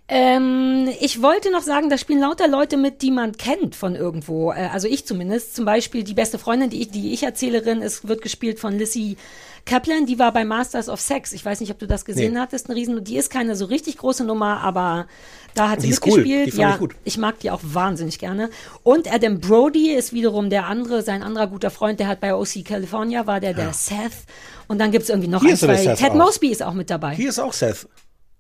Ähm, 0.10 0.88
ich 1.02 1.22
wollte 1.22 1.52
noch 1.52 1.64
sagen, 1.64 1.90
da 1.90 1.98
spielen 1.98 2.22
lauter 2.22 2.48
Leute 2.48 2.78
mit, 2.78 3.02
die 3.02 3.12
man 3.12 3.34
kennt 3.36 3.76
von 3.76 3.96
irgendwo. 3.96 4.52
Äh, 4.54 4.70
also 4.72 4.88
ich 4.88 5.06
zumindest. 5.06 5.56
Zum 5.56 5.66
Beispiel 5.66 6.04
die 6.04 6.14
beste 6.14 6.40
Freundin, 6.40 6.70
die 6.70 6.82
ich, 6.82 6.92
die 6.92 7.14
ich 7.14 7.24
Erzählerin, 7.24 7.82
ist, 7.82 8.08
wird 8.08 8.22
gespielt 8.22 8.60
von 8.60 8.78
Lissy 8.78 9.18
Kaplan. 9.66 10.06
Die 10.06 10.18
war 10.18 10.32
bei 10.32 10.46
Masters 10.46 10.88
of 10.88 11.02
Sex. 11.02 11.34
Ich 11.34 11.44
weiß 11.44 11.60
nicht, 11.60 11.72
ob 11.72 11.80
du 11.80 11.88
das 11.88 12.06
gesehen 12.06 12.36
Nee. 12.36 12.40
hattest. 12.40 12.70
Eine 12.70 12.80
riesen, 12.80 13.04
die 13.04 13.18
ist 13.18 13.30
keine 13.30 13.58
so 13.58 13.66
richtig 13.66 13.98
große 13.98 14.24
Nummer, 14.24 14.62
aber 14.62 15.08
da 15.58 15.70
hat 15.70 15.82
sie 15.82 15.88
Die 15.90 15.94
cool. 16.06 16.18
mitgespielt. 16.20 16.48
Die 16.48 16.52
fand 16.52 16.62
ja, 16.62 16.72
ich 16.74 16.80
gut. 16.80 16.96
ich 17.04 17.18
mag 17.18 17.40
die 17.40 17.52
auch 17.52 17.62
wahnsinnig 17.64 18.20
gerne. 18.20 18.50
Und 18.84 19.12
Adam 19.12 19.40
Brody 19.40 19.92
ist 19.94 20.14
wiederum 20.14 20.50
der 20.50 20.66
andere, 20.68 21.02
sein 21.02 21.24
anderer 21.24 21.48
guter 21.48 21.70
Freund, 21.72 22.00
der 22.00 22.08
hat 22.08 22.20
bei 22.20 22.34
OC 22.36 22.64
California, 22.66 23.26
war 23.28 23.40
der 23.40 23.54
der 23.54 23.74
Seth. 23.74 24.14
Und 24.68 24.80
dann 24.80 24.92
gibt's 24.92 25.10
irgendwie 25.10 25.30
noch 25.30 25.42
Hier 25.42 25.52
ein, 25.52 25.58
zwei. 25.58 25.78
Seth 25.78 25.98
Ted 25.98 26.12
auch. 26.12 26.16
Mosby 26.16 26.50
ist 26.50 26.64
auch 26.64 26.74
mit 26.74 26.90
dabei. 26.90 27.16
Hier 27.16 27.30
ist 27.30 27.40
auch 27.40 27.54
Seth. 27.54 27.88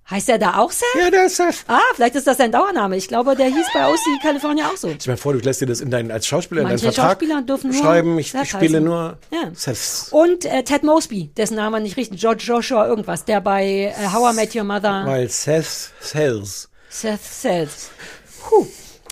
Heißt 0.09 0.29
er 0.29 0.37
da 0.37 0.55
auch 0.59 0.71
Seth? 0.71 0.85
Ja, 0.97 1.09
der 1.11 1.25
ist 1.25 1.35
Seth. 1.35 1.65
Ah, 1.67 1.81
vielleicht 1.93 2.15
ist 2.15 2.25
das 2.27 2.37
sein 2.37 2.49
Dauername. 2.49 2.95
Ich 2.95 3.09
glaube, 3.09 3.35
der 3.35 3.47
hieß 3.47 3.65
bei 3.73 3.87
OC 3.89 4.21
California 4.21 4.65
auch 4.67 4.77
so. 4.77 4.87
Dir 4.93 5.11
mal 5.11 5.17
vor, 5.17 5.33
du 5.33 5.39
lässt 5.39 5.59
dir 5.59 5.65
das 5.65 5.81
in 5.81 5.91
deinen, 5.91 6.11
als 6.11 6.25
Schauspieler 6.27 6.61
in 6.61 6.67
Manche 6.69 6.85
deinen 6.85 6.93
Vertrag 6.93 7.11
Schauspieler 7.19 7.41
dürfen 7.41 7.71
nur 7.71 7.81
schreiben. 7.81 8.17
Ich, 8.17 8.33
ich 8.33 8.49
spiele 8.49 8.79
nur 8.79 9.17
Ja. 9.33 9.51
Seth. 9.53 10.07
Und 10.11 10.45
äh, 10.45 10.63
Ted 10.63 10.83
Mosby, 10.83 11.31
dessen 11.35 11.55
Name 11.57 11.81
nicht 11.81 11.97
richtig, 11.97 12.21
George 12.21 12.43
Joshua 12.45 12.87
irgendwas, 12.87 13.25
der 13.25 13.41
bei 13.41 13.93
äh, 13.97 14.07
How 14.13 14.31
I 14.31 14.35
Met 14.37 14.55
Your 14.55 14.63
Mother 14.63 15.03
Weil 15.05 15.27
Seth 15.29 15.91
sells. 15.99 16.69
Seth 16.89 17.21
Sells. 17.23 17.89
Puh. 18.41 18.65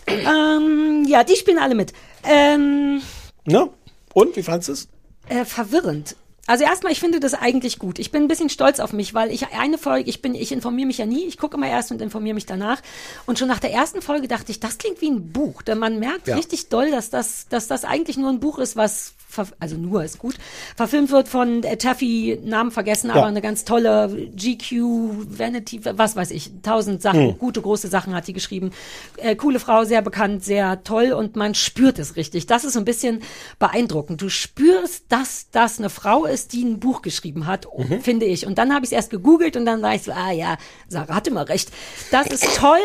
Ähm, 0.08 1.06
ja, 1.08 1.24
die 1.24 1.36
spielen 1.36 1.60
alle 1.60 1.76
mit. 1.76 1.94
Ähm, 2.24 3.02
Ne? 3.48 3.70
Und, 4.14 4.36
wie 4.36 4.44
fandest 4.44 4.70
du 4.70 4.74
es? 4.74 4.88
äh, 5.30 5.46
verwirrend. 5.46 6.16
Also 6.48 6.64
erstmal, 6.64 6.92
ich 6.92 7.00
finde 7.00 7.20
das 7.20 7.34
eigentlich 7.34 7.80
gut. 7.80 7.98
Ich 7.98 8.12
bin 8.12 8.22
ein 8.24 8.28
bisschen 8.28 8.50
stolz 8.50 8.80
auf 8.80 8.94
mich, 8.94 9.16
weil 9.16 9.32
ich 9.32 9.48
eine 9.54 9.80
Folge, 9.80 10.08
ich 10.08 10.22
bin, 10.22 10.36
ich 10.36 10.52
informiere 10.52 10.86
mich 10.86 11.00
ja 11.00 11.08
nie, 11.08 11.26
ich 11.26 11.40
gucke 11.40 11.58
immer 11.58 11.68
erst 11.68 11.92
und 11.92 12.02
informiere 12.04 12.36
mich 12.36 12.46
danach. 12.46 12.82
Und 13.26 13.40
schon 13.40 13.48
nach 13.48 13.58
der 13.60 13.72
ersten 13.74 14.04
Folge 14.04 14.28
dachte 14.28 14.52
ich, 14.52 14.60
das 14.60 14.78
klingt 14.78 15.02
wie 15.02 15.10
ein 15.10 15.32
Buch. 15.34 15.64
Denn 15.64 15.80
man 15.80 15.98
merkt 16.00 16.28
Ja. 16.28 16.36
richtig 16.36 16.70
doll, 16.70 16.92
dass 16.92 17.10
das, 17.10 17.48
dass 17.50 17.68
das 17.68 17.84
eigentlich 17.84 18.18
nur 18.18 18.30
ein 18.30 18.40
Buch 18.40 18.60
ist, 18.60 18.76
was 18.76 19.15
also 19.60 19.76
nur 19.78 20.04
ist 20.04 20.20
gut, 20.20 20.36
verfilmt 20.76 21.12
wird 21.12 21.28
von 21.28 21.64
äh, 21.64 21.78
Taffy, 21.78 22.40
Namen 22.44 22.72
vergessen, 22.72 23.10
aber 23.12 23.26
eine 23.26 23.42
ganz 23.42 23.66
tolle 23.66 24.30
GQ, 24.36 25.38
Vanity, 25.38 25.82
was 25.84 26.16
weiß 26.16 26.32
ich, 26.32 26.52
tausend 26.62 27.02
Sachen, 27.02 27.30
Hm. 27.30 27.38
gute 27.38 27.62
große 27.62 27.88
Sachen 27.88 28.14
hat 28.14 28.28
die 28.28 28.34
geschrieben. 28.34 28.72
Äh, 29.18 29.36
coole 29.36 29.60
Frau, 29.60 29.84
sehr 29.84 30.02
bekannt, 30.02 30.44
sehr 30.44 30.84
toll 30.84 31.12
und 31.14 31.36
man 31.36 31.56
spürt 31.56 32.00
es 32.00 32.16
richtig. 32.16 32.46
Das 32.48 32.64
ist 32.66 32.74
so 32.74 32.80
ein 32.80 32.86
bisschen 32.86 33.22
beeindruckend. 33.60 34.22
Du 34.22 34.30
spürst, 34.30 35.06
dass 35.10 35.50
das 35.52 35.80
eine 35.80 35.90
Frau 35.90 36.26
ist, 36.26 36.54
die 36.54 36.64
ein 36.64 36.80
Buch 36.80 37.02
geschrieben 37.02 37.48
hat, 37.48 37.68
Mhm. 37.78 38.02
finde 38.02 38.26
ich. 38.26 38.46
Und 38.46 38.58
dann 38.58 38.74
habe 38.74 38.86
ich 38.86 38.92
es 38.92 38.96
erst 38.96 39.10
gegoogelt 39.10 39.56
und 39.58 39.66
dann 39.66 39.82
war 39.82 39.96
ich 39.96 40.04
so, 40.04 40.12
ah 40.12 40.32
ja, 40.32 40.58
Sarah 40.88 41.16
hatte 41.16 41.32
mal 41.32 41.44
recht. 41.44 41.72
Das 42.12 42.28
ist 42.28 42.56
toll 42.56 42.78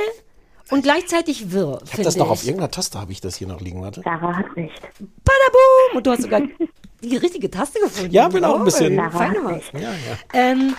und 0.70 0.82
gleichzeitig 0.82 1.52
wirr, 1.52 1.80
Ich 1.84 1.92
habe 1.92 2.02
das 2.02 2.16
noch 2.16 2.26
ich. 2.26 2.32
auf 2.32 2.44
irgendeiner 2.44 2.70
Taste, 2.70 3.00
habe 3.00 3.12
ich 3.12 3.20
das 3.20 3.36
hier 3.36 3.46
noch 3.48 3.60
liegen, 3.60 3.80
warte. 3.82 4.02
Sarah 4.02 4.36
hat 4.36 4.46
recht. 4.56 4.80
Badabum! 4.98 5.96
Und 5.96 6.06
du 6.06 6.10
hast 6.10 6.22
sogar 6.22 6.42
die 7.02 7.16
richtige 7.16 7.50
Taste 7.50 7.80
gefunden. 7.80 8.12
Ja, 8.12 8.28
bin 8.28 8.44
auch 8.44 8.58
ein 8.58 8.64
bisschen- 8.64 8.98
Oh, 8.98 9.10
feine 9.10 9.40
Maus. 9.40 9.62
Ja, 9.72 9.80
ja. 9.80 9.96
Ähm, 10.32 10.74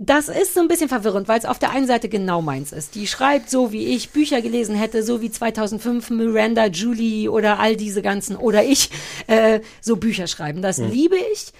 das 0.00 0.28
ist 0.28 0.54
so 0.54 0.60
ein 0.60 0.68
bisschen 0.68 0.88
verwirrend, 0.88 1.26
weil 1.26 1.38
es 1.40 1.44
auf 1.44 1.58
der 1.58 1.70
einen 1.70 1.86
Seite 1.88 2.08
genau 2.08 2.40
meins 2.40 2.70
ist. 2.72 2.94
Die 2.94 3.06
schreibt 3.08 3.50
so, 3.50 3.72
wie 3.72 3.86
ich 3.96 4.10
Bücher 4.10 4.40
gelesen 4.42 4.76
hätte, 4.76 5.02
so 5.02 5.20
wie 5.20 5.30
2005 5.30 6.10
Miranda, 6.10 6.66
Julie 6.66 7.28
oder 7.28 7.58
all 7.58 7.74
diese 7.76 8.00
ganzen, 8.00 8.36
oder 8.36 8.62
ich, 8.64 8.90
äh, 9.26 9.60
so 9.80 9.96
Bücher 9.96 10.26
schreiben. 10.28 10.62
Das 10.62 10.78
Hm. 10.78 10.90
liebe 10.90 11.16
ich. 11.32 11.52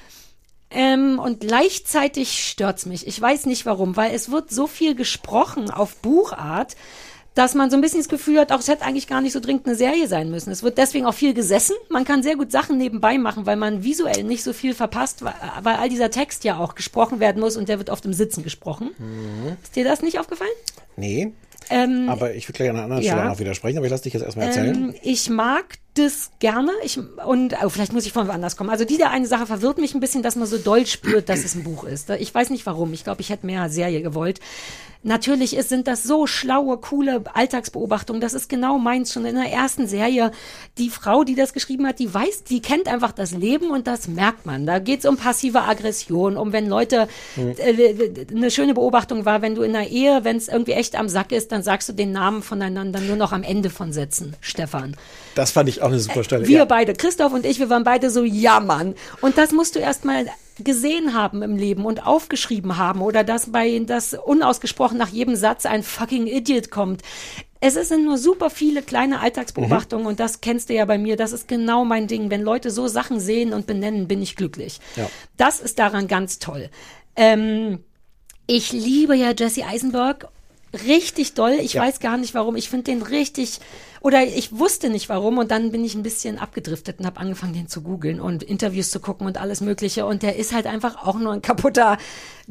Ähm, 0.70 1.18
und 1.18 1.40
gleichzeitig 1.40 2.46
stört's 2.46 2.84
mich. 2.86 3.06
Ich 3.06 3.20
weiß 3.20 3.46
nicht 3.46 3.64
warum, 3.66 3.96
weil 3.96 4.14
es 4.14 4.30
wird 4.30 4.50
so 4.50 4.66
viel 4.66 4.94
gesprochen 4.94 5.70
auf 5.70 5.96
Buchart, 5.96 6.76
dass 7.38 7.54
man 7.54 7.70
so 7.70 7.76
ein 7.76 7.80
bisschen 7.80 8.00
das 8.00 8.08
Gefühl 8.08 8.40
hat, 8.40 8.50
auch 8.50 8.58
es 8.58 8.66
hätte 8.66 8.84
eigentlich 8.84 9.06
gar 9.06 9.20
nicht 9.20 9.32
so 9.32 9.38
dringend 9.38 9.66
eine 9.66 9.76
Serie 9.76 10.08
sein 10.08 10.28
müssen. 10.28 10.50
Es 10.50 10.64
wird 10.64 10.76
deswegen 10.76 11.06
auch 11.06 11.14
viel 11.14 11.34
gesessen. 11.34 11.76
Man 11.88 12.04
kann 12.04 12.24
sehr 12.24 12.34
gut 12.34 12.50
Sachen 12.50 12.78
nebenbei 12.78 13.16
machen, 13.16 13.46
weil 13.46 13.54
man 13.54 13.84
visuell 13.84 14.24
nicht 14.24 14.42
so 14.42 14.52
viel 14.52 14.74
verpasst, 14.74 15.24
weil, 15.24 15.34
weil 15.62 15.76
all 15.76 15.88
dieser 15.88 16.10
Text 16.10 16.42
ja 16.42 16.58
auch 16.58 16.74
gesprochen 16.74 17.20
werden 17.20 17.40
muss 17.40 17.56
und 17.56 17.68
der 17.68 17.78
wird 17.78 17.90
oft 17.90 18.04
im 18.04 18.12
Sitzen 18.12 18.42
gesprochen. 18.42 18.90
Ist 19.62 19.76
dir 19.76 19.84
das 19.84 20.02
nicht 20.02 20.18
aufgefallen? 20.18 20.50
Nee. 20.96 21.32
Ähm, 21.70 22.08
Aber 22.08 22.34
ich 22.34 22.48
würde 22.48 22.56
gleich 22.56 22.70
an 22.70 22.76
einer 22.76 22.84
anderen 22.84 23.02
ja. 23.02 23.12
Stelle 23.12 23.26
auch 23.26 23.32
noch 23.34 23.38
widersprechen, 23.38 23.76
aber 23.78 23.86
ich 23.86 23.90
lasse 23.92 24.02
dich 24.02 24.14
jetzt 24.14 24.22
erstmal 24.24 24.46
erzählen. 24.46 24.74
Ähm, 24.74 24.94
ich 25.02 25.30
mag 25.30 25.78
das 25.94 26.30
gerne. 26.38 26.70
Ich, 26.84 26.98
und 27.26 27.54
oh, 27.62 27.68
vielleicht 27.68 27.92
muss 27.92 28.06
ich 28.06 28.12
von 28.12 28.28
woanders 28.28 28.56
kommen. 28.56 28.70
Also 28.70 28.84
diese 28.84 29.10
eine 29.10 29.26
Sache 29.26 29.46
verwirrt 29.46 29.78
mich 29.78 29.94
ein 29.94 30.00
bisschen, 30.00 30.22
dass 30.22 30.36
man 30.36 30.46
so 30.46 30.58
doll 30.58 30.86
spürt, 30.86 31.28
dass 31.28 31.44
es 31.44 31.54
ein 31.54 31.64
Buch 31.64 31.84
ist. 31.84 32.10
Ich 32.10 32.34
weiß 32.34 32.50
nicht 32.50 32.66
warum. 32.66 32.92
Ich 32.92 33.04
glaube, 33.04 33.20
ich 33.20 33.30
hätte 33.30 33.46
mehr 33.46 33.68
Serie 33.68 34.02
gewollt. 34.02 34.40
Natürlich 35.04 35.56
ist, 35.56 35.68
sind 35.68 35.86
das 35.86 36.02
so 36.02 36.26
schlaue, 36.26 36.76
coole 36.78 37.22
Alltagsbeobachtungen. 37.32 38.20
Das 38.20 38.34
ist 38.34 38.48
genau 38.48 38.78
meins 38.78 39.12
schon 39.12 39.24
in 39.26 39.36
der 39.36 39.50
ersten 39.50 39.86
Serie. 39.86 40.32
Die 40.76 40.90
Frau, 40.90 41.22
die 41.22 41.36
das 41.36 41.52
geschrieben 41.52 41.86
hat, 41.86 42.00
die 42.00 42.12
weiß, 42.12 42.44
die 42.44 42.60
kennt 42.60 42.88
einfach 42.88 43.12
das 43.12 43.30
Leben 43.30 43.70
und 43.70 43.86
das 43.86 44.08
merkt 44.08 44.44
man. 44.44 44.66
Da 44.66 44.80
geht 44.80 45.00
es 45.00 45.06
um 45.06 45.16
passive 45.16 45.62
Aggression, 45.62 46.36
um 46.36 46.52
wenn 46.52 46.68
Leute, 46.68 47.06
äh, 47.36 48.26
eine 48.34 48.50
schöne 48.50 48.74
Beobachtung 48.74 49.24
war, 49.24 49.40
wenn 49.40 49.54
du 49.54 49.62
in 49.62 49.76
einer 49.76 49.86
Ehe, 49.86 50.24
wenn 50.24 50.36
es 50.36 50.48
irgendwie 50.48 50.72
echt 50.72 50.96
am 50.96 51.08
Sack 51.08 51.30
ist, 51.30 51.52
dann 51.52 51.62
sagst 51.62 51.88
du 51.88 51.92
den 51.92 52.10
Namen 52.10 52.42
voneinander 52.42 53.00
nur 53.00 53.16
noch 53.16 53.32
am 53.32 53.44
Ende 53.44 53.70
von 53.70 53.92
Sätzen. 53.92 54.34
Stefan. 54.40 54.96
Das 55.38 55.52
fand 55.52 55.68
ich 55.68 55.82
auch 55.82 55.88
eine 55.88 56.00
super 56.00 56.24
Stelle. 56.24 56.44
äh, 56.44 56.48
Wir 56.48 56.58
ja. 56.58 56.64
beide, 56.64 56.94
Christoph 56.94 57.32
und 57.32 57.46
ich, 57.46 57.60
wir 57.60 57.70
waren 57.70 57.84
beide 57.84 58.10
so, 58.10 58.24
ja 58.24 58.58
Mann. 58.58 58.94
Und 59.20 59.38
das 59.38 59.52
musst 59.52 59.76
du 59.76 59.78
erst 59.78 60.04
mal 60.04 60.26
gesehen 60.58 61.14
haben 61.14 61.42
im 61.42 61.56
Leben 61.56 61.84
und 61.84 62.04
aufgeschrieben 62.04 62.76
haben 62.78 63.00
oder 63.02 63.22
dass 63.22 63.52
bei 63.52 63.78
das 63.86 64.14
unausgesprochen 64.14 64.98
nach 64.98 65.10
jedem 65.10 65.36
Satz 65.36 65.64
ein 65.66 65.84
fucking 65.84 66.26
Idiot 66.26 66.72
kommt. 66.72 67.02
Es 67.60 67.74
sind 67.74 68.04
nur 68.04 68.18
super 68.18 68.50
viele 68.50 68.82
kleine 68.82 69.20
Alltagsbeobachtungen 69.20 70.06
und 70.06 70.18
das 70.18 70.40
kennst 70.40 70.68
du 70.70 70.74
ja 70.74 70.84
bei 70.84 70.98
mir. 70.98 71.16
Das 71.16 71.32
ist 71.32 71.46
genau 71.46 71.84
mein 71.84 72.08
Ding. 72.08 72.30
Wenn 72.30 72.42
Leute 72.42 72.72
so 72.72 72.88
Sachen 72.88 73.20
sehen 73.20 73.52
und 73.52 73.66
benennen, 73.68 74.08
bin 74.08 74.20
ich 74.20 74.34
glücklich. 74.34 74.80
Ja. 74.96 75.08
Das 75.36 75.60
ist 75.60 75.78
daran 75.78 76.08
ganz 76.08 76.40
toll. 76.40 76.68
Ähm, 77.14 77.78
ich 78.48 78.72
liebe 78.72 79.14
ja 79.14 79.32
Jesse 79.38 79.64
Eisenberg 79.64 80.26
richtig 80.86 81.34
doll. 81.34 81.56
Ich 81.60 81.74
Ja. 81.74 81.82
weiß 81.82 82.00
gar 82.00 82.16
nicht 82.16 82.34
warum. 82.34 82.56
Ich 82.56 82.68
finde 82.68 82.84
den 82.84 83.02
richtig, 83.02 83.60
oder 84.00 84.24
ich 84.24 84.56
wusste 84.58 84.90
nicht 84.90 85.08
warum 85.08 85.38
und 85.38 85.50
dann 85.50 85.72
bin 85.72 85.84
ich 85.84 85.94
ein 85.94 86.02
bisschen 86.02 86.38
abgedriftet 86.38 87.00
und 87.00 87.06
habe 87.06 87.20
angefangen, 87.20 87.54
den 87.54 87.68
zu 87.68 87.82
googeln 87.82 88.20
und 88.20 88.42
Interviews 88.42 88.90
zu 88.90 89.00
gucken 89.00 89.26
und 89.26 89.38
alles 89.38 89.60
Mögliche. 89.60 90.06
Und 90.06 90.22
der 90.22 90.36
ist 90.36 90.54
halt 90.54 90.66
einfach 90.66 91.06
auch 91.06 91.18
nur 91.18 91.32
ein 91.32 91.42
kaputter 91.42 91.98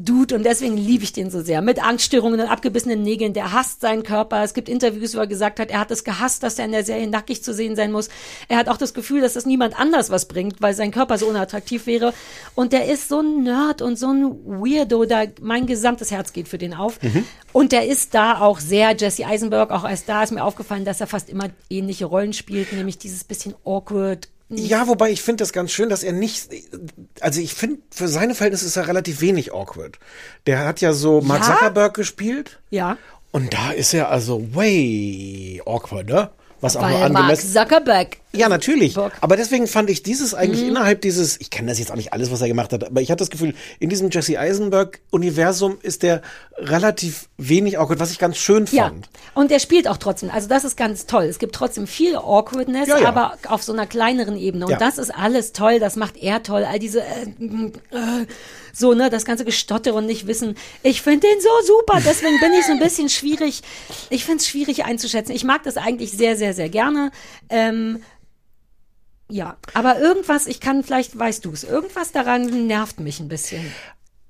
Dude 0.00 0.36
und 0.36 0.44
deswegen 0.44 0.76
liebe 0.76 1.02
ich 1.02 1.12
den 1.12 1.30
so 1.30 1.42
sehr. 1.42 1.60
Mit 1.60 1.84
Angststörungen 1.84 2.40
und 2.40 2.46
abgebissenen 2.46 3.02
Nägeln. 3.02 3.32
Der 3.32 3.52
hasst 3.52 3.80
seinen 3.80 4.04
Körper. 4.04 4.44
Es 4.44 4.54
gibt 4.54 4.68
Interviews, 4.68 5.16
wo 5.16 5.18
er 5.20 5.26
gesagt 5.26 5.58
hat, 5.58 5.70
er 5.70 5.80
hat 5.80 5.90
es 5.90 6.04
gehasst, 6.04 6.42
dass 6.42 6.58
er 6.58 6.66
in 6.66 6.72
der 6.72 6.84
Serie 6.84 7.08
nackig 7.08 7.42
zu 7.42 7.52
sehen 7.52 7.74
sein 7.74 7.90
muss. 7.90 8.08
Er 8.48 8.58
hat 8.58 8.68
auch 8.68 8.76
das 8.76 8.94
Gefühl, 8.94 9.20
dass 9.20 9.32
das 9.32 9.46
niemand 9.46 9.78
anders 9.78 10.10
was 10.10 10.28
bringt, 10.28 10.60
weil 10.60 10.74
sein 10.74 10.90
Körper 10.92 11.18
so 11.18 11.26
unattraktiv 11.26 11.86
wäre. 11.86 12.12
Und 12.54 12.72
der 12.72 12.86
ist 12.86 13.08
so 13.08 13.20
ein 13.20 13.42
Nerd 13.42 13.82
und 13.82 13.98
so 13.98 14.08
ein 14.08 14.36
Weirdo, 14.44 15.04
da 15.04 15.24
mein 15.40 15.66
gesamtes 15.66 16.10
Herz 16.10 16.32
geht 16.32 16.48
für 16.48 16.58
den 16.58 16.74
auf. 16.74 16.98
Und 17.52 17.72
der 17.72 17.86
ist 17.86 18.14
da 18.14 18.40
auch 18.40 18.60
sehr 18.60 18.94
Jesse 18.96 19.26
Eisenberg, 19.26 19.70
auch 19.70 19.84
als 19.84 20.04
da 20.04 20.22
ist 20.22 20.32
mir 20.32 20.44
aufgefallen, 20.44 20.84
dass 20.84 21.00
er 21.00 21.06
fast 21.06 21.28
immer 21.28 21.37
ähnliche 21.70 22.06
Rollen 22.06 22.32
spielt, 22.32 22.72
nämlich 22.72 22.98
dieses 22.98 23.24
bisschen 23.24 23.54
awkward. 23.64 24.28
Ja, 24.50 24.88
wobei 24.88 25.10
ich 25.10 25.20
finde 25.22 25.42
das 25.42 25.52
ganz 25.52 25.72
schön, 25.72 25.90
dass 25.90 26.02
er 26.02 26.12
nicht, 26.12 26.48
also 27.20 27.38
ich 27.40 27.52
finde, 27.52 27.82
für 27.90 28.08
seine 28.08 28.34
Verhältnisse 28.34 28.64
ist 28.66 28.76
er 28.76 28.88
relativ 28.88 29.20
wenig 29.20 29.52
awkward. 29.52 29.98
Der 30.46 30.60
hat 30.66 30.80
ja 30.80 30.94
so 30.94 31.20
Mark 31.20 31.42
Ja? 31.46 31.54
Zuckerberg 31.54 31.92
gespielt 31.94 32.58
Ja. 32.70 32.96
und 33.30 33.52
da 33.52 33.72
ist 33.72 33.92
er 33.92 34.10
also 34.10 34.54
way 34.54 35.60
awkward, 35.66 36.08
ne? 36.08 36.30
Was 36.60 36.76
auch 36.76 36.80
nur 36.82 36.90
Weil 36.90 37.10
Mark 37.10 37.22
angemessen. 37.24 37.52
Zuckerberg. 37.52 38.16
Ja, 38.32 38.48
natürlich. 38.48 38.96
Aber 39.20 39.36
deswegen 39.36 39.66
fand 39.68 39.88
ich 39.90 40.02
dieses 40.02 40.34
eigentlich 40.34 40.62
Mhm. 40.62 40.70
innerhalb 40.70 41.00
dieses, 41.00 41.40
ich 41.40 41.50
kenne 41.50 41.68
das 41.68 41.78
jetzt 41.78 41.90
auch 41.92 41.96
nicht 41.96 42.12
alles, 42.12 42.30
was 42.30 42.40
er 42.40 42.48
gemacht 42.48 42.72
hat, 42.72 42.84
aber 42.84 43.00
ich 43.00 43.10
hatte 43.10 43.20
das 43.20 43.30
Gefühl, 43.30 43.54
in 43.78 43.88
diesem 43.90 44.10
Jesse 44.10 44.38
Eisenberg-Universum 44.38 45.78
ist 45.82 46.02
der 46.02 46.20
relativ 46.56 47.28
wenig 47.38 47.78
awkward, 47.78 48.00
was 48.00 48.10
ich 48.10 48.18
ganz 48.18 48.36
schön 48.36 48.66
Ja, 48.72 48.84
fand. 48.88 49.08
und 49.34 49.50
er 49.52 49.60
spielt 49.60 49.86
auch 49.88 49.96
trotzdem. 49.96 50.30
Also 50.30 50.48
das 50.48 50.64
ist 50.64 50.76
ganz 50.76 51.06
toll. 51.06 51.24
Es 51.24 51.38
gibt 51.38 51.54
trotzdem 51.54 51.86
viel 51.86 52.16
Awkwardness, 52.16 52.88
Ja, 52.88 52.98
ja. 52.98 53.08
aber 53.08 53.38
auf 53.48 53.62
so 53.62 53.72
einer 53.72 53.86
kleineren 53.86 54.36
Ebene. 54.36 54.66
Und 54.66 54.72
Ja. 54.72 54.78
das 54.78 54.98
ist 54.98 55.10
alles 55.14 55.52
toll. 55.52 55.78
Das 55.78 55.96
macht 55.96 56.16
er 56.16 56.42
toll. 56.42 56.64
All 56.64 56.78
diese 56.78 57.00
äh, 57.00 57.04
äh, 57.92 58.26
so 58.78 58.94
ne, 58.94 59.10
das 59.10 59.24
ganze 59.24 59.44
Gestotter 59.44 59.94
und 59.94 60.06
nicht 60.06 60.26
wissen. 60.26 60.56
Ich 60.82 61.02
finde 61.02 61.26
den 61.28 61.40
so 61.40 61.48
super. 61.66 62.00
Deswegen 62.04 62.38
bin 62.40 62.52
ich 62.52 62.64
so 62.66 62.72
ein 62.72 62.78
bisschen 62.78 63.08
schwierig. 63.08 63.62
Ich 64.10 64.24
finde 64.24 64.38
es 64.38 64.48
schwierig 64.48 64.84
einzuschätzen. 64.84 65.34
Ich 65.34 65.44
mag 65.44 65.62
das 65.64 65.76
eigentlich 65.76 66.12
sehr, 66.12 66.36
sehr, 66.36 66.54
sehr 66.54 66.68
gerne. 66.68 67.10
Ähm, 67.48 68.02
ja, 69.30 69.56
aber 69.74 69.98
irgendwas, 70.00 70.46
ich 70.46 70.60
kann, 70.60 70.82
vielleicht 70.82 71.18
weißt 71.18 71.44
du 71.44 71.52
es, 71.52 71.64
irgendwas 71.64 72.12
daran 72.12 72.66
nervt 72.66 72.98
mich 73.00 73.20
ein 73.20 73.28
bisschen. 73.28 73.72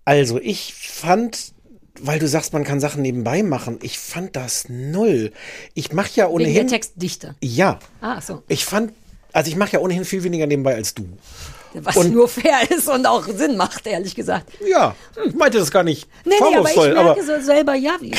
Also 0.05 0.41
ich 0.41 0.75
fand, 0.75 1.53
weil 2.01 2.19
du 2.19 2.27
sagst, 2.27 2.53
man 2.53 2.65
kann 2.65 2.81
Sachen 2.81 3.03
nebenbei 3.03 3.43
machen, 3.45 3.79
ich 3.83 3.99
fand 3.99 4.35
das 4.35 4.69
null. 4.69 5.33
Ich 5.75 5.93
mache 5.93 6.11
ja 6.15 6.25
Wegen 6.25 6.35
ohnehin. 6.35 6.55
der 6.55 6.67
Textdichte. 6.67 7.37
Ja. 7.41 7.79
Ah, 8.01 8.21
so. 8.21 8.43
Ich 8.49 8.65
fand, 8.65 8.93
also 9.33 9.51
ich 9.51 9.57
mache 9.57 9.73
ja 9.75 9.79
ohnehin 9.81 10.05
viel 10.05 10.25
weniger 10.25 10.47
nebenbei 10.47 10.75
als 10.75 10.95
du. 10.95 11.07
Was 11.75 11.97
Und- 11.97 12.13
nur 12.13 12.29
fair 12.29 12.59
ist 12.71 12.89
und 12.89 13.07
auch 13.07 13.27
Sinn 13.27 13.57
macht, 13.57 13.87
ehrlich 13.87 14.15
gesagt. 14.15 14.51
Ja, 14.67 14.95
ich 15.27 15.35
meinte 15.35 15.59
das 15.59 15.71
gar 15.71 15.83
nicht 15.83 16.09
Nee, 16.25 16.35
nee, 16.41 16.57
aber 16.57 16.69
ich 16.69 16.75
vorwurfsvoll, 16.75 16.97
aber, 16.97 17.15
merke 17.15 17.25
so 17.41 17.45
selber, 17.45 17.75
ja, 17.75 17.93
wie, 18.01 18.13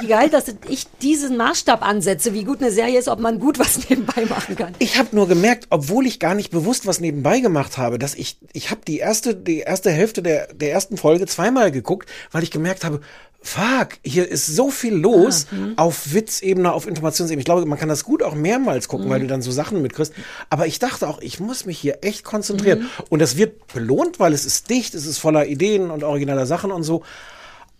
wie 0.00 0.06
geil, 0.06 0.30
dass 0.30 0.44
ich 0.68 0.86
diesen 1.02 1.36
Maßstab 1.36 1.82
ansetze, 1.86 2.32
wie 2.32 2.44
gut 2.44 2.60
eine 2.62 2.70
Serie 2.70 2.98
ist, 2.98 3.08
ob 3.08 3.20
man 3.20 3.38
gut 3.38 3.58
was 3.58 3.78
nebenbei 3.90 4.24
machen 4.26 4.56
kann. 4.56 4.74
ich 4.78 4.98
habe 4.98 5.14
nur 5.14 5.28
gemerkt, 5.28 5.66
obwohl 5.70 6.06
ich 6.06 6.18
gar 6.20 6.34
nicht 6.34 6.50
bewusst 6.50 6.86
was 6.86 7.00
nebenbei 7.00 7.40
gemacht 7.40 7.78
habe, 7.78 7.98
dass 7.98 8.14
ich 8.14 8.38
ich 8.52 8.70
habe 8.70 8.80
die 8.86 8.98
erste 8.98 9.34
die 9.34 9.60
erste 9.60 9.90
Hälfte 9.90 10.22
der 10.22 10.52
der 10.54 10.72
ersten 10.72 10.96
Folge 10.96 11.26
zweimal 11.26 11.70
geguckt, 11.70 12.08
weil 12.32 12.42
ich 12.42 12.50
gemerkt 12.50 12.84
habe, 12.84 13.00
fuck, 13.46 13.98
hier 14.04 14.28
ist 14.28 14.46
so 14.46 14.70
viel 14.70 14.94
los 14.94 15.46
auf 15.76 16.12
Witzebene, 16.12 16.72
auf 16.72 16.86
Informationsebene. 16.86 17.40
Ich 17.40 17.44
glaube, 17.44 17.64
man 17.64 17.78
kann 17.78 17.88
das 17.88 18.04
gut 18.04 18.22
auch 18.22 18.34
mehrmals 18.34 18.88
gucken, 18.88 19.08
weil 19.08 19.20
du 19.20 19.26
dann 19.26 19.40
so 19.40 19.52
Sachen 19.52 19.82
mitkriegst. 19.82 20.12
Aber 20.50 20.66
ich 20.66 20.78
dachte 20.78 21.08
auch, 21.08 21.20
ich 21.20 21.38
muss 21.38 21.64
mich 21.64 21.78
hier 21.78 21.98
echt 22.02 22.24
konzentrieren. 22.24 22.90
Und 23.08 23.20
das 23.20 23.36
wird 23.36 23.72
belohnt, 23.72 24.18
weil 24.18 24.32
es 24.32 24.44
ist 24.44 24.68
dicht, 24.68 24.94
es 24.94 25.06
ist 25.06 25.18
voller 25.18 25.46
Ideen 25.46 25.90
und 25.90 26.02
originaler 26.02 26.46
Sachen 26.46 26.72
und 26.72 26.82
so. 26.82 27.02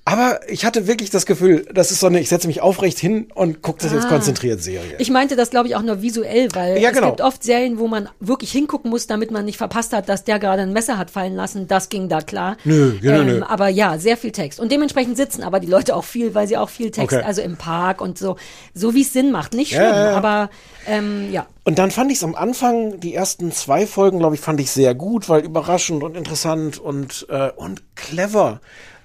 Aber 0.09 0.39
ich 0.49 0.65
hatte 0.65 0.87
wirklich 0.87 1.11
das 1.11 1.27
Gefühl, 1.27 1.67
das 1.75 1.91
ist 1.91 1.99
so 1.99 2.07
eine, 2.07 2.21
ich 2.21 2.29
setze 2.29 2.47
mich 2.47 2.61
aufrecht 2.61 2.97
hin 2.97 3.27
und 3.35 3.61
gucke 3.61 3.81
das 3.83 3.93
jetzt 3.93 4.05
Ah. 4.05 4.09
konzentriert 4.09 4.63
Serie. 4.63 4.95
Ich 4.99 5.11
meinte 5.11 5.35
das, 5.35 5.51
glaube 5.51 5.67
ich, 5.67 5.75
auch 5.75 5.83
nur 5.83 6.01
visuell, 6.01 6.47
weil 6.55 6.79
Ja, 6.79 6.91
es 6.91 6.95
genau. 6.95 7.09
gibt 7.09 7.23
oft 7.23 7.43
Serien, 7.43 7.81
wo 7.81 7.89
man 7.89 8.09
wirklich 8.21 8.53
hingucken 8.53 8.89
muss, 8.89 9.09
damit 9.09 9.33
man 9.33 9.45
nicht 9.45 9.59
verpasst 9.59 9.93
hat, 9.93 10.09
dass 10.09 10.23
der 10.23 10.39
gerade 10.39 10.63
ein 10.63 10.73
Messer 10.73 10.97
hat 10.97 11.11
fallen 11.11 11.35
lassen. 11.35 11.67
Das 11.67 11.89
ging 11.89 12.09
da 12.09 12.21
klar. 12.21 12.57
Nö, 12.63 12.97
genau, 13.01 13.23
ähm, 13.23 13.27
nö. 13.27 13.43
Aber 13.49 13.67
ja, 13.67 13.99
sehr 13.99 14.17
viel 14.17 14.31
Text. 14.31 14.61
Und 14.61 14.71
dementsprechend 14.71 15.17
sitzen 15.17 15.43
aber 15.43 15.59
die 15.59 15.67
Leute 15.67 15.97
auch 15.97 16.05
viel, 16.05 16.37
weil 16.37 16.47
sie 16.47 16.57
auch 16.57 16.69
viel 16.71 16.93
Text, 16.93 17.17
Okay. 17.17 17.25
also 17.27 17.43
im 17.43 17.57
Park 17.57 18.01
und 18.01 18.17
so, 18.17 18.37
so 18.75 18.95
wie 18.95 19.03
es 19.03 19.13
Sinn 19.13 19.33
macht. 19.33 19.55
Nicht 19.55 19.71
schlimm, 19.73 19.83
ja, 19.83 20.11
ja. 20.13 20.17
aber 20.17 20.51
ähm, 20.87 21.33
ja. 21.33 21.47
Und 21.65 21.81
dann 21.81 21.91
fand 21.91 22.13
ich 22.13 22.19
es 22.19 22.23
am 22.23 22.37
Anfang, 22.37 23.01
die 23.01 23.13
ersten 23.13 23.51
zwei 23.51 23.89
Folgen, 23.89 24.21
glaube 24.21 24.37
ich, 24.37 24.41
fand 24.41 24.61
ich 24.61 24.71
sehr 24.71 24.95
gut, 24.95 25.29
weil 25.29 25.45
überraschend 25.45 26.05
und 26.05 26.17
interessant 26.17 26.79
und, 26.79 27.27
äh, 27.29 27.51
und 27.57 27.83
clever. 27.97 28.61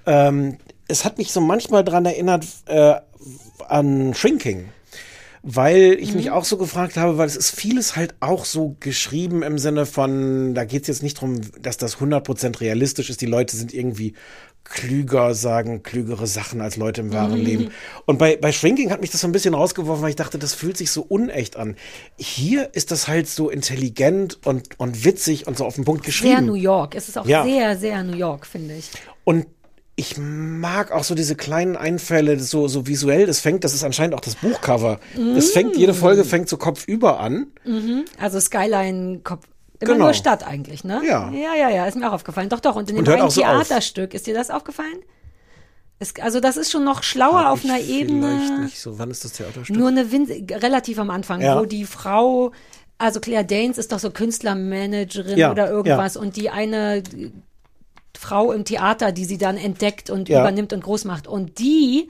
Ähm, 0.05 0.57
es 0.91 1.05
hat 1.05 1.17
mich 1.17 1.31
so 1.31 1.41
manchmal 1.41 1.83
dran 1.83 2.05
erinnert 2.05 2.45
äh, 2.67 2.95
an 3.67 4.13
Shrinking. 4.13 4.69
Weil 5.43 5.97
ich 5.99 6.13
mich 6.13 6.29
auch 6.29 6.45
so 6.45 6.55
gefragt 6.57 6.97
habe, 6.97 7.17
weil 7.17 7.25
es 7.25 7.35
ist 7.35 7.49
vieles 7.49 7.95
halt 7.95 8.13
auch 8.19 8.45
so 8.45 8.75
geschrieben 8.79 9.41
im 9.41 9.57
Sinne 9.57 9.87
von, 9.87 10.53
da 10.53 10.65
geht 10.65 10.83
es 10.83 10.87
jetzt 10.87 11.01
nicht 11.01 11.19
drum, 11.19 11.41
dass 11.59 11.77
das 11.77 11.97
100% 11.97 12.61
realistisch 12.61 13.09
ist. 13.09 13.21
Die 13.21 13.25
Leute 13.25 13.55
sind 13.55 13.73
irgendwie 13.73 14.13
klüger, 14.63 15.33
sagen 15.33 15.81
klügere 15.81 16.27
Sachen 16.27 16.61
als 16.61 16.77
Leute 16.77 17.01
im 17.01 17.11
wahren 17.11 17.39
Leben. 17.39 17.71
Und 18.05 18.19
bei, 18.19 18.37
bei 18.37 18.51
Shrinking 18.51 18.91
hat 18.91 19.01
mich 19.01 19.09
das 19.09 19.21
so 19.21 19.27
ein 19.27 19.31
bisschen 19.31 19.55
rausgeworfen, 19.55 20.03
weil 20.03 20.11
ich 20.11 20.15
dachte, 20.15 20.37
das 20.37 20.53
fühlt 20.53 20.77
sich 20.77 20.91
so 20.91 21.01
unecht 21.01 21.57
an. 21.57 21.75
Hier 22.17 22.69
ist 22.75 22.91
das 22.91 23.07
halt 23.07 23.27
so 23.27 23.49
intelligent 23.49 24.45
und, 24.45 24.79
und 24.79 25.03
witzig 25.03 25.47
und 25.47 25.57
so 25.57 25.65
auf 25.65 25.73
den 25.73 25.85
Punkt 25.85 26.03
geschrieben. 26.05 26.33
Sehr 26.33 26.41
New 26.41 26.53
York. 26.53 26.93
Es 26.93 27.09
ist 27.09 27.17
auch 27.17 27.25
Ja. 27.25 27.43
sehr, 27.43 27.75
sehr 27.77 28.03
New 28.03 28.15
York, 28.15 28.45
finde 28.45 28.75
ich. 28.75 28.91
Und 29.23 29.47
ich 30.01 30.17
mag 30.17 30.91
auch 30.91 31.03
so 31.03 31.13
diese 31.15 31.35
kleinen 31.35 31.75
Einfälle, 31.77 32.39
so, 32.39 32.67
so 32.67 32.87
visuell. 32.87 33.25
Das 33.27 33.39
fängt, 33.39 33.63
das 33.63 33.73
ist 33.73 33.83
anscheinend 33.83 34.15
auch 34.15 34.19
das 34.19 34.35
Buchcover. 34.35 34.99
Das 35.35 35.51
fängt, 35.51 35.77
jede 35.77 35.93
Folge 35.93 36.23
fängt 36.25 36.49
so 36.49 36.57
kopfüber 36.57 37.19
an. 37.19 37.47
Also 38.19 38.39
Skyline 38.39 39.19
Kopf. 39.23 39.45
Immer 39.79 39.93
Genau. 39.93 40.05
nur 40.05 40.13
Stadt 40.13 40.45
eigentlich, 40.45 40.83
ne? 40.83 41.01
Ja. 41.07 41.31
Ja, 41.31 41.55
ja, 41.55 41.69
ja, 41.69 41.85
ist 41.87 41.97
mir 41.97 42.07
auch 42.07 42.13
aufgefallen. 42.13 42.49
Doch, 42.49 42.59
doch. 42.59 42.75
Und 42.75 42.87
in 42.91 42.95
dem 42.97 42.99
Und 42.99 43.09
einen 43.09 43.29
so 43.31 43.43
auf. 43.43 43.67
Theaterstück, 43.67 44.13
ist 44.13 44.27
dir 44.27 44.35
das 44.35 44.51
aufgefallen? 44.51 44.99
Es, 45.97 46.13
also 46.21 46.39
das 46.39 46.55
ist 46.57 46.71
schon 46.71 46.83
noch 46.83 47.01
schlauer 47.03 47.45
Hab 47.45 47.53
auf 47.53 47.63
einer 47.65 47.75
Vielleicht 47.77 47.89
Ebene. 47.89 48.61
nicht 48.63 48.79
so. 48.79 48.99
Wann 48.99 49.09
ist 49.09 49.23
das 49.25 49.33
Theaterstück? 49.33 49.75
Nur 49.75 49.87
eine 49.89 50.11
Win 50.11 50.27
relativ 50.51 50.99
am 50.99 51.09
Anfang, 51.09 51.41
Ja. 51.41 51.59
wo 51.59 51.65
die 51.65 51.85
Frau, 51.85 52.51
also 52.99 53.19
Claire 53.19 53.43
Danes 53.43 53.77
ist 53.79 53.91
doch 53.91 53.97
so 53.99 54.11
Künstlermanagerin 54.11 55.37
Ja, 55.37 55.51
oder 55.51 55.69
irgendwas 55.69 56.15
und 56.17 56.35
die 56.35 56.49
eine 56.51 57.01
Frau 58.21 58.51
im 58.51 58.65
Theater, 58.65 59.11
die 59.11 59.25
sie 59.25 59.37
dann 59.39 59.57
entdeckt 59.57 60.09
und 60.11 60.29
Ja. 60.29 60.41
übernimmt 60.41 60.73
und 60.73 60.83
groß 60.83 61.05
macht. 61.05 61.27
Und 61.27 61.57
die, 61.57 62.07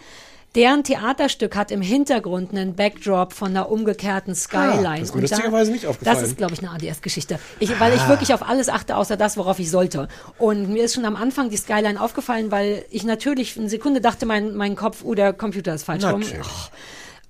deren 0.55 0.83
Theaterstück 0.83 1.55
hat 1.55 1.71
im 1.71 1.81
Hintergrund 1.81 2.51
einen 2.51 2.75
Backdrop 2.75 3.31
von 3.31 3.51
einer 3.51 3.71
umgekehrten 3.71 4.35
Skyline. 4.35 4.87
Ah, 4.89 4.91
das 4.97 5.03
ist 5.09 5.15
mir 5.15 5.21
lustigerweise 5.21 5.71
nicht 5.71 5.87
aufgefallen. 5.87 6.17
Das 6.19 6.27
ist, 6.27 6.35
glaube 6.37 6.53
ich, 6.53 6.59
eine 6.59 6.71
ADS-Geschichte. 6.71 7.39
Ich, 7.59 7.79
weil 7.79 7.93
ich 7.95 8.05
wirklich 8.09 8.33
auf 8.33 8.43
alles 8.45 8.67
achte, 8.67 8.97
außer 8.97 9.15
das, 9.15 9.37
worauf 9.37 9.57
ich 9.59 9.71
sollte. 9.71 10.09
Und 10.37 10.67
mir 10.69 10.83
ist 10.83 10.95
schon 10.95 11.05
am 11.05 11.15
Anfang 11.15 11.49
die 11.49 11.55
Skyline 11.55 12.01
aufgefallen, 12.01 12.51
weil 12.51 12.83
ich 12.89 13.05
natürlich 13.05 13.57
eine 13.57 13.69
Sekunde 13.69 14.01
dachte, 14.01 14.25
mein, 14.25 14.53
mein 14.57 14.75
Kopf, 14.75 15.03
oh, 15.05 15.13
der 15.15 15.31
Computer 15.31 15.73
ist 15.73 15.83
falsch 15.83 16.03
rum. 16.03 16.21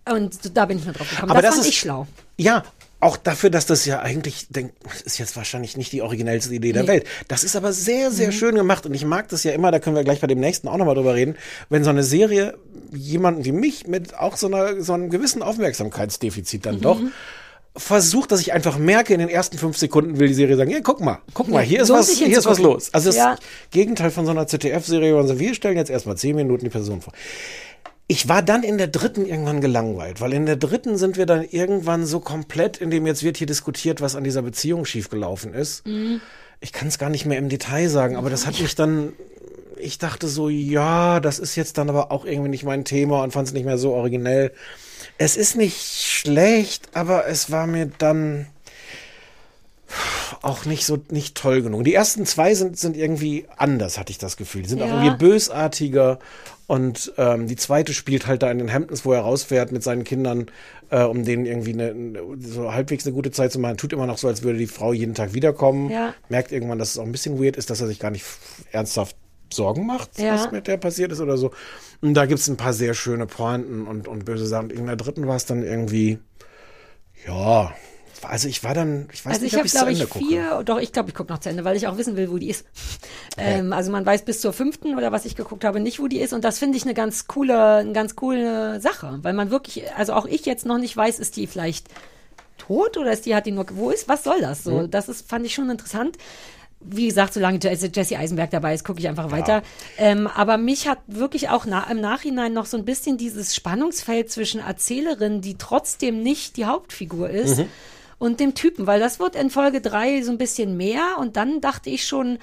Oh. 0.10 0.14
Und 0.16 0.58
da 0.58 0.66
bin 0.66 0.80
ich 0.80 0.86
nur 0.86 0.96
drauf 0.96 1.08
gekommen. 1.08 1.30
Aber 1.32 1.44
das, 1.44 1.52
das 1.52 1.56
fand 1.58 1.68
ist- 1.68 1.74
ich 1.74 1.80
schlau. 1.80 2.08
Ja, 2.38 2.64
auch 3.02 3.18
dafür, 3.18 3.50
dass 3.50 3.66
das 3.66 3.86
ja 3.86 4.00
eigentlich, 4.00 4.48
denk, 4.50 4.72
das 4.90 5.02
ist 5.02 5.18
jetzt 5.18 5.36
wahrscheinlich 5.36 5.76
nicht 5.76 5.92
die 5.92 6.02
originellste 6.02 6.54
Idee 6.54 6.72
der 6.72 6.84
Nee. 6.84 6.88
Welt. 6.88 7.06
Das 7.28 7.44
ist 7.44 7.56
aber 7.56 7.74
sehr, 7.74 8.12
sehr 8.12 8.28
Mhm. 8.28 8.32
schön 8.32 8.56
gemacht 8.56 8.86
und 8.86 8.94
ich 8.94 9.04
mag 9.06 9.28
das 9.30 9.44
ja 9.44 9.52
immer, 9.52 9.72
da 9.72 9.80
können 9.80 9.96
wir 9.96 10.04
gleich 10.04 10.22
bei 10.22 10.28
dem 10.28 10.40
nächsten 10.40 10.68
auch 10.68 10.78
nochmal 10.78 10.96
drüber 10.96 11.16
reden, 11.16 11.36
wenn 11.70 11.84
so 11.84 11.90
eine 11.90 12.04
Serie 12.04 12.58
jemanden 12.94 13.44
wie 13.44 13.52
mich 13.52 13.88
mit 13.88 14.18
auch 14.18 14.38
so 14.38 14.48
einer, 14.48 14.82
so 14.82 14.94
einem 14.94 15.10
gewissen 15.10 15.42
Aufmerksamkeitsdefizit 15.44 16.66
dann 16.66 16.80
doch 16.82 17.00
Mhm. 17.00 17.12
versucht, 17.76 18.32
dass 18.34 18.42
ich 18.42 18.52
einfach 18.54 18.78
merke, 18.78 19.14
in 19.14 19.20
den 19.20 19.30
ersten 19.30 19.58
fünf 19.58 19.78
Sekunden 19.78 20.20
will 20.20 20.28
die 20.28 20.34
Serie 20.34 20.58
sagen, 20.58 20.70
ja, 20.72 20.80
guck 20.84 21.00
mal, 21.00 21.20
guck 21.34 21.48
mal, 21.48 21.64
hier 21.64 21.82
ist 21.82 21.90
was, 21.90 22.10
hier 22.10 22.38
ist 22.38 22.46
was 22.46 22.60
los. 22.60 22.90
Also 22.94 23.10
das 23.10 23.16
Ja. 23.16 23.38
Gegenteil 23.72 24.12
von 24.12 24.26
so 24.26 24.32
einer 24.32 24.46
ZDF-Serie, 24.46 25.14
wo 25.14 25.20
man 25.20 25.28
sagt, 25.28 25.40
wir 25.40 25.54
stellen 25.56 25.78
jetzt 25.78 25.90
erstmal 25.90 26.18
zehn 26.18 26.36
Minuten 26.36 26.66
die 26.66 26.70
Person 26.70 27.02
vor. 27.02 27.14
Ich 28.12 28.28
war 28.28 28.42
dann 28.42 28.64
in 28.64 28.78
der 28.78 28.90
dritten 28.90 29.26
irgendwann 29.26 29.62
gelangweilt, 29.62 30.20
weil 30.20 30.34
in 30.34 30.46
der 30.46 30.58
dritten 30.58 30.98
sind 30.98 31.16
wir 31.16 31.26
dann 31.26 31.46
irgendwann 31.50 32.06
so 32.06 32.20
komplett, 32.20 32.76
in 32.76 32.90
dem 32.90 33.08
jetzt 33.08 33.24
wird 33.24 33.38
hier 33.38 33.48
diskutiert, 33.48 34.02
was 34.02 34.18
an 34.18 34.26
dieser 34.26 34.42
Beziehung 34.42 34.84
schiefgelaufen 34.84 35.54
ist. 35.54 35.84
Ich 36.60 36.74
kann 36.74 36.90
es 36.90 36.98
gar 36.98 37.10
nicht 37.10 37.26
mehr 37.26 37.38
im 37.38 37.48
Detail 37.48 37.88
sagen, 37.88 38.18
aber 38.18 38.30
das 38.30 38.46
hat 38.46 38.60
mich 38.60 38.76
dann, 38.76 39.14
ich 39.78 39.98
dachte 39.98 40.28
so, 40.28 40.50
ja, 40.50 41.22
das 41.22 41.40
ist 41.40 41.56
jetzt 41.56 41.78
dann 41.78 41.88
aber 41.88 42.12
auch 42.12 42.26
irgendwie 42.26 42.50
nicht 42.50 42.66
mein 42.66 42.84
Thema 42.84 43.24
und 43.24 43.32
fand 43.32 43.48
es 43.48 43.54
nicht 43.54 43.64
mehr 43.64 43.78
so 43.78 43.94
originell. 43.94 44.52
Es 45.18 45.38
ist 45.38 45.56
nicht 45.56 45.82
schlecht, 45.82 46.90
aber 46.94 47.28
es 47.28 47.50
war 47.50 47.66
mir 47.66 47.90
dann 47.98 48.46
auch 50.42 50.66
nicht 50.66 50.86
so 50.86 51.00
nicht 51.10 51.36
toll 51.36 51.62
genug. 51.62 51.84
Die 51.84 51.94
ersten 51.94 52.26
zwei 52.26 52.54
sind, 52.56 52.78
sind 52.78 52.96
irgendwie 52.98 53.46
anders, 53.58 53.98
hatte 53.98 54.12
ich 54.12 54.18
das 54.18 54.38
Gefühl. 54.38 54.64
Die 54.64 54.70
sind 54.70 54.82
auch 54.82 54.88
Ja. 54.88 55.04
irgendwie 55.04 55.18
bösartiger 55.26 56.20
und 56.68 57.12
ähm, 57.18 57.48
die 57.48 57.56
zweite 57.58 57.94
spielt 57.94 58.28
halt 58.28 58.44
da 58.44 58.52
in 58.52 58.58
den 58.60 58.72
Hamptons, 58.72 59.04
wo 59.06 59.12
er 59.14 59.22
rausfährt 59.22 59.72
mit 59.72 59.84
seinen 59.84 60.04
Kindern, 60.06 60.48
äh, 60.90 61.04
um 61.04 61.26
denen 61.26 61.46
irgendwie 61.46 61.74
eine, 61.74 61.96
so 62.40 62.74
halbwegs 62.74 63.06
eine 63.06 63.14
gute 63.14 63.32
Zeit 63.32 63.52
zu 63.52 63.60
machen. 63.60 63.78
Tut 63.78 63.92
immer 63.94 64.08
noch 64.08 64.18
so, 64.18 64.28
als 64.28 64.44
würde 64.44 64.58
die 64.60 64.68
Frau 64.68 64.94
jeden 64.94 65.14
Tag 65.14 65.34
wiederkommen. 65.34 65.90
Ja. 65.90 66.14
Merkt 66.30 66.52
irgendwann, 66.52 66.80
dass 66.80 66.92
es 66.92 66.98
auch 66.98 67.04
ein 67.06 67.12
bisschen 67.12 67.44
weird 67.44 67.58
ist, 67.58 67.70
dass 67.70 67.82
er 67.82 67.88
sich 67.88 68.00
gar 68.00 68.12
nicht 68.12 68.26
ernsthaft 68.72 69.16
Sorgen 69.54 69.86
macht, 69.86 70.18
Ja. 70.18 70.36
was 70.36 70.50
mit 70.54 70.68
der 70.68 70.78
passiert 70.78 71.12
ist 71.12 71.20
oder 71.20 71.36
so. 71.38 71.52
Und 72.00 72.14
da 72.14 72.26
gibt's 72.26 72.48
ein 72.48 72.56
paar 72.56 72.72
sehr 72.72 72.94
schöne 72.94 73.26
Pointen 73.28 73.86
und, 73.86 74.08
und 74.08 74.24
böse 74.24 74.46
Sachen. 74.48 74.70
In 74.70 74.86
der 74.86 74.96
dritten 74.96 75.28
war 75.28 75.36
es 75.36 75.46
dann 75.46 75.62
irgendwie, 75.62 76.20
ja, 77.28 77.74
also 78.24 78.48
ich 78.48 78.64
war 78.64 78.74
dann, 78.74 79.08
ich 79.14 79.26
weiß 79.26 79.34
Also 79.34 79.44
nicht, 79.44 79.54
ich 79.54 79.60
ob 79.60 79.60
habe, 79.60 79.68
ich 79.68 79.74
glaube 79.74 79.92
ich, 79.92 80.10
gucke. 80.10 80.26
vier, 80.26 80.62
doch, 80.64 80.80
ich 80.80 80.92
glaube, 80.92 81.10
ich 81.10 81.16
gucke 81.16 81.32
noch 81.32 81.40
zu 81.40 81.50
Ende, 81.50 81.64
weil 81.66 81.76
ich 81.76 81.88
auch 81.88 81.98
wissen 81.98 82.16
will, 82.18 82.32
wo 82.32 82.38
die 82.38 82.50
ist. 82.50 82.66
Ähm, 83.38 83.74
also 83.74 83.92
man 83.92 84.06
weiß 84.06 84.24
bis 84.26 84.42
zur 84.42 84.54
fünften 84.54 84.96
oder 84.96 85.12
was 85.12 85.26
ich 85.26 85.36
geguckt 85.36 85.64
habe, 85.64 85.80
nicht, 85.80 86.00
wo 86.00 86.08
die 86.08 86.20
ist. 86.20 86.34
Und 86.34 86.44
das 86.44 86.60
finde 86.60 86.78
ich 86.78 86.84
eine 86.84 86.94
ganz 86.94 87.28
coole, 87.28 87.76
eine 87.78 87.94
ganz 87.94 88.16
coole 88.16 88.80
Sache, 88.82 89.20
weil 89.22 89.34
man 89.34 89.52
wirklich, 89.52 89.84
also 89.98 90.14
auch 90.14 90.26
ich 90.26 90.46
jetzt 90.46 90.66
noch 90.66 90.78
nicht 90.78 90.96
weiß, 90.96 91.20
ist 91.20 91.36
die 91.38 91.48
vielleicht 91.48 91.88
tot 92.58 92.98
oder 92.98 93.12
ist 93.12 93.26
die, 93.26 93.36
hat 93.36 93.46
die 93.46 93.52
nur, 93.52 93.66
wo 93.74 93.90
ist, 93.90 94.08
was 94.08 94.24
soll 94.24 94.40
das? 94.42 94.64
So, 94.64 94.72
Mhm. 94.82 94.92
das 94.92 95.10
ist, 95.10 95.28
fand 95.30 95.46
ich 95.46 95.54
schon 95.54 95.70
interessant. 95.70 96.18
Wie 96.84 97.06
gesagt, 97.08 97.36
solange 97.36 97.60
Jesse 97.62 98.18
Eisenberg 98.18 98.50
dabei 98.50 98.74
ist, 98.74 98.84
gucke 98.84 99.00
ich 99.00 99.08
einfach 99.08 99.30
weiter. 99.30 99.62
Ähm, 100.00 100.26
aber 100.26 100.58
mich 100.58 100.88
hat 100.88 100.98
wirklich 101.06 101.50
auch 101.50 101.66
na, 101.68 101.84
im 101.92 102.02
Nachhinein 102.02 102.54
noch 102.54 102.66
so 102.66 102.76
ein 102.76 102.86
bisschen 102.86 103.18
dieses 103.20 103.54
Spannungsfeld 103.54 104.32
zwischen 104.32 104.62
Erzählerin, 104.62 105.42
die 105.42 105.60
trotzdem 105.60 106.24
nicht 106.24 106.58
die 106.58 106.66
Hauptfigur 106.66 107.30
ist, 107.30 107.60
Mhm. 107.60 107.68
Und 108.22 108.40
dem 108.40 108.54
Typen, 108.54 108.86
weil 108.86 109.00
das 109.00 109.20
wird 109.20 109.36
in 109.36 109.50
Folge 109.50 109.82
drei 109.82 110.22
so 110.22 110.32
ein 110.32 110.38
bisschen 110.38 110.78
mehr 110.78 111.18
und 111.18 111.38
dann 111.38 111.60
dachte 111.60 111.90
ich 111.90 112.06
schon, 112.06 112.38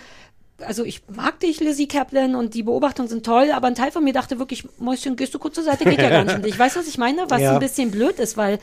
also 0.61 0.83
ich 0.83 1.03
mag 1.15 1.39
dich, 1.39 1.61
Lizzie 1.61 1.87
Kaplan, 1.87 2.35
und 2.35 2.55
die 2.55 2.65
Beobachtungen 2.65 3.09
sind 3.09 3.25
toll, 3.25 3.53
aber 3.53 3.69
ein 3.69 3.77
Teil 3.77 3.93
von 3.93 4.03
mir 4.03 4.13
dachte 4.13 4.41
wirklich, 4.41 4.67
Mäuschen, 4.81 5.15
gehst 5.15 5.33
du 5.33 5.39
kurz 5.39 5.55
zur 5.55 5.63
Seite, 5.63 5.85
geht 5.85 6.03
ja 6.03 6.11
gar 6.11 6.25
nicht. 6.25 6.35
Und 6.35 6.47
ich 6.47 6.59
weiß, 6.59 6.75
was 6.75 6.89
ich 6.89 6.99
meine, 6.99 7.27
was 7.29 7.41
Ja. 7.41 7.53
ein 7.53 7.61
bisschen 7.61 7.93
blöd 7.93 8.19
ist, 8.19 8.37
weil 8.37 8.59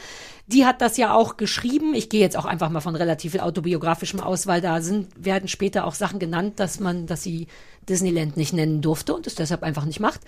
die 0.47 0.65
hat 0.65 0.81
das 0.81 0.97
ja 0.97 1.13
auch 1.13 1.37
geschrieben. 1.37 1.93
Ich 1.93 2.09
gehe 2.09 2.19
jetzt 2.19 2.35
auch 2.35 2.43
einfach 2.43 2.69
mal 2.69 2.81
von 2.81 2.97
relativ 2.97 3.31
viel 3.31 3.39
autobiografischem 3.39 4.19
aus, 4.19 4.45
weil 4.45 4.59
da 4.59 4.81
sind, 4.81 5.07
werden 5.15 5.47
später 5.47 5.87
auch 5.87 5.93
Sachen 5.93 6.19
genannt, 6.19 6.59
dass 6.59 6.81
man, 6.81 7.07
dass 7.07 7.23
sie 7.23 7.47
Disneyland 7.89 8.37
nicht 8.37 8.53
nennen 8.53 8.81
durfte 8.81 9.13
und 9.13 9.27
es 9.27 9.35
deshalb 9.35 9.63
einfach 9.63 9.85
nicht 9.85 9.99
macht. 9.99 10.21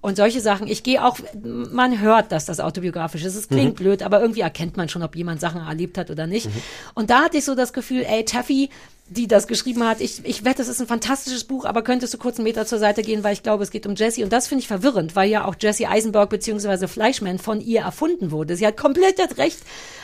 Und 0.00 0.16
solche 0.16 0.40
Sachen. 0.40 0.66
Ich 0.66 0.82
gehe 0.82 1.04
auch, 1.04 1.18
man 1.42 2.00
hört, 2.00 2.32
dass 2.32 2.44
das 2.44 2.60
autobiografisch 2.60 3.24
ist. 3.24 3.34
Es 3.34 3.48
klingt 3.48 3.76
blöd, 3.76 4.02
aber 4.02 4.20
irgendwie 4.20 4.40
erkennt 4.40 4.76
man 4.76 4.88
schon, 4.88 5.02
ob 5.02 5.16
jemand 5.16 5.40
Sachen 5.40 5.60
erlebt 5.60 5.98
hat 5.98 6.10
oder 6.10 6.26
nicht. 6.26 6.48
Und 6.94 7.10
da 7.10 7.24
hatte 7.24 7.38
ich 7.38 7.44
so 7.44 7.54
das 7.54 7.72
Gefühl, 7.72 8.04
ey, 8.08 8.24
Taffy, 8.24 8.70
die 9.08 9.28
das 9.28 9.46
geschrieben 9.46 9.86
hat, 9.86 10.00
ich, 10.00 10.24
ich 10.24 10.44
wette, 10.44 10.62
es 10.62 10.68
ist 10.68 10.80
ein 10.80 10.86
fantastisches 10.86 11.44
Buch, 11.44 11.66
aber 11.66 11.82
könntest 11.82 12.14
du 12.14 12.18
kurz 12.18 12.38
einen 12.38 12.44
Meter 12.44 12.64
zur 12.64 12.78
Seite 12.78 13.02
gehen, 13.02 13.22
weil 13.22 13.34
ich 13.34 13.42
glaube, 13.42 13.62
es 13.62 13.70
geht 13.70 13.86
um 13.86 13.94
Jessie. 13.94 14.24
Und 14.24 14.32
das 14.32 14.46
finde 14.46 14.62
ich 14.62 14.68
verwirrend, 14.68 15.14
weil 15.14 15.28
ja 15.28 15.44
auch 15.44 15.56
Jessie 15.60 15.86
Eisenberg 15.86 16.30
beziehungsweise 16.30 16.88
Fleischman 16.88 17.38
von 17.38 17.60
ihr 17.60 17.82
erfunden 17.82 18.30
wurde. 18.30 18.56
Sie 18.56 18.66
hat 18.66 18.76
komplett 18.76 19.18
das 19.18 19.36
Recht, 19.36 19.58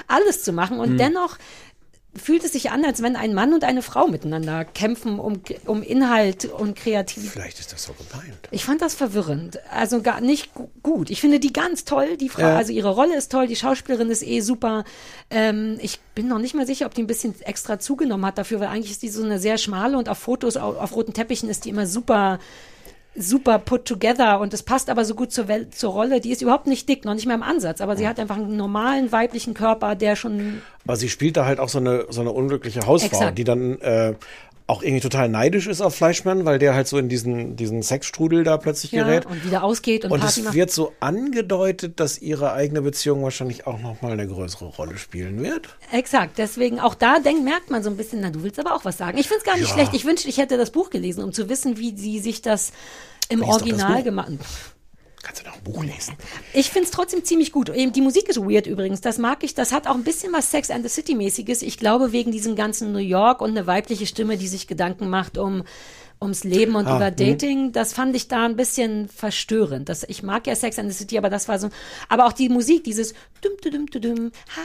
alles 0.07 0.43
zu 0.43 0.53
machen. 0.53 0.79
Und 0.79 0.99
dennoch 0.99 1.39
fühlt 2.17 2.43
es 2.45 2.53
sich 2.53 2.71
an, 2.73 2.85
als 2.85 3.03
wenn 3.03 3.15
ein 3.15 3.35
Mann 3.35 3.55
und 3.55 3.63
eine 3.63 3.83
Frau 3.83 4.09
miteinander 4.09 4.65
kämpfen 4.65 5.19
um, 5.21 5.41
um 5.67 5.83
Inhalt 5.83 6.45
und 6.45 6.75
Kreativität. 6.77 7.31
Vielleicht 7.33 7.61
ist 7.61 7.73
das 7.73 7.85
so 7.85 7.93
gemeint. 7.93 8.37
Ich 8.51 8.65
fand 8.65 8.83
das 8.83 8.95
verwirrend. 8.95 9.59
Also 9.71 10.03
gar 10.03 10.21
nicht 10.21 10.53
gu- 10.55 10.69
gut. 10.83 11.11
Ich 11.11 11.21
finde 11.21 11.39
die 11.39 11.53
ganz 11.53 11.85
toll. 11.85 12.17
Die 12.17 12.29
Frau, 12.29 12.43
Ja. 12.43 12.57
also 12.57 12.73
ihre 12.73 12.91
Rolle 12.91 13.17
ist 13.17 13.31
toll. 13.31 13.47
Die 13.47 13.55
Schauspielerin 13.57 14.11
ist 14.11 14.23
eh 14.27 14.41
super. 14.41 14.85
Ähm, 15.31 15.79
ich 15.81 16.01
bin 16.17 16.27
noch 16.27 16.39
nicht 16.41 16.55
mal 16.55 16.67
sicher, 16.67 16.87
ob 16.87 16.95
die 16.95 17.03
ein 17.03 17.07
bisschen 17.07 17.41
extra 17.43 17.79
zugenommen 17.79 18.27
hat 18.27 18.39
dafür, 18.39 18.59
weil 18.61 18.69
eigentlich 18.69 18.91
ist 18.91 19.03
die 19.03 19.09
so 19.09 19.23
eine 19.23 19.39
sehr 19.39 19.57
schmale 19.57 19.97
und 19.97 20.09
auf 20.09 20.19
Fotos, 20.19 20.57
auf, 20.57 20.77
auf 20.79 20.97
roten 20.97 21.13
Teppichen 21.13 21.49
ist 21.49 21.65
die 21.65 21.69
immer 21.71 21.87
super 21.87 22.39
super 23.17 23.59
put 23.59 23.85
together 23.85 24.41
und 24.41 24.55
es 24.55 24.63
passt 24.63 24.89
aber 24.89 25.05
so 25.05 25.15
gut 25.15 25.33
zur, 25.33 25.49
Welt, 25.49 25.75
zur 25.75 25.93
Rolle. 25.93 26.21
Die 26.21 26.31
ist 26.31 26.43
überhaupt 26.43 26.67
nicht 26.67 26.89
dick, 26.89 27.05
noch 27.05 27.15
nicht 27.15 27.27
mal 27.27 27.35
im 27.35 27.43
Ansatz, 27.43 27.81
aber 27.81 27.97
sie 27.97 28.07
hat 28.07 28.21
einfach 28.21 28.37
einen 28.37 28.57
normalen 28.57 29.11
weiblichen 29.11 29.55
Körper, 29.55 29.95
der 29.97 30.17
schon 30.17 30.63
Aber 30.85 30.97
sie 30.97 31.09
spielt 31.09 31.37
da 31.37 31.45
halt 31.45 31.59
auch 31.59 31.69
so 31.69 31.79
eine, 31.79 32.07
so 32.11 32.21
eine 32.21 32.31
unglückliche 32.31 32.87
Hausfrau, 32.87 33.19
Exakt. 33.19 33.39
die 33.39 33.45
dann 33.45 33.81
äh, 33.81 34.15
auch 34.71 34.83
irgendwie 34.83 35.01
total 35.01 35.29
neidisch 35.29 35.67
ist 35.67 35.81
auf 35.81 35.95
Fleischmann, 35.95 36.45
weil 36.45 36.59
der 36.59 36.75
halt 36.75 36.87
so 36.89 36.97
in 36.97 37.09
diesen, 37.09 37.57
diesen 37.57 37.83
Sexstrudel 37.83 38.45
da 38.45 38.57
plötzlich 38.57 38.93
ja, 38.93 39.05
gerät. 39.05 39.27
und 39.27 39.45
wieder 39.45 39.65
ausgeht 39.65 40.05
und, 40.05 40.13
Und 40.13 40.21
Party 40.21 40.41
es 40.41 40.45
macht. 40.47 40.55
wird 40.55 40.71
so 40.71 40.93
angedeutet, 41.01 41.99
dass 42.01 42.19
ihre 42.23 42.53
eigene 42.53 42.81
Beziehung 42.81 43.23
wahrscheinlich 43.23 43.67
auch 43.67 43.81
nochmal 43.81 44.13
eine 44.13 44.27
größere 44.27 44.67
Rolle 44.67 44.97
spielen 44.97 45.43
wird. 45.43 45.77
Exakt, 45.93 46.39
deswegen 46.39 46.79
auch 46.81 46.95
da 46.95 47.19
denkt, 47.19 47.45
merkt 47.45 47.71
man 47.71 47.83
so 47.83 47.91
ein 47.91 47.97
bisschen, 47.97 48.21
na, 48.21 48.31
du 48.31 48.43
willst 48.43 48.59
aber 48.61 48.75
auch 48.75 48.85
was 48.85 48.97
sagen. 48.97 49.19
Ich 49.19 49.27
finde 49.29 49.39
es 49.41 49.45
gar 49.45 49.57
nicht 49.57 49.69
Ja. 49.69 49.75
schlecht. 49.75 49.93
Ich 49.95 50.05
wünschte, 50.05 50.29
ich 50.29 50.39
hätte 50.39 50.57
das 50.57 50.71
Buch 50.71 50.91
gelesen, 50.91 51.25
um 51.25 51.33
zu 51.33 51.49
wissen, 51.49 51.77
wie 51.77 51.97
sie 51.97 52.21
sich 52.21 52.41
das 52.41 52.73
im 53.29 53.41
Lies 53.41 53.49
Original 53.49 54.03
gemacht 54.03 54.33
Kannst 55.23 55.43
du 55.43 55.47
noch 55.47 55.57
ein 55.57 55.63
Buch 55.63 55.85
lesen? 55.85 56.15
Ich 56.55 56.71
finde 56.71 56.87
es 56.87 56.91
trotzdem 56.91 57.25
ziemlich 57.25 57.53
gut. 57.53 57.71
Die 57.75 58.01
Musik 58.01 58.29
ist 58.29 58.39
weird 58.39 58.67
übrigens. 58.67 59.03
Das 59.03 59.19
mag 59.19 59.45
ich. 59.45 59.55
Das 59.55 59.71
hat 59.73 59.87
auch 59.87 59.95
ein 59.95 60.05
bisschen 60.05 60.33
was 60.33 60.51
Sex 60.51 60.71
and 60.71 60.83
the 60.83 60.89
City 60.89 61.15
mäßiges. 61.15 61.61
Ich 61.61 61.77
glaube 61.77 62.13
wegen 62.13 62.33
diesem 62.33 62.57
ganzen 62.57 62.93
New 62.93 62.99
York 62.99 63.43
und 63.43 63.51
eine 63.51 63.67
weibliche 63.67 64.07
Stimme, 64.07 64.39
die 64.39 64.49
sich 64.49 64.67
Gedanken 64.67 65.11
macht 65.11 65.37
um 65.37 65.65
ums 66.23 66.45
Leben 66.45 66.75
und 66.77 66.87
Ah, 66.87 66.97
über 66.97 67.07
hm. 67.09 67.17
Dating. 67.17 67.73
Das 67.73 67.93
fand 67.95 68.15
ich 68.15 68.29
da 68.29 68.45
ein 68.45 68.57
bisschen 68.57 69.09
verstörend. 69.09 69.89
Das, 69.89 70.05
ich 70.07 70.23
mag 70.23 70.47
ja 70.47 70.55
Sex 70.55 70.79
and 70.79 70.91
the 70.93 70.97
City, 70.99 71.17
aber 71.19 71.31
das 71.31 71.49
war 71.49 71.59
so. 71.59 71.71
Aber 72.09 72.27
auch 72.27 72.33
die 72.33 72.49
Musik, 72.49 72.85
dieses 72.85 73.15
dum 73.43 73.53
dum 73.63 73.87
dum 73.87 74.03
dum 74.03 74.33
ha 74.57 74.61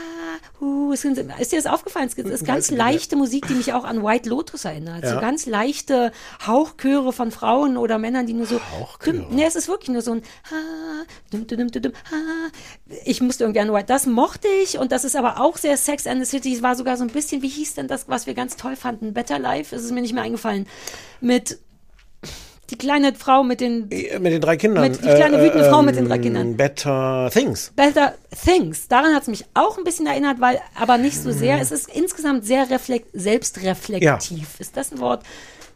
hu. 0.60 0.94
sind- 0.96 1.18
Ist 1.38 1.52
dir 1.52 1.56
das 1.56 1.66
aufgefallen? 1.66 2.08
Es 2.08 2.14
ist 2.18 2.44
ganz 2.44 2.70
Weiß 2.70 2.76
leichte 2.76 3.16
Musik, 3.16 3.46
die 3.48 3.54
mich 3.54 3.72
auch 3.72 3.84
an 3.84 4.02
White 4.04 4.28
Lotus 4.28 4.64
erinnert. 4.66 5.04
So 5.06 5.14
Ja. 5.14 5.20
ganz 5.20 5.46
leichte 5.46 6.12
Hauchchöre 6.46 7.12
von 7.12 7.30
Frauen 7.30 7.76
oder 7.78 7.98
Männern, 7.98 8.26
die 8.26 8.34
nur 8.34 8.46
so. 8.46 8.60
Hauchchöre? 8.78 9.26
Nee, 9.30 9.44
es 9.46 9.56
ist 9.56 9.68
wirklich 9.68 9.88
nur 9.90 10.02
so 10.02 10.12
ein 10.12 10.22
ha, 10.50 10.56
dum, 11.30 11.46
dum, 11.46 11.70
dum, 11.70 11.82
dum, 11.82 11.92
ha. 12.10 12.50
Ich 13.04 13.20
musste 13.22 13.44
irgendwie 13.44 13.60
an 13.60 13.72
White. 13.72 13.86
Das 13.86 14.06
mochte 14.06 14.48
ich 14.62 14.78
und 14.78 14.92
das 14.92 15.04
ist 15.04 15.16
aber 15.16 15.40
auch 15.40 15.56
sehr 15.56 15.76
Sex 15.78 16.06
and 16.06 16.22
the 16.24 16.30
City. 16.30 16.54
Es 16.54 16.62
war 16.62 16.76
sogar 16.76 16.96
so 16.98 17.04
ein 17.04 17.10
bisschen, 17.10 17.40
wie 17.42 17.48
hieß 17.48 17.74
denn 17.74 17.88
das, 17.88 18.08
was 18.08 18.26
wir 18.26 18.34
ganz 18.34 18.56
toll 18.56 18.76
fanden? 18.76 19.14
Better 19.14 19.38
Life, 19.38 19.74
ist 19.74 19.82
es 19.84 19.90
mir 19.90 20.02
nicht 20.02 20.12
mehr 20.12 20.22
eingefallen. 20.24 20.66
Mit 21.20 21.45
die 22.70 22.76
kleine 22.78 23.14
Frau 23.14 23.42
mit 23.44 23.60
den 23.60 23.90
Äh, 23.90 24.18
Mit 24.18 24.32
den 24.32 24.40
drei 24.40 24.56
Kindern. 24.56 24.82
Mit- 24.90 24.96
die 25.04 25.08
kleine 25.08 25.40
wütende 25.42 25.68
Frau 25.70 25.82
mit 25.82 25.96
den 25.96 26.06
drei 26.08 26.16
ähm, 26.16 26.22
Kindern. 26.22 26.56
Better 26.56 27.30
Things. 27.32 27.72
Better 27.76 28.14
Things. 28.44 28.88
Daran 28.88 29.14
hat 29.14 29.22
es 29.22 29.28
mich 29.28 29.44
auch 29.54 29.78
ein 29.78 29.84
bisschen 29.84 30.06
erinnert, 30.06 30.40
weil 30.40 30.60
aber 30.74 30.98
nicht 30.98 31.16
so 31.20 31.30
sehr. 31.32 31.60
Es 31.60 31.70
ist 31.70 31.88
insgesamt 31.88 32.44
sehr 32.44 32.68
reflekt, 32.70 33.08
selbstreflektiv. 33.12 34.58
Ist 34.60 34.76
das 34.76 34.92
ein 34.92 34.98
Wort? 35.00 35.22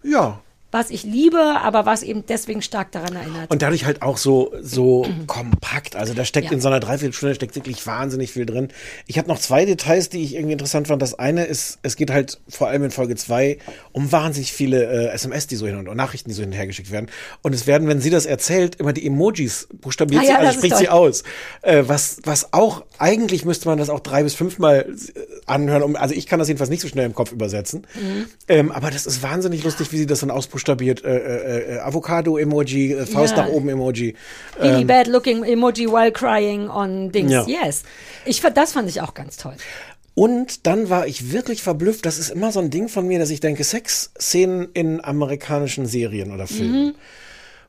Ja. 0.03 0.41
Was 0.73 0.91
ich 0.91 1.03
liebe, 1.03 1.39
aber 1.41 1.85
was 1.85 2.03
eben 2.03 2.25
deswegen 2.27 2.63
stark 2.63 2.93
daran 2.93 3.17
erinnert. 3.17 3.51
Und 3.51 3.63
dadurch 3.63 3.85
halt 3.85 4.03
auch 4.03 4.17
so, 4.17 4.53
so 4.63 5.07
kompakt. 5.27 5.97
Also 5.97 6.15
da 6.15 6.25
steckt 6.25 6.47
Ja. 6.47 6.53
in 6.53 6.61
so 6.61 6.69
einer 6.69 6.81
Dreiviertelstunde 6.81 7.35
steckt 7.35 7.57
wirklich 7.57 7.87
wahnsinnig 7.87 8.33
viel 8.33 8.47
drin. 8.47 8.69
Ich 9.07 9.19
habe 9.19 9.29
noch 9.29 9.39
zwei 9.39 9.65
Details, 9.65 10.09
die 10.11 10.23
ich 10.23 10.35
irgendwie 10.35 10.53
interessant 10.53 10.89
fand. 10.89 11.03
Das 11.03 11.19
eine 11.19 11.45
ist, 11.45 11.79
es 11.83 11.97
geht 11.97 12.11
halt 12.11 12.41
vor 12.49 12.69
allem 12.69 12.85
in 12.85 12.91
Folge 12.91 13.17
zwei 13.17 13.59
um 13.93 14.13
wahnsinnig 14.13 14.53
viele 14.53 14.85
äh, 14.85 15.13
SMS, 15.13 15.49
die 15.49 15.57
so 15.57 15.67
hin 15.67 15.77
und, 15.77 15.89
und 15.89 15.97
Nachrichten, 15.97 16.29
die 16.31 16.35
so 16.35 16.43
hin 16.43 16.51
und 16.51 16.57
her 16.57 16.67
geschickt 16.67 16.93
werden. 16.93 17.11
Und 17.43 17.55
es 17.55 17.67
werden, 17.67 17.89
wenn 17.89 18.01
sie 18.01 18.11
das 18.11 18.25
erzählt, 18.27 18.77
immer 18.77 18.93
die 18.93 19.07
Emojis 19.07 19.69
buchstabiert 19.81 20.23
Ah 20.23 20.25
sie, 20.25 20.31
ja, 20.33 20.39
also 20.39 20.53
spricht 20.59 20.77
sie 20.77 20.89
aus. 20.89 21.25
Äh, 21.63 21.85
was, 21.87 22.19
was 22.25 22.53
auch, 22.53 22.85
eigentlich 22.99 23.45
müsste 23.45 23.69
man 23.69 23.79
das 23.79 23.91
auch 23.91 24.01
drei 24.01 24.23
bis 24.23 24.35
fünfmal 24.35 24.87
äh, 24.89 25.21
anhören. 25.47 25.83
Um, 25.83 25.97
also 25.97 26.15
ich 26.15 26.27
kann 26.27 26.39
das 26.39 26.47
jedenfalls 26.47 26.71
nicht 26.71 26.81
so 26.83 26.89
schnell 26.89 27.07
im 27.07 27.15
Kopf 27.15 27.33
übersetzen. 27.33 27.87
Mhm. 27.95 28.27
Ähm, 28.47 28.71
aber 28.73 28.91
das 28.91 29.07
ist 29.07 29.23
wahnsinnig 29.23 29.65
lustig, 29.65 29.91
wie 29.91 29.99
sie 29.99 30.07
das 30.07 30.21
dann 30.21 30.31
ausbuchstabiert. 30.31 30.60
Äh, 30.69 31.17
äh, 31.17 31.77
äh, 31.77 31.79
Avocado-Emoji, 31.81 32.93
äh, 32.93 33.07
Faust 33.07 33.37
Ja. 33.37 33.45
nach 33.45 33.51
oben-Emoji. 33.51 34.15
Really 34.61 34.83
Ähm, 34.83 34.87
bad 34.87 35.07
looking 35.07 35.45
emoji 35.45 35.87
while 35.87 36.13
crying 36.13 36.69
on 36.69 37.11
Dings. 37.13 37.31
Ja. 37.33 37.47
Yes. 37.47 37.83
Ich, 38.25 38.41
das 38.41 38.73
fand 38.73 38.89
ich 38.89 39.01
auch 39.01 39.15
ganz 39.15 39.37
toll. 39.37 39.55
und 40.15 40.67
dann 40.67 40.91
war 40.91 41.07
ich 41.07 41.33
wirklich 41.33 41.63
verblüfft. 41.63 42.05
Das 42.05 42.19
ist 42.19 42.31
immer 42.31 42.53
so 42.53 42.61
ein 42.61 42.71
Ding 42.71 42.89
von 42.89 43.07
mir, 43.07 43.19
dass 43.19 43.31
ich 43.31 43.41
denke, 43.41 43.65
Sexszenen 43.65 44.69
in 44.75 45.03
amerikanischen 45.03 45.87
Serien 45.87 46.33
oder 46.33 46.47
Filmen. 46.47 46.87
Mhm. 46.89 46.95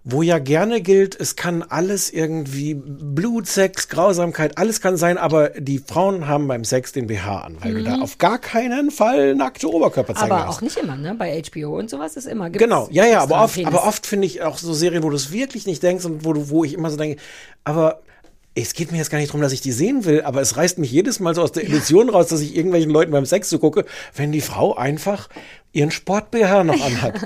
Wo 0.04 0.24
ja 0.24 0.39
gerne 0.39 0.82
gilt, 0.82 1.16
es 1.20 1.36
kann 1.36 1.62
alles 1.62 2.10
irgendwie 2.10 2.74
Blut, 2.74 3.45
Sex, 3.45 3.88
Grausamkeit, 3.88 4.58
alles 4.58 4.82
kann 4.82 4.97
sein, 4.97 5.20
aber 5.20 5.49
die 5.49 5.78
Frauen 5.78 6.28
haben 6.28 6.47
beim 6.47 6.64
Sex 6.64 6.91
den 6.91 7.06
BH 7.06 7.41
an, 7.41 7.58
weil 7.62 7.76
du 7.76 7.84
da 7.84 7.99
auf 7.99 8.18
gar 8.18 8.39
keinen 8.39 8.89
Fall 8.89 9.36
nackte 9.36 9.70
Oberkörper 9.72 10.16
zeigen 10.16 10.26
Mhm. 10.28 10.32
Aber 10.32 10.43
darfst. 10.45 10.58
auch 10.58 10.62
nicht 10.64 10.78
immer, 10.78 10.95
ne? 10.95 11.14
Bei 11.14 11.39
HBO 11.39 11.78
und 11.78 11.91
sowas 11.91 12.16
ist 12.18 12.26
immer. 12.26 12.49
gibt's 12.49 12.64
Genau, 12.64 12.88
ja, 12.89 13.06
ja, 13.06 13.22
aber 13.22 13.43
oft, 13.43 13.54
Penis. 13.54 13.68
aber 13.68 13.86
oft 13.86 14.08
finde 14.08 14.26
ich 14.26 14.41
auch 14.41 14.58
so 14.58 14.74
Serien, 14.74 15.04
wo 15.04 15.10
du 15.12 15.16
es 15.16 15.32
wirklich 15.32 15.68
nicht 15.68 15.84
denkst 15.84 16.04
und 16.06 16.26
wo 16.26 16.34
du, 16.34 16.49
wo 16.49 16.64
ich 16.64 16.74
immer 16.74 16.89
so 16.89 16.97
denke, 16.97 17.22
aber 17.64 18.02
es 18.56 18.74
geht 18.74 18.91
mir 18.91 18.97
jetzt 18.97 19.12
gar 19.12 19.20
nicht 19.20 19.30
darum, 19.30 19.41
dass 19.41 19.54
ich 19.54 19.62
die 19.62 19.72
sehen 19.72 20.04
will, 20.04 20.24
aber 20.24 20.41
es 20.41 20.58
reißt 20.58 20.78
mich 20.80 20.91
jedes 20.91 21.20
Mal 21.20 21.36
so 21.36 21.43
aus 21.43 21.52
der 21.54 21.64
Illusion 21.64 22.10
raus, 22.10 22.28
dass 22.28 22.41
ich 22.41 22.56
irgendwelchen 22.56 22.89
Leuten 22.91 23.12
beim 23.12 23.26
Sex 23.28 23.49
zugucke, 23.49 23.86
wenn 24.16 24.32
die 24.32 24.41
Frau 24.41 24.76
einfach 24.76 25.30
ihren 25.74 25.91
Sport-BH 25.91 26.64
noch 26.66 26.82
anhat. 26.84 27.16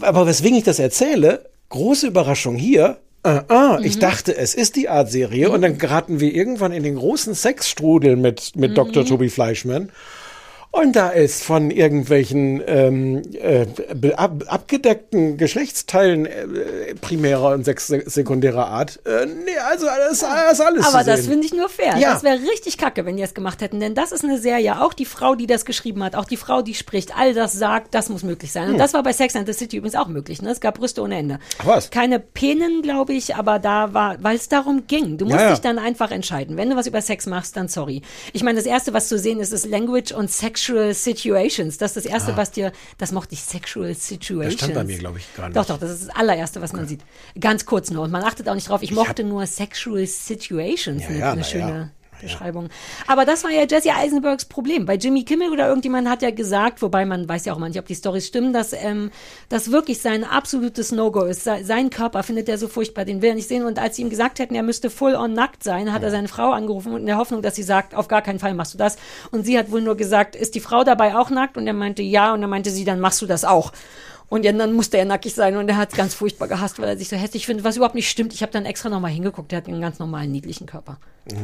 aber 0.00 0.26
weswegen 0.26 0.56
ich 0.56 0.64
das 0.64 0.78
erzähle, 0.78 1.50
große 1.68 2.06
Überraschung 2.06 2.56
hier. 2.56 2.98
Äh, 3.24 3.40
ah, 3.48 3.78
ich 3.82 3.98
dachte, 3.98 4.36
es 4.36 4.54
ist 4.54 4.76
die 4.76 4.88
Art 4.88 5.10
Serie 5.10 5.50
und 5.50 5.62
dann 5.62 5.78
geraten 5.78 6.20
wir 6.20 6.32
irgendwann 6.34 6.72
in 6.72 6.82
den 6.82 6.96
großen 6.96 7.34
Sexstrudel 7.34 8.16
mit, 8.16 8.56
mit 8.56 8.76
Dr. 8.76 9.04
Toby 9.04 9.28
Fleischmann. 9.28 9.90
Und 10.70 10.96
da 10.96 11.08
ist 11.08 11.42
von 11.42 11.70
irgendwelchen 11.70 12.62
ähm, 12.66 13.22
äh, 13.32 13.66
ab, 14.14 14.44
abgedeckten 14.46 15.36
Geschlechtsteilen 15.38 16.26
äh, 16.26 16.94
primärer 17.00 17.54
und 17.54 17.64
sex 17.64 17.86
sekundärer 17.88 18.66
Art. 18.68 19.00
Äh, 19.06 19.26
nee, 19.26 19.56
also 19.68 19.86
das, 19.86 20.20
das 20.20 20.52
ist 20.52 20.60
alles 20.60 20.86
Aber 20.86 21.04
das 21.04 21.26
finde 21.26 21.46
ich 21.46 21.54
nur 21.54 21.68
fair. 21.70 21.96
Ja. 21.98 22.12
Das 22.12 22.22
wäre 22.22 22.38
richtig 22.42 22.76
kacke, 22.76 23.06
wenn 23.06 23.16
die 23.16 23.22
es 23.22 23.32
gemacht 23.34 23.60
hätten. 23.62 23.80
Denn 23.80 23.94
das 23.94 24.12
ist 24.12 24.24
eine 24.24 24.38
Serie, 24.38 24.80
auch 24.82 24.92
die 24.92 25.06
Frau, 25.06 25.34
die 25.34 25.46
das 25.46 25.64
geschrieben 25.64 26.04
hat, 26.04 26.14
auch 26.14 26.26
die 26.26 26.36
Frau, 26.36 26.60
die 26.62 26.74
spricht, 26.74 27.16
all 27.16 27.32
das 27.34 27.54
sagt, 27.54 27.94
das 27.94 28.08
muss 28.10 28.22
möglich 28.22 28.52
sein. 28.52 28.64
Und 28.66 28.72
Hm. 28.72 28.78
das 28.78 28.92
war 28.94 29.02
bei 29.02 29.12
Sex 29.14 29.34
and 29.36 29.46
the 29.46 29.54
City 29.54 29.78
übrigens 29.78 29.96
auch 29.96 30.08
möglich. 30.08 30.42
Ne? 30.42 30.50
Es 30.50 30.60
gab 30.60 30.78
Brüste 30.78 31.00
ohne 31.02 31.16
Ende. 31.16 31.38
Ach 31.60 31.66
was? 31.66 31.90
Keine 31.90 32.20
Penen, 32.20 32.82
glaube 32.82 33.14
ich, 33.14 33.34
aber 33.34 33.58
da 33.58 33.94
war, 33.94 34.22
weil 34.22 34.36
es 34.36 34.48
darum 34.48 34.86
ging. 34.86 35.16
Du 35.16 35.24
musst 35.24 35.36
Ja, 35.38 35.44
ja. 35.44 35.50
dich 35.50 35.60
dann 35.60 35.78
einfach 35.78 36.10
entscheiden. 36.10 36.56
Wenn 36.58 36.70
du 36.70 36.76
was 36.76 36.86
über 36.86 37.00
Sex 37.00 37.26
machst, 37.26 37.56
dann 37.56 37.68
sorry. 37.68 38.02
Ich 38.34 38.42
meine, 38.44 38.58
das 38.58 38.66
Erste, 38.66 38.92
was 38.92 39.08
zu 39.08 39.18
sehen 39.18 39.40
ist, 39.40 39.52
ist 39.52 39.64
Language 39.66 40.12
und 40.12 40.30
Sexual 40.58 40.92
Situations. 40.94 41.78
Das 41.78 41.96
ist 41.96 42.04
das 42.04 42.12
Erste, 42.12 42.32
Ah. 42.32 42.36
was 42.36 42.50
dir, 42.50 42.72
das 42.98 43.12
mochte 43.12 43.34
ich, 43.34 43.42
Sexual 43.42 43.94
Situations. 43.94 44.54
Das 44.56 44.64
stand 44.64 44.74
bei 44.74 44.84
mir, 44.84 44.98
glaube 44.98 45.18
ich, 45.18 45.34
gar 45.36 45.48
nicht. 45.48 45.56
Doch, 45.56 45.66
doch, 45.66 45.78
das 45.78 45.90
ist 45.90 46.08
das 46.08 46.16
allererste, 46.16 46.60
was 46.60 46.72
man 46.72 46.86
sieht. 46.86 47.00
Ganz 47.38 47.64
kurz 47.64 47.90
nur. 47.90 48.04
Und 48.04 48.10
man 48.10 48.22
achtet 48.24 48.48
auch 48.48 48.54
nicht 48.54 48.68
drauf. 48.68 48.82
Ich, 48.82 48.90
mochte 48.92 49.24
nur 49.24 49.46
Sexual 49.46 50.06
Situations. 50.06 51.02
Ja, 51.02 51.08
eine 51.08 51.18
ja, 51.18 51.32
eine 51.32 51.44
schöne 51.44 51.68
ja. 51.70 51.90
Beschreibung. 52.20 52.68
Aber 53.06 53.24
das 53.24 53.44
war 53.44 53.50
ja 53.50 53.64
Jesse 53.68 53.94
Eisenbergs 53.94 54.44
Problem. 54.44 54.86
Bei 54.86 54.94
Jimmy 54.94 55.24
Kimmel 55.24 55.50
oder 55.50 55.68
irgendjemand 55.68 56.08
hat 56.08 56.22
ja 56.22 56.30
gesagt, 56.30 56.82
wobei 56.82 57.04
man 57.04 57.28
weiß 57.28 57.44
ja 57.44 57.52
auch 57.52 57.58
manchmal, 57.58 57.80
ob 57.82 57.86
die 57.86 57.94
Storys 57.94 58.26
stimmen, 58.26 58.52
dass 58.52 58.72
ähm, 58.72 59.10
das 59.48 59.70
wirklich 59.70 60.00
sein 60.00 60.24
absolutes 60.24 60.92
No-Go 60.92 61.24
ist. 61.24 61.44
Se 61.44 61.58
sein 61.62 61.90
Körper 61.90 62.22
findet 62.22 62.48
er 62.48 62.58
so 62.58 62.68
furchtbar, 62.68 63.04
den 63.04 63.22
will 63.22 63.30
er 63.30 63.34
nicht 63.34 63.48
sehen. 63.48 63.64
Und 63.64 63.78
als 63.78 63.96
sie 63.96 64.02
ihm 64.02 64.10
gesagt 64.10 64.38
hätten, 64.38 64.54
er 64.54 64.62
müsste 64.62 64.90
full 64.90 65.14
on 65.14 65.32
nackt 65.32 65.62
sein, 65.62 65.92
hat 65.92 66.02
er 66.02 66.10
seine 66.10 66.28
Frau 66.28 66.52
angerufen 66.52 66.96
in 66.96 67.06
der 67.06 67.18
Hoffnung, 67.18 67.42
dass 67.42 67.56
sie 67.56 67.62
sagt, 67.62 67.94
auf 67.94 68.08
gar 68.08 68.22
keinen 68.22 68.38
Fall 68.38 68.54
machst 68.54 68.74
du 68.74 68.78
das. 68.78 68.96
Und 69.30 69.44
sie 69.44 69.58
hat 69.58 69.70
wohl 69.70 69.82
nur 69.82 69.96
gesagt, 69.96 70.36
ist 70.36 70.54
die 70.54 70.60
Frau 70.60 70.84
dabei 70.84 71.16
auch 71.16 71.30
nackt? 71.30 71.56
Und 71.56 71.66
er 71.66 71.72
meinte, 71.72 72.02
ja. 72.02 72.34
Und 72.34 72.40
dann 72.40 72.50
meinte 72.50 72.70
sie, 72.70 72.84
dann 72.84 73.00
machst 73.00 73.22
du 73.22 73.26
das 73.26 73.44
auch. 73.44 73.72
Und 74.28 74.44
ja, 74.44 74.52
dann 74.52 74.74
musste 74.74 74.98
er 74.98 75.06
nackig 75.06 75.34
sein 75.34 75.56
und 75.56 75.68
er 75.68 75.76
hat 75.76 75.90
es 75.90 75.96
ganz 75.96 76.14
furchtbar 76.14 76.48
gehasst, 76.48 76.78
weil 76.78 76.88
er 76.88 76.98
sich 76.98 77.08
so 77.08 77.16
hässlich 77.16 77.46
findet, 77.46 77.64
was 77.64 77.76
überhaupt 77.76 77.94
nicht 77.94 78.10
stimmt. 78.10 78.34
Ich 78.34 78.42
habe 78.42 78.52
dann 78.52 78.66
extra 78.66 78.90
nochmal 78.90 79.10
hingeguckt, 79.10 79.52
er 79.52 79.58
hat 79.58 79.68
einen 79.68 79.80
ganz 79.80 79.98
normalen, 79.98 80.30
niedlichen 80.30 80.66
Körper. 80.66 80.98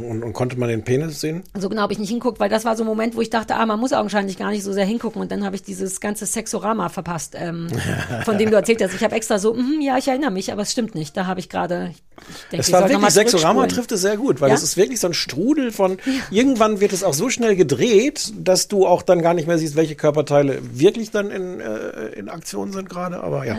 Und, 0.09 0.23
und 0.23 0.33
konnte 0.33 0.59
man 0.59 0.69
den 0.69 0.83
Penis 0.83 1.21
sehen? 1.21 1.43
So 1.59 1.69
genau 1.69 1.83
habe 1.83 1.93
ich 1.93 1.99
nicht 1.99 2.09
hinguckt, 2.09 2.41
weil 2.41 2.49
das 2.49 2.65
war 2.65 2.77
so 2.77 2.85
ein 2.85 2.87
Moment, 2.87 3.17
wo 3.17 3.21
ich 3.21 3.31
dachte, 3.31 3.55
ah, 3.57 3.67
man 3.67 3.79
muss 3.79 3.93
augenscheinlich 3.93 4.39
gar 4.39 4.51
nicht 4.51 4.63
so 4.63 4.73
sehr 4.73 4.85
hingucken. 4.87 5.21
Und 5.21 5.31
dann 5.31 5.45
habe 5.45 5.57
ich 5.57 5.63
dieses 5.63 6.01
ganze 6.01 6.25
Sexorama 6.27 6.89
verpasst, 6.89 7.35
ähm, 7.39 7.69
von 8.25 8.39
dem 8.39 8.51
du 8.51 8.57
erzählt 8.57 8.83
hast. 8.83 8.95
Ich 8.95 9.05
habe 9.05 9.15
extra 9.15 9.39
so, 9.39 9.55
mhm, 9.55 9.81
ja, 9.81 9.99
ich 9.99 10.09
erinnere 10.09 10.31
mich, 10.31 10.53
aber 10.53 10.63
es 10.63 10.73
stimmt 10.73 10.95
nicht. 10.95 11.17
Da 11.17 11.27
habe 11.27 11.41
ich 11.41 11.49
gerade, 11.49 11.91
ich 11.93 12.03
denke, 12.51 12.65
Es 12.67 12.73
war 12.73 12.89
wirklich, 12.89 13.11
Sexorama 13.11 13.67
trifft 13.67 13.93
es 13.93 14.01
sehr 14.01 14.17
gut, 14.17 14.41
weil 14.41 14.49
Ja? 14.49 14.55
es 14.55 14.63
ist 14.63 14.77
wirklich 14.77 15.01
so 15.01 15.09
ein 15.09 15.15
Strudel 15.15 15.71
von, 15.71 15.99
irgendwann 16.31 16.81
wird 16.81 16.93
es 16.93 17.03
auch 17.05 17.15
so 17.15 17.29
schnell 17.29 17.55
gedreht, 17.57 18.33
dass 18.39 18.69
du 18.69 18.87
auch 18.87 19.03
dann 19.03 19.21
gar 19.21 19.35
nicht 19.35 19.47
mehr 19.47 19.59
siehst, 19.59 19.77
welche 19.77 19.97
Körperteile 19.97 20.61
wirklich 20.73 21.11
dann 21.11 21.31
in, 21.31 21.61
äh, 21.61 22.07
in 22.17 22.29
Aktion 22.29 22.73
sind 22.73 22.89
gerade, 22.89 23.23
aber 23.23 23.45
ja. 23.47 23.55
Ah. 23.55 23.59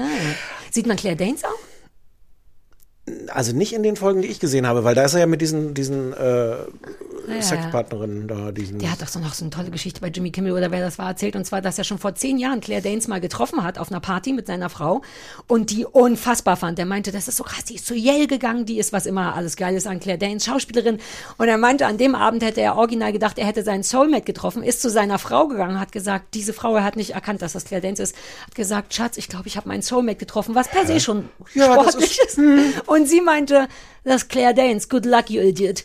Sieht 0.71 0.87
man 0.87 0.97
Claire 0.97 1.15
Danes 1.15 1.43
auch? 1.43 1.49
Also 3.27 3.55
nicht 3.55 3.73
in 3.73 3.83
den 3.83 3.95
Folgen, 3.95 4.21
die 4.21 4.27
ich 4.27 4.39
gesehen 4.39 4.65
habe, 4.65 4.83
weil 4.83 4.95
da 4.95 5.03
ist 5.03 5.13
er 5.13 5.19
ja 5.19 5.27
mit 5.27 5.41
diesen, 5.41 5.73
diesen 5.73 6.13
äh, 6.13 6.55
Ja. 7.27 7.41
Sexpartnerin 7.41 8.27
da, 8.27 8.51
diesen. 8.51 8.79
Der 8.79 8.91
hat 8.91 9.01
doch 9.01 9.07
so 9.07 9.19
noch 9.19 9.33
so 9.33 9.43
eine 9.43 9.49
tolle 9.49 9.69
Geschichte 9.69 10.01
bei 10.01 10.07
Jimmy 10.07 10.31
Kimmel 10.31 10.51
oder 10.51 10.71
wer 10.71 10.81
das 10.81 10.97
war 10.97 11.09
erzählt. 11.09 11.35
Und 11.35 11.45
zwar, 11.45 11.61
dass 11.61 11.77
er 11.77 11.83
schon 11.83 11.97
vor 11.97 12.15
zehn 12.15 12.37
Jahren 12.37 12.61
Claire 12.61 12.81
Danes 12.81 13.07
mal 13.07 13.19
getroffen 13.21 13.63
hat 13.63 13.77
auf 13.77 13.91
einer 13.91 13.99
Party 13.99 14.33
mit 14.33 14.47
seiner 14.47 14.69
Frau 14.69 15.01
und 15.47 15.71
die 15.71 15.85
unfassbar 15.85 16.57
fand. 16.57 16.77
Der 16.77 16.85
meinte, 16.85 17.11
das 17.11 17.27
ist 17.27 17.37
so 17.37 17.43
krass, 17.43 17.65
die 17.65 17.75
ist 17.75 17.85
zu 17.85 17.95
Yale 17.95 18.27
gegangen, 18.27 18.65
die 18.65 18.77
ist 18.77 18.93
was 18.93 19.05
immer 19.05 19.35
alles 19.35 19.55
Geiles 19.55 19.87
an 19.87 19.99
Claire 19.99 20.17
Danes, 20.17 20.45
Schauspielerin. 20.45 20.99
Und 21.37 21.47
er 21.47 21.57
meinte, 21.57 21.85
an 21.85 21.97
dem 21.97 22.15
Abend 22.15 22.43
hätte 22.43 22.61
er 22.61 22.75
original 22.75 23.11
gedacht, 23.11 23.37
er 23.37 23.45
hätte 23.45 23.63
seinen 23.63 23.83
Soulmate 23.83 24.23
getroffen, 24.23 24.63
ist 24.63 24.81
zu 24.81 24.89
seiner 24.89 25.19
Frau 25.19 25.47
gegangen, 25.47 25.79
hat 25.79 25.91
gesagt, 25.91 26.33
diese 26.33 26.53
Frau, 26.53 26.75
er 26.75 26.83
hat 26.83 26.95
nicht 26.95 27.11
erkannt, 27.11 27.41
dass 27.41 27.53
das 27.53 27.65
Claire 27.65 27.81
Danes 27.81 27.99
ist, 27.99 28.15
hat 28.45 28.55
gesagt, 28.55 28.93
Schatz, 28.93 29.17
ich 29.17 29.29
glaube, 29.29 29.47
ich 29.47 29.57
habe 29.57 29.67
meinen 29.67 29.81
Soulmate 29.81 30.17
getroffen, 30.17 30.55
was 30.55 30.67
per 30.67 30.85
se 30.85 30.99
schon 30.99 31.29
Ja, 31.53 31.73
sportlich 31.73 32.19
ist. 32.19 32.39
Und 32.85 33.07
sie 33.07 33.21
meinte, 33.21 33.67
das 34.03 34.23
ist 34.23 34.29
Claire 34.29 34.53
Danes, 34.53 34.87
good 34.87 35.05
luck, 35.05 35.29
you 35.31 35.41
idiot. 35.41 35.83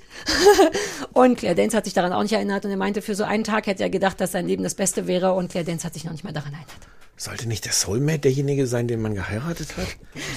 und 1.14 1.29
Claire 1.36 1.54
Danes 1.54 1.74
hat 1.74 1.84
sich 1.84 1.94
daran 1.94 2.12
auch 2.12 2.22
nicht 2.22 2.32
erinnert 2.32 2.64
und 2.64 2.70
er 2.70 2.76
meinte, 2.76 3.02
für 3.02 3.14
so 3.14 3.24
einen 3.24 3.44
Tag 3.44 3.66
hätte 3.66 3.82
er 3.82 3.90
gedacht, 3.90 4.20
dass 4.20 4.32
sein 4.32 4.46
Leben 4.46 4.62
das 4.62 4.74
Beste 4.74 5.06
wäre 5.06 5.32
und 5.32 5.50
Claire 5.50 5.66
Danes 5.66 5.84
hat 5.84 5.94
sich 5.94 6.04
noch 6.04 6.12
nicht 6.12 6.24
mehr 6.24 6.32
daran 6.32 6.52
erinnert. 6.52 6.99
Sollte 7.22 7.46
nicht 7.46 7.66
der 7.66 7.74
Soulmate 7.74 8.20
derjenige 8.20 8.66
sein, 8.66 8.88
den 8.88 9.02
man 9.02 9.14
geheiratet 9.14 9.76
hat? 9.76 9.86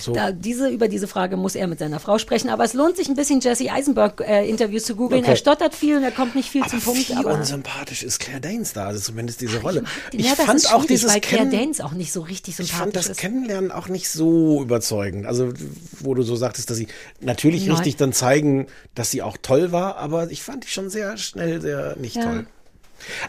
So. 0.01 0.11
Da, 0.11 0.33
diese, 0.33 0.67
über 0.67 0.89
diese 0.89 1.07
Frage 1.07 1.37
muss 1.37 1.55
er 1.55 1.67
mit 1.67 1.79
seiner 1.79 2.01
Frau 2.01 2.17
sprechen, 2.17 2.49
aber 2.49 2.65
es 2.65 2.73
lohnt 2.73 2.97
sich 2.97 3.07
ein 3.07 3.15
bisschen, 3.15 3.39
Jesse 3.39 3.71
Eisenberg 3.71 4.19
äh, 4.19 4.45
Interviews 4.49 4.83
zu 4.83 4.97
googeln. 4.97 5.21
Okay. 5.21 5.31
Er 5.31 5.37
stottert 5.37 5.75
viel 5.75 5.95
und 5.95 6.03
er 6.03 6.11
kommt 6.11 6.35
nicht 6.35 6.49
viel 6.49 6.61
aber 6.61 6.71
zum 6.71 6.81
Punkt. 6.81 7.09
wie 7.09 7.23
unsympathisch 7.23 8.03
ist 8.03 8.19
Claire 8.19 8.41
Danes 8.41 8.73
da, 8.73 8.87
also 8.87 8.99
zumindest 8.99 9.39
diese 9.39 9.61
Rolle. 9.61 9.85
Ich, 10.11 10.25
ja, 10.25 10.35
fand 10.35 10.73
auch 10.73 10.83
dieses 10.83 11.09
weil 11.13 11.21
Claire 11.21 11.49
Danes 11.49 11.79
auch 11.79 11.93
nicht 11.93 12.11
so 12.11 12.19
richtig 12.19 12.59
Ich 12.59 12.67
sympathisch 12.67 12.77
fand 12.77 12.95
das 12.97 13.07
ist. 13.07 13.17
Kennenlernen 13.17 13.71
auch 13.71 13.87
nicht 13.87 14.09
so 14.09 14.61
überzeugend. 14.61 15.25
Also, 15.25 15.53
wo 16.01 16.13
du 16.15 16.23
so 16.23 16.35
sagtest, 16.35 16.69
dass 16.69 16.75
sie 16.75 16.89
natürlich 17.21 17.65
Nein. 17.65 17.77
richtig 17.77 17.95
dann 17.95 18.11
zeigen, 18.11 18.67
dass 18.93 19.09
sie 19.09 19.21
auch 19.21 19.37
toll 19.41 19.71
war, 19.71 19.95
aber 19.95 20.31
ich 20.31 20.43
fand 20.43 20.65
die 20.65 20.69
schon 20.69 20.89
sehr 20.89 21.15
schnell 21.15 21.61
sehr 21.61 21.95
nicht 21.95 22.17
Ja. 22.17 22.23
toll. 22.23 22.47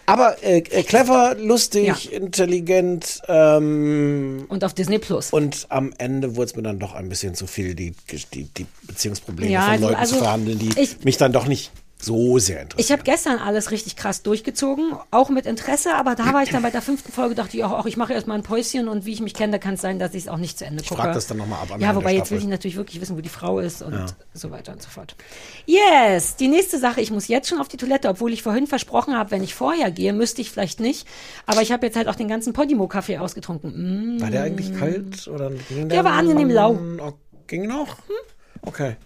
Aber 0.06 0.42
äh, 0.42 0.58
äh, 0.58 0.82
clever, 0.82 1.34
lustig, 1.38 2.12
intelligent 2.12 3.20
ähm, 3.28 4.44
und 4.48 4.64
auf 4.64 4.74
Disney 4.74 4.98
Plus. 4.98 5.30
Und 5.32 5.66
am 5.68 5.92
Ende 5.98 6.36
wurde 6.36 6.46
es 6.46 6.56
mir 6.56 6.62
dann 6.62 6.78
doch 6.78 6.94
ein 6.94 7.08
bisschen 7.08 7.34
zu 7.34 7.46
viel, 7.46 7.74
die, 7.74 7.94
die, 8.32 8.44
die 8.44 8.66
Beziehungsprobleme 8.82 9.50
Ja, 9.52 9.62
von 9.62 9.70
also- 9.72 9.84
Leuten 9.86 9.96
also 10.00 10.14
zu 10.16 10.22
verhandeln, 10.22 10.58
die 10.58 10.80
ich- 10.80 11.04
mich 11.04 11.16
dann 11.16 11.32
doch 11.32 11.46
nicht 11.46 11.70
so 12.04 12.38
sehr 12.38 12.62
interessieren. 12.62 12.84
Ich 12.84 12.92
habe 12.92 13.02
gestern 13.02 13.38
alles 13.38 13.70
richtig 13.70 13.96
krass 13.96 14.22
durchgezogen, 14.22 14.92
auch 15.10 15.28
mit 15.30 15.46
Interesse, 15.46 15.94
aber 15.94 16.14
da 16.14 16.32
war 16.32 16.42
ich 16.42 16.50
dann 16.50 16.62
bei 16.62 16.70
der 16.70 16.82
fünften 16.82 17.12
Folge, 17.12 17.34
dachte 17.34 17.56
ich 17.56 17.64
auch, 17.64 17.72
auch 17.72 17.86
ich 17.86 17.96
mache 17.96 18.12
erstmal 18.12 18.36
ein 18.38 18.42
Päuschen 18.42 18.88
und 18.88 19.04
wie 19.06 19.12
ich 19.12 19.20
mich 19.20 19.34
kenne, 19.34 19.58
kann 19.58 19.74
es 19.74 19.80
sein, 19.80 19.98
dass 19.98 20.14
ich 20.14 20.24
es 20.24 20.28
auch 20.28 20.36
nicht 20.36 20.58
zu 20.58 20.64
Ende 20.64 20.82
gucke. 20.82 21.00
frag 21.00 21.14
das 21.14 21.26
dann 21.26 21.38
noch 21.38 21.46
mal 21.46 21.60
ab 21.60 21.68
am 21.72 21.80
Ja, 21.80 21.94
wobei 21.94 22.10
der 22.10 22.18
jetzt 22.18 22.30
will 22.30 22.38
ich 22.38 22.46
natürlich 22.46 22.76
wirklich 22.76 23.00
wissen, 23.00 23.16
wo 23.16 23.20
die 23.20 23.28
Frau 23.28 23.58
ist 23.58 23.82
und 23.82 23.94
Ja. 23.94 24.06
so 24.32 24.50
weiter 24.50 24.72
und 24.72 24.82
so 24.82 24.88
fort. 24.88 25.16
Yes, 25.66 26.36
die 26.36 26.48
nächste 26.48 26.78
Sache, 26.78 27.00
ich 27.00 27.10
muss 27.10 27.28
jetzt 27.28 27.48
schon 27.48 27.58
auf 27.58 27.68
die 27.68 27.76
Toilette, 27.76 28.08
obwohl 28.08 28.32
ich 28.32 28.42
vorhin 28.42 28.66
versprochen 28.66 29.16
habe, 29.16 29.30
wenn 29.30 29.42
ich 29.42 29.54
vorher 29.54 29.90
gehe, 29.90 30.12
müsste 30.12 30.40
ich 30.40 30.50
vielleicht 30.50 30.80
nicht, 30.80 31.06
aber 31.46 31.62
ich 31.62 31.72
habe 31.72 31.86
jetzt 31.86 31.96
halt 31.96 32.08
auch 32.08 32.16
den 32.16 32.28
ganzen 32.28 32.52
Podimo-Kaffee 32.52 33.18
ausgetrunken. 33.18 34.16
Mm. 34.16 34.20
War 34.20 34.30
der 34.30 34.42
eigentlich 34.42 34.76
kalt 34.76 35.28
oder 35.28 35.50
ging 35.50 35.88
Der 35.88 36.04
war 36.04 36.12
angenehm 36.12 36.50
lau. 36.50 36.78
Oh, 37.00 37.12
ging 37.46 37.66
noch? 37.66 37.96
Okay. 38.62 38.96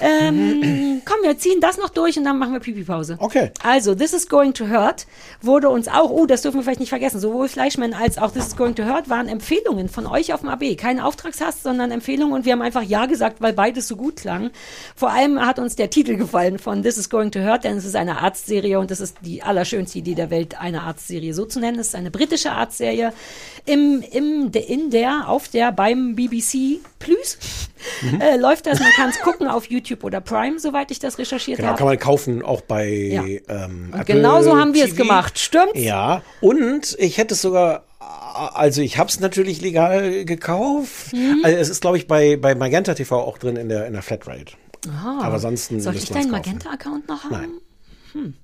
Ähm, 0.00 1.02
komm, 1.04 1.16
wir 1.22 1.36
ziehen 1.38 1.60
das 1.60 1.76
noch 1.78 1.88
durch 1.88 2.16
und 2.18 2.24
dann 2.24 2.38
machen 2.38 2.52
wir 2.52 2.60
Pipi-Pause. 2.60 3.16
Okay. 3.18 3.50
Also, 3.62 3.94
This 3.94 4.12
is 4.12 4.28
Going 4.28 4.54
to 4.54 4.68
Hurt 4.68 5.06
wurde 5.42 5.68
uns 5.68 5.88
auch, 5.88 6.10
oh, 6.10 6.26
das 6.26 6.42
dürfen 6.42 6.58
wir 6.58 6.62
vielleicht 6.62 6.80
nicht 6.80 6.88
vergessen, 6.88 7.20
sowohl 7.20 7.48
Fleischmann 7.48 7.94
als 7.94 8.18
auch 8.18 8.30
This 8.30 8.48
is 8.48 8.56
Going 8.56 8.74
to 8.76 8.84
Hurt 8.84 9.08
waren 9.08 9.28
Empfehlungen 9.28 9.88
von 9.88 10.06
euch 10.06 10.32
auf 10.32 10.40
dem 10.40 10.48
AB. 10.48 10.76
Kein 10.76 11.00
Auftragshass, 11.00 11.62
sondern 11.62 11.90
Empfehlungen 11.90 12.34
und 12.34 12.44
wir 12.44 12.52
haben 12.52 12.62
einfach 12.62 12.82
Ja 12.82 13.06
gesagt, 13.06 13.40
weil 13.40 13.52
beides 13.52 13.88
so 13.88 13.96
gut 13.96 14.16
klang. 14.16 14.50
Vor 14.94 15.10
allem 15.10 15.44
hat 15.44 15.58
uns 15.58 15.76
der 15.76 15.90
Titel 15.90 16.16
gefallen 16.16 16.58
von 16.58 16.82
This 16.82 16.98
is 16.98 17.10
Going 17.10 17.30
to 17.32 17.40
Hurt, 17.40 17.64
denn 17.64 17.76
es 17.76 17.84
ist 17.84 17.96
eine 17.96 18.20
Arztserie 18.20 18.78
und 18.78 18.90
das 18.90 19.00
ist 19.00 19.16
die 19.22 19.42
allerschönste 19.42 19.98
Idee 19.98 20.14
der 20.14 20.30
Welt, 20.30 20.60
eine 20.60 20.82
Arztserie 20.82 21.34
so 21.34 21.44
zu 21.44 21.60
nennen. 21.60 21.78
Es 21.78 21.88
ist 21.88 21.94
eine 21.94 22.10
britische 22.10 22.52
Arztserie 22.52 23.12
im, 23.66 24.02
im, 24.12 24.50
in 24.52 24.90
der, 24.90 25.28
auf 25.28 25.48
der, 25.48 25.72
beim 25.72 26.14
BBC 26.14 26.80
Plus 26.98 27.38
Mhm. 28.02 28.20
äh, 28.20 28.36
läuft 28.36 28.66
das. 28.66 28.80
Man 28.80 28.90
kann 28.92 29.10
es 29.10 29.20
gucken 29.20 29.48
auf 29.48 29.66
YouTube 29.70 29.87
oder 30.04 30.20
Prime, 30.20 30.58
soweit 30.58 30.90
ich 30.90 30.98
das 30.98 31.18
recherchiert 31.18 31.56
Genau, 31.58 31.70
habe. 31.70 31.78
kann 31.78 31.86
man 31.86 31.98
kaufen, 31.98 32.42
auch 32.42 32.60
bei 32.60 32.88
Ja. 32.88 33.24
ähm, 33.24 33.90
Apple 33.92 34.04
genauso 34.16 34.56
haben 34.56 34.74
wir 34.74 34.84
es 34.84 34.90
TV. 34.90 35.02
gemacht, 35.02 35.38
stimmt's? 35.38 35.72
Ja, 35.80 36.22
und 36.40 36.96
ich 36.98 37.18
hätte 37.18 37.34
es 37.34 37.42
sogar, 37.42 37.84
also 38.54 38.80
ich 38.82 38.98
habe 38.98 39.08
es 39.08 39.20
natürlich 39.20 39.60
legal 39.60 40.24
gekauft. 40.24 41.12
Mhm. 41.12 41.40
Also 41.42 41.56
es 41.58 41.68
ist, 41.68 41.80
glaube 41.80 41.96
ich, 41.98 42.06
bei, 42.06 42.36
bei 42.36 42.54
Magenta 42.54 42.94
TV 42.94 43.16
auch 43.20 43.38
drin 43.38 43.56
in 43.56 43.68
der, 43.68 43.86
in 43.86 43.92
der 43.92 44.02
Flatrate. 44.02 44.52
Aha. 44.88 45.20
Aber 45.22 45.34
ansonsten 45.34 45.80
Soll 45.80 45.96
ich 45.96 46.08
deinen. 46.08 46.30
Magenta-Account 46.30 47.08
noch 47.08 47.24
haben? 47.24 47.32
Nein. 47.32 47.50
Hm. 48.12 48.34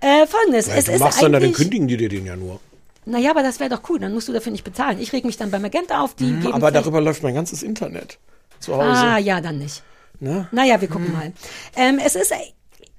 Äh, 0.00 0.26
Folgendes, 0.26 0.66
Ja, 0.68 0.74
es 0.74 0.84
du 0.84 0.92
ist 0.92 1.00
machst 1.00 1.22
dann, 1.22 1.32
dann 1.32 1.52
kündigen 1.52 1.88
die 1.88 1.96
dir 1.96 2.08
den 2.08 2.24
ja 2.26 2.36
nur. 2.36 2.60
Naja, 3.04 3.30
aber 3.30 3.42
das 3.42 3.58
wäre 3.58 3.70
doch 3.70 3.80
cool, 3.88 3.98
dann 3.98 4.12
musst 4.12 4.28
du 4.28 4.32
dafür 4.34 4.52
nicht 4.52 4.64
bezahlen. 4.64 4.98
Ich 5.00 5.12
reg 5.14 5.24
mich 5.24 5.38
dann 5.38 5.50
bei 5.50 5.58
Magenta 5.58 6.02
auf, 6.02 6.14
die 6.14 6.26
geben 6.26 6.44
Hm, 6.44 6.52
Aber 6.52 6.70
darüber 6.70 7.00
läuft 7.00 7.22
mein 7.22 7.34
ganzes 7.34 7.62
Internet 7.62 8.18
zu 8.60 8.74
Hause. 8.76 8.84
Ah, 9.00 9.18
ja, 9.18 9.40
dann 9.40 9.58
nicht. 9.58 9.82
Ne? 10.20 10.48
Naja, 10.50 10.80
wir 10.80 10.88
gucken 10.88 11.12
mal. 11.12 11.32
Ähm, 11.76 12.00
es 12.04 12.16
ist 12.16 12.32
äh, 12.32 12.36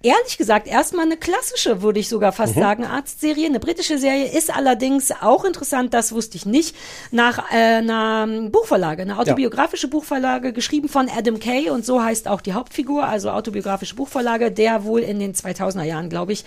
ehrlich 0.01 0.37
gesagt 0.37 0.67
erstmal 0.67 1.05
eine 1.05 1.17
klassische, 1.17 1.81
würde 1.81 1.99
ich 1.99 2.07
sogar 2.07 2.31
fast 2.31 2.55
Mhm. 2.55 2.59
sagen, 2.61 2.83
Arztserie. 2.85 3.45
Eine 3.47 3.59
britische 3.59 3.97
Serie 3.97 4.31
ist 4.31 4.55
allerdings 4.55 5.11
auch 5.21 5.43
interessant, 5.43 5.93
das 5.93 6.13
wusste 6.13 6.37
ich 6.37 6.45
nicht, 6.45 6.75
nach 7.11 7.51
äh, 7.51 7.55
einer 7.77 8.25
Buchvorlage, 8.49 9.01
eine 9.01 9.19
autobiografische 9.19 9.89
Buchvorlage, 9.89 10.53
geschrieben 10.53 10.87
von 10.87 11.09
Adam 11.09 11.39
Kay 11.39 11.69
und 11.69 11.85
so 11.85 12.01
heißt 12.01 12.27
auch 12.29 12.39
die 12.41 12.53
Hauptfigur, 12.53 13.03
also 13.05 13.29
autobiografische 13.31 13.95
Buchvorlage, 13.95 14.51
der 14.51 14.85
wohl 14.85 15.01
in 15.01 15.19
den 15.19 15.33
2000er 15.33 15.83
Jahren, 15.83 16.09
glaube 16.09 16.31
ich, 16.31 16.45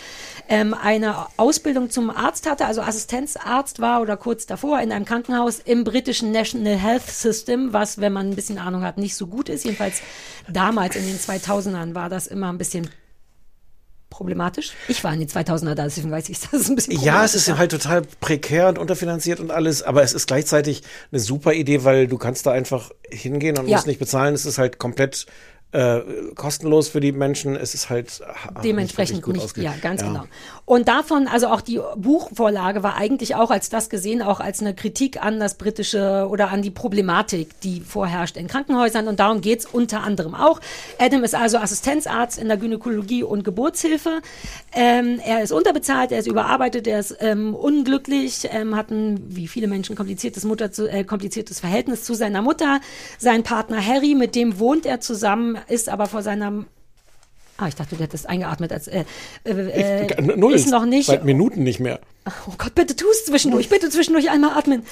ähm, 0.49 0.75
eine 0.75 1.15
Ausbildung 1.37 1.91
zum 1.91 2.09
Arzt 2.09 2.49
hatte, 2.49 2.65
also 2.65 2.81
Assistenzarzt 2.81 3.81
war 3.81 4.01
oder 4.01 4.17
kurz 4.17 4.47
davor 4.47 4.81
in 4.81 4.91
einem 4.93 5.05
Krankenhaus 5.05 5.59
im 5.59 5.85
britischen 5.85 6.33
National 6.33 6.77
Health 6.77 7.07
System, 7.09 7.73
was, 7.75 8.01
wenn 8.01 8.13
man 8.15 8.31
ein 8.31 8.35
bisschen 8.35 8.57
Ahnung 8.59 8.83
hat, 8.83 8.97
nicht 8.97 9.15
so 9.15 9.27
gut 9.27 9.49
ist. 9.51 9.65
Jedenfalls 9.65 10.01
damals 10.49 10.97
in 10.97 11.05
den 11.07 11.19
2000ern 11.19 11.95
war 11.95 12.09
das 12.09 12.27
immer 12.27 12.51
ein 12.51 12.57
bisschen 12.59 12.89
problematisch. 14.13 14.73
Ich 14.89 15.03
war 15.03 15.13
in 15.13 15.19
den 15.21 15.29
2000er 15.29 15.75
da, 15.75 15.85
deswegen 15.85 16.11
weiß 16.11 16.29
ich, 16.29 16.39
das 16.51 16.53
ist 16.53 16.69
ein 16.69 16.77
bisschen 16.77 17.01
Ja, 17.01 17.25
es 17.25 17.35
ist 17.35 17.49
halt 17.57 17.71
total 17.73 18.03
prekär 18.21 18.69
und 18.69 18.79
unterfinanziert 18.79 19.41
und 19.41 19.51
alles, 19.51 19.83
aber 19.83 20.03
es 20.03 20.13
ist 20.13 20.27
gleichzeitig 20.29 20.83
eine 21.11 21.21
super 21.21 21.53
Idee, 21.55 21.83
weil 21.85 22.07
du 22.07 22.19
kannst 22.19 22.47
da 22.47 22.53
einfach 22.53 22.91
hingehen 23.11 23.59
und 23.59 23.67
Ja. 23.69 23.77
musst 23.79 23.87
nicht 23.89 23.99
bezahlen. 23.99 24.35
Es 24.35 24.47
ist 24.47 24.59
halt 24.59 24.79
komplett 24.79 25.27
äh, 25.75 26.01
kostenlos 26.35 26.89
für 26.89 27.01
die 27.01 27.13
Menschen. 27.13 27.57
Es 27.57 27.73
ist 27.75 27.89
halt 27.89 28.21
dementsprechend 28.63 29.27
nicht, 29.27 29.41
ausge- 29.43 29.63
ja, 29.63 29.75
ganz 29.81 30.03
genau. 30.03 30.27
Und 30.73 30.89
davon, 30.89 31.29
also 31.29 31.49
auch 31.49 31.61
die 31.61 31.83
Buchvorlage 31.97 32.83
war 32.83 32.97
eigentlich 32.97 33.35
auch 33.35 33.51
als 33.51 33.69
das 33.69 33.91
gesehen, 33.91 34.23
auch 34.23 34.41
als 34.41 34.63
eine 34.63 34.75
Kritik 34.75 35.23
an 35.23 35.39
das 35.39 35.59
britische 35.59 36.27
oder 36.31 36.49
an 36.49 36.63
die 36.63 36.71
Problematik, 36.71 37.61
die 37.61 37.83
vorherrscht 37.83 38.39
in 38.39 38.47
Krankenhäusern. 38.47 39.07
Und 39.07 39.21
darum 39.21 39.43
geht's 39.43 39.67
unter 39.67 40.03
anderem 40.03 40.35
auch. 40.35 40.61
Adam 40.99 41.25
ist 41.25 41.35
also 41.35 41.59
Assistenzarzt 41.59 42.39
in 42.39 42.49
der 42.49 42.57
Gynäkologie 42.57 43.23
und 43.23 43.45
Geburtshilfe. 43.45 44.23
Ähm, 44.73 45.21
er 45.23 45.43
ist 45.43 45.53
unterbezahlt, 45.53 46.11
er 46.11 46.21
ist 46.21 46.27
überarbeitet, 46.27 46.87
er 46.87 47.01
ist 47.01 47.19
ähm, 47.21 47.55
unglücklich, 47.55 48.49
ähm, 48.51 48.75
hat 48.75 48.91
ein, 48.91 49.21
wie 49.29 49.49
viele 49.49 49.67
Menschen, 49.67 49.95
kompliziertes, 49.95 50.47
Mutter 50.47 50.73
zu, 50.73 50.91
äh, 50.91 51.05
kompliziertes 51.05 51.61
Verhältnis 51.61 52.05
zu 52.05 52.15
seiner 52.15 52.41
Mutter. 52.41 52.81
Sein 53.19 53.43
Partner 53.43 53.87
Harry, 53.87 54.15
mit 54.15 54.35
dem 54.35 54.59
wohnt 54.59 54.87
er 54.87 55.01
zusammen, 55.01 55.59
ist 55.69 55.91
aber 55.91 56.07
vor 56.07 56.23
seiner 56.23 56.65
Ah, 57.63 57.69
ich 57.69 57.77
dachte, 57.77 57.95
du 57.95 58.03
hättest 58.03 58.29
eingeatmet 58.29 58.73
als 58.73 58.89
äh, 58.89 59.05
äh, 59.45 59.51
äh, 59.53 60.07
Ich- 60.07 60.37
Null. 60.37 60.53
ist 60.53 60.69
noch 60.69 60.85
nicht. 60.85 61.07
Seit 61.07 61.25
Minuten 61.25 61.63
nicht 61.63 61.79
mehr. 61.79 62.01
Oh 62.49 62.55
Gott, 62.59 62.75
bitte 62.75 62.95
tu 62.97 63.07
es 63.11 63.25
zwischendurch, 63.25 63.69
bitte 63.69 63.89
zwischendurch 63.89 64.31
einmal 64.31 64.57
atmen. 64.59 64.85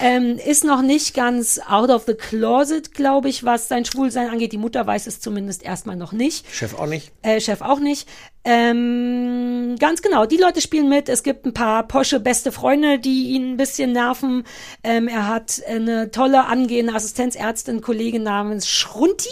Ähm, 0.00 0.38
ist 0.44 0.62
noch 0.64 0.82
nicht 0.82 1.14
ganz 1.14 1.60
out 1.68 1.90
of 1.90 2.04
the 2.06 2.14
closet, 2.14 2.92
glaube 2.94 3.28
ich, 3.28 3.42
was 3.44 3.66
sein 3.68 3.84
Schwulsein 3.84 4.28
angeht. 4.30 4.52
Die 4.52 4.58
Mutter 4.58 4.86
weiß 4.86 5.06
es 5.08 5.20
zumindest 5.20 5.62
erstmal 5.64 5.96
noch 5.96 6.12
nicht. 6.12 6.46
Chef 6.52 6.74
auch 6.74 6.86
nicht. 6.86 7.10
Äh, 7.22 7.40
Chef 7.40 7.60
auch 7.60 7.80
nicht. 7.80 8.08
Ähm, 8.44 9.76
ganz 9.78 10.02
genau, 10.02 10.26
die 10.26 10.36
Leute 10.36 10.60
spielen 10.60 10.88
mit. 10.88 11.08
Es 11.08 11.22
gibt 11.22 11.46
ein 11.46 11.54
paar 11.54 11.86
posche 11.86 12.20
beste 12.20 12.52
Freunde, 12.52 12.98
die 12.98 13.30
ihn 13.30 13.52
ein 13.52 13.56
bisschen 13.56 13.92
nerven. 13.92 14.44
Ähm, 14.84 15.08
er 15.08 15.26
hat 15.28 15.60
eine 15.68 16.10
tolle 16.10 16.44
angehende 16.46 16.94
Assistenzärztin, 16.94 17.80
Kollegin 17.80 18.22
namens 18.22 18.68
Schrunti. 18.68 19.28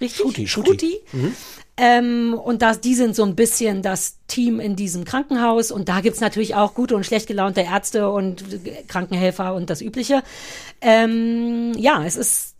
Richtig? 0.00 0.20
Schruti, 0.20 0.48
Schruti. 0.48 1.00
Mhm. 1.12 1.34
Ähm, 1.76 2.34
und 2.34 2.62
das, 2.62 2.80
die 2.80 2.94
sind 2.94 3.16
so 3.16 3.24
ein 3.24 3.34
bisschen 3.34 3.82
das 3.82 4.18
Team 4.28 4.60
in 4.60 4.76
diesem 4.76 5.04
Krankenhaus. 5.04 5.72
Und 5.72 5.88
da 5.88 6.00
gibt's 6.00 6.20
natürlich 6.20 6.54
auch 6.54 6.74
gute 6.74 6.94
und 6.94 7.04
schlecht 7.04 7.26
gelaunte 7.26 7.62
Ärzte 7.62 8.10
und 8.10 8.44
Krankenhelfer 8.88 9.54
und 9.54 9.70
das 9.70 9.80
Übliche. 9.80 10.22
Ähm, 10.80 11.72
ja, 11.76 12.04
es 12.04 12.16
ist 12.16 12.54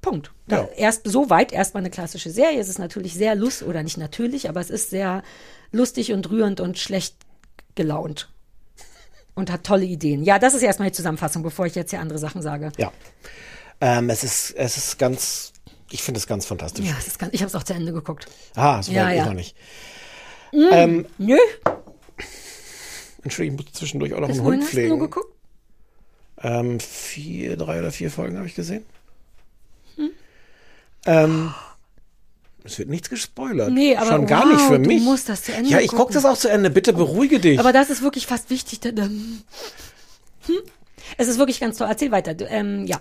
Punkt. 0.00 0.30
Ja. 0.48 0.68
Erst 0.76 1.02
so 1.08 1.30
weit 1.30 1.52
erstmal 1.52 1.82
eine 1.82 1.90
klassische 1.90 2.30
Serie. 2.30 2.60
Es 2.60 2.68
ist 2.68 2.78
natürlich 2.78 3.14
sehr 3.14 3.34
lustig, 3.34 3.66
oder 3.66 3.82
nicht 3.82 3.98
natürlich, 3.98 4.48
aber 4.48 4.60
es 4.60 4.70
ist 4.70 4.90
sehr 4.90 5.24
lustig 5.72 6.12
und 6.12 6.30
rührend 6.30 6.60
und 6.60 6.78
schlecht 6.78 7.16
gelaunt. 7.74 8.28
Und 9.34 9.50
hat 9.50 9.64
tolle 9.64 9.84
Ideen. 9.84 10.22
Ja, 10.22 10.38
das 10.38 10.54
ist 10.54 10.62
erstmal 10.62 10.90
die 10.90 10.94
Zusammenfassung, 10.94 11.42
bevor 11.42 11.66
ich 11.66 11.74
jetzt 11.74 11.90
hier 11.90 12.00
andere 12.00 12.20
Sachen 12.20 12.40
sage. 12.40 12.70
Ja. 12.78 12.92
Ähm, 13.80 14.08
es 14.08 14.22
ist, 14.22 14.52
es 14.56 14.76
ist 14.76 14.98
ganz, 14.98 15.52
ich 15.90 16.02
finde 16.02 16.18
es 16.18 16.26
ganz 16.26 16.46
fantastisch. 16.46 16.86
Ja, 16.86 16.96
ist 16.98 17.18
ganz, 17.18 17.32
ich 17.34 17.40
habe 17.40 17.48
es 17.48 17.54
auch 17.54 17.62
zu 17.62 17.74
Ende 17.74 17.92
geguckt. 17.92 18.26
Ah, 18.54 18.82
so 18.82 18.92
Ja, 18.92 19.06
weit 19.06 19.16
ja. 19.18 19.26
noch 19.26 19.34
nicht. 19.34 19.56
Ähm, 20.52 21.06
Nö. 21.18 21.36
Entschuldigung, 23.22 23.58
ich 23.60 23.64
muss 23.66 23.72
zwischendurch 23.78 24.14
auch 24.14 24.20
noch 24.20 24.28
Bis 24.28 24.38
einen 24.38 24.46
Hund 24.46 24.62
hast 24.62 24.72
du 24.72 24.76
nur 24.76 24.86
pflegen. 24.86 25.00
geguckt? 25.00 25.32
Ähm, 26.42 26.80
vier, 26.80 27.56
drei 27.56 27.78
oder 27.80 27.90
vier 27.90 28.10
Folgen 28.10 28.36
habe 28.36 28.46
ich 28.46 28.54
gesehen. 28.54 28.84
Hm. 29.96 30.10
Ähm, 31.06 31.54
es 32.62 32.78
wird 32.78 32.88
nichts 32.88 33.08
gespoilert. 33.10 33.70
Nee, 33.72 33.96
aber 33.96 34.10
Schon 34.12 34.26
gar 34.26 34.44
wow, 34.44 34.52
nicht 34.52 34.60
für 34.62 34.78
du 34.78 34.88
mich. 34.88 35.02
musst 35.02 35.28
das 35.28 35.42
zu 35.42 35.52
Ende 35.52 35.70
Ja, 35.70 35.80
ich 35.80 35.90
gucke 35.92 36.12
das 36.12 36.24
auch 36.24 36.36
zu 36.36 36.48
Ende. 36.48 36.70
Bitte 36.70 36.92
beruhige 36.92 37.40
dich. 37.40 37.58
Aber 37.58 37.72
das 37.72 37.90
ist 37.90 38.02
wirklich 38.02 38.26
fast 38.26 38.50
wichtig. 38.50 38.80
da- 38.80 38.90
Hm. 38.90 39.42
Es 41.16 41.28
ist 41.28 41.38
wirklich 41.38 41.60
ganz 41.60 41.78
toll. 41.78 41.86
Erzähl 41.88 42.10
weiter. 42.10 42.34
Du, 42.34 42.44
ähm, 42.46 42.86
ja. 42.86 43.00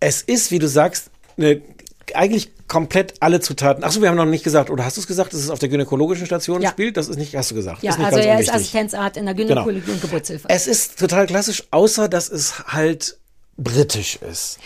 es 0.00 0.22
ist, 0.22 0.50
wie 0.50 0.58
du 0.58 0.68
sagst, 0.68 1.10
eine, 1.38 1.62
eigentlich 2.14 2.50
komplett 2.68 3.14
alle 3.20 3.40
Zutaten. 3.40 3.84
Achso, 3.84 4.00
wir 4.00 4.08
haben 4.08 4.16
noch 4.16 4.24
nicht 4.24 4.44
gesagt, 4.44 4.70
oder 4.70 4.84
hast 4.84 4.96
du 4.96 5.00
es 5.00 5.06
gesagt, 5.06 5.32
dass 5.32 5.40
es 5.40 5.50
auf 5.50 5.58
der 5.58 5.68
gynäkologischen 5.68 6.26
Station 6.26 6.62
Ja. 6.62 6.70
spielt? 6.70 6.96
Das 6.96 7.08
ist 7.08 7.16
nicht, 7.16 7.34
hast 7.36 7.50
du 7.50 7.54
gesagt. 7.54 7.82
Ja, 7.82 7.92
also 7.96 8.18
er 8.18 8.40
ist. 8.40 8.52
Assistenzarzt 8.52 9.16
in 9.16 9.26
der 9.26 9.34
Genau. 9.34 9.64
Gynäkologie 9.64 9.90
und 9.92 10.00
Geburtshilfe. 10.00 10.48
Es 10.48 10.66
ist 10.66 10.98
total 10.98 11.26
klassisch, 11.26 11.64
außer 11.70 12.08
dass 12.08 12.28
es 12.30 12.66
halt 12.68 13.18
britisch 13.56 14.16
ist. 14.30 14.58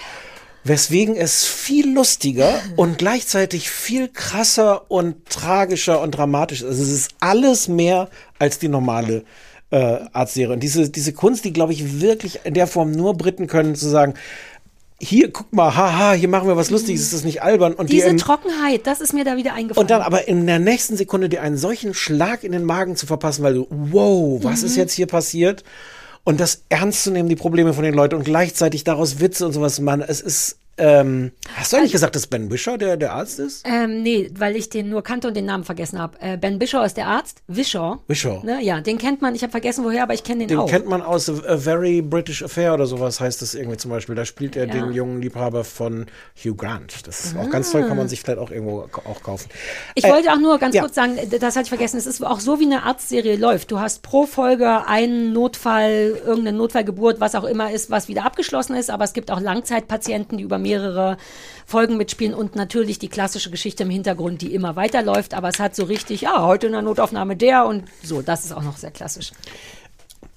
Weswegen 0.64 1.16
es 1.16 1.44
viel 1.44 1.92
lustiger 1.94 2.60
und 2.76 2.98
gleichzeitig 2.98 3.70
viel 3.70 4.08
krasser 4.08 4.90
und 4.90 5.28
tragischer 5.28 6.00
und 6.00 6.12
dramatisch 6.12 6.62
ist. 6.62 6.68
Also 6.68 6.82
es 6.82 6.90
ist 6.90 7.10
alles 7.20 7.68
mehr 7.68 8.08
als 8.38 8.58
die 8.58 8.68
normale 8.68 9.24
äh, 9.70 9.98
Arztserie. 10.12 10.52
Und 10.54 10.60
diese, 10.60 10.90
diese 10.90 11.12
Kunst, 11.12 11.44
die, 11.44 11.52
glaube 11.52 11.72
ich, 11.72 12.00
wirklich 12.00 12.40
in 12.44 12.54
der 12.54 12.66
Form 12.66 12.92
nur 12.92 13.14
Briten 13.16 13.46
können, 13.48 13.74
zu 13.74 13.88
sagen, 13.88 14.14
hier, 15.00 15.30
guck 15.30 15.52
mal, 15.52 15.76
haha, 15.76 16.12
hier 16.14 16.28
machen 16.28 16.48
wir 16.48 16.56
was 16.56 16.70
Lustiges, 16.70 17.02
ist 17.02 17.12
das 17.12 17.24
nicht 17.24 17.42
albern? 17.42 17.74
Und 17.74 17.90
die 17.90 17.96
Diese 17.96 18.08
im- 18.08 18.16
Trockenheit, 18.18 18.86
das 18.86 19.00
ist 19.00 19.12
mir 19.12 19.24
da 19.24 19.36
wieder 19.36 19.52
eingefallen. 19.52 19.84
und 19.84 19.90
dann 19.90 20.00
aber 20.02 20.26
in 20.28 20.46
der 20.46 20.58
nächsten 20.58 20.96
Sekunde 20.96 21.28
dir 21.28 21.42
einen 21.42 21.56
solchen 21.58 21.92
Schlag 21.92 22.44
in 22.44 22.52
den 22.52 22.64
Magen 22.64 22.96
zu 22.96 23.06
verpassen, 23.06 23.42
weil 23.42 23.54
du, 23.54 23.66
wow, 23.70 24.42
was 24.42 24.60
Mhm. 24.62 24.66
ist 24.66 24.76
jetzt 24.76 24.92
hier 24.94 25.06
passiert? 25.06 25.64
Und 26.24 26.40
das 26.40 26.62
ernst 26.70 27.04
zu 27.04 27.10
nehmen, 27.10 27.28
die 27.28 27.36
Probleme 27.36 27.72
von 27.74 27.84
den 27.84 27.94
Leuten 27.94 28.14
und 28.16 28.24
gleichzeitig 28.24 28.82
daraus 28.84 29.20
Witze 29.20 29.46
und 29.46 29.52
sowas 29.52 29.78
machen. 29.80 30.02
Es 30.06 30.20
ist, 30.20 30.56
ähm, 30.78 31.32
hast 31.54 31.72
du 31.72 31.76
eigentlich 31.78 31.92
gesagt, 31.92 32.14
dass 32.16 32.26
Ben 32.26 32.50
Wisher 32.50 32.76
der, 32.78 32.96
der 32.96 33.12
Arzt 33.12 33.38
ist? 33.38 33.64
Ähm, 33.66 34.02
nee, 34.02 34.30
weil 34.36 34.56
ich 34.56 34.68
den 34.68 34.88
nur 34.90 35.02
kannte 35.02 35.28
und 35.28 35.34
den 35.36 35.46
Namen 35.46 35.64
vergessen 35.64 35.98
habe. 35.98 36.20
Äh, 36.20 36.36
ben 36.36 36.58
Bischow 36.58 36.84
ist 36.84 36.96
der 36.96 37.06
Arzt. 37.06 37.42
Wishaw. 37.48 37.98
Wishaw. 38.08 38.42
Ne, 38.44 38.62
ja, 38.62 38.80
den 38.80 38.98
kennt 38.98 39.22
man. 39.22 39.34
Ich 39.34 39.42
habe 39.42 39.50
vergessen, 39.50 39.84
woher, 39.84 40.02
aber 40.02 40.14
ich 40.14 40.22
kenne 40.24 40.40
den, 40.40 40.48
Den 40.48 40.58
auch. 40.58 40.68
kennt 40.68 40.86
man 40.86 41.02
aus 41.02 41.28
A, 41.30 41.56
Very 41.56 42.02
British 42.02 42.42
Affair 42.42 42.74
oder 42.74 42.86
sowas 42.86 43.20
heißt 43.20 43.40
das 43.42 43.54
irgendwie 43.54 43.76
zum 43.78 43.90
Beispiel. 43.90 44.14
Da 44.14 44.24
spielt 44.24 44.56
er 44.56 44.66
Ja. 44.66 44.72
den 44.72 44.92
jungen 44.92 45.22
Liebhaber 45.22 45.64
von 45.64 46.06
Hugh 46.44 46.54
Grant. 46.56 47.06
Das 47.06 47.24
ist 47.24 47.36
auch 47.36 47.48
ganz 47.50 47.70
toll, 47.72 47.84
kann 47.88 47.96
man 47.96 48.08
sich 48.08 48.20
vielleicht 48.20 48.38
auch 48.38 48.50
irgendwo 48.50 48.88
auch 49.04 49.22
kaufen. 49.22 49.48
Ich 49.94 50.04
Äh, 50.04 50.10
wollte 50.10 50.30
auch 50.32 50.38
nur 50.38 50.58
ganz 50.58 50.74
ja. 50.74 50.82
kurz 50.82 50.94
sagen, 50.94 51.16
das 51.30 51.56
hatte 51.56 51.62
ich 51.64 51.68
vergessen, 51.70 51.96
es 51.96 52.06
ist 52.06 52.22
auch 52.24 52.40
so, 52.40 52.60
wie 52.60 52.64
eine 52.66 52.82
Arztserie 52.82 53.36
läuft. 53.36 53.70
Du 53.70 53.80
hast 53.80 54.02
pro 54.02 54.26
Folge 54.26 54.86
einen 54.86 55.32
Notfall, 55.32 56.20
irgendeine 56.24 56.56
Notfallgeburt, 56.58 57.20
was 57.20 57.34
auch 57.34 57.44
immer 57.44 57.70
ist, 57.72 57.90
was 57.90 58.08
wieder 58.08 58.24
abgeschlossen 58.26 58.74
ist, 58.76 58.90
aber 58.90 59.04
es 59.04 59.12
gibt 59.14 59.30
auch 59.30 59.40
Langzeitpatienten, 59.40 60.38
die 60.38 60.44
über 60.44 60.58
mehrere 60.66 61.16
Folgen 61.64 61.96
mitspielen 61.96 62.34
und 62.34 62.56
natürlich 62.56 62.98
die 62.98 63.08
klassische 63.08 63.50
Geschichte 63.50 63.84
im 63.84 63.90
Hintergrund, 63.90 64.42
die 64.42 64.54
immer 64.54 64.76
weiterläuft, 64.76 65.34
aber 65.34 65.48
es 65.48 65.58
hat 65.58 65.76
so 65.76 65.84
richtig, 65.84 66.22
ja, 66.22 66.42
heute 66.42 66.66
in 66.66 66.72
der 66.72 66.82
Notaufnahme 66.82 67.36
der 67.36 67.66
und 67.66 67.84
so, 68.02 68.22
das 68.22 68.44
ist 68.44 68.52
auch 68.52 68.62
noch 68.62 68.76
sehr 68.76 68.90
klassisch. 68.90 69.32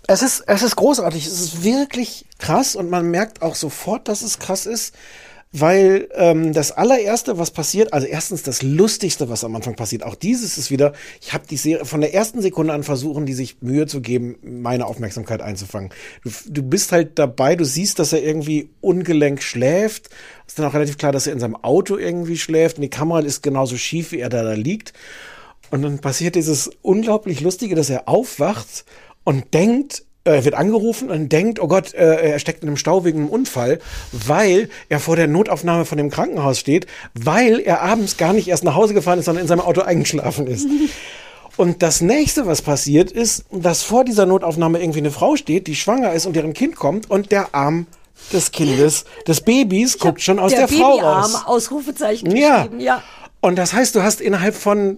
Es 0.07 0.23
ist, 0.23 0.43
es 0.47 0.63
ist 0.63 0.75
großartig, 0.75 1.25
es 1.25 1.39
ist 1.39 1.63
wirklich 1.63 2.25
krass 2.39 2.75
und 2.75 2.89
man 2.89 3.11
merkt 3.11 3.41
auch 3.41 3.55
sofort, 3.55 4.07
dass 4.07 4.21
es 4.21 4.39
krass 4.39 4.65
ist, 4.65 4.95
weil 5.51 6.09
ähm, 6.13 6.53
das 6.53 6.71
allererste, 6.71 7.39
was 7.39 7.49
passiert, 7.49 7.91
also 7.91 8.05
erstens 8.05 8.43
das 8.43 8.61
Lustigste, 8.61 9.29
was 9.29 9.43
am 9.43 9.55
Anfang 9.55 9.75
passiert, 9.75 10.03
auch 10.03 10.13
dieses 10.13 10.59
ist 10.59 10.69
wieder, 10.69 10.93
ich 11.21 11.33
habe 11.33 11.47
die 11.49 11.57
Serie 11.57 11.85
von 11.85 12.01
der 12.01 12.13
ersten 12.13 12.41
Sekunde 12.41 12.71
an 12.71 12.83
versuchen, 12.83 13.25
die 13.25 13.33
sich 13.33 13.59
Mühe 13.61 13.87
zu 13.87 14.01
geben, 14.01 14.37
meine 14.43 14.85
Aufmerksamkeit 14.85 15.41
einzufangen. 15.41 15.89
Du, 16.23 16.29
du 16.47 16.61
bist 16.61 16.91
halt 16.91 17.17
dabei, 17.17 17.55
du 17.55 17.65
siehst, 17.65 17.97
dass 17.97 18.13
er 18.13 18.21
irgendwie 18.21 18.69
ungelenk 18.79 19.41
schläft, 19.41 20.09
ist 20.45 20.59
dann 20.59 20.67
auch 20.67 20.75
relativ 20.75 20.99
klar, 20.99 21.11
dass 21.11 21.25
er 21.25 21.33
in 21.33 21.39
seinem 21.39 21.55
Auto 21.55 21.97
irgendwie 21.97 22.37
schläft 22.37 22.77
und 22.77 22.83
die 22.83 22.89
Kamera 22.89 23.21
ist 23.21 23.41
genauso 23.41 23.75
schief, 23.75 24.11
wie 24.11 24.19
er 24.19 24.29
da, 24.29 24.43
da 24.43 24.53
liegt. 24.53 24.93
Und 25.71 25.81
dann 25.81 25.99
passiert 25.99 26.35
dieses 26.35 26.69
unglaublich 26.83 27.41
Lustige, 27.41 27.75
dass 27.75 27.89
er 27.89 28.07
aufwacht 28.07 28.85
und 29.23 29.53
denkt, 29.53 30.03
äh, 30.25 30.31
er 30.31 30.45
wird 30.45 30.55
angerufen 30.55 31.09
und 31.09 31.29
denkt, 31.31 31.59
oh 31.61 31.67
Gott, 31.67 31.93
äh, 31.93 32.31
er 32.31 32.39
steckt 32.39 32.63
in 32.63 32.69
einem 32.69 32.77
Stau 32.77 33.05
wegen 33.05 33.19
einem 33.19 33.29
Unfall, 33.29 33.79
weil 34.11 34.69
er 34.89 34.99
vor 34.99 35.15
der 35.15 35.27
Notaufnahme 35.27 35.85
von 35.85 35.97
dem 35.97 36.09
Krankenhaus 36.09 36.59
steht, 36.59 36.87
weil 37.13 37.59
er 37.59 37.81
abends 37.81 38.17
gar 38.17 38.33
nicht 38.33 38.47
erst 38.47 38.63
nach 38.63 38.75
Hause 38.75 38.93
gefahren 38.93 39.19
ist, 39.19 39.25
sondern 39.25 39.43
in 39.43 39.47
seinem 39.47 39.61
Auto 39.61 39.81
eingeschlafen 39.81 40.47
ist. 40.47 40.67
Und 41.57 41.81
das 41.83 41.99
nächste, 42.01 42.45
was 42.45 42.61
passiert, 42.61 43.11
ist, 43.11 43.43
dass 43.51 43.83
vor 43.83 44.05
dieser 44.05 44.25
Notaufnahme 44.25 44.79
irgendwie 44.79 44.99
eine 44.99 45.11
Frau 45.11 45.35
steht, 45.35 45.67
die 45.67 45.75
schwanger 45.75 46.13
ist 46.13 46.25
und 46.25 46.35
deren 46.35 46.53
Kind 46.53 46.75
kommt 46.75 47.09
und 47.09 47.31
der 47.31 47.53
Arm 47.53 47.85
des 48.31 48.51
Kindes, 48.51 49.05
des 49.27 49.41
Babys, 49.41 49.97
guckt 49.97 50.21
schon 50.21 50.39
aus 50.39 50.51
der, 50.53 50.67
Frau 50.67 50.95
Babyarm, 50.97 51.21
raus. 51.31 51.43
Ausrufezeichen 51.45 52.35
Ja. 52.35 52.63
geschrieben, 52.63 52.79
ja. 52.79 53.03
Und 53.41 53.57
das 53.57 53.73
heißt, 53.73 53.95
du 53.95 54.03
hast 54.03 54.21
innerhalb 54.21 54.55
von 54.55 54.97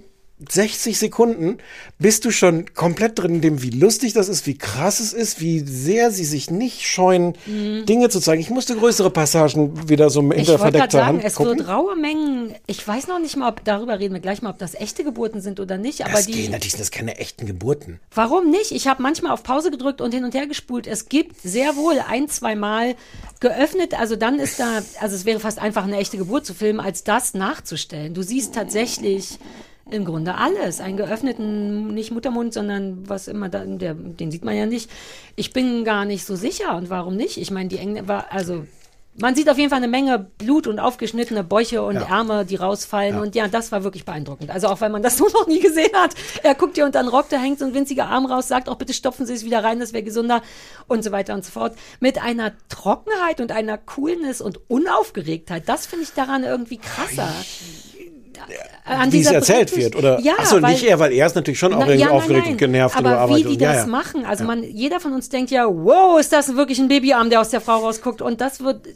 60 0.50 0.98
Sekunden 0.98 1.58
bist 2.00 2.26
du 2.26 2.32
schon 2.32 2.74
komplett 2.74 3.20
drin 3.20 3.36
in 3.36 3.42
dem, 3.42 3.62
wie 3.62 3.70
lustig 3.70 4.14
das 4.14 4.28
ist, 4.30 4.48
wie 4.48 4.58
krass 4.58 5.00
es 5.00 5.14
ist, 5.14 5.40
wie 5.42 5.60
sehr 5.60 6.12
sie 6.12 6.26
sich 6.26 6.50
nicht 6.50 6.88
scheuen, 6.88 7.34
Dinge 7.46 8.10
zu 8.10 8.20
zeigen. 8.20 8.42
Ich 8.42 8.50
musste 8.50 8.76
größere 8.76 9.10
Passagen 9.12 9.90
wieder 9.90 10.10
so 10.10 10.22
Mhm. 10.22 10.32
Gerade 10.32 10.58
verdeckter 10.58 10.98
sagen, 11.00 11.18
Hand 11.18 11.24
es 11.24 11.36
gucken. 11.36 11.60
wird 11.60 11.68
raue 11.68 11.96
Mengen. 11.96 12.56
Ich 12.68 12.86
weiß 12.88 13.08
noch 13.08 13.20
nicht 13.20 13.36
mal, 13.38 13.50
ob 13.50 13.64
darüber 13.64 14.00
reden 14.00 14.14
wir 14.14 14.22
gleich 14.22 14.42
mal, 14.42 14.50
ob 14.50 14.58
das 14.58 14.76
echte 14.76 15.04
Geburten 15.04 15.42
sind 15.42 15.60
oder 15.60 15.78
nicht. 15.78 16.04
Aber 16.06 16.14
das 16.14 16.26
die, 16.26 16.34
geht 16.34 16.52
natürlich, 16.52 16.72
sind 16.72 16.82
das 16.82 16.92
keine 16.92 17.18
echten 17.18 17.46
Geburten. 17.46 18.00
warum 18.14 18.50
nicht? 18.50 18.72
Ich 18.72 18.88
habe 18.88 19.02
manchmal 19.02 19.32
auf 19.32 19.44
Pause 19.44 19.72
gedrückt 19.72 20.02
und 20.02 20.14
hin 20.14 20.24
und 20.24 20.34
her 20.34 20.48
gespult. 20.48 20.88
Es 20.88 21.10
gibt 21.10 21.42
sehr 21.42 21.76
wohl 21.76 22.00
ein, 22.08 22.30
zwei 22.30 22.56
Mal 22.56 22.96
geöffnet. 23.40 24.00
Also 24.00 24.16
dann 24.16 24.40
ist 24.40 24.60
da, 24.60 24.82
also 25.00 25.16
es 25.16 25.26
wäre 25.26 25.40
fast 25.40 25.60
einfach 25.60 25.84
eine 25.84 25.98
echte 25.98 26.18
Geburt 26.18 26.46
zu 26.46 26.54
filmen, 26.54 26.80
als 26.80 27.04
das 27.04 27.34
nachzustellen. 27.34 28.14
Du 28.14 28.22
siehst 28.22 28.54
tatsächlich 28.56 29.40
im 29.92 30.06
Grunde 30.06 30.36
alles. 30.36 30.80
Einen 30.80 30.98
geöffneten, 30.98 31.94
nicht 31.94 32.12
Muttermund, 32.12 32.54
sondern 32.54 33.08
was 33.10 33.28
immer 33.28 33.50
da, 33.50 33.66
der, 33.66 33.94
den 33.94 34.32
sieht 34.32 34.46
man 34.46 34.56
ja 34.56 34.66
nicht. 34.66 34.90
Ich 35.36 35.54
bin 35.54 35.84
gar 35.84 36.06
nicht 36.06 36.26
so 36.26 36.36
sicher. 36.36 36.76
Und 36.76 36.90
warum 36.90 37.16
nicht? 37.16 37.38
Ich 37.38 37.52
meine, 37.52 37.70
die 37.70 37.78
Engländer, 37.78 38.08
war, 38.08 38.32
also, 38.32 38.66
man 39.20 39.36
sieht 39.36 39.50
auf 39.50 39.58
jeden 39.58 39.70
Fall 39.70 39.78
eine 39.78 39.90
Menge 39.90 40.20
Blut 40.38 40.68
und 40.68 40.80
aufgeschnittene 40.80 41.44
Bäuche 41.44 41.84
und 41.84 41.96
Ja. 41.96 42.04
Ärmel, 42.20 42.46
die 42.46 42.56
rausfallen. 42.56 43.16
Ja. 43.16 43.22
Und 43.22 43.36
ja, 43.36 43.48
das 43.50 43.72
war 43.72 43.84
wirklich 43.84 44.06
beeindruckend. 44.06 44.50
Also 44.50 44.68
auch 44.68 44.80
wenn 44.80 44.92
man 44.92 45.04
das 45.04 45.18
so 45.20 45.28
noch 45.28 45.48
nie 45.48 45.60
gesehen 45.60 45.92
hat. 45.94 46.16
Er 46.44 46.56
guckt 46.56 46.78
dir 46.78 46.86
unter 46.86 47.04
den 47.04 47.10
Rock, 47.10 47.28
da 47.30 47.38
hängt 47.38 47.60
so 47.60 47.66
ein 47.66 47.74
winziger 47.74 48.08
Arm 48.08 48.26
raus, 48.26 48.48
sagt 48.48 48.70
auch 48.70 48.76
bitte 48.76 48.94
stopfen 48.94 49.26
Sie 49.26 49.34
es 49.34 49.44
wieder 49.44 49.64
rein, 49.64 49.80
das 49.80 49.92
wäre 49.92 50.04
gesunder 50.04 50.42
und 50.88 51.04
so 51.04 51.12
weiter 51.12 51.34
und 51.34 51.44
so 51.44 51.52
fort. 51.52 51.76
Mit 52.00 52.22
einer 52.22 52.54
Trockenheit 52.70 53.42
und 53.42 53.52
einer 53.52 53.78
Coolness 53.78 54.40
und 54.40 54.60
Unaufgeregtheit. 54.70 55.68
Das 55.68 55.86
finde 55.86 56.06
ich 56.06 56.14
daran 56.14 56.44
irgendwie 56.44 56.78
krasser. 56.78 57.34
An 58.84 59.12
Wie 59.12 59.22
es 59.22 59.32
erzählt 59.32 59.76
wird, 59.76 59.96
oder? 59.96 60.20
Ja, 60.20 60.34
Ach 60.38 60.46
so, 60.46 60.62
weil- 60.62 60.74
nicht 60.74 60.84
er, 60.84 61.00
weil 61.00 61.14
er 61.14 61.26
ist 61.28 61.36
natürlich 61.36 61.60
schon 61.60 61.74
auch 61.74 61.80
na, 61.80 61.86
irgendwie 61.86 62.02
ja, 62.02 62.08
nein, 62.08 62.16
aufgeregt 62.16 62.44
nein. 62.46 62.52
und 62.54 62.58
genervt 62.58 62.98
Aber 62.98 63.12
über 63.12 63.20
Arbeit. 63.20 63.38
wie 63.38 63.44
die 63.44 63.50
und, 63.50 63.62
das 63.62 63.78
ja. 63.78 63.86
machen, 63.86 64.26
also 64.26 64.44
man, 64.44 64.64
jeder 64.64 65.00
von 65.00 65.14
uns 65.14 65.30
denkt 65.30 65.52
ja, 65.52 65.66
wow, 65.68 66.20
ist 66.20 66.34
das 66.34 66.56
wirklich 66.56 66.80
ein 66.80 66.88
Babyarm, 66.88 67.30
der 67.30 67.42
aus 67.42 67.50
der 67.50 67.62
Frau 67.62 67.78
rausguckt 67.78 68.22
und 68.22 68.42
das 68.42 68.62
wird, 68.64 68.88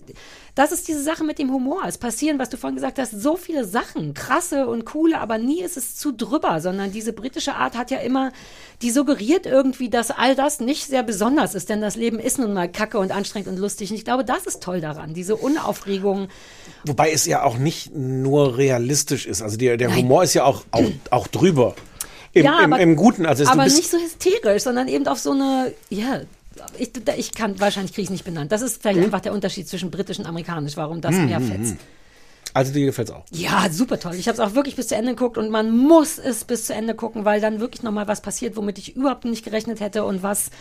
das 0.56 0.72
ist 0.72 0.88
diese 0.88 1.04
Sache 1.04 1.26
mit 1.26 1.38
dem 1.38 1.52
Humor. 1.52 1.82
Es 1.86 1.98
passieren, 1.98 2.40
was 2.40 2.50
du 2.50 2.56
vorhin 2.56 2.76
gesagt 2.76 2.98
hast, 2.98 3.12
so 3.12 3.36
viele 3.36 3.66
Sachen, 3.66 4.14
krasse 4.14 4.68
und 4.68 4.86
coole, 4.86 5.20
aber 5.20 5.38
nie 5.38 5.62
ist 5.62 5.76
es 5.76 5.98
zu 5.98 6.14
drüber, 6.14 6.62
sondern 6.62 6.94
diese 6.94 7.12
britische 7.12 7.56
Art 7.56 7.78
hat 7.78 7.92
ja 7.92 7.98
immer, 7.98 8.32
die 8.82 8.90
suggeriert 8.90 9.46
irgendwie, 9.46 9.90
dass 9.90 10.12
all 10.12 10.34
das 10.34 10.62
nicht 10.62 10.88
sehr 10.88 11.04
besonders 11.04 11.56
ist, 11.56 11.70
denn 11.70 11.82
das 11.82 11.98
Leben 11.98 12.20
ist 12.20 12.40
nun 12.40 12.54
mal 12.54 12.72
kacke 12.72 13.00
und 13.00 13.12
anstrengend 13.12 13.50
und 13.50 13.58
lustig. 13.58 13.92
Und 13.92 13.98
ich 13.98 14.06
glaube, 14.06 14.24
das 14.24 14.46
ist 14.46 14.64
toll 14.64 14.80
daran, 14.80 15.14
diese 15.14 15.36
Unaufregung. 15.36 16.30
Wobei 16.86 17.12
es 17.12 17.26
ja 17.26 17.44
auch 17.44 17.58
nicht 17.58 17.94
nur 17.94 18.58
realistisch 18.58 19.26
ist. 19.26 19.35
Also 19.42 19.58
der, 19.58 19.78
der 19.78 19.90
Nein. 19.90 20.00
Humor 20.04 20.24
ist 20.24 20.34
ja 20.34 20.44
auch, 20.44 20.64
auch, 20.72 20.84
auch 21.12 21.28
drüber. 21.28 21.76
Im, 22.34 22.46
Ja, 22.46 22.60
im, 22.64 22.74
aber- 22.74 22.82
Im 22.82 22.96
Guten. 22.96 23.26
Also 23.26 23.44
es- 23.44 23.50
aber 23.50 23.64
nicht 23.66 23.90
so 23.90 23.98
hysterisch, 23.98 24.64
sondern 24.64 24.88
eben 24.88 25.08
auf 25.08 25.20
so 25.20 25.32
eine, 25.32 25.74
ja, 25.90 26.22
ich, 26.78 26.92
ich 27.18 27.32
kann, 27.34 27.60
wahrscheinlich 27.60 27.92
kriege 27.94 28.04
ich 28.04 28.08
es 28.08 28.12
nicht 28.12 28.26
benannt. 28.26 28.52
Das 28.52 28.62
ist 28.62 28.82
vielleicht 28.82 29.00
einfach 29.00 29.22
der 29.22 29.34
Unterschied 29.34 29.68
zwischen 29.68 29.92
britisch 29.92 30.20
und 30.20 30.26
amerikanisch, 30.26 30.78
warum 30.78 31.02
das 31.02 31.16
Hm, 31.16 31.26
mehr 31.28 31.38
hm, 31.40 31.48
fetzt. 31.48 31.72
hm. 31.72 31.78
Also 32.54 32.72
dir 32.72 32.86
gefällt's 32.86 33.12
auch. 33.12 33.24
Ja, 33.32 33.68
super 33.70 34.00
toll. 34.00 34.16
Ich 34.16 34.30
habe 34.30 34.36
es 34.36 34.40
auch 34.40 34.56
wirklich 34.56 34.78
bis 34.78 34.88
zu 34.88 34.96
Ende 34.96 35.12
geguckt 35.16 35.38
und 35.38 35.50
man 35.50 35.76
muss 35.78 36.18
es 36.18 36.46
bis 36.46 36.66
zu 36.68 36.74
Ende 36.74 36.96
gucken, 36.96 37.26
weil 37.26 37.42
dann 37.42 37.60
wirklich 37.60 37.84
nochmal 37.84 38.08
was 38.08 38.22
passiert, 38.22 38.56
womit 38.56 38.78
ich 38.78 38.96
überhaupt 38.96 39.26
nicht 39.26 39.44
gerechnet 39.44 39.82
hätte 39.82 40.06
und 40.06 40.24
was 40.24 40.52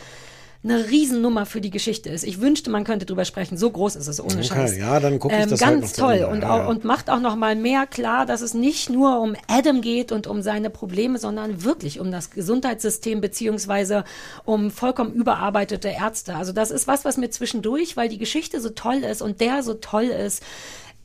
eine 0.64 0.88
Riesennummer 0.88 1.44
für 1.44 1.60
die 1.60 1.70
Geschichte 1.70 2.08
ist. 2.08 2.24
Ich 2.24 2.40
wünschte, 2.40 2.70
man 2.70 2.84
könnte 2.84 3.04
drüber 3.04 3.26
sprechen. 3.26 3.58
So 3.58 3.70
groß 3.70 3.96
ist 3.96 4.06
es, 4.08 4.18
ohne 4.18 4.36
Okay, 4.36 4.44
Scheiß. 4.44 4.78
ja, 4.78 4.98
dann 4.98 5.18
guck 5.18 5.30
ich 5.30 5.38
ähm, 5.38 5.50
das 5.50 5.60
halt 5.62 5.80
Ganz 5.80 5.92
zu 5.92 6.00
toll 6.00 6.26
und, 6.30 6.40
Ja, 6.40 6.50
auch, 6.50 6.58
ja. 6.60 6.66
und 6.66 6.84
macht 6.84 7.10
auch 7.10 7.20
noch 7.20 7.36
mal 7.36 7.54
mehr 7.54 7.86
klar, 7.86 8.24
dass 8.24 8.40
es 8.40 8.54
nicht 8.54 8.88
nur 8.88 9.20
um 9.20 9.36
Adam 9.46 9.82
geht 9.82 10.10
und 10.10 10.26
um 10.26 10.40
seine 10.40 10.70
Probleme, 10.70 11.18
sondern 11.18 11.64
wirklich 11.64 12.00
um 12.00 12.10
das 12.10 12.30
Gesundheitssystem 12.30 13.20
beziehungsweise 13.20 14.04
um 14.46 14.70
vollkommen 14.70 15.12
überarbeitete 15.12 15.88
Ärzte. 15.88 16.34
Also 16.34 16.52
das 16.52 16.70
ist 16.70 16.86
was, 16.86 17.04
was 17.04 17.18
mir 17.18 17.28
zwischendurch, 17.28 17.96
weil 17.98 18.08
die 18.08 18.18
Geschichte 18.18 18.60
so 18.60 18.70
toll 18.70 19.04
ist 19.04 19.20
und 19.20 19.42
der 19.42 19.62
so 19.62 19.74
toll 19.74 20.04
ist, 20.04 20.42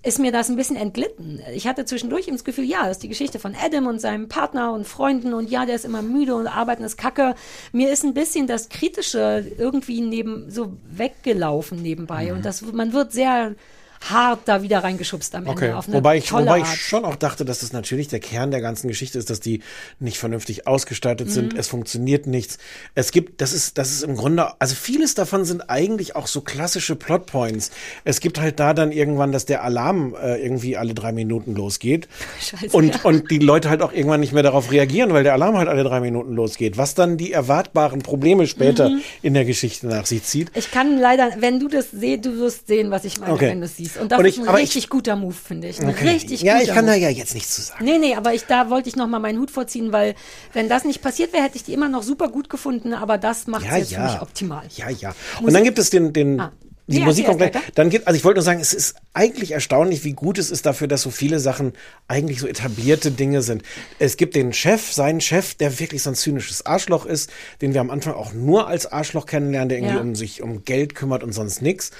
ist 0.01 0.17
mir 0.19 0.31
das 0.31 0.49
ein 0.49 0.55
bisschen 0.55 0.77
entglitten. 0.77 1.41
Ich 1.53 1.67
hatte 1.67 1.83
zwischendurch 1.83 2.27
eben 2.27 2.37
das 2.37 2.45
Gefühl, 2.45 2.63
ja, 2.63 2.83
das 2.83 2.91
ist 2.91 3.03
die 3.03 3.09
Geschichte 3.09 3.37
von 3.37 3.53
Adam 3.53 3.87
und 3.87 3.99
seinem 3.99 4.29
Partner 4.29 4.71
und 4.71 4.87
Freunden 4.87 5.33
und 5.33 5.49
ja, 5.49 5.65
der 5.65 5.75
ist 5.75 5.83
immer 5.83 6.01
müde 6.01 6.35
und 6.35 6.47
arbeiten 6.47 6.83
ist 6.83 6.97
kacke. 6.97 7.35
Mir 7.73 7.91
ist 7.91 8.05
ein 8.05 8.13
bisschen 8.13 8.47
das 8.47 8.69
Kritische 8.69 9.45
irgendwie 9.57 9.99
neben 10.01 10.49
so 10.49 10.73
weggelaufen 10.89 11.81
nebenbei 11.81 12.27
Mhm. 12.27 12.37
und 12.37 12.45
das 12.45 12.61
man 12.61 12.93
wird 12.93 13.11
sehr 13.11 13.55
hart 14.01 14.39
da 14.45 14.61
wieder 14.63 14.83
reingeschubst 14.83 15.35
am 15.35 15.41
Ende 15.43 15.51
Okay, 15.51 15.71
auf 15.73 15.87
eine 15.87 15.97
wobei 15.97 16.17
ich, 16.17 16.31
wobei 16.31 16.59
ich 16.59 16.67
schon 16.67 17.03
auch 17.05 17.15
dachte, 17.15 17.43
dass 17.45 17.59
das 17.59 17.73
natürlich 17.73 18.07
der 18.07 18.19
Kern 18.19 18.51
der 18.51 18.61
ganzen 18.61 18.87
Geschichte 18.87 19.17
ist, 19.19 19.29
dass 19.29 19.39
die 19.39 19.61
nicht 19.99 20.17
vernünftig 20.17 20.67
ausgestattet 20.67 21.29
sind. 21.31 21.53
Mhm. 21.53 21.59
Es 21.59 21.67
funktioniert 21.67 22.25
nichts. 22.27 22.57
Es 22.95 23.11
gibt, 23.11 23.41
das 23.41 23.53
ist, 23.53 23.77
das 23.77 23.91
ist 23.91 24.03
im 24.03 24.15
Grunde, 24.15 24.59
also 24.59 24.75
vieles 24.75 25.15
davon 25.15 25.43
sind 25.45 25.69
eigentlich 25.69 26.15
auch 26.15 26.27
so 26.27 26.41
klassische 26.41 26.95
Plotpoints. 26.95 27.71
Es 28.05 28.19
gibt 28.19 28.39
halt 28.39 28.59
da 28.59 28.73
dann 28.73 28.91
irgendwann, 28.91 29.31
dass 29.31 29.45
der 29.45 29.63
Alarm 29.63 30.15
äh, 30.21 30.41
irgendwie 30.41 30.77
alle 30.77 30.93
drei 30.93 31.11
Minuten 31.11 31.53
losgeht. 31.55 32.07
Scheiße, 32.41 32.75
und, 32.75 32.95
ja. 32.95 33.01
und 33.03 33.29
die 33.31 33.39
Leute 33.39 33.69
halt 33.69 33.81
auch 33.81 33.91
irgendwann 33.91 34.21
nicht 34.21 34.33
mehr 34.33 34.43
darauf 34.43 34.71
reagieren, 34.71 35.11
weil 35.13 35.23
der 35.23 35.33
Alarm 35.33 35.57
halt 35.57 35.67
alle 35.67 35.83
drei 35.83 35.99
Minuten 35.99 36.33
losgeht. 36.35 36.77
Was 36.77 36.95
dann 36.95 37.17
die 37.17 37.31
erwartbaren 37.33 38.01
Probleme 38.01 38.47
später 38.47 38.89
Mhm. 38.89 39.01
in 39.21 39.33
der 39.33 39.45
Geschichte 39.45 39.87
nach 39.87 40.05
sich 40.05 40.23
zieht. 40.23 40.51
Ich 40.55 40.71
kann 40.71 40.97
leider, 40.99 41.31
wenn 41.39 41.59
du 41.59 41.67
das 41.67 41.91
siehst, 41.91 42.25
du 42.25 42.37
wirst 42.37 42.67
sehen, 42.67 42.91
was 42.91 43.03
ich 43.05 43.19
meine, 43.19 43.33
Okay. 43.33 43.49
wenn 43.49 43.59
du 43.59 43.65
es 43.65 43.75
siehst. 43.77 43.88
Und 43.97 44.11
das 44.11 44.19
Und 44.19 44.25
ist 44.25 44.35
ich- 44.35 44.41
ein 44.41 44.47
aber 44.47 44.57
ich- 44.59 44.63
richtig 44.63 44.89
guter 44.89 45.15
Move, 45.15 45.33
finde 45.33 45.67
ich. 45.69 45.79
Ein 45.79 45.89
Okay. 45.89 46.09
richtig 46.09 46.41
ja, 46.41 46.53
guter 46.53 46.63
ich 46.65 46.69
kann 46.73 46.85
da 46.85 46.93
Move. 46.93 47.01
ja 47.01 47.09
jetzt 47.09 47.33
nichts 47.33 47.55
zu 47.55 47.61
sagen. 47.61 47.83
Nee, 47.85 47.97
nee, 47.97 48.15
aber 48.15 48.33
ich, 48.33 48.45
da 48.45 48.69
wollte 48.69 48.89
ich 48.89 48.95
noch 48.95 49.07
mal 49.07 49.19
meinen 49.19 49.39
Hut 49.39 49.51
vorziehen, 49.51 49.91
weil 49.91 50.15
wenn 50.53 50.69
das 50.69 50.83
nicht 50.85 51.01
passiert 51.01 51.33
wäre, 51.33 51.43
hätte 51.43 51.55
ich 51.57 51.63
die 51.63 51.73
immer 51.73 51.89
noch 51.89 52.03
super 52.03 52.29
gut 52.29 52.49
gefunden, 52.49 52.93
aber 52.93 53.17
das 53.17 53.47
macht 53.47 53.63
es 53.63 53.69
Ja, 53.71 53.77
jetzt 53.77 53.93
für 53.93 54.01
mich 54.01 54.13
ja. 54.13 54.21
optimal. 54.21 54.63
Ja, 54.75 54.89
ja. 54.89 55.09
Und 55.37 55.41
Musik- 55.41 55.53
dann 55.53 55.63
gibt 55.63 55.79
es 55.79 55.89
den, 55.89 56.13
den, 56.13 56.39
Ah. 56.39 56.51
die 56.87 56.97
Nee, 56.99 57.05
Musik 57.05 57.27
erst 57.27 57.39
weiter. 57.39 57.61
Dann 57.75 57.91
gibt, 57.91 58.07
also 58.07 58.17
ich 58.17 58.23
wollte 58.25 58.37
nur 58.39 58.43
sagen, 58.43 58.59
es 58.61 58.73
ist 58.73 58.95
eigentlich 59.13 59.51
erstaunlich, 59.51 60.03
wie 60.05 60.13
gut 60.13 60.39
es 60.39 60.49
ist 60.49 60.65
dafür, 60.65 60.87
dass 60.87 61.03
so 61.03 61.11
viele 61.11 61.39
Sachen 61.39 61.73
eigentlich 62.07 62.39
so 62.39 62.47
etablierte 62.47 63.11
Dinge 63.11 63.43
sind. 63.43 63.61
Es 63.99 64.17
gibt 64.17 64.33
den 64.35 64.53
Chef, 64.53 64.91
seinen 64.91 65.21
Chef, 65.21 65.53
der 65.53 65.79
wirklich 65.79 66.01
so 66.01 66.09
ein 66.09 66.15
zynisches 66.15 66.65
Arschloch 66.65 67.05
ist, 67.05 67.29
den 67.61 67.75
wir 67.75 67.81
am 67.81 67.91
Anfang 67.91 68.13
auch 68.15 68.33
nur 68.33 68.67
als 68.67 68.91
Arschloch 68.91 69.27
kennenlernen, 69.27 69.69
der 69.69 69.77
irgendwie 69.77 69.95
Ja. 69.95 70.01
um 70.01 70.15
sich 70.15 70.41
um 70.41 70.63
Geld 70.65 70.95
kümmert 70.95 71.21
und 71.23 71.31
sonst 71.31 71.61
nix. 71.61 71.91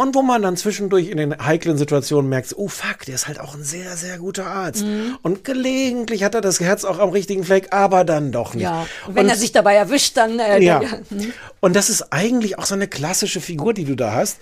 Und 0.00 0.14
wo 0.14 0.22
man 0.22 0.40
dann 0.40 0.56
zwischendurch 0.56 1.10
in 1.10 1.18
den 1.18 1.44
heiklen 1.44 1.76
Situationen 1.76 2.30
merkt, 2.30 2.54
oh 2.56 2.68
fuck, 2.68 3.04
der 3.06 3.16
ist 3.16 3.28
halt 3.28 3.38
auch 3.38 3.54
ein 3.54 3.62
sehr, 3.62 3.98
sehr 3.98 4.16
guter 4.16 4.46
Arzt. 4.46 4.82
Mhm. 4.82 5.18
Und 5.20 5.44
gelegentlich 5.44 6.24
hat 6.24 6.34
er 6.34 6.40
das 6.40 6.58
Herz 6.58 6.86
auch 6.86 6.98
am 6.98 7.10
richtigen 7.10 7.44
Fleck, 7.44 7.74
aber 7.74 8.04
dann 8.04 8.32
doch 8.32 8.54
nicht. 8.54 8.62
Ja, 8.62 8.86
und 9.06 9.14
wenn 9.14 9.28
er 9.28 9.36
sich 9.36 9.52
dabei 9.52 9.74
erwischt, 9.74 10.16
dann 10.16 10.38
äh, 10.38 10.58
Ja. 10.62 10.80
hm. 11.10 11.34
Und 11.60 11.76
das 11.76 11.90
ist 11.90 12.14
eigentlich 12.14 12.58
auch 12.58 12.64
so 12.64 12.74
eine 12.74 12.88
klassische 12.88 13.42
Figur, 13.42 13.74
die 13.74 13.84
du 13.84 13.94
da 13.94 14.14
hast. 14.14 14.38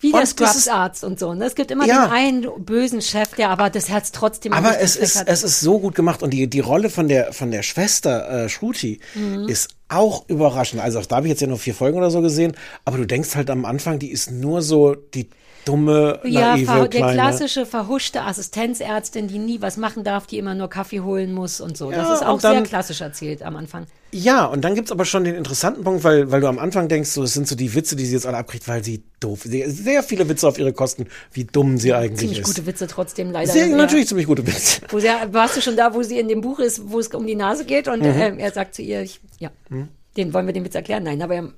Wie 0.00 0.10
der 0.12 0.20
Und 0.20 0.40
das 0.40 0.56
ist- 0.56 0.64
Scrubs-Arzt 0.64 1.04
und 1.04 1.18
so. 1.18 1.32
Ne? 1.34 1.44
Es 1.46 1.54
gibt 1.54 1.70
immer 1.70 1.86
Ja. 1.86 2.06
den 2.06 2.12
einen 2.12 2.64
bösen 2.64 3.00
Chef, 3.00 3.30
der 3.34 3.50
aber 3.50 3.70
das 3.70 3.88
Herz 3.88 4.12
trotzdem 4.12 4.52
Aber 4.52 4.78
es 4.78 4.94
ist, 4.96 5.16
hat. 5.20 5.28
es 5.28 5.42
ist 5.42 5.60
so 5.60 5.78
gut 5.78 5.94
gemacht 5.94 6.22
und 6.22 6.30
die, 6.30 6.48
die 6.48 6.60
Rolle 6.60 6.90
von 6.90 7.08
der, 7.08 7.32
von 7.32 7.50
der 7.50 7.62
Schwester 7.62 8.44
äh, 8.44 8.48
Shruti 8.48 9.00
Mhm. 9.14 9.48
ist 9.48 9.68
auch 9.88 10.28
überraschend. 10.28 10.82
Also 10.82 10.98
auch 10.98 11.06
da 11.06 11.16
habe 11.16 11.26
ich 11.26 11.30
jetzt 11.30 11.40
ja 11.40 11.46
nur 11.46 11.58
vier 11.58 11.74
Folgen 11.74 11.96
oder 11.96 12.10
so 12.10 12.20
gesehen, 12.20 12.52
aber 12.84 12.98
du 12.98 13.06
denkst 13.06 13.34
halt 13.36 13.48
am 13.50 13.64
Anfang, 13.64 13.98
die 13.98 14.10
ist 14.10 14.30
nur 14.30 14.60
so 14.62 14.94
die 14.94 15.28
dumme, 15.66 16.20
Ja, 16.24 16.52
naive, 16.54 16.66
ver- 16.66 16.78
der 16.80 16.88
kleine. 16.88 17.12
klassische 17.12 17.66
verhuschte 17.66 18.22
Assistenzärztin, 18.22 19.28
die 19.28 19.38
nie 19.38 19.60
was 19.60 19.76
machen 19.76 20.04
darf, 20.04 20.26
die 20.26 20.38
immer 20.38 20.54
nur 20.54 20.68
Kaffee 20.70 21.00
holen 21.00 21.32
muss 21.34 21.60
und 21.60 21.76
so. 21.76 21.90
Ja, 21.90 21.98
das 21.98 22.20
ist 22.20 22.26
auch 22.26 22.40
dann- 22.40 22.52
sehr 22.54 22.62
klassisch 22.62 23.00
erzählt 23.02 23.42
am 23.42 23.56
Anfang. 23.56 23.86
Ja, 24.12 24.46
und 24.46 24.64
dann 24.64 24.74
gibt's 24.74 24.92
aber 24.92 25.04
schon 25.04 25.24
den 25.24 25.34
interessanten 25.34 25.82
Punkt, 25.84 26.04
weil, 26.04 26.30
weil 26.30 26.40
du 26.40 26.46
am 26.46 26.58
Anfang 26.58 26.88
denkst, 26.88 27.10
so, 27.10 27.24
es 27.24 27.34
sind 27.34 27.46
so 27.48 27.56
die 27.56 27.74
Witze, 27.74 27.96
die 27.96 28.06
sie 28.06 28.14
jetzt 28.14 28.24
alle 28.26 28.36
abkriegt, 28.38 28.66
weil 28.68 28.82
sie 28.82 29.02
doof, 29.20 29.40
sehr, 29.42 29.68
sehr 29.68 30.02
viele 30.02 30.28
Witze 30.28 30.46
auf 30.48 30.58
ihre 30.58 30.72
Kosten, 30.72 31.06
wie 31.32 31.44
dumm 31.44 31.76
sie 31.76 31.92
eigentlich 31.92 32.20
Ziemlich 32.20 32.38
ist. 32.38 32.46
gute 32.46 32.64
Witze 32.66 32.86
trotzdem 32.86 33.32
leider. 33.32 33.50
Sehr, 33.52 33.66
Ja. 33.66 33.76
natürlich 33.76 34.06
ziemlich 34.08 34.26
gute 34.26 34.46
Witze. 34.46 34.82
Wo 34.90 35.00
sie, 35.00 35.08
warst 35.32 35.56
du 35.56 35.60
schon 35.60 35.76
da, 35.76 35.92
wo 35.92 36.02
sie 36.02 36.18
in 36.18 36.28
dem 36.28 36.40
Buch 36.40 36.60
ist, 36.60 36.82
wo 36.90 37.00
es 37.00 37.08
um 37.08 37.26
die 37.26 37.34
Nase 37.34 37.64
geht 37.64 37.88
und 37.88 38.00
Mhm. 38.00 38.06
ähm, 38.06 38.38
er 38.38 38.52
sagt 38.52 38.76
zu 38.76 38.82
ihr, 38.82 39.02
ich, 39.02 39.20
ja, 39.40 39.50
den 40.16 40.32
wollen 40.34 40.46
wir 40.46 40.52
den 40.52 40.64
Witz 40.64 40.74
erklären? 40.74 41.02
Nein, 41.04 41.20
aber 41.22 41.34
er, 41.34 41.48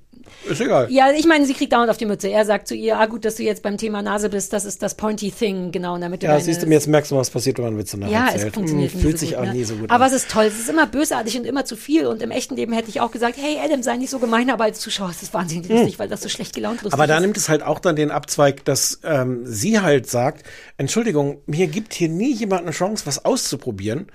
Ist 0.51 0.61
egal. 0.61 0.89
ja, 0.91 1.11
ich 1.13 1.27
meine, 1.27 1.47
sie 1.47 1.55
kriegt 1.55 1.73
dauernd 1.73 1.91
auf 1.91 1.97
die 1.97 2.07
Mütze. 2.07 2.29
Er 2.29 2.45
sagt 2.45 2.69
zu 2.69 2.75
ihr, 2.75 2.99
ah 2.99 3.07
gut, 3.07 3.25
dass 3.25 3.37
du 3.37 3.43
jetzt 3.43 3.63
beim 3.63 3.77
Thema 3.79 4.03
Nase 4.03 4.29
bist, 4.29 4.53
das 4.53 4.65
ist 4.65 4.83
das 4.83 4.95
Pointy 4.97 5.31
Thing, 5.31 5.73
genau, 5.73 5.97
damit 5.99 6.23
du 6.23 6.27
Ja, 6.27 6.39
siehst 6.41 6.63
du, 6.63 6.67
jetzt 6.67 6.87
merkst 6.89 7.11
du, 7.13 7.17
was 7.17 7.31
passiert, 7.31 7.59
wenn 7.59 7.65
man 7.65 7.79
Witze 7.79 7.99
nachher 7.99 8.13
ja, 8.13 8.25
erzählt. 8.27 8.49
es 8.49 8.55
funktioniert 8.55 8.93
Hm, 8.93 9.01
Fühlt 9.01 9.19
so 9.19 9.27
sich 9.27 9.31
gut, 9.31 9.39
auch 9.39 9.45
ne? 9.47 9.53
nie 9.55 9.65
so 9.65 9.75
gut 9.77 9.91
Aber 9.91 10.05
an. 10.05 10.11
es 10.11 10.17
ist 10.17 10.31
toll, 10.31 10.45
es 10.45 10.59
ist 10.59 10.69
immer 10.69 10.87
bösartig 10.87 11.39
und 11.39 11.45
immer 11.47 11.65
zu 11.65 11.77
viel 11.77 12.07
und 12.07 12.23
im 12.23 12.31
echten 12.31 12.57
Leben 12.57 12.73
hätte 12.73 12.89
ich 12.91 13.01
auch 13.01 13.11
gesagt, 13.11 13.37
hey 13.41 13.59
Adam, 13.65 13.83
sei 13.83 13.97
nicht 13.97 14.11
so 14.11 14.19
gemein, 14.19 14.51
aber 14.51 14.65
als 14.65 14.81
Zuschauer 14.81 15.11
ist 15.11 15.23
es 15.23 15.33
wahnsinnig 15.33 15.69
lustig, 15.69 15.99
weil 15.99 16.09
das 16.09 16.23
so 16.23 16.29
schlecht 16.29 16.55
gelaunt 16.55 16.83
lustig 16.83 16.93
Hm. 16.93 17.01
Aber 17.01 17.07
da 17.07 17.17
ist. 17.17 17.23
nimmt 17.23 17.37
es 17.37 17.49
halt 17.49 17.63
auch 17.63 17.79
dann 17.79 17.97
den 17.97 18.11
Abzweig, 18.11 18.65
dass 18.65 19.01
ähm, 19.05 19.43
sie 19.45 19.81
halt 19.81 20.09
sagt, 20.11 20.45
Entschuldigung, 20.77 21.39
mir 21.47 21.67
gibt 21.69 21.95
hier 21.95 22.09
nie 22.09 22.33
jemand 22.33 22.63
eine 22.63 22.73
Chance, 22.73 23.07
was 23.07 23.25
auszuprobieren. 23.25 24.07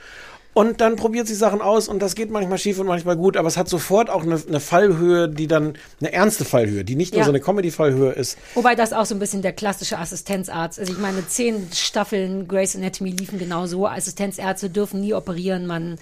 Und 0.53 0.81
dann 0.81 0.95
probiert 0.97 1.25
sie 1.27 1.34
Sachen 1.34 1.61
aus 1.61 1.88
und 1.88 1.99
das 1.99 2.13
geht 2.13 2.30
manchmal 2.30 2.59
schief 2.59 2.77
und 2.77 2.85
manchmal 2.85 3.15
gut, 3.15 3.38
aber 3.38 3.47
es 3.47 3.57
hat 3.57 3.67
sofort 3.67 4.09
auch 4.11 4.21
eine, 4.21 4.39
eine 4.47 4.59
Fallhöhe, 4.59 5.27
die 5.27 5.47
dann 5.47 5.73
eine 5.99 6.13
ernste 6.13 6.45
Fallhöhe, 6.45 6.84
die 6.84 6.95
nicht 6.95 7.13
nur 7.13 7.19
Ja. 7.21 7.25
so 7.25 7.31
eine 7.31 7.39
Comedy-Fallhöhe 7.39 8.11
ist. 8.11 8.38
Wobei 8.53 8.75
das 8.75 8.93
auch 8.93 9.05
so 9.05 9.15
ein 9.15 9.19
bisschen 9.19 9.41
der 9.41 9.53
klassische 9.53 9.97
Assistenzarzt 9.97 10.77
ist. 10.77 10.89
Ich 10.89 10.99
meine, 10.99 11.27
zehn 11.27 11.69
Staffeln 11.73 12.47
Grey's 12.47 12.75
Anatomy 12.75 13.09
liefen 13.11 13.39
genau 13.39 13.65
so. 13.65 13.88
Assistenzärzte 13.88 14.69
dürfen 14.69 15.01
nie 15.01 15.13
operieren, 15.15 15.65
man 15.65 15.97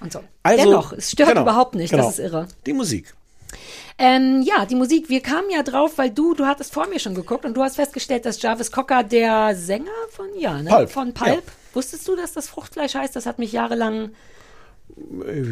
und 0.00 0.12
so. 0.12 0.20
Also, 0.42 0.64
Dennoch, 0.64 0.92
es 0.94 1.10
stört 1.10 1.28
genau, 1.28 1.42
überhaupt 1.42 1.74
nicht, 1.74 1.90
genau. 1.90 2.04
das 2.04 2.18
ist 2.18 2.24
irre. 2.24 2.48
Die 2.66 2.72
Musik. 2.72 3.14
Ähm, 3.98 4.42
ja, 4.42 4.64
die 4.64 4.74
Musik, 4.74 5.10
wir 5.10 5.20
kamen 5.20 5.50
ja 5.50 5.62
drauf, 5.62 5.92
weil 5.96 6.10
du, 6.10 6.32
du 6.34 6.46
hattest 6.46 6.72
vor 6.72 6.88
mir 6.88 6.98
schon 6.98 7.14
geguckt 7.14 7.44
und 7.44 7.54
du 7.54 7.62
hast 7.62 7.76
festgestellt, 7.76 8.24
dass 8.24 8.40
Jarvis 8.40 8.72
Cocker 8.72 9.04
der 9.04 9.54
Sänger 9.54 9.90
von, 10.10 10.26
ja, 10.38 10.62
ne? 10.62 10.70
Pulp, 10.70 10.90
von 10.90 11.12
Pulp. 11.12 11.30
ja. 11.46 11.52
Wusstest 11.74 12.06
du, 12.08 12.16
dass 12.16 12.32
das 12.32 12.48
Fruchtfleisch 12.48 12.94
heißt? 12.94 13.14
Das 13.16 13.26
hat 13.26 13.38
mich 13.38 13.52
jahrelang. 13.52 14.10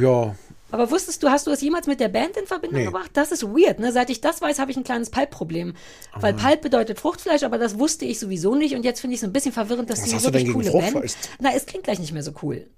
Ja, 0.00 0.34
Aber 0.70 0.90
wusstest 0.90 1.22
du, 1.22 1.30
hast 1.30 1.46
du 1.46 1.50
das 1.50 1.62
jemals 1.62 1.86
mit 1.86 1.98
der 1.98 2.08
Band 2.08 2.36
in 2.36 2.46
Verbindung 2.46 2.78
Nee. 2.80 2.84
gebracht? 2.86 3.10
Das 3.14 3.32
ist 3.32 3.42
weird, 3.44 3.78
ne? 3.78 3.90
Seit 3.92 4.10
ich 4.10 4.20
das 4.20 4.42
weiß, 4.42 4.58
habe 4.58 4.70
ich 4.70 4.76
ein 4.76 4.84
kleines 4.84 5.08
Pulp-Problem. 5.10 5.74
Weil 6.14 6.34
Pulp 6.34 6.60
bedeutet 6.60 7.00
Fruchtfleisch, 7.00 7.42
aber 7.42 7.56
das 7.56 7.78
wusste 7.78 8.04
ich 8.04 8.18
sowieso 8.18 8.54
nicht 8.54 8.74
und 8.74 8.84
jetzt 8.84 9.00
finde 9.00 9.14
ich 9.14 9.20
es 9.20 9.24
ein 9.24 9.32
bisschen 9.32 9.52
verwirrend, 9.52 9.88
dass 9.88 10.00
Was 10.02 10.08
die 10.08 10.14
hast 10.16 10.26
du 10.26 10.32
wirklich 10.32 10.44
denn 10.52 10.60
gegen 10.60 10.70
coole 10.70 10.78
Band. 10.82 10.92
Fruchtfleisch? 10.92 11.28
Na, 11.40 11.54
es 11.54 11.64
klingt 11.66 11.84
gleich 11.84 11.98
nicht 12.00 12.12
mehr 12.12 12.22
so 12.22 12.32
cool. 12.42 12.68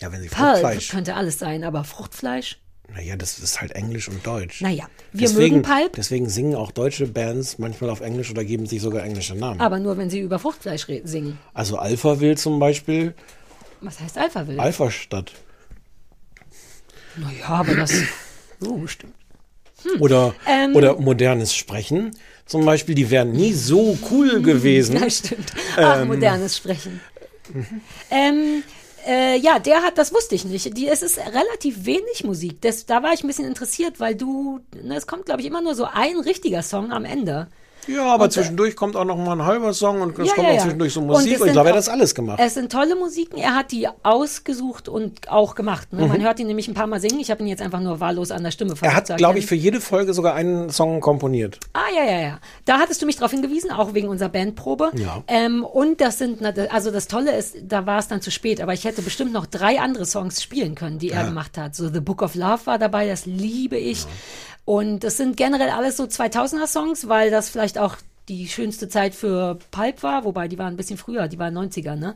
ja, 0.00 0.12
wenn 0.12 0.22
sie 0.22 0.28
Pulp 0.28 0.38
Fruchtfleisch. 0.48 0.88
könnte 0.90 1.14
alles 1.16 1.38
sein, 1.38 1.64
aber 1.64 1.82
Fruchtfleisch? 1.84 2.60
Naja, 2.94 3.16
das 3.16 3.38
ist 3.38 3.60
halt 3.60 3.72
Englisch 3.72 4.08
und 4.08 4.26
Deutsch. 4.26 4.60
Naja, 4.62 4.84
wir 5.12 5.28
deswegen, 5.28 5.56
mögen 5.56 5.62
Pulp, 5.62 5.92
Deswegen 5.94 6.28
singen 6.28 6.54
auch 6.56 6.72
deutsche 6.72 7.06
Bands 7.06 7.58
manchmal 7.58 7.90
auf 7.90 8.00
Englisch 8.00 8.30
oder 8.30 8.44
geben 8.44 8.66
sich 8.66 8.80
sogar 8.82 9.04
englische 9.04 9.34
Namen. 9.34 9.60
aber 9.60 9.78
nur, 9.78 9.96
wenn 9.96 10.10
sie 10.10 10.20
über 10.20 10.38
Fruchtfleisch 10.38 10.86
singen. 11.04 11.38
Also 11.54 11.76
Alphaville 11.78 12.36
zum 12.36 12.58
Beispiel, 12.58 13.14
Was 13.80 14.00
heißt 14.00 14.18
Alphaville? 14.18 14.60
Alpha-Stadt. 14.60 15.32
naja, 17.16 17.46
aber 17.48 17.74
das. 17.74 17.92
Oh, 18.62 18.86
stimmt. 18.86 19.14
Oder, 20.00 20.34
Ähm. 20.46 20.76
oder 20.76 20.96
modernes 21.00 21.54
Sprechen. 21.56 22.10
Zum 22.44 22.66
Beispiel, 22.66 22.94
die 22.94 23.08
wären 23.10 23.32
nie 23.32 23.54
so 23.54 23.96
cool 24.10 24.42
gewesen. 24.42 24.96
Ja, 25.00 25.08
stimmt. 25.08 25.50
Ach, 25.78 26.02
Ähm. 26.02 26.08
modernes 26.08 26.58
Sprechen. 26.58 27.00
Ähm, 28.10 28.62
äh, 29.06 29.36
ja, 29.38 29.58
der 29.58 29.82
hat, 29.82 29.98
das 29.98 30.12
wusste 30.12 30.34
ich 30.34 30.44
nicht. 30.44 30.76
Die, 30.76 30.88
es 30.88 31.02
ist 31.02 31.18
relativ 31.18 31.84
wenig 31.84 32.24
Musik. 32.24 32.60
Das, 32.60 32.86
da 32.86 33.02
war 33.02 33.12
ich 33.12 33.22
ein 33.24 33.26
bisschen 33.26 33.46
interessiert, 33.46 34.00
weil 34.00 34.14
du, 34.14 34.60
ne, 34.82 34.96
es 34.96 35.06
kommt, 35.06 35.26
glaube 35.26 35.40
ich, 35.40 35.46
immer 35.46 35.62
nur 35.62 35.74
so 35.74 35.84
ein 35.84 36.18
richtiger 36.18 36.62
Song 36.62 36.92
am 36.92 37.04
Ende. 37.04 37.48
Ja, 37.86 38.06
aber 38.14 38.24
Und, 38.24 38.30
äh, 38.30 38.32
zwischendurch 38.34 38.76
kommt 38.76 38.94
auch 38.96 39.04
noch 39.04 39.16
mal 39.16 39.32
ein 39.32 39.44
halber 39.44 39.72
Song 39.72 40.00
und 40.02 40.18
es 40.18 40.28
Ja, 40.28 40.34
kommt 40.34 40.46
ja, 40.46 40.52
auch 40.52 40.56
ja. 40.56 40.62
zwischendurch 40.62 40.92
so 40.92 41.00
Und 41.00 41.06
Musik. 41.08 41.40
Und, 41.40 41.48
er 41.48 41.62
auch- 41.62 41.66
hat 41.66 41.74
das 41.74 41.88
alles 41.88 42.14
gemacht. 42.14 42.38
Es 42.42 42.54
sind 42.54 42.70
tolle 42.70 42.94
Musiken. 42.94 43.38
Er 43.38 43.54
hat 43.54 43.72
die 43.72 43.88
ausgesucht 44.02 44.88
und 44.88 45.30
auch 45.30 45.54
gemacht. 45.54 45.92
Ne? 45.92 46.06
Man 46.06 46.18
Mhm. 46.18 46.22
hört 46.24 46.38
ihn 46.40 46.46
nämlich 46.46 46.68
ein 46.68 46.74
paar 46.74 46.86
Mal 46.86 47.00
singen. 47.00 47.18
Ich 47.20 47.30
habe 47.30 47.42
ihn 47.42 47.48
jetzt 47.48 47.62
einfach 47.62 47.80
nur 47.80 48.00
wahllos 48.00 48.30
an 48.30 48.44
der 48.44 48.50
Stimme 48.50 48.72
Er 48.72 48.76
versucht 48.76 49.10
hat, 49.10 49.16
glaube 49.16 49.38
ich, 49.38 49.46
für 49.46 49.54
jede 49.54 49.80
Folge 49.80 50.12
sogar 50.14 50.34
einen 50.34 50.70
Song 50.70 51.00
komponiert. 51.00 51.58
Ah, 51.72 51.80
ja, 51.96 52.04
ja, 52.04 52.20
ja. 52.20 52.38
Da 52.64 52.78
hattest 52.78 53.00
du 53.02 53.06
mich 53.06 53.16
drauf 53.16 53.30
hingewiesen, 53.30 53.70
auch 53.70 53.94
wegen 53.94 54.08
unserer 54.08 54.28
Bandprobe. 54.28 54.90
Ja. 54.94 55.22
Ähm, 55.26 55.64
und 55.64 56.00
das 56.00 56.18
sind, 56.18 56.42
also 56.72 56.90
das 56.90 57.08
Tolle 57.08 57.36
ist, 57.36 57.56
da 57.62 57.86
war 57.86 57.98
es 57.98 58.08
dann 58.08 58.20
zu 58.20 58.30
spät, 58.30 58.60
aber 58.60 58.72
ich 58.74 58.84
hätte 58.84 59.02
bestimmt 59.02 59.32
noch 59.32 59.46
drei 59.46 59.80
andere 59.80 60.04
Songs 60.06 60.42
spielen 60.42 60.74
können, 60.74 60.98
die 60.98 61.10
er 61.10 61.22
Ja. 61.22 61.26
gemacht 61.26 61.56
hat. 61.58 61.74
So 61.74 61.88
The 61.88 62.00
Book 62.00 62.22
of 62.22 62.34
Love 62.34 62.66
war 62.66 62.78
dabei, 62.78 63.06
das 63.08 63.26
liebe 63.26 63.76
ich. 63.76 64.06
Und 64.64 65.00
das 65.00 65.16
sind 65.16 65.36
generell 65.36 65.70
alles 65.70 65.96
so 65.96 66.04
2000er 66.04 66.66
Songs, 66.66 67.08
weil 67.08 67.30
das 67.30 67.48
vielleicht 67.48 67.78
auch 67.78 67.96
die 68.30 68.46
schönste 68.46 68.88
Zeit 68.88 69.14
für 69.14 69.58
Pulp 69.72 70.04
war, 70.04 70.24
wobei 70.24 70.46
die 70.46 70.56
war 70.56 70.68
ein 70.68 70.76
bisschen 70.76 70.96
früher, 70.96 71.26
die 71.26 71.38
war 71.38 71.48
90er, 71.48 71.96
ne? 71.96 72.14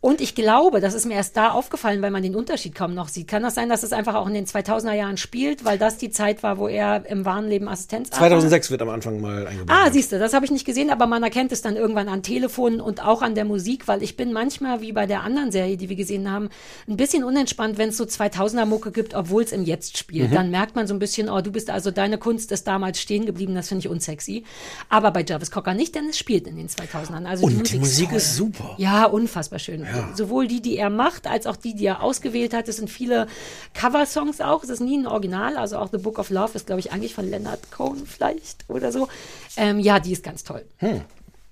Und 0.00 0.22
ich 0.22 0.34
glaube, 0.34 0.80
das 0.80 0.94
ist 0.94 1.04
mir 1.04 1.14
erst 1.14 1.36
da 1.36 1.50
aufgefallen, 1.50 2.00
weil 2.00 2.10
man 2.10 2.22
den 2.22 2.34
Unterschied 2.34 2.74
kaum 2.74 2.94
noch 2.94 3.08
sieht. 3.08 3.28
Kann 3.28 3.42
das 3.42 3.54
sein, 3.54 3.68
dass 3.68 3.82
es 3.82 3.92
einfach 3.92 4.14
auch 4.14 4.26
in 4.26 4.32
den 4.32 4.46
2000er 4.46 4.94
Jahren 4.94 5.18
spielt, 5.18 5.66
weil 5.66 5.76
das 5.76 5.98
die 5.98 6.10
Zeit 6.10 6.42
war, 6.42 6.56
wo 6.56 6.66
er 6.66 7.04
im 7.06 7.26
wahren 7.26 7.48
Leben 7.48 7.68
Assistenzarzt 7.68 8.12
war? 8.12 8.28
2006 8.30 8.70
wird 8.70 8.80
am 8.80 8.88
Anfang 8.88 9.20
mal 9.20 9.46
eingebaut. 9.46 9.76
Ah, 9.78 9.90
siehst 9.90 10.12
du, 10.12 10.18
das 10.18 10.32
habe 10.32 10.46
ich 10.46 10.50
nicht 10.50 10.64
gesehen, 10.64 10.88
aber 10.88 11.06
man 11.06 11.22
erkennt 11.22 11.52
es 11.52 11.60
dann 11.60 11.76
irgendwann 11.76 12.08
an 12.08 12.22
Telefonen 12.22 12.80
und 12.80 13.04
auch 13.04 13.20
an 13.20 13.34
der 13.34 13.44
Musik, 13.44 13.86
weil 13.86 14.02
ich 14.02 14.16
bin 14.16 14.32
manchmal, 14.32 14.80
wie 14.80 14.92
bei 14.92 15.04
der 15.04 15.22
anderen 15.22 15.52
Serie, 15.52 15.76
die 15.76 15.90
wir 15.90 15.96
gesehen 15.96 16.30
haben, 16.30 16.48
ein 16.88 16.96
bisschen 16.96 17.22
unentspannt, 17.22 17.76
wenn 17.76 17.90
es 17.90 17.98
so 17.98 18.04
2000er-Mucke 18.04 18.92
gibt, 18.92 19.14
obwohl 19.14 19.42
es 19.42 19.52
im 19.52 19.64
Jetzt 19.64 19.98
spielt. 19.98 20.30
Mhm. 20.30 20.34
Dann 20.34 20.50
merkt 20.50 20.74
man 20.74 20.86
so 20.86 20.94
ein 20.94 20.98
bisschen, 20.98 21.28
oh, 21.28 21.42
du 21.42 21.52
bist 21.52 21.68
also, 21.68 21.90
deine 21.90 22.16
Kunst 22.16 22.50
ist 22.50 22.66
damals 22.66 22.98
stehen 22.98 23.26
geblieben, 23.26 23.54
das 23.54 23.68
finde 23.68 23.80
ich 23.80 23.88
unsexy. 23.88 24.44
Aber 24.88 25.10
bei 25.10 25.22
Jarvis 25.34 25.50
Cocker 25.50 25.74
nicht, 25.74 25.94
denn 25.96 26.08
es 26.10 26.16
spielt 26.18 26.46
in 26.46 26.56
den 26.56 26.68
2000ern. 26.68 27.24
Also 27.26 27.44
Und 27.44 27.70
die 27.72 27.78
Musik 27.78 28.08
toll. 28.10 28.16
ist 28.18 28.36
super. 28.36 28.74
Ja, 28.78 29.04
unfassbar 29.06 29.58
schön. 29.58 29.82
Ja. 29.82 30.10
Sowohl 30.14 30.46
die, 30.46 30.62
die 30.62 30.76
er 30.78 30.90
macht, 30.90 31.26
als 31.26 31.46
auch 31.46 31.56
die, 31.56 31.74
die 31.74 31.86
er 31.86 32.02
ausgewählt 32.02 32.54
hat. 32.54 32.68
Es 32.68 32.76
sind 32.76 32.88
viele 32.88 33.26
Coversongs 33.74 34.40
auch. 34.40 34.62
Es 34.62 34.70
ist 34.70 34.80
nie 34.80 34.96
ein 34.98 35.06
Original. 35.06 35.56
Also 35.56 35.78
auch 35.78 35.88
The 35.90 35.98
Book 35.98 36.18
of 36.18 36.30
Love 36.30 36.52
ist, 36.54 36.66
glaube 36.66 36.80
ich, 36.80 36.92
eigentlich 36.92 37.14
von 37.14 37.28
Leonard 37.28 37.70
Cohen 37.72 38.06
vielleicht 38.06 38.64
oder 38.68 38.92
so. 38.92 39.08
Ähm, 39.56 39.78
ja, 39.80 39.98
die 40.00 40.12
ist 40.12 40.22
ganz 40.22 40.44
toll. 40.44 40.64
Hm. 40.78 41.00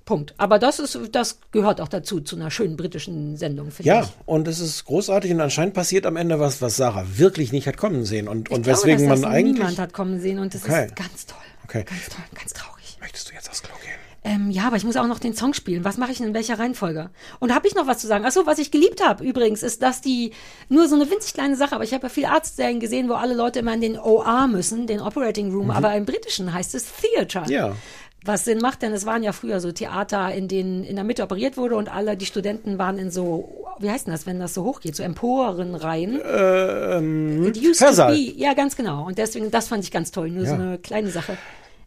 Punkt. 0.04 0.34
Aber 0.36 0.59
das 0.59 0.80
ist, 0.80 0.98
das 1.12 1.38
gehört 1.52 1.80
auch 1.80 1.88
dazu, 1.88 2.20
zu 2.20 2.34
einer 2.36 2.50
schönen 2.50 2.76
britischen 2.76 3.36
Sendung, 3.36 3.70
finde 3.70 3.88
Ja, 3.88 4.02
ich. 4.02 4.09
und 4.26 4.48
es 4.48 4.59
ist 4.59 4.84
großartig 4.84 5.30
und 5.30 5.40
anscheinend 5.40 5.74
passiert 5.74 6.06
am 6.06 6.16
Ende 6.16 6.40
was, 6.40 6.60
was 6.60 6.76
Sarah 6.76 7.04
wirklich 7.16 7.52
nicht 7.52 7.68
hat 7.68 7.76
kommen 7.76 8.04
sehen 8.04 8.26
und, 8.26 8.50
und 8.50 8.59
Ich 8.59 8.62
glaube, 8.64 8.78
weswegen 8.78 9.09
man 9.09 9.22
das 9.22 9.30
eigentlich. 9.30 9.54
niemand 9.59 9.78
hat 9.78 9.92
kommen 9.92 10.20
sehen 10.20 10.40
und 10.40 10.54
das 10.54 10.64
Okay. 10.64 10.86
ist 10.86 10.96
ganz 10.96 11.26
toll. 11.26 11.38
Okay. 11.64 11.84
Ganz 11.88 12.09
toll, 12.09 12.24
ganz 12.34 12.52
traurig. 12.52 12.81
Möchtest 13.02 13.28
du 13.28 13.34
jetzt 13.34 13.50
aufs 13.50 13.62
Klo 13.62 13.74
gehen? 13.82 13.92
Ähm, 14.24 14.50
ja, 14.52 14.68
aber 14.68 14.76
ich 14.76 14.84
muss 14.84 14.96
auch 14.96 15.08
noch 15.08 15.18
den 15.18 15.34
Song 15.34 15.52
spielen. 15.52 15.84
Was 15.84 15.96
mache 15.98 16.12
ich 16.12 16.18
denn 16.18 16.28
in 16.28 16.34
welcher 16.34 16.56
Reihenfolge? 16.56 17.10
Und 17.40 17.52
habe 17.52 17.66
ich 17.66 17.74
noch 17.74 17.88
was 17.88 17.98
zu 17.98 18.06
sagen? 18.06 18.24
Achso, 18.24 18.46
was 18.46 18.58
ich 18.60 18.70
geliebt 18.70 19.04
habe 19.04 19.24
übrigens, 19.24 19.64
ist, 19.64 19.82
dass 19.82 20.00
die 20.00 20.30
nur 20.68 20.86
so 20.88 20.94
eine 20.94 21.10
winzig 21.10 21.34
kleine 21.34 21.56
Sache, 21.56 21.74
aber 21.74 21.82
ich 21.82 21.92
habe 21.92 22.04
ja 22.04 22.08
viele 22.08 22.30
Arztserien 22.30 22.78
gesehen, 22.78 23.08
wo 23.08 23.14
alle 23.14 23.34
Leute 23.34 23.58
immer 23.58 23.74
in 23.74 23.80
den 23.80 23.98
OR 23.98 24.46
müssen, 24.46 24.86
den 24.86 25.00
Operating 25.00 25.52
Room, 25.52 25.72
aber 25.72 25.92
im 25.96 26.04
Britischen 26.06 26.54
heißt 26.54 26.74
es 26.76 26.86
Theater. 27.00 27.42
Mhm. 27.42 27.50
Ja. 27.50 27.76
Was 28.24 28.44
Sinn 28.44 28.58
macht, 28.58 28.82
denn 28.82 28.92
es 28.92 29.04
waren 29.04 29.24
ja 29.24 29.32
früher 29.32 29.58
so 29.58 29.72
Theater, 29.72 30.32
in 30.32 30.46
denen 30.46 30.84
in 30.84 30.94
der 30.94 31.04
Mitte 31.04 31.24
operiert 31.24 31.56
wurde 31.56 31.74
und 31.74 31.92
alle 31.92 32.16
die 32.16 32.26
Studenten 32.26 32.78
waren 32.78 32.96
in 33.00 33.10
so, 33.10 33.66
wie 33.80 33.90
heißt 33.90 34.06
denn 34.06 34.12
das, 34.12 34.26
wenn 34.26 34.38
das 34.38 34.54
so 34.54 34.62
hochgeht, 34.62 34.94
so 34.94 35.02
Emporenreihen. 35.02 36.20
Ähm, 36.24 37.44
It 37.48 37.56
used 37.60 37.80
to 37.80 38.06
be. 38.06 38.14
Ja, 38.36 38.54
ganz 38.54 38.76
genau. 38.76 39.06
Und 39.06 39.18
deswegen, 39.18 39.50
das 39.50 39.66
fand 39.66 39.82
ich 39.82 39.90
ganz 39.90 40.12
toll. 40.12 40.30
Nur 40.30 40.46
so 40.46 40.52
Ja. 40.52 40.60
eine 40.60 40.78
kleine 40.78 41.10
Sache. 41.10 41.36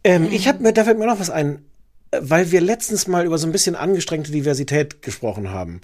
Ähm, 0.06 0.28
ich 0.32 0.46
habe 0.48 0.62
mir, 0.62 0.72
da 0.72 0.84
fällt 0.84 0.98
mir 0.98 1.06
noch 1.06 1.20
was 1.20 1.30
ein, 1.30 1.64
äh, 2.10 2.18
weil 2.20 2.50
wir 2.52 2.60
letztens 2.60 3.06
mal 3.06 3.24
über 3.26 3.38
so 3.38 3.46
ein 3.46 3.52
bisschen 3.52 3.74
angestrengte 3.76 4.30
Diversität 4.32 5.02
gesprochen 5.02 5.50
haben. 5.50 5.80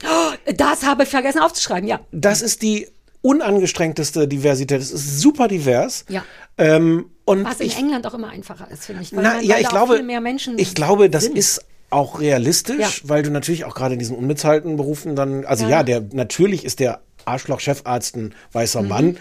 Das 0.57 0.85
habe 0.85 1.03
ich 1.05 1.09
vergessen 1.09 1.40
aufzuschreiben, 1.40 1.89
ja. 1.89 2.01
Das 2.12 2.40
ist 2.43 2.62
die 2.62 2.89
unangestrengteste 3.23 4.27
Diversität. 4.28 4.81
Es 4.81 4.90
ist 4.93 5.20
super 5.20 5.49
divers. 5.49 6.05
Ja. 6.09 6.24
Ähm, 6.59 7.07
und 7.24 7.44
Was 7.44 7.61
in 7.61 7.66
ich, 7.66 7.77
England 7.78 8.07
auch 8.07 8.15
immer 8.15 8.28
einfacher 8.31 8.69
ist, 8.70 8.85
finde 8.86 9.03
ich. 9.03 9.15
Weil 9.15 9.23
na, 9.23 9.35
man- 9.35 9.44
ja, 9.44 9.55
weil 9.55 9.62
ich 9.62 9.69
glaube, 9.69 9.94
viel 9.94 10.03
mehr 10.03 10.20
Menschen 10.20 10.59
ich 10.59 10.74
glaube, 10.74 11.09
das 11.09 11.24
sind. 11.24 11.36
ist 11.39 11.65
auch 11.90 12.20
realistisch, 12.20 12.78
Ja. 12.81 13.09
weil 13.09 13.23
du 13.23 13.31
natürlich 13.31 13.65
auch 13.65 13.74
gerade 13.74 13.94
in 13.94 13.99
diesen 13.99 14.16
unbezahlten 14.16 14.77
Berufen 14.77 15.15
dann, 15.15 15.44
also 15.44 15.65
Ja. 15.65 15.70
ja, 15.70 15.82
der 15.82 16.03
natürlich 16.12 16.65
ist 16.65 16.81
der 16.81 17.01
Arschloch-Chefarzt 17.27 18.16
ein 18.16 18.35
weißer 18.53 18.82
Mhm. 18.82 18.89
Mann. 18.89 19.16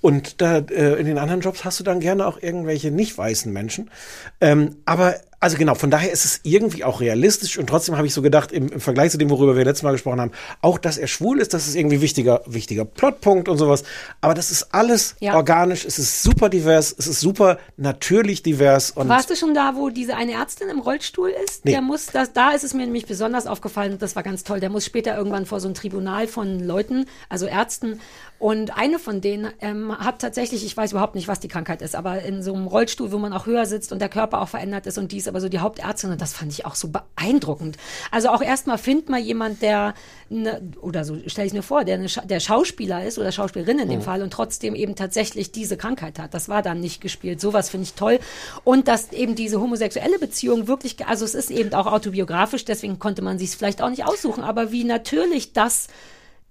Und 0.00 0.40
da, 0.40 0.58
äh, 0.58 0.94
in 1.00 1.06
den 1.06 1.18
anderen 1.18 1.40
Jobs 1.40 1.64
hast 1.64 1.80
du 1.80 1.84
dann 1.84 2.00
gerne 2.00 2.26
auch 2.26 2.40
irgendwelche 2.40 2.90
nicht 2.90 3.16
weißen 3.16 3.52
Menschen. 3.52 3.90
Ähm, 4.40 4.76
aber, 4.84 5.16
also 5.40 5.56
genau, 5.56 5.74
von 5.74 5.90
daher 5.90 6.12
ist 6.12 6.24
es 6.24 6.40
irgendwie 6.44 6.84
auch 6.84 7.00
realistisch 7.00 7.58
und 7.58 7.66
trotzdem 7.68 7.96
habe 7.96 8.06
ich 8.06 8.14
so 8.14 8.22
gedacht, 8.22 8.52
im, 8.52 8.68
im 8.68 8.80
Vergleich 8.80 9.10
zu 9.10 9.18
dem, 9.18 9.30
worüber 9.30 9.56
wir 9.56 9.64
letztes 9.64 9.82
Mal 9.82 9.92
gesprochen 9.92 10.20
haben, 10.20 10.32
auch, 10.60 10.78
dass 10.78 10.96
er 10.98 11.06
schwul 11.08 11.40
ist, 11.40 11.54
das 11.54 11.66
ist 11.66 11.74
irgendwie 11.74 12.00
wichtiger, 12.00 12.42
wichtiger 12.46 12.84
Plotpunkt 12.84 13.48
und 13.48 13.58
sowas. 13.58 13.84
Aber 14.20 14.34
das 14.34 14.50
ist 14.50 14.74
alles 14.74 15.16
Ja. 15.20 15.34
organisch, 15.34 15.84
es 15.84 15.98
ist 15.98 16.22
super 16.22 16.48
divers, 16.50 16.94
es 16.96 17.06
ist 17.06 17.20
super 17.20 17.58
natürlich 17.76 18.42
divers 18.42 18.90
und 18.92 19.08
Warst 19.08 19.30
du 19.30 19.36
schon 19.36 19.54
da, 19.54 19.72
wo 19.76 19.88
diese 19.90 20.14
eine 20.16 20.32
Ärztin 20.32 20.68
im 20.68 20.80
Rollstuhl 20.80 21.32
ist? 21.44 21.64
Nee. 21.64 21.72
Der 21.72 21.80
muss, 21.80 22.06
das, 22.06 22.32
da 22.32 22.52
ist 22.52 22.64
es 22.64 22.74
mir 22.74 22.84
nämlich 22.84 23.06
besonders 23.06 23.46
aufgefallen, 23.46 23.92
und 23.94 24.02
das 24.02 24.14
war 24.14 24.22
ganz 24.22 24.44
toll. 24.44 24.60
Der 24.60 24.70
muss 24.70 24.84
später 24.84 25.16
irgendwann 25.16 25.46
vor 25.46 25.60
so 25.60 25.68
ein 25.68 25.74
Tribunal 25.74 26.26
von 26.28 26.60
Leuten, 26.60 27.06
also 27.28 27.46
Ärzten. 27.46 28.00
Und 28.38 28.76
eine 28.76 28.98
von 28.98 29.22
denen 29.22 29.50
ähm, 29.60 29.96
hat 29.96 30.20
tatsächlich, 30.20 30.64
ich 30.66 30.76
weiß 30.76 30.92
überhaupt 30.92 31.14
nicht, 31.14 31.26
was 31.26 31.40
die 31.40 31.48
Krankheit 31.48 31.80
ist, 31.80 31.94
aber 31.96 32.22
in 32.22 32.42
so 32.42 32.52
einem 32.54 32.66
Rollstuhl, 32.66 33.10
wo 33.10 33.16
man 33.18 33.32
auch 33.32 33.46
höher 33.46 33.64
sitzt 33.64 33.92
und 33.92 33.98
der 33.98 34.10
Körper 34.10 34.42
auch 34.42 34.48
verändert 34.48 34.86
ist 34.86 34.98
und 34.98 35.10
die 35.10 35.16
ist 35.16 35.26
aber 35.26 35.40
so 35.40 35.48
die 35.48 35.60
Hauptärztin 35.60 36.10
und 36.12 36.20
das 36.20 36.34
fand 36.34 36.52
ich 36.52 36.66
auch 36.66 36.74
so 36.74 36.88
beeindruckend. 36.88 37.78
Also 38.10 38.28
auch 38.28 38.42
erstmal 38.42 38.76
findet 38.76 39.08
mal 39.08 39.20
jemand, 39.20 39.62
der, 39.62 39.94
ne, 40.28 40.60
oder 40.82 41.04
so 41.04 41.16
stelle 41.28 41.46
ich 41.46 41.54
mir 41.54 41.62
vor, 41.62 41.84
der, 41.84 41.98
Scha- 42.08 42.26
der 42.26 42.40
Schauspieler 42.40 43.04
ist 43.04 43.18
oder 43.18 43.32
Schauspielerin 43.32 43.78
in 43.78 43.88
dem 43.88 44.00
Mhm. 44.00 44.04
Fall 44.04 44.22
und 44.22 44.32
trotzdem 44.32 44.74
eben 44.74 44.94
tatsächlich 44.96 45.50
diese 45.50 45.78
Krankheit 45.78 46.18
hat. 46.18 46.34
Das 46.34 46.50
war 46.50 46.60
dann 46.60 46.80
nicht 46.80 47.00
gespielt. 47.00 47.40
Sowas 47.40 47.70
finde 47.70 47.84
ich 47.84 47.94
toll. 47.94 48.18
Und 48.64 48.86
dass 48.86 49.12
eben 49.12 49.34
diese 49.34 49.60
homosexuelle 49.62 50.18
Beziehung 50.18 50.68
wirklich, 50.68 51.06
also 51.06 51.24
es 51.24 51.34
ist 51.34 51.50
eben 51.50 51.72
auch 51.72 51.86
autobiografisch, 51.86 52.66
deswegen 52.66 52.98
konnte 52.98 53.22
man 53.22 53.38
sich 53.38 53.48
es 53.48 53.54
vielleicht 53.54 53.80
auch 53.80 53.88
nicht 53.90 54.04
aussuchen, 54.04 54.44
aber 54.44 54.72
wie 54.72 54.84
natürlich 54.84 55.54
das 55.54 55.88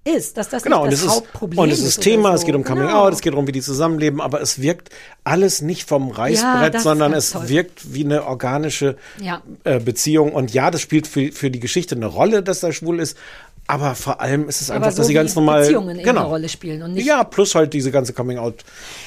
ist, 0.06 0.38
dass 0.38 0.49
das 0.49 0.61
Genau, 0.64 0.86
es 0.86 0.91
das 0.91 1.02
ist, 1.03 1.10
Hauptproblem 1.10 1.60
und 1.60 1.72
es 1.72 1.82
ist 1.82 1.99
Thema, 2.02 2.30
so. 2.30 2.36
es 2.36 2.45
geht 2.45 2.53
um 2.56 2.64
Coming 2.64 2.88
Genau. 2.88 3.06
Out, 3.07 3.14
es 3.14 3.22
geht 3.22 3.34
darum, 3.34 3.48
wie 3.48 3.52
die 3.52 3.61
zusammenleben, 3.61 4.22
aber 4.22 4.40
es 4.40 4.61
wirkt 4.61 4.90
alles 5.23 5.61
nicht 5.61 5.90
vom 5.90 6.10
Ja, 6.10 6.15
Reißbrett, 6.15 6.73
das 6.76 6.80
ist 6.82 6.84
sondern 6.84 7.14
es 7.14 7.32
toll. 7.32 7.49
wirkt 7.49 7.94
wie 7.94 8.06
eine 8.06 8.26
organische 8.26 8.98
Ja. 9.19 9.41
äh, 9.64 9.80
Beziehung. 9.80 10.32
Und 10.34 10.53
ja, 10.53 10.69
das 10.72 10.82
spielt 10.82 11.07
für, 11.07 11.32
für 11.32 11.49
die 11.49 11.60
Geschichte 11.60 11.95
eine 11.95 12.06
Rolle, 12.06 12.44
dass 12.44 12.61
er 12.64 12.72
schwul 12.72 12.99
ist, 12.99 13.18
aber 13.67 13.95
vor 13.95 14.21
allem 14.21 14.47
ist 14.47 14.61
es 14.61 14.69
einfach, 14.69 14.91
so 14.91 14.97
dass 14.97 15.07
sie 15.07 15.11
wie 15.11 15.15
ganz 15.15 15.33
normal. 15.33 15.61
Beziehungen 15.61 15.97
genau. 15.97 16.21
eine 16.21 16.29
Rolle 16.29 16.49
spielen 16.49 16.83
und 16.83 16.93
nicht 16.93 17.05
Ja, 17.05 17.23
plus 17.23 17.55
halt 17.55 17.73
diese 17.73 17.91
ganze 17.91 18.13
Coming 18.13 18.37
Out. 18.37 18.63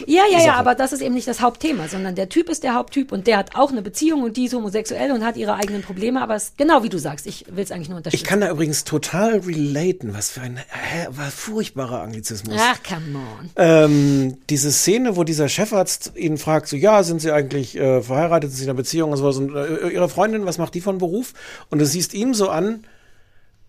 Ja, 0.06 0.22
ja, 0.30 0.40
ja, 0.40 0.54
aber 0.54 0.74
das 0.74 0.92
ist 0.92 1.00
eben 1.00 1.14
nicht 1.14 1.28
das 1.28 1.40
Hauptthema, 1.40 1.86
sondern 1.86 2.16
der 2.16 2.28
Typ 2.28 2.48
ist 2.48 2.64
der 2.64 2.74
Haupttyp 2.74 3.12
und 3.12 3.28
der 3.28 3.36
hat 3.38 3.54
auch 3.54 3.70
eine 3.70 3.82
Beziehung 3.82 4.24
und 4.24 4.36
die 4.36 4.46
ist 4.46 4.54
homosexuell 4.54 5.12
und 5.12 5.24
hat 5.24 5.36
ihre 5.36 5.54
eigenen 5.54 5.82
Probleme, 5.82 6.20
aber 6.20 6.34
es 6.34 6.44
ist 6.44 6.58
genau 6.58 6.82
wie 6.82 6.88
du 6.88 6.98
sagst, 6.98 7.26
ich 7.26 7.44
will 7.48 7.62
es 7.62 7.70
eigentlich 7.70 7.88
nur 7.88 7.98
unterstützen. 7.98 8.22
Ich 8.22 8.28
kann 8.28 8.40
da 8.40 8.50
übrigens 8.50 8.82
total 8.82 9.38
relaten, 9.38 10.12
was 10.12 10.30
für 10.30 10.40
ein 10.40 10.56
hä, 10.56 11.06
war 11.10 11.30
furchtbarer 11.30 12.02
Anglizismus. 12.02 12.56
Ach, 12.58 12.80
come 12.82 13.18
on. 13.18 13.50
Ähm, 13.56 14.38
diese 14.50 14.72
Szene, 14.72 15.16
wo 15.16 15.22
dieser 15.22 15.48
Chefarzt 15.48 16.12
ihn 16.16 16.36
fragt, 16.36 16.68
so, 16.68 16.76
ja, 16.76 17.04
sind 17.04 17.20
Sie 17.20 17.30
eigentlich 17.30 17.76
äh, 17.76 18.02
verheiratet, 18.02 18.50
sind 18.50 18.58
Sie 18.58 18.64
in 18.64 18.70
einer 18.70 18.76
Beziehung 18.76 19.12
und 19.12 19.18
sowas, 19.18 19.36
und 19.36 19.54
äh, 19.54 19.88
Ihre 19.88 20.08
Freundin, 20.08 20.46
was 20.46 20.58
macht 20.58 20.74
die 20.74 20.80
von 20.80 20.98
Beruf? 20.98 21.32
Und 21.70 21.78
du 21.78 21.86
siehst 21.86 22.12
ihm 22.12 22.34
so 22.34 22.48
an, 22.48 22.84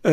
äh, 0.04 0.12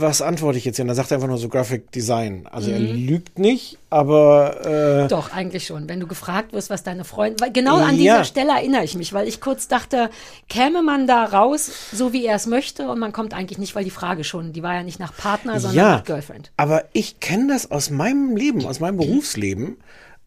was 0.00 0.22
antworte 0.22 0.56
ich 0.56 0.64
jetzt 0.64 0.76
hier? 0.76 0.84
Und 0.84 0.88
dann 0.88 0.96
sagt 0.96 1.10
er 1.10 1.16
einfach 1.16 1.28
nur 1.28 1.36
so 1.38 1.48
Graphic 1.48 1.90
Design. 1.92 2.46
Also 2.50 2.70
er 2.70 2.80
Mhm. 2.80 3.06
lügt 3.06 3.38
nicht, 3.38 3.76
aber 3.90 4.64
äh, 5.04 5.08
Doch, 5.08 5.32
eigentlich 5.32 5.66
schon. 5.66 5.88
Wenn 5.88 6.00
du 6.00 6.06
gefragt 6.06 6.52
wirst, 6.54 6.70
was 6.70 6.82
deine 6.82 7.04
Freundin, 7.04 7.40
weil 7.40 7.52
genau 7.52 7.76
an 7.76 7.90
Ja. 7.96 8.14
dieser 8.20 8.24
Stelle 8.24 8.52
erinnere 8.52 8.84
ich 8.84 8.94
mich, 8.94 9.12
weil 9.12 9.28
ich 9.28 9.40
kurz 9.42 9.68
dachte, 9.68 10.08
käme 10.48 10.82
man 10.82 11.06
da 11.06 11.24
raus, 11.24 11.70
so 11.92 12.12
wie 12.14 12.24
er 12.24 12.36
es 12.36 12.46
möchte 12.46 12.88
und 12.88 12.98
man 12.98 13.12
kommt 13.12 13.34
eigentlich 13.34 13.58
nicht, 13.58 13.74
weil 13.74 13.84
die 13.84 13.90
Frage 13.90 14.24
schon, 14.24 14.52
die 14.54 14.62
war 14.62 14.74
ja 14.74 14.82
nicht 14.82 14.98
nach 15.00 15.14
Partner, 15.14 15.60
sondern 15.60 15.76
ja, 15.76 15.92
nach 15.96 16.04
Girlfriend. 16.04 16.50
aber 16.56 16.84
ich 16.94 17.20
kenne 17.20 17.48
das 17.52 17.70
aus 17.70 17.90
meinem 17.90 18.36
Leben, 18.36 18.64
aus 18.64 18.80
meinem 18.80 18.96
Berufsleben. 18.96 19.76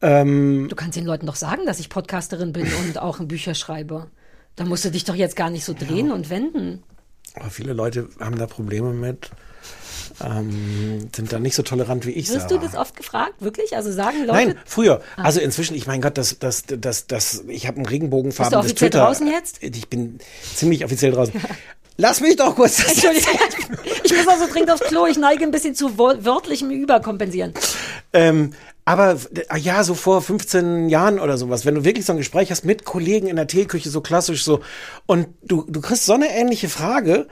Ähm, 0.01 0.67
Du 0.69 0.75
kannst 0.75 0.95
den 0.97 1.05
Leuten 1.05 1.25
doch 1.25 1.35
sagen, 1.35 1.65
dass 1.65 1.79
ich 1.79 1.89
Podcasterin 1.89 2.53
bin 2.53 2.67
und 2.85 2.99
auch 3.01 3.17
Bücher 3.19 3.53
schreibe. 3.55 4.07
Da 4.55 4.65
musst 4.65 4.85
du 4.85 4.91
dich 4.91 5.03
doch 5.03 5.15
jetzt 5.15 5.35
gar 5.35 5.49
nicht 5.49 5.65
so 5.65 5.73
drehen 5.73 6.11
und 6.11 6.29
wenden. 6.29 6.83
Aber 7.39 7.49
viele 7.49 7.73
Leute 7.73 8.09
haben 8.19 8.37
da 8.37 8.47
Probleme 8.47 8.93
mit, 8.93 9.31
ähm, 10.23 11.09
sind 11.15 11.31
da 11.31 11.39
nicht 11.39 11.55
so 11.55 11.63
tolerant 11.63 12.05
wie 12.05 12.11
ich. 12.11 12.29
Wirst 12.29 12.49
Sarah. 12.49 12.61
du 12.61 12.67
das 12.67 12.75
oft 12.75 12.95
gefragt, 12.95 13.35
wirklich? 13.39 13.75
Also 13.75 13.91
sagen 13.91 14.19
Leute. 14.25 14.31
Nein, 14.33 14.55
früher. 14.65 15.01
Ah. 15.15 15.23
Also 15.23 15.39
inzwischen, 15.39 15.75
ich 15.75 15.87
mein 15.87 16.01
Gott, 16.01 16.17
das, 16.17 16.39
das, 16.39 16.63
das, 16.67 17.07
das, 17.07 17.43
ich 17.47 17.67
habe 17.67 17.79
ein 17.79 17.85
Regenbogenfarben. 17.85 18.61
Bist 18.61 18.81
du 18.81 18.85
offiziell 18.85 18.89
draußen 18.89 19.27
jetzt? 19.27 19.63
Ich 19.63 19.87
bin 19.87 20.19
ziemlich 20.55 20.83
offiziell 20.85 21.11
draußen. 21.11 21.33
Lass 21.99 22.21
mich 22.21 22.37
doch 22.37 22.55
kurz 22.55 22.77
das 22.77 22.93
Entschuldigung, 22.93 23.77
ich 24.05 24.15
muss 24.15 24.25
also 24.25 24.47
dringend 24.47 24.71
aufs 24.71 24.83
Klo. 24.83 25.05
Ich 25.05 25.17
neige 25.17 25.43
ein 25.43 25.51
bisschen 25.51 25.75
zu 25.75 25.97
wörtlichem 25.97 26.71
Überkompensieren. 26.71 27.53
Ähm, 28.13 28.53
aber 28.85 29.17
äh, 29.49 29.59
ja, 29.59 29.83
so 29.83 29.95
vor 29.95 30.21
15 30.21 30.87
Jahren 30.87 31.19
oder 31.19 31.37
sowas, 31.37 31.65
wenn 31.65 31.75
du 31.75 31.83
wirklich 31.83 32.05
so 32.05 32.13
ein 32.13 32.17
Gespräch 32.17 32.51
hast 32.51 32.63
mit 32.63 32.85
Kollegen 32.85 33.27
in 33.27 33.35
der 33.35 33.47
Teeküche, 33.47 33.89
so 33.89 33.99
klassisch 33.99 34.45
so, 34.45 34.61
und 35.07 35.27
du, 35.43 35.65
du 35.67 35.81
kriegst 35.81 36.05
so 36.05 36.13
eine 36.13 36.29
ähnliche 36.29 36.69
Frage 36.69 37.27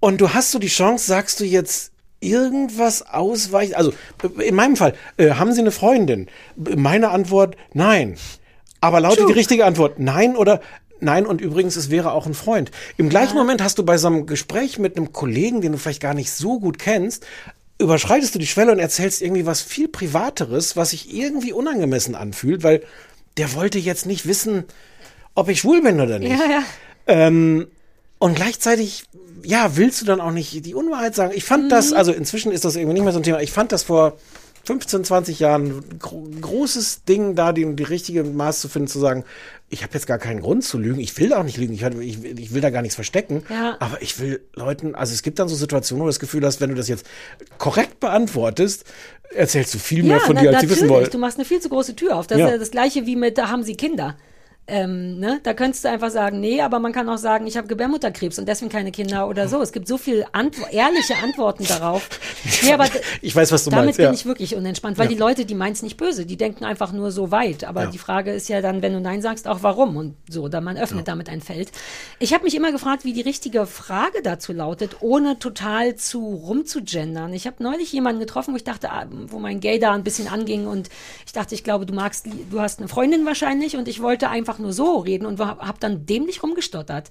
und 0.00 0.18
du 0.22 0.32
hast 0.32 0.50
so 0.50 0.58
die 0.58 0.68
Chance, 0.68 1.06
sagst 1.06 1.38
du 1.40 1.44
jetzt 1.44 1.92
irgendwas 2.20 3.02
ausweichen? 3.06 3.74
Also 3.74 3.92
äh, 4.22 4.48
in 4.48 4.54
meinem 4.54 4.76
Fall, 4.76 4.94
äh, 5.18 5.32
haben 5.32 5.52
Sie 5.52 5.60
eine 5.60 5.72
Freundin? 5.72 6.28
Meine 6.56 7.10
Antwort, 7.10 7.54
nein. 7.74 8.16
Aber 8.80 9.00
lautet 9.00 9.28
die 9.28 9.34
richtige 9.34 9.66
Antwort 9.66 9.98
nein 9.98 10.36
oder 10.36 10.62
nein 11.00 11.26
und 11.26 11.40
übrigens, 11.40 11.76
es 11.76 11.90
wäre 11.90 12.12
auch 12.12 12.26
ein 12.26 12.34
Freund. 12.34 12.70
Im 12.96 13.08
gleichen 13.08 13.36
Moment 13.36 13.62
hast 13.62 13.78
du 13.78 13.84
bei 13.84 13.98
so 13.98 14.06
einem 14.06 14.26
Gespräch 14.26 14.78
mit 14.78 14.96
einem 14.96 15.12
Kollegen, 15.12 15.60
den 15.60 15.72
du 15.72 15.78
vielleicht 15.78 16.02
gar 16.02 16.14
nicht 16.14 16.30
so 16.32 16.58
gut 16.60 16.78
kennst, 16.78 17.26
überschreitest 17.78 18.34
du 18.34 18.38
die 18.38 18.46
Schwelle 18.46 18.72
und 18.72 18.78
erzählst 18.78 19.20
irgendwie 19.22 19.46
was 19.46 19.60
viel 19.60 19.88
Privateres, 19.88 20.76
was 20.76 20.90
sich 20.90 21.12
irgendwie 21.14 21.52
unangemessen 21.52 22.14
anfühlt, 22.14 22.62
weil 22.62 22.82
der 23.36 23.52
wollte 23.54 23.78
jetzt 23.78 24.06
nicht 24.06 24.26
wissen, 24.26 24.64
ob 25.34 25.48
ich 25.50 25.60
schwul 25.60 25.82
bin 25.82 26.00
oder 26.00 26.18
nicht. 26.18 26.30
Ja, 26.38 26.46
ja. 26.50 26.62
Ähm, 27.06 27.66
und 28.18 28.34
gleichzeitig, 28.34 29.04
ja, 29.42 29.76
willst 29.76 30.00
du 30.00 30.06
dann 30.06 30.22
auch 30.22 30.30
nicht 30.30 30.64
die 30.64 30.74
Unwahrheit 30.74 31.14
sagen? 31.14 31.32
Ich 31.34 31.44
fand 31.44 31.70
das, 31.70 31.90
Mhm. 31.90 31.96
also 31.98 32.12
inzwischen 32.12 32.50
ist 32.50 32.64
das 32.64 32.76
irgendwie 32.76 32.94
nicht 32.94 33.04
mehr 33.04 33.12
so 33.12 33.20
ein 33.20 33.22
Thema. 33.24 33.40
Ich 33.42 33.52
fand 33.52 33.72
das 33.72 33.82
vor 33.82 34.16
15, 34.66 35.04
20 35.04 35.38
Jahren 35.40 35.66
ein 35.66 35.98
gro 35.98 36.26
großes 36.40 37.04
Ding, 37.04 37.34
da 37.36 37.52
die, 37.52 37.74
die 37.76 37.82
richtige 37.84 38.24
Maß 38.24 38.60
zu 38.60 38.68
finden, 38.68 38.88
zu 38.88 38.98
sagen, 38.98 39.24
ich 39.68 39.82
habe 39.82 39.94
jetzt 39.94 40.06
gar 40.06 40.18
keinen 40.18 40.40
Grund 40.40 40.64
zu 40.64 40.78
lügen. 40.78 41.00
Ich 41.00 41.16
will 41.18 41.32
auch 41.32 41.42
nicht 41.42 41.56
lügen. 41.56 41.72
Ich, 41.74 41.82
ich, 41.82 42.22
will- 42.22 42.38
ich 42.38 42.52
will 42.52 42.60
da 42.60 42.70
gar 42.70 42.82
nichts 42.82 42.94
verstecken. 42.94 43.42
Ja. 43.48 43.76
Aber 43.80 44.02
ich 44.02 44.18
will 44.20 44.40
Leuten, 44.54 44.94
also 44.94 45.12
es 45.12 45.22
gibt 45.22 45.38
dann 45.38 45.48
so 45.48 45.56
Situationen, 45.56 46.00
wo 46.02 46.06
du 46.06 46.10
das 46.10 46.20
Gefühl 46.20 46.44
hast, 46.44 46.60
wenn 46.60 46.70
du 46.70 46.76
das 46.76 46.88
jetzt 46.88 47.06
korrekt 47.58 47.98
beantwortest, 48.00 48.84
erzählst 49.34 49.74
du 49.74 49.78
viel 49.78 50.02
mehr 50.02 50.20
von 50.20 50.34
na, 50.36 50.42
dir, 50.42 50.50
als 50.50 50.60
sie 50.60 50.70
wissen 50.70 50.88
wollen. 50.88 51.08
Du 51.10 51.18
machst 51.18 51.36
eine 51.38 51.44
viel 51.44 51.60
zu 51.60 51.68
große 51.68 51.96
Tür 51.96 52.16
auf. 52.16 52.26
Das 52.26 52.38
Ja. 52.38 52.46
ist 52.46 52.52
ja 52.52 52.58
das 52.58 52.70
Gleiche 52.70 53.06
wie 53.06 53.16
mit, 53.16 53.38
da 53.38 53.48
haben 53.48 53.62
sie 53.64 53.74
Kinder. 53.76 54.16
Ähm, 54.68 55.18
ne? 55.20 55.38
Da 55.44 55.54
könntest 55.54 55.84
du 55.84 55.88
einfach 55.90 56.10
sagen, 56.10 56.40
nee, 56.40 56.60
aber 56.60 56.80
man 56.80 56.92
kann 56.92 57.08
auch 57.08 57.18
sagen, 57.18 57.46
ich 57.46 57.56
habe 57.56 57.68
Gebärmutterkrebs 57.68 58.38
und 58.40 58.48
deswegen 58.48 58.68
keine 58.70 58.90
Kinder 58.90 59.28
oder 59.28 59.46
so. 59.48 59.62
Es 59.62 59.70
gibt 59.72 59.86
so 59.86 59.96
viel 59.96 60.24
Antwo 60.32 60.64
ehrliche 60.70 61.14
Antworten 61.22 61.64
darauf. 61.66 62.08
Nee, 62.62 62.72
aber 62.72 62.86
Ich 63.22 63.34
weiß, 63.34 63.50
was 63.50 63.64
du 63.64 63.70
damit 63.70 63.86
meinst. 63.86 63.96
bin 63.98 64.06
ja. 64.06 64.12
ich 64.12 64.24
wirklich 64.24 64.54
unentspannt, 64.54 64.98
weil 64.98 65.06
Ja. 65.06 65.10
die 65.12 65.18
Leute, 65.18 65.44
die 65.46 65.54
meinen 65.56 65.72
es 65.72 65.82
nicht 65.82 65.96
böse, 65.96 66.26
die 66.26 66.36
denken 66.36 66.64
einfach 66.64 66.92
nur 66.92 67.10
so 67.10 67.32
weit. 67.32 67.64
Aber 67.64 67.84
Ja. 67.84 67.90
die 67.90 67.98
Frage 67.98 68.30
ist 68.32 68.48
ja 68.48 68.60
dann, 68.60 68.82
wenn 68.82 68.92
du 68.92 69.00
Nein 69.00 69.20
sagst, 69.20 69.48
auch 69.48 69.62
warum 69.62 69.96
und 69.96 70.14
so, 70.28 70.46
da 70.48 70.60
man 70.60 70.76
öffnet 70.76 71.08
damit 71.08 71.28
ein 71.28 71.40
Feld. 71.40 71.70
Ich 72.20 72.32
habe 72.34 72.44
mich 72.44 72.54
immer 72.54 72.70
gefragt, 72.70 73.04
wie 73.04 73.12
die 73.12 73.20
richtige 73.22 73.66
Frage 73.66 74.22
dazu 74.22 74.52
lautet, 74.52 74.96
ohne 75.00 75.38
total 75.40 75.96
zu 75.96 76.20
rumzugendern. 76.34 77.32
Ich 77.34 77.46
habe 77.46 77.62
neulich 77.62 77.92
jemanden 77.92 78.20
getroffen, 78.20 78.52
wo 78.52 78.56
ich 78.56 78.64
dachte, 78.64 78.90
ah, 78.92 79.06
wo 79.28 79.38
mein 79.38 79.58
Gay 79.60 79.78
da 79.80 79.92
ein 79.92 80.04
bisschen 80.04 80.28
anging 80.28 80.66
und 80.66 80.88
ich 81.26 81.32
dachte, 81.32 81.54
ich 81.54 81.64
glaube, 81.64 81.84
du 81.86 81.94
magst, 81.94 82.26
du 82.50 82.60
hast 82.60 82.78
eine 82.78 82.88
Freundin 82.88 83.26
wahrscheinlich 83.26 83.76
und 83.76 83.88
ich 83.88 84.00
wollte 84.02 84.28
einfach 84.28 84.55
nur 84.58 84.72
so 84.72 84.98
reden 84.98 85.26
und 85.26 85.38
habe 85.40 85.78
dann 85.80 86.06
dämlich 86.06 86.42
rumgestottert 86.42 87.10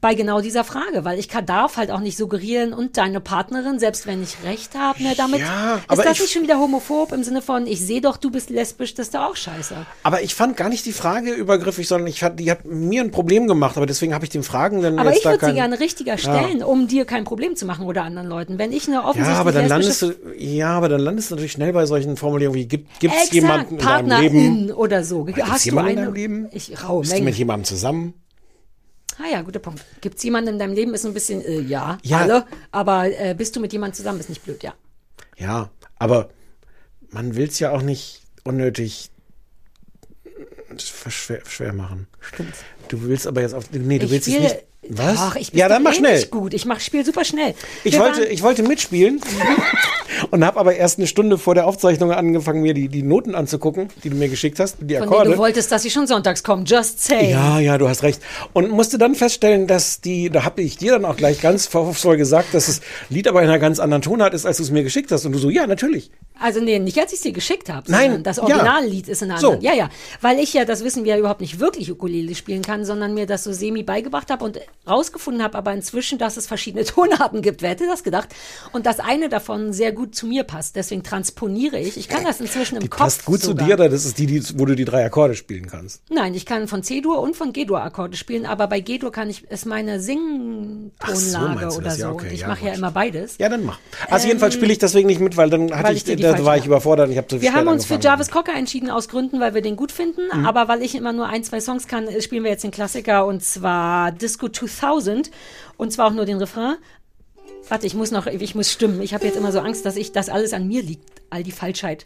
bei 0.00 0.14
genau 0.14 0.40
dieser 0.40 0.62
Frage, 0.62 1.04
weil 1.04 1.18
ich 1.18 1.28
kann, 1.28 1.46
darf 1.46 1.78
halt 1.78 1.90
auch 1.90 2.00
nicht 2.00 2.16
suggerieren 2.18 2.72
und 2.74 2.96
deine 2.96 3.18
Partnerin, 3.20 3.78
selbst 3.78 4.06
wenn 4.06 4.22
ich 4.22 4.36
recht 4.44 4.74
habe, 4.76 5.02
ne, 5.02 5.14
damit 5.16 5.40
Ja, 5.40 5.76
ist 5.76 5.82
aber 5.88 6.02
das 6.04 6.12
ich- 6.14 6.20
nicht 6.20 6.32
schon 6.32 6.42
wieder 6.42 6.58
homophob 6.58 7.12
im 7.12 7.24
Sinne 7.24 7.40
von, 7.42 7.66
ich 7.66 7.80
sehe 7.80 8.00
doch, 8.00 8.16
du 8.18 8.30
bist 8.30 8.50
lesbisch, 8.50 8.94
das 8.94 9.06
ist 9.06 9.14
doch 9.14 9.22
auch 9.30 9.36
scheiße. 9.36 9.74
Aber 10.02 10.22
ich 10.22 10.34
fand 10.34 10.56
gar 10.56 10.68
nicht 10.68 10.84
die 10.86 10.92
Frage 10.92 11.32
übergriffig, 11.32 11.88
sondern 11.88 12.06
ich 12.08 12.22
hat, 12.22 12.38
die 12.38 12.50
hat 12.50 12.64
mir 12.66 13.02
ein 13.02 13.10
Problem 13.10 13.48
gemacht, 13.48 13.76
aber 13.78 13.86
deswegen 13.86 14.12
habe 14.14 14.24
ich 14.24 14.30
den 14.30 14.42
Fragenden 14.42 14.98
Aber 14.98 15.10
jetzt 15.10 15.20
ich 15.20 15.24
würde 15.24 15.46
sie 15.46 15.54
gerne 15.54 15.80
richtiger 15.80 16.18
stellen, 16.18 16.62
um 16.62 16.86
dir 16.88 17.04
kein 17.06 17.24
Problem 17.24 17.56
zu 17.56 17.64
machen 17.66 17.86
oder 17.86 18.02
anderen 18.04 18.28
Leuten. 18.28 18.58
Wenn 18.58 18.72
ich 18.72 18.86
eine 18.86 18.96
Ja, 18.96 19.04
offensichtlich 19.04 19.36
aber 19.38 19.52
dann 19.52 19.66
landest 19.68 20.02
du, 20.02 20.12
ja, 20.36 20.68
aber 20.76 20.88
dann 20.88 21.00
landest 21.00 21.30
du 21.30 21.34
natürlich 21.34 21.52
schnell 21.52 21.72
bei 21.72 21.86
solchen 21.86 22.16
Formulierungen 22.16 22.60
wie 22.60 22.66
gibt 22.68 23.00
gibt's 23.00 23.16
Exakt, 23.16 23.34
jemanden 23.34 23.78
in 23.78 23.84
deinem 23.84 24.20
Leben? 24.20 24.72
oder 24.72 25.02
so. 25.04 25.24
Gibt's 25.24 25.42
Hast 25.42 25.64
du 25.64 25.70
jemanden 25.70 25.90
in 25.92 25.96
eine? 25.98 26.06
deinem 26.06 26.14
Leben? 26.14 26.48
Ich 26.52 26.84
raue 26.84 27.00
Bist 27.00 27.12
du 27.12 27.16
Mengen. 27.16 27.24
mit 27.26 27.34
jemandem 27.36 27.64
zusammen? 27.64 28.14
Ah 29.18 29.28
ja, 29.30 29.42
guter 29.42 29.58
Punkt. 29.60 29.82
Gibt 30.00 30.18
es 30.18 30.22
jemanden 30.24 30.50
in 30.50 30.58
deinem 30.58 30.74
Leben? 30.74 30.94
Ist 30.94 31.06
ein 31.06 31.14
bisschen, 31.14 31.42
äh, 31.42 31.60
ja, 31.60 31.98
Ja. 32.02 32.18
alle. 32.18 32.46
Aber 32.70 33.06
äh, 33.06 33.34
bist 33.36 33.56
du 33.56 33.60
mit 33.60 33.72
jemandem 33.72 33.94
zusammen? 33.94 34.20
Ist 34.20 34.28
nicht 34.28 34.44
blöd, 34.44 34.62
ja. 34.62 34.74
Ja, 35.36 35.70
aber 35.98 36.30
man 37.10 37.34
will's 37.36 37.58
ja 37.58 37.70
auch 37.70 37.82
nicht 37.82 38.22
unnötig 38.44 39.10
schwer, 40.78 41.40
schwer 41.46 41.72
machen. 41.72 42.06
Stimmt. 42.20 42.54
Du 42.88 43.02
willst 43.02 43.26
aber 43.26 43.40
jetzt 43.40 43.54
auf 43.54 43.70
nee, 43.72 43.98
du 43.98 44.04
ich 44.06 44.10
willst 44.10 44.28
es 44.28 44.34
spiele, 44.34 44.48
nicht 44.48 44.64
Was? 44.90 45.16
Ach, 45.18 45.36
ich 45.36 45.50
bin 45.52 45.60
ja, 45.60 45.68
dann 45.68 45.82
mach 45.82 45.92
schnell. 45.94 46.24
gut. 46.26 46.54
Ich 46.54 46.64
mach 46.66 46.80
Spiel 46.80 47.04
super 47.04 47.24
schnell. 47.24 47.54
Ich 47.84 47.94
Wir 47.94 48.00
wollte, 48.00 48.20
waren- 48.22 48.30
ich 48.30 48.42
wollte 48.42 48.62
mitspielen 48.62 49.20
und 50.30 50.44
habe 50.44 50.58
aber 50.58 50.76
erst 50.76 50.98
eine 50.98 51.06
Stunde 51.06 51.38
vor 51.38 51.54
der 51.54 51.66
Aufzeichnung 51.66 52.12
angefangen, 52.12 52.62
mir 52.62 52.74
die, 52.74 52.88
die 52.88 53.02
Noten 53.02 53.34
anzugucken, 53.34 53.88
die 54.04 54.10
du 54.10 54.16
mir 54.16 54.28
geschickt 54.28 54.58
hast, 54.60 54.76
die 54.76 54.80
von 54.80 54.88
denen 54.88 55.02
Akkorde. 55.04 55.30
du 55.32 55.38
wolltest, 55.38 55.72
dass 55.72 55.82
sie 55.82 55.90
schon 55.90 56.06
sonntags 56.06 56.42
kommen. 56.42 56.64
Just 56.64 57.02
say. 57.02 57.30
Ja, 57.30 57.58
ja, 57.58 57.78
du 57.78 57.88
hast 57.88 58.02
recht. 58.02 58.20
Und 58.52 58.70
musste 58.70 58.98
dann 58.98 59.14
feststellen, 59.14 59.66
dass 59.66 60.00
die, 60.00 60.30
da 60.30 60.44
habe 60.44 60.62
ich 60.62 60.76
dir 60.76 60.92
dann 60.92 61.04
auch 61.04 61.16
gleich 61.16 61.40
ganz 61.40 61.66
vorwurfsvoll 61.66 62.16
gesagt, 62.16 62.54
dass 62.54 62.66
das 62.66 62.80
Lied 63.10 63.28
aber 63.28 63.42
in 63.42 63.48
einer 63.48 63.58
ganz 63.58 63.78
anderen 63.78 64.02
Tonart 64.02 64.34
ist, 64.34 64.46
als 64.46 64.58
du 64.58 64.62
es 64.62 64.70
mir 64.70 64.82
geschickt 64.82 65.10
hast. 65.12 65.24
Und 65.26 65.32
du 65.32 65.38
so, 65.38 65.50
ja, 65.50 65.66
natürlich. 65.66 66.10
Also 66.38 66.60
nee, 66.60 66.78
nicht 66.78 66.98
als 66.98 67.12
ich 67.12 67.20
sie 67.20 67.32
geschickt 67.32 67.70
habe. 67.70 67.90
Nein, 67.90 68.22
Das 68.22 68.36
ja. 68.36 68.42
Originallied 68.42 69.08
ist 69.08 69.22
in 69.22 69.30
einer 69.30 69.40
So. 69.40 69.52
anderen. 69.52 69.64
Ja, 69.64 69.74
ja. 69.74 69.88
Weil 70.20 70.38
ich 70.38 70.52
ja, 70.52 70.64
das 70.64 70.84
wissen 70.84 71.04
wir 71.04 71.14
ja 71.14 71.18
überhaupt 71.18 71.40
nicht 71.40 71.60
wirklich 71.60 71.90
Ukulele 71.90 72.34
spielen 72.34 72.62
kann, 72.62 72.84
sondern 72.84 73.14
mir 73.14 73.26
das 73.26 73.44
so 73.44 73.52
semi 73.52 73.82
beigebracht 73.82 74.30
habe 74.30 74.44
und 74.44 74.60
rausgefunden 74.88 75.42
habe, 75.42 75.58
aber 75.58 75.72
inzwischen, 75.72 76.18
dass 76.18 76.36
es 76.36 76.46
verschiedene 76.46 76.84
Tonarten 76.86 77.42
gibt. 77.42 77.62
Wer 77.62 77.70
hätte 77.70 77.86
das 77.86 78.02
gedacht? 78.04 78.28
Und 78.72 78.86
dass 78.86 79.00
eine 79.00 79.28
davon 79.28 79.72
sehr 79.72 79.92
gut 79.92 80.14
zu 80.14 80.26
mir 80.26 80.44
passt. 80.44 80.76
Deswegen 80.76 81.02
transponiere 81.02 81.78
ich. 81.78 81.96
Ich 81.96 82.08
kann 82.08 82.24
das 82.24 82.40
inzwischen 82.40 82.76
im 82.76 82.82
Die 82.82 82.88
Kopf 82.88 83.00
passt 83.00 83.24
gut 83.24 83.40
sogar. 83.40 83.64
zu 83.64 83.66
dir, 83.66 83.74
oder 83.74 83.88
das 83.88 84.04
ist 84.04 84.18
die, 84.18 84.26
die, 84.26 84.42
wo 84.58 84.64
du 84.64 84.74
die 84.74 84.84
drei 84.84 85.04
Akkorde 85.04 85.34
spielen 85.34 85.66
kannst. 85.66 86.02
Nein, 86.08 86.34
ich 86.34 86.46
kann 86.46 86.68
von 86.68 86.82
C-Dur 86.82 87.20
und 87.20 87.36
von 87.36 87.52
G-Dur 87.52 87.82
Akkorde 87.82 88.16
spielen, 88.16 88.46
aber 88.46 88.66
bei 88.68 88.80
G-Dur 88.80 89.12
kann 89.12 89.28
ich, 89.30 89.44
ist 89.50 89.66
meine 89.66 90.00
so, 90.00 90.06
Singtonlage 90.06 91.68
du 91.68 91.76
oder 91.76 91.90
so. 91.90 92.00
Ja, 92.02 92.10
okay, 92.10 92.26
und 92.26 92.32
ich 92.32 92.40
ja, 92.40 92.48
mache 92.48 92.66
ja 92.66 92.72
immer 92.74 92.90
beides. 92.90 93.38
Ja, 93.38 93.48
dann 93.48 93.64
mach. 93.64 93.78
Also 94.08 94.28
jedenfalls 94.28 94.54
spiele 94.54 94.72
ich 94.72 94.78
deswegen 94.78 95.06
nicht 95.06 95.20
mit, 95.20 95.36
weil 95.36 95.50
dann 95.50 95.72
hatte 95.72 95.84
Weil 95.84 95.96
ich, 95.96 96.06
ich 96.08 96.20
da 96.20 96.44
war 96.44 96.56
ich 96.56 96.66
überfordert. 96.66 97.10
Ich 97.10 97.16
habe 97.16 97.26
zu 97.26 97.40
Wir 97.40 97.50
spät 97.50 97.58
haben 97.58 97.68
uns 97.68 97.86
für. 97.86 97.96
Jarvis 97.96 98.30
Cocker 98.30 98.54
entschieden 98.54 98.90
aus 98.90 99.08
Gründen, 99.08 99.40
weil 99.40 99.54
wir 99.54 99.62
den 99.62 99.76
gut 99.76 99.90
finden. 99.90 100.22
Mhm. 100.32 100.46
Aber 100.46 100.68
weil 100.68 100.82
ich 100.82 100.94
immer 100.94 101.12
nur 101.12 101.26
ein, 101.26 101.42
zwei 101.42 101.60
Songs 101.60 101.86
kann, 101.88 102.06
äh, 102.06 102.20
spielen 102.20 102.44
wir 102.44 102.50
jetzt 102.50 102.62
den 102.64 102.70
Klassiker 102.70 103.26
und 103.26 103.42
zwar 103.42 104.12
Disco 104.12 104.48
2000 104.66 105.30
und 105.76 105.92
zwar 105.92 106.08
auch 106.08 106.12
nur 106.14 106.24
den 106.26 106.38
Refrain. 106.38 106.76
Warte, 107.68 107.86
ich 107.86 107.94
muss 107.94 108.10
noch, 108.12 108.26
ich 108.26 108.54
muss 108.54 108.70
stimmen. 108.70 109.02
Ich 109.02 109.12
habe 109.12 109.24
jetzt 109.26 109.36
immer 109.36 109.50
so 109.50 109.58
Angst, 109.60 109.84
dass 109.84 109.96
ich, 109.96 110.12
das 110.12 110.28
alles 110.28 110.52
an 110.52 110.68
mir 110.68 110.82
liegt, 110.82 111.08
all 111.30 111.42
die 111.42 111.50
Falschheit 111.50 112.04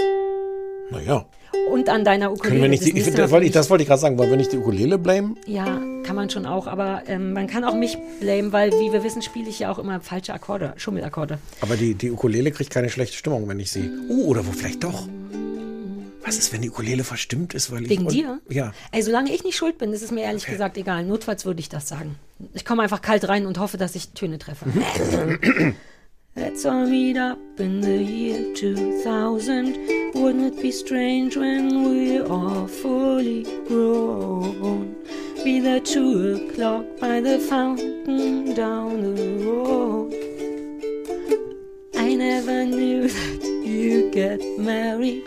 Naja. 0.91 1.27
und 1.71 1.89
an 1.91 2.03
deiner 2.05 2.33
Ukulele. 2.33 2.49
Können 2.49 2.63
wir 2.63 2.69
nicht 2.71 2.83
Das 2.83 2.91
die, 2.91 2.99
ich, 2.99 3.05
find, 3.05 3.19
das 3.19 3.31
wollte 3.31 3.45
ich, 3.47 3.53
das 3.53 3.69
wollte 3.69 3.83
ich 3.83 3.89
gerade 3.89 4.01
sagen, 4.01 4.17
wollen 4.19 4.31
wir 4.31 4.37
nicht 4.39 4.53
die 4.53 4.57
Ukulele 4.57 4.97
blamen? 4.99 5.37
Ja, 5.47 5.67
kann 6.03 6.17
man 6.17 6.31
schon 6.31 6.47
auch, 6.47 6.67
aber 6.67 7.03
ähm, 7.09 7.35
man 7.35 7.47
kann 7.47 7.65
auch 7.65 7.75
mich 7.75 7.99
blamen, 8.21 8.53
weil 8.53 8.73
wie 8.73 8.91
wir 8.93 9.05
wissen, 9.05 9.21
spiele 9.21 9.51
ich 9.51 9.59
ja 9.59 9.71
auch 9.71 9.79
immer 9.79 10.01
falsche 10.01 10.33
Akkorde, 10.33 10.73
Schummelakkorde. 10.77 11.39
Aber 11.61 11.77
die, 11.77 11.95
die 11.95 12.11
Ukulele 12.11 12.51
kriegt 12.53 12.71
keine 12.71 12.89
schlechte 12.89 13.17
Stimmung, 13.19 13.47
wenn 13.47 13.61
ich 13.61 13.71
sie. 13.71 13.91
Oh, 14.09 14.29
oder 14.29 14.47
wo 14.47 14.53
vielleicht 14.53 14.83
doch. 14.83 15.07
Was 16.25 16.37
ist, 16.39 16.53
wenn 16.53 16.61
die 16.63 16.71
Ukulele 16.71 17.03
verstimmt 17.05 17.55
ist, 17.55 17.71
weil 17.73 17.83
ich. 17.85 17.89
Wegen 17.91 18.05
und- 18.07 18.13
dir? 18.13 18.41
Ja. 18.49 18.73
Ey, 18.93 19.03
solange 19.03 19.33
ich 19.35 19.43
nicht 19.45 19.57
schuld 19.57 19.79
bin, 19.79 19.93
ist 19.93 20.03
es 20.03 20.11
mir 20.11 20.23
ehrlich 20.23 20.45
gesagt 20.47 20.77
egal. 20.77 21.05
Notfalls 21.05 21.45
würde 21.45 21.61
ich 21.61 21.69
das 21.69 21.89
sagen. 21.89 22.17
Ich 22.55 22.65
komme 22.65 22.83
einfach 22.83 23.01
kalt 23.03 23.29
rein 23.29 23.47
und 23.47 23.59
hoffe, 23.59 23.77
dass 23.79 23.95
ich 23.95 24.11
Töne 24.11 24.39
treffe. 24.39 24.67
Let's 26.37 26.65
all 26.65 26.87
meet 26.87 27.19
up 27.19 27.39
in 27.59 27.83
the 27.83 27.97
year 27.97 28.55
2000. 28.55 29.77
Wouldn't 30.15 30.47
it 30.55 30.63
be 30.63 30.71
strange 30.71 31.37
when 31.37 31.85
we're 31.85 32.25
all 32.31 32.67
fully 32.69 33.45
grown? 33.67 34.95
Be 35.43 35.61
there 35.61 35.81
two 35.81 36.35
o'clock 36.51 36.85
by 37.01 37.21
the 37.21 37.39
fountain 37.39 38.55
down 38.55 39.15
the 39.15 39.45
road. 39.45 40.13
I 41.97 42.15
never 42.15 42.65
knew 42.65 43.09
that 43.09 43.63
you'd 43.65 44.13
get 44.13 44.41
married. 44.59 45.25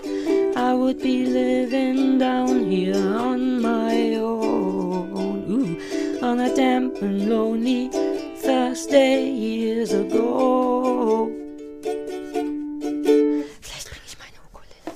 I 0.55 0.73
would 0.75 0.99
be 1.01 1.25
living 1.25 2.19
down 2.19 2.69
here 2.69 2.95
on 2.95 3.61
my 3.61 4.15
own. 4.15 5.45
Ooh, 5.49 5.77
on 6.21 6.39
a 6.39 6.55
damp 6.55 7.01
and 7.01 7.27
lonely 7.29 7.89
Thursday 8.41 9.29
years 9.29 9.93
ago. 9.93 11.29
Vielleicht 13.61 13.89
bringe 13.89 14.05
ich 14.05 14.17
meine 14.19 14.37
Ukulele. 14.47 14.91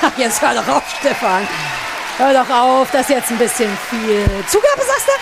Danke. 0.00 0.20
Jetzt 0.20 0.42
hör 0.42 0.54
doch 0.54 0.68
auf, 0.68 0.88
Stefan. 0.98 1.46
Hör 2.18 2.32
doch 2.32 2.50
auf, 2.50 2.90
das 2.90 3.02
ist 3.02 3.10
jetzt 3.10 3.30
ein 3.30 3.38
bisschen 3.38 3.70
viel. 3.88 4.26
Zugabe, 4.48 4.82
sagst 4.84 5.06
du? 5.06 5.12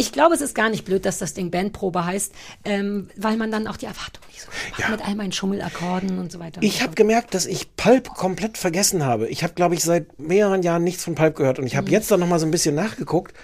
Ich 0.00 0.12
glaube, 0.12 0.34
es 0.34 0.40
ist 0.40 0.54
gar 0.54 0.70
nicht 0.70 0.84
blöd, 0.86 1.04
dass 1.04 1.18
das 1.18 1.34
Ding 1.34 1.50
Bandprobe 1.50 2.04
heißt, 2.06 2.32
ähm, 2.64 3.10
weil 3.16 3.36
man 3.36 3.50
dann 3.50 3.66
auch 3.66 3.76
die 3.76 3.84
Erwartung 3.84 4.22
nicht 4.28 4.40
so 4.40 4.48
macht 4.78 4.90
mit 4.90 5.06
all 5.06 5.14
meinen 5.14 5.32
Schummelakkorden 5.32 6.18
und 6.18 6.32
so 6.32 6.38
weiter. 6.38 6.62
Ich 6.62 6.82
habe 6.82 6.94
gemerkt, 6.94 7.34
dass 7.34 7.44
ich 7.44 7.76
Pulp 7.76 8.08
komplett 8.14 8.56
vergessen 8.56 9.04
habe. 9.04 9.28
Ich 9.28 9.42
habe, 9.42 9.52
glaube 9.52 9.74
ich, 9.74 9.82
seit 9.84 10.18
mehreren 10.18 10.62
Jahren 10.62 10.84
nichts 10.84 11.04
von 11.04 11.14
Pulp 11.14 11.36
gehört 11.36 11.58
und 11.58 11.66
ich 11.66 11.76
habe 11.76 11.86
Mhm. 11.88 11.92
jetzt 11.92 12.10
dann 12.10 12.20
noch 12.20 12.26
mal 12.28 12.38
so 12.38 12.46
ein 12.46 12.50
bisschen 12.50 12.74
nachgeguckt. 12.74 13.34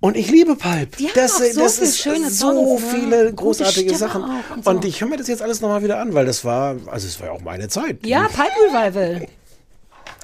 Und 0.00 0.16
ich 0.16 0.30
liebe 0.30 0.54
Pulp. 0.54 0.96
Die 0.98 1.06
haben 1.08 1.14
das 1.16 1.34
auch 1.34 1.44
so 1.44 1.60
das 1.60 1.78
ist 1.80 1.98
schöne 1.98 2.30
so 2.30 2.52
Songs, 2.52 2.82
ne? 2.82 2.88
viele 2.92 3.24
Gute 3.24 3.34
großartige 3.34 3.96
Sachen. 3.96 4.22
und 4.22 4.64
Und, 4.68 4.82
so. 4.84 4.88
ich 4.88 5.00
höre 5.00 5.08
mir 5.08 5.16
das 5.16 5.26
jetzt 5.26 5.42
alles 5.42 5.60
noch 5.60 5.70
mal 5.70 5.82
wieder 5.82 5.98
an, 5.98 6.14
weil 6.14 6.24
das 6.26 6.44
war, 6.44 6.76
also 6.86 7.08
es 7.08 7.18
war 7.18 7.26
ja 7.26 7.32
auch 7.32 7.40
meine 7.40 7.66
Zeit. 7.68 8.06
ja, 8.06 8.28
Pipe 8.28 8.52
Revival. 8.70 9.26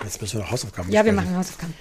Jetzt 0.05 0.21
müssen 0.21 0.35
wir 0.39 0.45
noch 0.45 0.53
Hausaufgaben 0.53 0.93
Ja, 0.93 1.05
wir 1.05 1.13
machen 1.13 1.37
Hausaufgaben. 1.37 1.75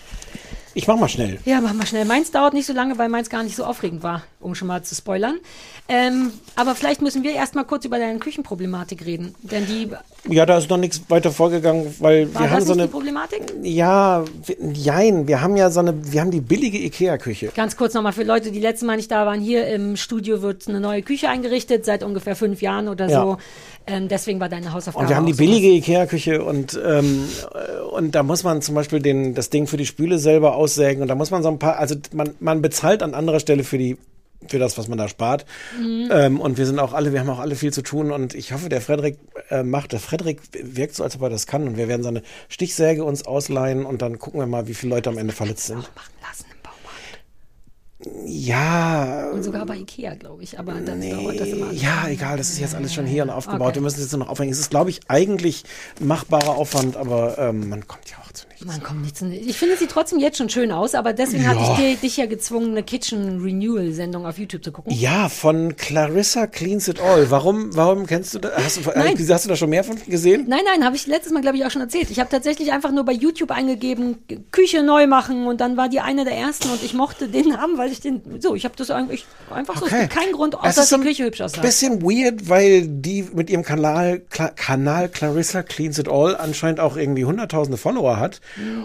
Ich 0.75 0.87
mach 0.87 0.97
mal 0.97 1.07
schnell. 1.07 1.37
Ja, 1.45 1.61
machen 1.61 1.77
wir 1.77 1.85
schnell. 1.85 2.05
Meins 2.05 2.31
dauert 2.31 2.53
nicht 2.53 2.65
so 2.65 2.73
lange, 2.73 2.97
weil 2.97 3.07
meins 3.09 3.29
gar 3.29 3.43
nicht 3.43 3.55
so 3.55 3.63
aufregend 3.63 4.01
war, 4.01 4.23
um 4.39 4.55
schon 4.55 4.67
mal 4.67 4.81
zu 4.83 4.95
spoilern. 4.95 5.39
Ähm, 5.87 6.31
aber 6.55 6.73
vielleicht 6.75 7.01
müssen 7.01 7.23
wir 7.23 7.31
erst 7.33 7.53
mal 7.55 7.63
kurz 7.63 7.85
über 7.85 7.99
deine 7.99 8.17
Küchenproblematik 8.19 9.05
reden. 9.05 9.35
Denn 9.43 9.65
die, 9.67 9.89
Ja, 10.33 10.45
da 10.45 10.57
ist 10.57 10.69
noch 10.69 10.77
nichts 10.77 11.01
weiter 11.09 11.31
vorgegangen, 11.31 11.93
weil 11.99 12.33
war 12.33 12.41
wir 12.41 12.47
das 12.47 12.51
haben 12.55 12.61
so 12.65 12.71
nicht 12.73 12.79
eine 12.79 12.87
die 12.87 12.91
Problematik? 12.91 13.41
Ja, 13.61 14.23
wir- 14.45 14.57
jein, 14.73 15.27
wir 15.27 15.41
haben 15.41 15.57
ja 15.57 15.69
so 15.69 15.79
eine 15.81 15.93
wir 16.11 16.21
haben 16.21 16.31
die 16.31 16.41
billige 16.41 16.77
Ikea 16.79 17.17
Küche. 17.17 17.51
Ganz 17.55 17.75
kurz 17.77 17.93
nochmal 17.93 18.13
für 18.13 18.23
Leute, 18.23 18.51
die 18.51 18.59
letztes 18.59 18.87
Mal 18.87 18.95
nicht 18.95 19.11
da 19.11 19.25
waren. 19.25 19.41
Hier 19.41 19.67
im 19.67 19.95
Studio 19.97 20.41
wird 20.41 20.67
eine 20.67 20.79
neue 20.79 21.01
Küche 21.03 21.29
eingerichtet, 21.29 21.85
seit 21.85 22.01
ungefähr 22.03 22.35
fünf 22.35 22.61
Jahren 22.61 22.87
oder 22.87 23.09
Ja. 23.09 23.21
so. 23.21 23.37
Ähm, 23.85 24.07
deswegen 24.07 24.39
war 24.39 24.49
deine 24.49 24.71
Hausaufgabe 24.71 25.03
Und 25.03 25.09
wir 25.09 25.15
haben 25.15 25.25
die 25.25 25.33
billige 25.33 25.67
Ikea-Küche 25.67 26.43
und, 26.43 26.79
ähm, 26.85 27.27
äh, 27.53 27.81
und 27.81 28.15
da 28.15 28.23
muss 28.23 28.43
man 28.43 28.61
zum 28.61 28.75
Beispiel 28.75 28.99
den, 28.99 29.35
das 29.35 29.49
Ding 29.49 29.67
für 29.67 29.77
die 29.77 29.85
Spüle 29.85 30.19
selber 30.19 30.55
aussägen 30.55 31.01
und 31.01 31.07
da 31.07 31.15
muss 31.15 31.31
man 31.31 31.43
so 31.43 31.49
ein 31.49 31.59
paar, 31.59 31.77
also 31.77 31.95
man, 32.13 32.35
man 32.39 32.61
bezahlt 32.61 33.03
an 33.03 33.13
anderer 33.13 33.39
Stelle 33.39 33.63
für 33.63 33.77
die 33.77 33.97
für 34.47 34.59
das, 34.59 34.77
was 34.77 34.89
man 34.89 34.97
da 34.97 35.07
spart. 35.07 35.45
Mhm. 35.79 36.09
Ähm, 36.11 36.41
und 36.41 36.57
wir 36.57 36.65
sind 36.65 36.77
auch 36.77 36.91
alle, 36.91 37.13
wir 37.13 37.21
haben 37.21 37.29
auch 37.29 37.39
alle 37.39 37.55
viel 37.55 37.71
zu 37.71 37.81
tun 37.81 38.11
und 38.11 38.35
ich 38.35 38.51
hoffe, 38.51 38.67
der 38.67 38.81
Frederik 38.81 39.17
äh, 39.49 39.63
macht, 39.63 39.93
der 39.93 39.99
Frederik 39.99 40.41
wirkt 40.51 40.95
so, 40.95 41.03
als 41.03 41.15
ob 41.15 41.21
er 41.21 41.29
das 41.29 41.47
kann 41.47 41.65
und 41.65 41.77
wir 41.77 41.87
werden 41.87 42.03
so 42.03 42.09
eine 42.09 42.23
Stichsäge 42.49 43.05
uns 43.05 43.25
ausleihen 43.25 43.85
und 43.85 44.01
dann 44.01 44.19
gucken 44.19 44.41
wir 44.41 44.47
mal, 44.47 44.67
wie 44.67 44.73
viele 44.73 44.95
Leute 44.95 45.09
am 45.09 45.17
Ende 45.17 45.33
verletzt 45.33 45.67
sind. 45.67 45.77
Machen 45.77 46.13
lassen 46.21 46.45
im. 46.51 46.62
Ja. 48.25 49.29
Und 49.31 49.43
sogar 49.43 49.65
bei 49.65 49.77
Ikea, 49.77 50.15
glaube 50.15 50.43
ich. 50.43 50.59
Aber 50.59 50.73
dann 50.73 51.01
dauert 51.01 51.39
das 51.39 51.47
immer. 51.49 51.71
Ja, 51.71 52.07
egal, 52.07 52.37
das 52.37 52.49
ist 52.49 52.59
jetzt 52.59 52.75
alles 52.75 52.93
schon 52.93 53.05
hier 53.05 53.23
und 53.23 53.29
aufgebaut. 53.29 53.61
Okay. 53.69 53.75
Wir 53.75 53.81
müssen 53.81 53.95
es 53.97 54.01
jetzt 54.03 54.11
nur 54.11 54.19
noch 54.19 54.29
aufhängen. 54.29 54.51
Es 54.51 54.59
ist, 54.59 54.69
glaube 54.69 54.89
ich, 54.89 55.01
eigentlich 55.07 55.63
machbarer 55.99 56.55
Aufwand, 56.55 56.97
aber 56.97 57.37
ähm, 57.37 57.69
man 57.69 57.87
kommt 57.87 58.09
ja 58.09 58.17
auch 58.23 58.31
zu 58.31 58.45
nichts. 58.47 58.65
Man 58.65 58.83
kommt 58.83 59.01
nicht 59.01 59.17
zu. 59.17 59.27
Ich 59.29 59.57
finde, 59.57 59.77
sieht 59.77 59.89
trotzdem 59.91 60.19
jetzt 60.19 60.37
schon 60.37 60.49
schön 60.49 60.71
aus, 60.71 60.95
aber 60.95 61.13
deswegen 61.13 61.47
hatte 61.47 61.59
Ja. 61.61 61.71
ich 61.73 61.77
dir, 61.77 61.95
dich 61.97 62.17
ja 62.17 62.25
gezwungen, 62.25 62.71
eine 62.71 62.83
Kitchen 62.83 63.41
Renewal-Sendung 63.41 64.25
auf 64.25 64.37
YouTube 64.37 64.63
zu 64.63 64.71
gucken. 64.71 64.91
Ja, 64.93 65.29
von 65.29 65.75
Clarissa 65.75 66.47
Cleans 66.47 66.87
It 66.87 66.99
All. 67.01 67.29
Warum, 67.31 67.75
warum 67.75 68.05
kennst 68.05 68.33
du 68.33 68.39
das? 68.39 68.53
Hast 68.55 68.77
du, 68.77 68.81
Nein. 68.95 69.15
hast 69.29 69.45
du 69.45 69.49
da 69.49 69.55
schon 69.55 69.69
mehr 69.69 69.83
von 69.83 69.97
gesehen? 70.07 70.45
Nein, 70.47 70.61
nein, 70.65 70.83
habe 70.85 70.95
ich 70.95 71.07
letztes 71.07 71.31
Mal, 71.31 71.41
glaube 71.41 71.57
ich, 71.57 71.65
auch 71.65 71.71
schon 71.71 71.81
erzählt. 71.81 72.09
Ich 72.09 72.19
habe 72.19 72.29
tatsächlich 72.29 72.71
einfach 72.71 72.91
nur 72.91 73.03
bei 73.05 73.13
YouTube 73.13 73.51
eingegeben, 73.51 74.17
Küche 74.51 74.83
neu 74.83 75.07
machen 75.07 75.47
und 75.47 75.61
dann 75.61 75.77
war 75.77 75.89
die 75.89 75.99
eine 75.99 76.23
der 76.25 76.35
ersten 76.35 76.69
und 76.69 76.83
ich 76.83 76.93
mochte 76.93 77.27
den 77.27 77.49
Namen, 77.49 77.77
weil 77.77 77.91
ich 77.93 78.01
den, 78.01 78.21
so, 78.39 78.55
ich 78.55 78.65
habe 78.65 78.75
das 78.77 78.91
eigentlich 78.91 79.25
einfach 79.53 79.77
so, 79.79 79.85
es 79.85 79.91
gibt 79.91 80.09
keinen 80.09 80.33
Grund, 80.33 80.55
außer 80.55 80.81
dass 80.81 80.89
die 80.89 80.99
Küche 80.99 81.23
hübsch 81.25 81.41
aussah. 81.41 81.61
Bisschen 81.61 82.01
weird, 82.01 82.49
weil 82.49 82.87
die 82.87 83.23
mit 83.33 83.49
ihrem 83.49 83.63
Kanal, 83.63 84.19
Kla 84.29 84.49
Kanal 84.49 85.09
Clarissa 85.09 85.63
Cleans 85.63 85.97
It 85.99 86.07
All 86.09 86.35
anscheinend 86.35 86.79
auch 86.79 86.97
irgendwie 86.97 87.25
hunderttausende 87.25 87.77
Follower 87.77 88.17
hat. 88.19 88.41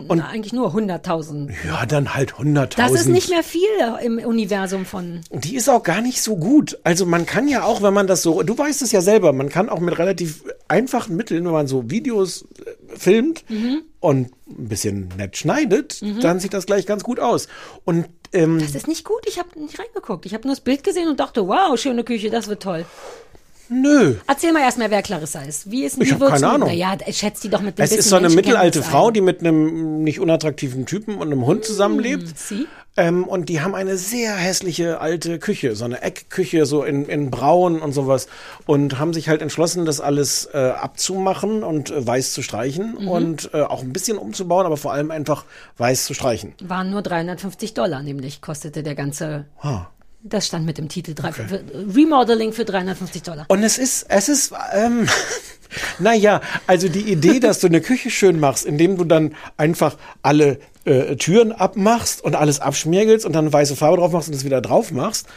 Und 0.09 0.19
Na, 0.19 0.29
eigentlich 0.29 0.53
nur 0.53 0.75
100.000. 0.75 1.51
ja, 1.67 1.85
dann 1.87 2.15
halt 2.15 2.39
hunderttausend. 2.39 2.95
Das 2.95 3.01
ist 3.01 3.09
nicht 3.09 3.31
mehr 3.31 3.43
viel 3.43 3.63
im 4.05 4.19
Universum 4.19 4.85
von. 4.85 5.21
Die 5.33 5.57
ist 5.57 5.69
auch 5.69 5.83
gar 5.83 6.01
nicht 6.01 6.23
so 6.23 6.37
gut. 6.37 6.79
Also 6.85 7.07
man 7.07 7.27
kann 7.27 7.49
ja 7.49 7.65
auch, 7.65 7.83
wenn 7.83 7.95
man 7.95 8.07
das 8.07 8.23
so, 8.23 8.43
du 8.43 8.57
weißt 8.57 8.83
es 8.83 8.93
ja 8.93 9.01
selber, 9.01 9.33
man 9.33 9.49
kann 9.49 9.69
auch 9.69 9.81
mit 9.81 9.99
relativ 9.99 10.45
einfachen 10.69 11.17
Mitteln, 11.17 11.45
wenn 11.45 11.53
man 11.53 11.67
so 11.67 11.91
Videos 11.91 12.47
äh, 12.65 12.97
filmt 12.97 13.45
Mhm. 13.49 13.83
und 14.01 14.31
ein 14.49 14.69
bisschen 14.69 15.09
nett 15.17 15.37
schneidet, 15.37 16.03
dann 16.23 16.41
sieht 16.41 16.53
das 16.55 16.67
gleich 16.67 16.87
ganz 16.87 17.03
gut 17.05 17.21
aus. 17.21 17.49
Und 17.85 18.07
ähm, 18.33 18.59
Das 18.59 18.75
ist 18.75 18.89
nicht 18.89 19.05
gut, 19.05 19.23
ich 19.27 19.39
habe 19.39 19.59
nicht 19.61 19.79
reingeguckt. 19.79 20.27
Ich 20.27 20.35
habe 20.35 20.47
nur 20.47 20.55
das 20.55 20.61
Bild 20.61 20.85
gesehen 20.85 21.09
und 21.09 21.21
dachte, 21.21 21.47
wow, 21.47 21.79
schöne 21.79 22.05
Küche, 22.05 22.31
das 22.31 22.49
wird 22.49 22.63
toll. 22.63 22.85
Nö. 23.69 24.15
Erzähl 24.27 24.53
mal 24.53 24.61
erstmal, 24.63 24.91
wer 24.91 25.03
Clarissa 25.03 25.41
ist. 25.43 25.71
Wie 25.71 25.85
ist 25.85 25.99
Ich 26.01 26.09
wie 26.09 26.13
hab 26.13 26.21
wird's 26.21 26.33
keine 26.35 26.47
nun? 26.47 26.55
Ahnung. 26.55 26.69
Naja, 26.69 26.97
schätzt 27.11 27.45
die 27.45 27.49
doch 27.49 27.61
mit 27.61 27.79
dem 27.79 27.85
Es 27.85 27.93
ist 27.93 28.09
so 28.09 28.17
eine 28.17 28.29
mittelalte 28.31 28.83
Frau, 28.83 29.11
die 29.11 29.21
mit 29.21 29.41
einem 29.41 30.03
nicht 30.03 30.21
unattraktiven 30.21 30.87
Typen 30.87 31.17
und 31.17 31.29
einem 31.31 31.45
Hund 31.47 31.65
zusammenlebt. 31.65 32.39
Sie? 32.39 32.67
Ähm, 32.97 33.25
und 33.29 33.49
die 33.49 33.61
haben 33.61 33.77
eine 33.77 33.97
sehr 33.97 34.35
hässliche 34.35 35.01
alte 35.01 35.39
Küche, 35.39 35.77
so 35.77 35.85
eine 35.85 36.03
Eckküche, 36.03 36.67
so 36.67 36.83
in, 36.83 37.07
in 37.07 37.31
Braun 37.31 37.81
und 37.81 37.93
sowas. 37.93 38.27
Und 38.67 38.99
haben 38.99 39.15
sich 39.15 39.29
halt 39.29 39.41
entschlossen, 39.41 39.85
das 39.87 40.01
alles 40.01 40.49
äh, 40.53 40.59
abzumachen 40.71 41.63
und 41.63 41.91
äh, 41.91 42.05
weiß 42.05 42.33
zu 42.33 42.43
streichen 42.43 42.97
Mhm. 42.99 43.09
und 43.09 43.51
äh, 43.55 43.61
auch 43.63 43.83
ein 43.83 43.93
bisschen 43.93 44.19
umzubauen, 44.19 44.67
aber 44.67 44.77
vor 44.77 44.93
allem 44.93 45.13
einfach 45.13 45.45
weiß 45.77 46.07
zu 46.07 46.15
streichen. 46.15 46.55
Waren 46.61 46.91
nur 46.91 47.03
350 47.03 47.73
Dollar, 47.75 48.03
nämlich 48.03 48.41
kostete 48.41 48.83
der 48.83 48.97
ganze. 48.97 49.45
Ha. 49.63 49.91
Das 50.23 50.49
stand 50.49 50.67
mit 50.67 50.79
dem 50.79 50.89
Titel 50.89 51.15
für, 51.15 51.63
Remodeling 51.95 52.53
für 52.53 52.65
350 52.65 53.23
Dollar. 53.23 53.47
Und 53.49 53.63
es 53.63 53.79
ist, 53.79 54.07
es 54.09 54.29
ist, 54.29 54.53
ähm, 54.75 55.07
naja, 56.01 56.41
also 56.67 56.89
die 56.89 57.13
Idee, 57.13 57.39
dass 57.39 57.61
du 57.61 57.69
eine 57.69 57.81
Küche 57.81 58.11
schön 58.11 58.41
machst, 58.41 58.67
indem 58.67 58.97
du 58.97 59.05
dann 59.05 59.37
einfach 59.57 59.97
alle 60.23 60.59
äh, 60.85 61.15
Türen 61.17 61.53
abmachst 61.53 62.23
und 62.25 62.35
alles 62.35 62.59
abschmiergelst 62.59 63.27
und 63.27 63.33
dann 63.33 63.53
weiße 63.53 63.77
Farbe 63.77 63.99
drauf 63.99 64.13
machst 64.13 64.29
und 64.29 64.35
es 64.35 64.45
wieder 64.45 64.61
drauf 64.61 64.91
machst, 64.91 65.29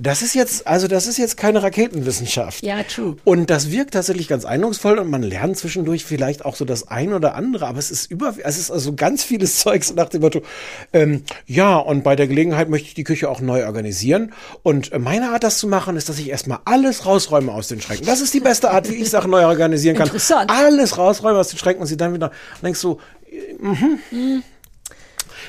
das 0.00 0.22
ist 0.22 0.34
jetzt, 0.34 0.66
also 0.66 0.88
das 0.88 1.06
ist 1.06 1.18
jetzt 1.18 1.36
keine 1.36 1.62
Raketenwissenschaft. 1.62 2.64
Ja, 2.64 2.82
true. 2.82 3.16
Und 3.24 3.50
das 3.50 3.70
wirkt 3.70 3.94
tatsächlich 3.94 4.28
ganz 4.28 4.44
eindrucksvoll 4.44 4.98
und 4.98 5.10
man 5.10 5.22
lernt 5.22 5.58
zwischendurch 5.58 6.04
vielleicht 6.04 6.44
auch 6.44 6.56
so 6.56 6.64
das 6.64 6.88
ein 6.88 7.12
oder 7.12 7.34
andere, 7.34 7.66
aber 7.66 7.78
es 7.78 7.90
ist 7.90 8.10
über, 8.10 8.34
es 8.42 8.58
ist 8.58 8.70
also 8.70 8.94
ganz 8.94 9.22
vieles 9.22 9.56
Zeugs 9.60 9.94
nach 9.94 10.08
dem 10.08 10.22
Motto, 10.22 10.42
ähm, 10.92 11.24
ja, 11.46 11.76
und 11.76 12.02
bei 12.02 12.16
der 12.16 12.26
Gelegenheit 12.28 12.68
möchte 12.68 12.88
ich 12.88 12.94
die 12.94 13.04
Küche 13.04 13.28
auch 13.28 13.40
neu 13.40 13.66
organisieren. 13.66 14.32
Und 14.62 14.98
meine 14.98 15.30
Art, 15.30 15.44
das 15.44 15.58
zu 15.58 15.68
machen, 15.68 15.96
ist, 15.96 16.08
dass 16.08 16.18
ich 16.18 16.30
erstmal 16.30 16.60
alles 16.64 17.06
rausräume 17.06 17.52
aus 17.52 17.68
den 17.68 17.80
Schränken. 17.80 18.06
Das 18.06 18.20
ist 18.20 18.32
die 18.32 18.40
beste 18.40 18.70
Art, 18.70 18.88
wie 18.88 18.94
ich 18.94 19.10
Sachen 19.10 19.30
neu 19.30 19.44
organisieren 19.44 19.96
kann. 19.96 20.06
Interessant. 20.06 20.50
Alles 20.50 20.96
rausräume 20.96 21.38
aus 21.38 21.48
den 21.48 21.58
Schränken 21.58 21.82
und 21.82 21.86
sie 21.86 21.96
dann 21.96 22.14
wieder, 22.14 22.28
und 22.28 22.64
denkst 22.64 22.80
so, 22.80 23.00
äh, 23.30 23.54
mhm. 23.62 24.42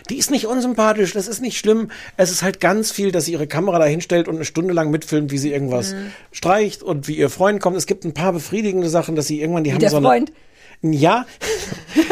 Die 0.09 0.17
ist 0.17 0.31
nicht 0.31 0.47
unsympathisch, 0.47 1.13
das 1.13 1.27
ist 1.27 1.41
nicht 1.41 1.57
schlimm. 1.57 1.89
Es 2.17 2.31
ist 2.31 2.41
halt 2.43 2.59
ganz 2.59 2.91
viel, 2.91 3.11
dass 3.11 3.25
sie 3.25 3.33
ihre 3.33 3.47
Kamera 3.47 3.79
da 3.79 3.85
hinstellt 3.85 4.27
und 4.27 4.35
eine 4.35 4.45
Stunde 4.45 4.73
lang 4.73 4.89
mitfilmt, 4.91 5.31
wie 5.31 5.37
sie 5.37 5.51
irgendwas 5.51 5.93
Mhm. 5.93 6.11
streicht 6.31 6.83
und 6.83 7.07
wie 7.07 7.17
ihr 7.17 7.29
Freund 7.29 7.61
kommt. 7.61 7.77
Es 7.77 7.85
gibt 7.85 8.03
ein 8.05 8.13
paar 8.13 8.33
befriedigende 8.33 8.89
Sachen, 8.89 9.15
dass 9.15 9.27
sie 9.27 9.39
irgendwann, 9.41 9.63
die 9.63 9.69
Wie 9.69 9.73
haben 9.73 9.79
der 9.81 9.89
so 9.91 9.97
eine. 9.97 10.07
Freund. 10.07 10.31
Ja, 10.83 11.27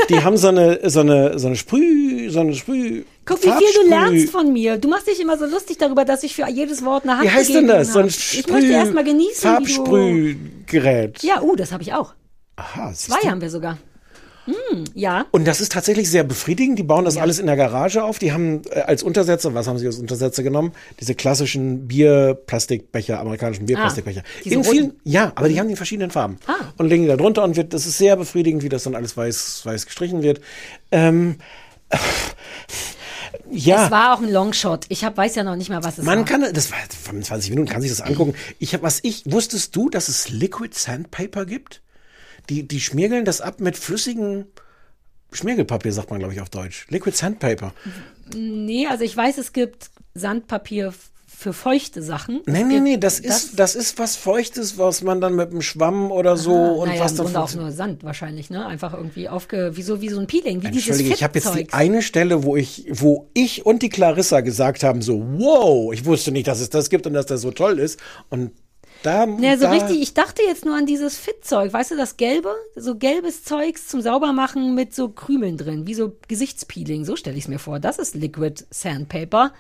die 0.10 0.24
haben 0.24 0.38
so 0.38 0.50
eine, 0.50 0.88
so 0.92 1.00
eine, 1.00 1.40
so 1.40 1.48
eine 1.48 1.56
Sprüh, 1.56 2.30
so 2.30 2.42
eine 2.42 2.54
Sprüh. 2.54 3.04
Guck, 3.26 3.40
wie 3.44 3.50
viel 3.50 3.82
du 3.84 3.90
lernst 3.90 4.30
von 4.30 4.54
mir. 4.54 4.78
Du 4.78 4.88
machst 4.90 5.08
dich 5.08 5.20
immer 5.20 5.40
so 5.40 5.46
lustig 5.48 5.80
darüber, 5.80 6.06
dass 6.06 6.22
ich 6.22 6.36
für 6.36 6.48
jedes 6.48 6.86
Wort 6.86 7.04
eine 7.04 7.14
Hand 7.18 7.24
Wie 7.24 7.32
heißt 7.32 7.52
denn 7.52 7.66
das? 7.68 7.94
So 7.94 8.00
ein. 8.00 8.12
Sprüh, 8.12 8.40
Ich 8.42 8.48
möchte 8.48 8.72
erst 8.72 8.94
mal 8.94 9.04
genießen. 9.04 9.42
Farbsprühgerät. 9.42 11.24
Ja, 11.24 11.42
uh, 11.42 11.56
das 11.56 11.72
habe 11.72 11.82
ich 11.84 11.94
auch. 11.94 12.14
Aha, 12.58 12.94
Zwei 12.94 13.28
haben 13.28 13.42
wir 13.42 13.50
sogar. 13.50 13.78
Hm, 14.50 14.86
ja. 14.96 15.26
Und 15.32 15.46
das 15.46 15.62
ist 15.62 15.72
tatsächlich 15.72 16.10
sehr 16.10 16.24
befriedigend. 16.24 16.80
Die 16.80 16.84
bauen 16.84 17.06
das 17.06 17.18
alles 17.18 17.38
in 17.40 17.46
der 17.46 17.56
Garage 17.56 18.04
auf. 18.04 18.18
Die 18.20 18.32
haben 18.32 18.62
äh, 18.72 18.82
als 18.82 19.04
Untersetzer, 19.04 19.54
was 19.54 19.68
haben 19.68 19.78
sie 19.78 19.86
als 19.86 20.00
Untersetzer 20.00 20.42
genommen? 20.42 20.72
Diese 21.00 21.14
klassischen 21.14 21.88
Bierplastikbecher, 21.88 23.20
amerikanischen 23.20 23.68
Bierplastikbecher. 23.68 24.22
Ah, 24.26 24.50
in 24.50 24.64
vielen, 24.64 24.86
roten. 24.86 25.00
ja, 25.04 25.32
aber 25.36 25.50
die 25.50 25.60
haben 25.60 25.68
die 25.68 25.74
in 25.74 25.78
verschiedenen 25.78 26.10
Farben. 26.10 26.38
Ah. 26.48 26.54
Und 26.78 26.88
legen 26.88 27.04
die 27.04 27.10
da 27.10 27.18
drunter 27.18 27.44
und 27.44 27.56
wird, 27.56 27.74
das 27.74 27.86
ist 27.86 27.98
sehr 27.98 28.16
befriedigend, 28.16 28.64
wie 28.64 28.70
das 28.70 28.84
dann 28.84 28.96
alles 28.96 29.16
weiß, 29.16 29.62
weiß 29.66 29.86
gestrichen 29.86 30.24
wird. 30.24 30.42
Ähm, 30.92 31.36
ja. 33.52 33.86
Es 33.86 33.92
war 33.92 34.16
auch 34.16 34.22
ein 34.22 34.32
Longshot. 34.32 34.86
Ich 34.90 35.04
hab, 35.04 35.16
weiß 35.18 35.36
ja 35.36 35.44
noch 35.44 35.56
nicht 35.56 35.70
mal, 35.70 35.84
was 35.84 36.00
es 36.00 36.06
Man 36.06 36.20
war. 36.20 36.26
kann, 36.26 36.54
das 36.54 36.72
war 36.72 36.80
25 37.04 37.52
Minuten, 37.52 37.70
kann 37.70 37.82
sich 37.82 37.92
das 37.92 38.02
angucken. 38.02 38.34
Ich 38.58 38.74
habe, 38.74 38.84
was 38.84 39.00
ich, 39.04 39.24
wusstest 39.26 39.76
du, 39.76 39.90
dass 39.90 40.10
es 40.10 40.30
Liquid 40.30 40.74
Sandpaper 40.74 41.46
gibt? 41.46 41.82
Die, 42.50 42.68
die 42.68 42.80
schmiergeln 42.80 43.26
das 43.26 43.42
ab 43.42 43.60
mit 43.60 43.78
flüssigem 43.78 44.46
Schmiergelpapier, 45.32 45.94
sagt 45.94 46.10
man, 46.10 46.20
glaube 46.20 46.34
ich, 46.34 46.42
auf 46.42 46.50
Deutsch. 46.50 46.88
Liquid 46.90 47.16
Sandpaper. 47.16 47.74
Nee, 48.36 48.88
also 48.88 49.04
ich 49.04 49.16
weiß, 49.16 49.38
es 49.38 49.54
gibt 49.54 49.92
Sandpapier 50.16 50.94
für 51.40 51.54
feuchte 51.54 52.02
Sachen. 52.02 52.42
Nee, 52.48 52.64
nee, 52.64 52.80
nee, 52.82 52.98
das 52.98 53.20
ist, 53.20 53.58
das 53.60 53.76
ist 53.76 53.98
was 53.98 54.18
Feuchtes, 54.18 54.78
was 54.78 55.04
man 55.04 55.22
dann 55.22 55.36
mit 55.36 55.52
einem 55.52 55.62
Schwamm 55.62 56.12
oder 56.12 56.36
so 56.36 56.54
und 56.54 56.90
naja, 56.90 57.02
was 57.02 57.16
dann 57.16 57.28
Grunde 57.28 57.40
auch 57.42 57.54
nur 57.54 57.72
Sand 57.72 58.04
wahrscheinlich, 58.04 58.50
ne? 58.50 58.66
Einfach 58.66 58.94
irgendwie 58.94 59.30
aufge, 59.30 59.78
wie 59.78 59.82
so, 59.82 60.02
wie 60.02 60.10
so 60.10 60.20
ein 60.20 60.28
Peeling, 60.28 60.64
wie 60.64 60.72
dieses 60.72 60.88
Entschuldige, 60.90 61.16
ich 61.16 61.24
habe 61.24 61.40
jetzt 61.40 61.56
die 61.56 61.72
eine 61.72 62.02
Stelle, 62.02 62.44
wo 62.44 62.58
ich, 62.58 62.88
wo 62.92 63.30
ich 63.34 63.66
und 63.66 63.84
die 63.84 63.90
Clarissa 63.90 64.42
gesagt 64.42 64.84
haben, 64.84 65.02
so, 65.02 65.24
wow, 65.38 65.94
ich 65.94 66.04
wusste 66.04 66.34
nicht, 66.34 66.48
dass 66.48 66.60
es 66.60 66.72
das 66.72 66.90
gibt 66.90 67.08
und 67.08 67.14
dass 67.14 67.28
das 67.28 67.40
so 67.40 67.52
toll 67.52 67.80
ist. 67.80 68.02
Und 68.30 68.52
da, 69.04 69.26
Ja, 69.26 69.58
so 69.58 69.64
da, 69.64 69.72
richtig, 69.72 70.02
ich 70.02 70.14
dachte 70.14 70.42
jetzt 70.44 70.66
nur 70.66 70.76
an 70.76 70.86
dieses 70.86 71.18
Fit-Zeug, 71.18 71.72
weißt 71.72 71.92
du, 71.92 71.98
das 71.98 72.18
Gelbe? 72.18 72.54
So 72.76 72.96
gelbes 72.96 73.44
Zeugs 73.44 73.88
zum 73.88 74.02
Saubermachen 74.02 74.76
mit 74.76 74.94
so 74.94 75.10
Krümeln 75.10 75.58
drin, 75.58 75.88
wie 75.88 75.94
so 75.94 76.16
Gesichtspeeling, 76.28 77.06
so 77.06 77.16
stelle 77.16 77.38
ich 77.38 77.46
es 77.46 77.50
mir 77.50 77.60
vor. 77.60 77.80
Das 77.80 78.00
ist 78.00 78.16
Liquid 78.16 78.66
Sandpaper. 78.70 79.54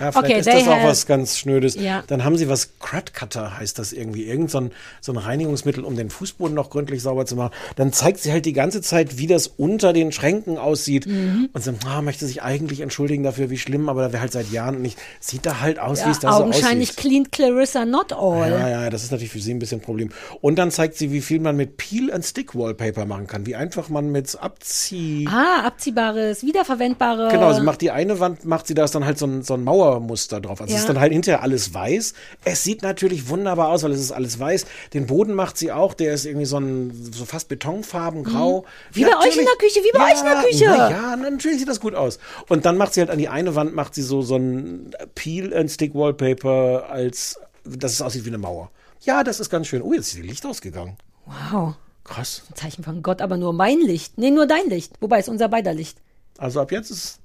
Ja, 0.00 0.12
vielleicht 0.12 0.16
Okay, 0.26 0.38
ist 0.40 0.46
das 0.48 0.68
auch 0.68 0.84
was 0.84 1.06
ganz 1.06 1.38
Schnödes. 1.38 1.74
Ja. 1.74 2.02
Dann 2.06 2.24
haben 2.24 2.36
sie 2.36 2.48
was, 2.48 2.70
Crud 2.78 3.14
Cutter 3.14 3.58
heißt 3.58 3.78
das 3.78 3.92
irgendwie, 3.92 4.24
irgend 4.24 4.50
so 4.50 4.58
ein, 4.60 4.70
so 5.00 5.12
ein 5.12 5.18
Reinigungsmittel, 5.18 5.84
um 5.84 5.96
den 5.96 6.10
Fußboden 6.10 6.54
noch 6.54 6.70
gründlich 6.70 7.02
sauber 7.02 7.26
zu 7.26 7.36
machen. 7.36 7.52
Dann 7.76 7.92
zeigt 7.92 8.20
sie 8.20 8.32
halt 8.32 8.46
die 8.46 8.52
ganze 8.52 8.80
Zeit, 8.82 9.18
wie 9.18 9.26
das 9.26 9.46
unter 9.48 9.92
den 9.92 10.12
Schränken 10.12 10.58
aussieht. 10.58 11.06
Mhm. 11.06 11.48
Und 11.52 11.64
so, 11.64 11.72
ah, 11.86 12.02
möchte 12.02 12.26
sich 12.26 12.42
eigentlich 12.42 12.80
entschuldigen 12.80 13.22
dafür, 13.22 13.50
wie 13.50 13.58
schlimm, 13.58 13.88
aber 13.88 14.02
da 14.02 14.12
wäre 14.12 14.22
halt 14.22 14.32
seit 14.32 14.50
Jahren 14.50 14.82
nicht. 14.82 14.98
Sieht 15.20 15.44
da 15.46 15.60
halt 15.60 15.78
aus, 15.78 16.00
wie 16.00 16.04
Ja, 16.04 16.10
es 16.10 16.18
da 16.20 16.32
so 16.32 16.42
augenscheinlich 16.44 16.90
aussieht. 16.90 17.00
cleaned 17.02 17.32
Clarissa 17.32 17.84
not 17.84 18.12
all. 18.12 18.50
Ja, 18.50 18.68
ja, 18.68 18.90
das 18.90 19.02
ist 19.04 19.10
natürlich 19.10 19.32
für 19.32 19.40
sie 19.40 19.52
ein 19.54 19.58
bisschen 19.58 19.78
ein 19.78 19.82
Problem. 19.82 20.10
Und 20.40 20.56
dann 20.58 20.70
zeigt 20.70 20.96
sie, 20.96 21.12
wie 21.12 21.20
viel 21.20 21.40
man 21.40 21.56
mit 21.56 21.76
Peel 21.76 22.12
and 22.12 22.24
Stick 22.24 22.54
Wallpaper 22.54 23.04
machen 23.04 23.26
kann, 23.26 23.46
wie 23.46 23.56
einfach 23.56 23.88
man 23.88 24.10
mit 24.12 24.36
Abzieh 24.40 25.26
Ah, 25.30 25.66
abziehbares, 25.66 26.42
wiederverwendbare. 26.44 27.28
Genau, 27.30 27.52
sie 27.52 27.60
macht 27.62 27.80
die 27.80 27.90
eine 27.90 28.20
Wand, 28.20 28.44
macht 28.44 28.66
sie 28.66 28.74
da 28.74 28.84
ist 28.84 28.94
dann 28.94 29.04
halt 29.04 29.18
so 29.18 29.26
ein, 29.26 29.42
so 29.42 29.54
ein 29.54 29.64
Mauermuster 29.88 30.40
drauf. 30.40 30.60
Also 30.60 30.72
es 30.72 30.78
Ja. 30.78 30.80
ist 30.80 30.88
dann 30.88 31.00
halt 31.00 31.12
hinterher 31.12 31.42
alles 31.42 31.72
weiß. 31.74 32.14
Es 32.44 32.64
sieht 32.64 32.82
natürlich 32.82 33.28
wunderbar 33.28 33.68
aus, 33.68 33.82
weil 33.82 33.92
es 33.92 34.00
ist 34.00 34.12
alles 34.12 34.38
weiß. 34.38 34.66
Den 34.94 35.06
Boden 35.06 35.34
macht 35.34 35.56
sie 35.58 35.72
auch, 35.72 35.94
der 35.94 36.14
ist 36.14 36.24
irgendwie 36.26 36.46
so 36.46 36.58
ein 36.58 37.10
so 37.12 37.24
fast 37.24 37.48
Betonfarben, 37.48 38.24
grau. 38.24 38.62
Mhm. 38.62 38.64
Wie 38.96 39.04
bei 39.04 39.16
euch 39.18 39.36
in 39.36 39.44
der 39.44 39.56
Küche, 39.56 39.80
wie 39.80 39.92
bei 39.96 40.12
euch 40.12 40.18
in 40.18 40.24
der 40.24 40.42
Küche. 40.42 40.64
Na 40.66 40.90
ja, 40.90 41.16
natürlich 41.16 41.58
sieht 41.58 41.68
das 41.68 41.80
gut 41.80 41.94
aus. 41.94 42.18
Und 42.48 42.64
dann 42.66 42.76
macht 42.76 42.94
sie 42.94 43.00
halt 43.00 43.10
an 43.10 43.18
die 43.18 43.28
eine 43.28 43.54
Wand 43.54 43.74
macht 43.74 43.94
sie 43.94 44.02
so 44.02 44.22
so 44.22 44.36
ein 44.36 44.90
Peel 45.14 45.54
and 45.54 45.70
Stick 45.70 45.94
Wallpaper 45.94 46.88
als 46.90 47.38
dass 47.64 47.92
es 47.92 48.02
aussieht 48.02 48.24
wie 48.24 48.28
eine 48.30 48.38
Mauer. 48.38 48.70
Ja, 49.02 49.22
das 49.24 49.40
ist 49.40 49.50
ganz 49.50 49.66
schön. 49.66 49.82
Oh, 49.82 49.92
jetzt 49.92 50.08
ist 50.08 50.16
die 50.16 50.22
Licht 50.22 50.44
ausgegangen. 50.46 50.96
Wow. 51.26 51.74
Krass. 52.04 52.42
Ein 52.50 52.56
Zeichen 52.56 52.82
von 52.84 53.02
Gott, 53.02 53.20
aber 53.20 53.36
nur 53.36 53.52
mein 53.52 53.78
Licht. 53.80 54.16
Nee, 54.16 54.30
nur 54.30 54.46
dein 54.46 54.68
Licht. 54.70 54.94
Wobei 55.00 55.18
ist 55.18 55.28
unser 55.28 55.48
beider 55.48 55.74
Licht. 55.74 55.98
Also 56.38 56.60
ab 56.60 56.72
jetzt 56.72 56.90
ist 56.90 57.18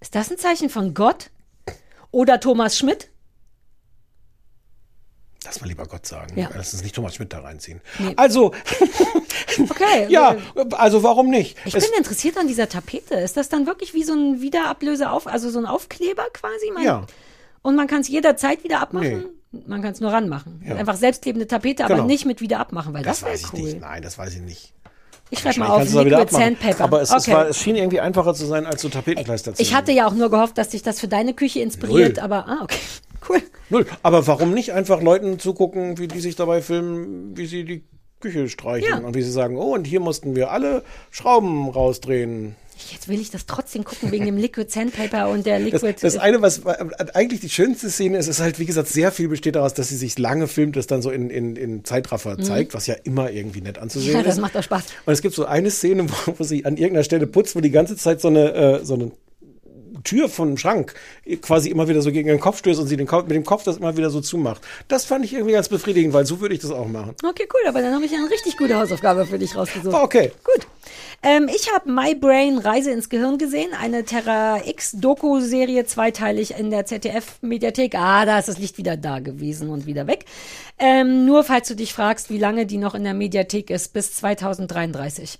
Ist 0.00 0.14
das 0.14 0.30
ein 0.30 0.36
Zeichen 0.36 0.68
von 0.68 0.92
Gott? 0.92 1.30
Oder 2.10 2.40
Thomas 2.40 2.78
Schmidt? 2.78 3.10
Lass 5.44 5.60
mal 5.60 5.68
lieber 5.68 5.86
Gott 5.86 6.06
sagen. 6.06 6.36
Ja. 6.38 6.50
Lass 6.56 6.72
uns 6.72 6.82
nicht 6.82 6.94
Thomas 6.94 7.14
Schmidt 7.14 7.32
da 7.32 7.38
reinziehen. 7.40 7.80
Nee. 8.00 8.14
Also, 8.16 8.52
Okay. 9.70 10.06
ja, 10.08 10.36
also 10.72 11.02
warum 11.02 11.30
nicht? 11.30 11.56
Ich 11.64 11.74
Es- 11.74 11.88
bin 11.88 11.96
interessiert 11.96 12.36
an 12.36 12.48
dieser 12.48 12.68
Tapete. 12.68 13.14
Ist 13.14 13.36
das 13.36 13.48
dann 13.48 13.66
wirklich 13.66 13.94
wie 13.94 14.02
so 14.02 14.12
ein 14.14 14.40
Wiederablöse 14.40 15.10
auf, 15.10 15.26
also 15.28 15.48
so 15.50 15.58
ein 15.60 15.66
Aufkleber 15.66 16.24
quasi? 16.32 16.70
Mein- 16.74 16.84
Ja. 16.84 17.06
Und 17.62 17.76
man 17.76 17.86
kann 17.86 18.00
es 18.00 18.08
jederzeit 18.08 18.64
wieder 18.64 18.80
abmachen. 18.80 19.26
Man 19.66 19.82
kann 19.82 19.92
es 19.92 20.00
nur 20.00 20.12
ranmachen. 20.12 20.62
Ja. 20.66 20.74
Einfach 20.76 20.96
selbstklebende 20.96 21.46
Tapete, 21.46 21.84
aber 21.84 21.94
Genau. 21.94 22.06
nicht 22.06 22.26
mit 22.26 22.40
wieder 22.40 22.58
abmachen, 22.60 22.92
weil 22.92 23.02
das, 23.04 23.20
Das 23.20 23.28
weiß 23.30 23.40
ich 23.42 23.52
cool. 23.52 23.60
nicht. 23.62 23.80
Nein, 23.80 24.02
das 24.02 24.18
weiß 24.18 24.34
ich 24.34 24.40
nicht. 24.40 24.72
Ich 25.30 25.40
schreibe 25.40 25.60
mal 25.60 25.68
auf 25.68 25.82
es 25.82 25.92
Liquid. 25.92 26.26
Sandpaper. 26.30 26.84
Aber 26.84 27.02
es, 27.02 27.10
es, 27.10 27.22
okay. 27.22 27.32
war, 27.32 27.48
es 27.48 27.58
schien 27.58 27.76
irgendwie 27.76 28.00
einfacher 28.00 28.34
zu 28.34 28.46
sein, 28.46 28.66
als 28.66 28.82
so 28.82 28.88
Tapetenkleister 28.88 29.54
zu 29.54 29.62
ich 29.62 29.74
hatte 29.74 29.92
ja 29.92 30.06
auch 30.06 30.14
nur 30.14 30.30
gehofft, 30.30 30.56
dass 30.58 30.70
sich 30.70 30.82
das 30.82 31.00
für 31.00 31.08
deine 31.08 31.34
Küche 31.34 31.60
inspiriert, 31.60 32.16
Null. 32.16 32.24
aber 32.24 32.48
ah, 32.48 32.58
okay. 32.62 32.78
Cool. 33.28 33.42
Null. 33.70 33.86
Aber 34.04 34.24
warum 34.28 34.54
nicht 34.54 34.72
einfach 34.72 35.02
Leuten 35.02 35.40
zugucken, 35.40 35.98
wie 35.98 36.06
die 36.06 36.20
sich 36.20 36.36
dabei 36.36 36.62
filmen, 36.62 37.36
wie 37.36 37.46
sie 37.46 37.64
die 37.64 37.82
Küche 38.20 38.48
streichen 38.48 38.88
Ja. 38.88 38.98
und 38.98 39.16
wie 39.16 39.22
sie 39.22 39.32
sagen, 39.32 39.56
oh, 39.56 39.74
und 39.74 39.84
hier 39.84 39.98
mussten 39.98 40.36
wir 40.36 40.52
alle 40.52 40.84
Schrauben 41.10 41.68
rausdrehen. 41.68 42.54
Jetzt 42.92 43.08
will 43.08 43.20
ich 43.20 43.30
das 43.30 43.46
trotzdem 43.46 43.84
gucken 43.84 44.12
wegen 44.12 44.26
dem 44.26 44.36
Liquid 44.36 44.70
Sandpaper 44.70 45.28
und 45.30 45.46
der 45.46 45.58
Das, 45.60 45.82
Liquid. 45.82 45.96
das 46.02 46.16
eine, 46.18 46.42
was 46.42 46.62
eigentlich 47.14 47.40
die 47.40 47.48
schönste 47.48 47.88
Szene 47.90 48.18
ist, 48.18 48.28
ist 48.28 48.40
halt, 48.40 48.58
wie 48.58 48.66
gesagt, 48.66 48.88
sehr 48.88 49.10
viel 49.12 49.28
besteht 49.28 49.56
daraus, 49.56 49.72
dass 49.74 49.88
sie 49.88 49.96
sich 49.96 50.18
lange 50.18 50.46
filmt, 50.46 50.76
das 50.76 50.86
dann 50.86 51.00
so 51.02 51.10
in, 51.10 51.30
in, 51.30 51.56
in 51.56 51.84
Zeitraffer 51.84 52.36
Mhm. 52.36 52.42
zeigt, 52.42 52.74
was 52.74 52.86
ja 52.86 52.94
immer 53.04 53.30
irgendwie 53.30 53.60
nett 53.62 53.78
anzusehen 53.78 54.16
ja, 54.16 54.22
das 54.22 54.34
ist. 54.34 54.40
macht 54.40 54.56
auch 54.56 54.62
Spaß. 54.62 54.84
Und 55.06 55.12
es 55.12 55.22
gibt 55.22 55.34
so 55.34 55.46
eine 55.46 55.70
Szene, 55.70 56.06
wo, 56.26 56.34
wo 56.38 56.44
sie 56.44 56.64
an 56.66 56.76
irgendeiner 56.76 57.04
Stelle 57.04 57.26
putzt, 57.26 57.56
wo 57.56 57.60
die 57.60 57.70
ganze 57.70 57.96
Zeit 57.96 58.20
so 58.20 58.28
eine, 58.28 58.52
äh, 58.52 58.84
so 58.84 58.94
eine 58.94 59.10
Tür 60.04 60.28
von 60.28 60.48
einem 60.48 60.58
Schrank 60.58 60.94
quasi 61.40 61.70
immer 61.70 61.88
wieder 61.88 62.02
so 62.02 62.12
gegen 62.12 62.28
den 62.28 62.38
Kopf 62.38 62.58
stößt 62.58 62.78
und 62.78 62.86
sie 62.86 62.96
den 62.96 63.06
Kopf, 63.06 63.26
mit 63.26 63.34
dem 63.34 63.44
Kopf 63.44 63.64
das 63.64 63.78
immer 63.78 63.96
wieder 63.96 64.10
so 64.10 64.20
zumacht. 64.20 64.60
Das 64.88 65.04
fand 65.06 65.24
ich 65.24 65.32
irgendwie 65.32 65.52
ganz 65.54 65.68
befriedigend, 65.68 66.12
weil 66.12 66.26
so 66.26 66.40
würde 66.40 66.54
ich 66.54 66.60
das 66.60 66.70
auch 66.70 66.86
machen. 66.86 67.14
Okay, 67.26 67.48
cool, 67.52 67.68
aber 67.68 67.80
dann 67.80 67.94
habe 67.94 68.04
ich 68.04 68.12
eine 68.14 68.28
richtig 68.30 68.56
gute 68.56 68.76
Hausaufgabe 68.76 69.24
für 69.26 69.38
dich 69.38 69.56
rausgesucht. 69.56 69.94
Ah, 69.94 70.02
okay. 70.02 70.30
Gut. 70.44 70.66
Ähm, 71.22 71.48
ich 71.54 71.72
habe 71.74 71.90
My 71.90 72.14
Brain 72.14 72.58
Reise 72.58 72.90
ins 72.90 73.08
Gehirn 73.08 73.38
gesehen, 73.38 73.70
eine 73.80 74.04
Terra 74.04 74.60
X 74.64 74.92
Doku-Serie, 74.92 75.84
zweiteilig 75.86 76.58
in 76.58 76.70
der 76.70 76.86
ZDF-Mediathek. 76.86 77.94
Ah, 77.94 78.24
da 78.24 78.38
ist 78.38 78.48
das 78.48 78.58
Licht 78.58 78.78
wieder 78.78 78.96
da 78.96 79.18
gewesen 79.18 79.70
und 79.70 79.86
wieder 79.86 80.06
weg. 80.06 80.24
Ähm, 80.78 81.24
nur 81.24 81.42
falls 81.42 81.68
du 81.68 81.74
dich 81.74 81.92
fragst, 81.92 82.30
wie 82.30 82.38
lange 82.38 82.66
die 82.66 82.78
noch 82.78 82.94
in 82.94 83.04
der 83.04 83.14
Mediathek 83.14 83.70
ist, 83.70 83.92
bis 83.92 84.14
2033. 84.14 85.38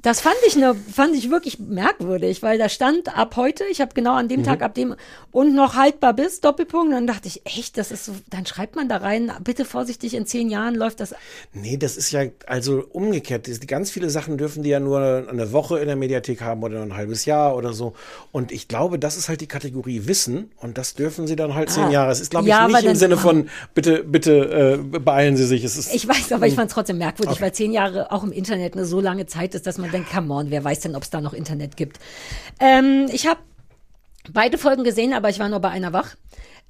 Das 0.00 0.20
fand 0.20 0.36
ich 0.46 0.54
ne, 0.54 0.76
fand 0.92 1.16
ich 1.16 1.28
wirklich 1.28 1.58
merkwürdig, 1.58 2.40
weil 2.42 2.56
da 2.56 2.68
stand 2.68 3.16
ab 3.18 3.34
heute, 3.34 3.64
ich 3.68 3.80
habe 3.80 3.94
genau 3.94 4.14
an 4.14 4.28
dem 4.28 4.40
Mhm. 4.40 4.44
Tag 4.44 4.62
ab 4.62 4.74
dem 4.74 4.94
und 5.32 5.56
noch 5.56 5.74
haltbar 5.74 6.14
bis 6.14 6.40
Doppelpunkt, 6.40 6.92
dann 6.92 7.08
dachte 7.08 7.26
ich 7.26 7.44
echt, 7.44 7.76
das 7.76 7.90
ist 7.90 8.04
so, 8.04 8.12
dann 8.30 8.46
schreibt 8.46 8.76
man 8.76 8.88
da 8.88 8.98
rein, 8.98 9.32
bitte 9.42 9.64
vorsichtig, 9.64 10.14
in 10.14 10.24
zehn 10.24 10.50
Jahren 10.50 10.76
läuft 10.76 11.00
das. 11.00 11.16
Nee, 11.52 11.76
das 11.78 11.96
ist 11.96 12.12
ja 12.12 12.22
also 12.46 12.84
umgekehrt. 12.92 13.48
Ganz 13.66 13.90
viele 13.90 14.08
Sachen 14.08 14.38
dürfen 14.38 14.62
die 14.62 14.68
ja 14.70 14.78
nur 14.78 15.26
eine 15.28 15.50
Woche 15.52 15.80
in 15.80 15.86
der 15.88 15.96
Mediathek 15.96 16.42
haben 16.42 16.62
oder 16.62 16.80
ein 16.80 16.94
halbes 16.94 17.24
Jahr 17.24 17.56
oder 17.56 17.72
so. 17.72 17.94
Und 18.30 18.52
ich 18.52 18.68
glaube, 18.68 19.00
das 19.00 19.16
ist 19.16 19.28
halt 19.28 19.40
die 19.40 19.48
Kategorie 19.48 20.02
Wissen 20.06 20.52
und 20.58 20.78
das 20.78 20.94
dürfen 20.94 21.26
sie 21.26 21.34
dann 21.34 21.54
halt 21.54 21.70
zehn 21.70 21.84
Ah. 21.84 21.90
Jahre. 21.90 22.12
Es 22.12 22.20
ist, 22.20 22.30
glaube 22.30 22.46
ich, 22.46 22.50
Ja, 22.50 22.68
nicht 22.68 22.84
im 22.84 22.94
Sinne 22.94 23.16
von 23.16 23.48
bitte, 23.74 24.04
bitte 24.04 24.78
äh, 24.94 24.98
beeilen 25.00 25.36
Sie 25.36 25.44
sich. 25.44 25.64
Es 25.64 25.76
ist, 25.76 25.92
Ich 25.92 26.06
weiß, 26.08 26.30
aber 26.32 26.46
ich 26.46 26.54
fand 26.54 26.68
es 26.70 26.74
trotzdem 26.74 26.98
merkwürdig, 26.98 27.32
Okay. 27.34 27.42
weil 27.42 27.52
zehn 27.52 27.72
Jahre 27.72 28.12
auch 28.12 28.22
im 28.22 28.30
Internet 28.30 28.74
eine 28.74 28.84
so 28.84 29.00
lange 29.00 29.26
Zeit 29.26 29.56
ist, 29.56 29.66
dass 29.66 29.76
man 29.76 29.87
denkt, 29.90 30.10
come 30.10 30.32
on, 30.32 30.50
wer 30.50 30.64
weiß 30.64 30.80
denn, 30.80 30.94
ob 30.96 31.02
es 31.02 31.10
da 31.10 31.20
noch 31.20 31.32
Internet 31.32 31.76
gibt. 31.76 31.98
Ähm, 32.60 33.06
ich 33.12 33.26
habe 33.26 33.40
beide 34.32 34.58
Folgen 34.58 34.84
gesehen, 34.84 35.12
aber 35.14 35.28
ich 35.30 35.38
war 35.38 35.48
nur 35.48 35.60
bei 35.60 35.70
einer 35.70 35.92
wach. 35.92 36.16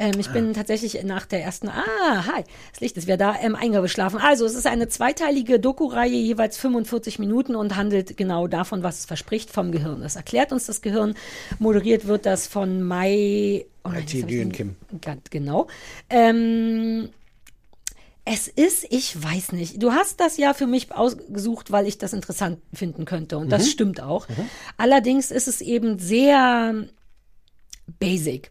Ähm, 0.01 0.13
ich 0.21 0.29
bin 0.31 0.55
tatsächlich 0.55 1.03
nach 1.03 1.27
der 1.27 1.43
ersten, 1.43 1.69
ah, 1.69 2.25
hi, 2.33 2.45
das 2.71 2.81
Licht 2.81 2.97
ist 2.97 3.07
wieder 3.09 3.17
da, 3.17 3.35
ähm, 3.43 3.57
eingeschlafen. 3.57 4.21
Also, 4.21 4.45
es 4.47 4.55
ist 4.55 4.67
eine 4.69 4.87
zweiteilige 4.89 5.59
Doku-Reihe, 5.59 6.13
jeweils 6.13 6.57
45 6.57 7.19
Minuten 7.19 7.57
und 7.57 7.75
handelt 7.75 8.17
genau 8.17 8.47
davon, 8.47 8.85
was 8.85 9.01
es 9.01 9.07
verspricht 9.07 9.51
vom 9.51 9.73
Gehirn. 9.73 10.01
Das 10.01 10.15
erklärt 10.15 10.53
uns 10.53 10.67
das 10.67 10.83
Gehirn. 10.83 11.15
Moderiert 11.59 12.07
wird 12.07 12.27
das 12.27 12.47
von 12.47 12.81
Mai, 12.83 13.67
oh 13.85 13.91
IT 13.91 14.13
den- 14.31 14.53
Kim. 14.53 14.77
Genau. 15.31 15.67
Ähm, 16.11 17.09
es 18.31 18.47
ist, 18.49 18.85
ich 18.91 19.23
weiß 19.23 19.53
nicht. 19.53 19.83
Du 19.83 19.93
hast 19.93 20.21
das 20.21 20.37
ja 20.37 20.53
für 20.55 20.67
mich 20.67 20.93
ausgesucht, 20.93 21.71
weil 21.73 21.87
ich 21.87 21.99
das 21.99 22.13
interessant 22.13 22.59
finden 22.75 23.05
könnte. 23.05 23.39
Und 23.39 23.51
das 23.51 23.65
Mhm. 23.65 23.69
stimmt 23.71 24.01
auch. 24.03 24.27
Allerdings 24.77 25.31
ist 25.31 25.49
es 25.49 25.61
eben 25.61 25.99
sehr 25.99 26.85
basic. 27.99 28.51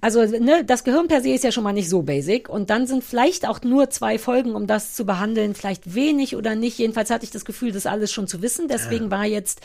Also, 0.00 0.24
ne, 0.24 0.64
das 0.64 0.84
Gehirn 0.84 1.08
per 1.08 1.20
se 1.20 1.30
ist 1.30 1.44
ja 1.44 1.52
schon 1.52 1.64
mal 1.64 1.72
nicht 1.72 1.88
so 1.88 2.02
basic. 2.02 2.48
Und 2.48 2.70
dann 2.70 2.86
sind 2.86 3.02
vielleicht 3.04 3.46
auch 3.46 3.60
nur 3.62 3.90
zwei 3.90 4.18
Folgen, 4.18 4.54
um 4.54 4.66
das 4.66 4.94
zu 4.94 5.04
behandeln, 5.04 5.54
vielleicht 5.54 5.94
wenig 5.94 6.36
oder 6.36 6.54
nicht. 6.54 6.78
Jedenfalls 6.78 7.10
hatte 7.10 7.24
ich 7.24 7.30
das 7.30 7.44
Gefühl, 7.44 7.72
das 7.72 7.86
alles 7.86 8.12
schon 8.12 8.28
zu 8.28 8.40
wissen. 8.42 8.68
Deswegen 8.68 9.10
war 9.10 9.24
jetzt 9.26 9.60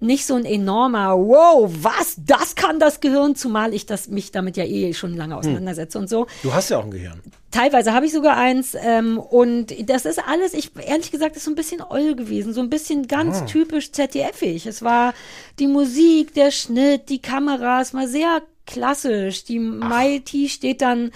nicht 0.00 0.26
so 0.26 0.34
ein 0.34 0.44
enormer, 0.44 1.16
wow, 1.16 1.72
was, 1.80 2.16
das 2.18 2.54
kann 2.54 2.78
das 2.78 3.00
Gehirn, 3.00 3.34
zumal 3.36 3.72
ich 3.72 3.86
das, 3.86 4.08
mich 4.08 4.30
damit 4.32 4.56
ja 4.56 4.64
eh 4.64 4.92
schon 4.92 5.16
lange 5.16 5.36
auseinandersetze 5.36 5.98
und 5.98 6.08
so. 6.10 6.26
du 6.42 6.52
hast 6.52 6.68
ja 6.68 6.78
auch 6.78 6.84
ein 6.84 6.90
Gehirn. 6.90 7.20
Teilweise 7.52 7.94
habe 7.94 8.04
ich 8.04 8.12
sogar 8.12 8.36
eins 8.36 8.76
ähm, 8.78 9.18
und 9.18 9.72
das 9.88 10.04
ist 10.04 10.18
alles, 10.28 10.52
ich 10.52 10.72
ehrlich 10.76 11.10
gesagt, 11.10 11.36
ist 11.36 11.44
so 11.44 11.50
ein 11.50 11.54
bisschen 11.54 11.80
oll 11.80 12.14
gewesen, 12.14 12.52
so 12.52 12.60
ein 12.60 12.68
bisschen 12.68 13.06
ganz 13.08 13.38
Ah. 13.38 13.46
typisch 13.46 13.92
ZDF-ig. 13.92 14.66
Es 14.66 14.82
war 14.82 15.14
die 15.58 15.66
Musik, 15.68 16.34
der 16.34 16.50
Schnitt, 16.50 17.08
die 17.08 17.22
Kameras, 17.22 17.94
mal 17.94 18.08
sehr 18.08 18.42
klassisch. 18.66 19.44
Die 19.44 19.58
Mighty 19.58 20.48
steht 20.48 20.82
dann 20.82 21.10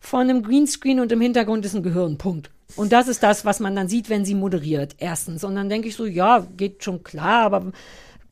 vor 0.00 0.20
einem 0.20 0.42
Greenscreen 0.42 1.00
und 1.00 1.12
im 1.12 1.20
Hintergrund 1.20 1.64
ist 1.64 1.74
ein 1.74 1.82
Gehirn, 1.82 2.18
Punkt. 2.18 2.50
Und 2.76 2.92
das 2.92 3.08
ist 3.08 3.22
das, 3.22 3.44
was 3.44 3.60
man 3.60 3.76
dann 3.76 3.88
sieht, 3.88 4.08
wenn 4.08 4.24
sie 4.24 4.34
moderiert, 4.34 4.96
erstens. 4.98 5.44
Und 5.44 5.54
dann 5.54 5.68
denke 5.68 5.88
ich 5.88 5.96
so, 5.96 6.06
ja, 6.06 6.46
geht 6.56 6.82
schon 6.82 7.04
klar, 7.04 7.42
aber 7.42 7.72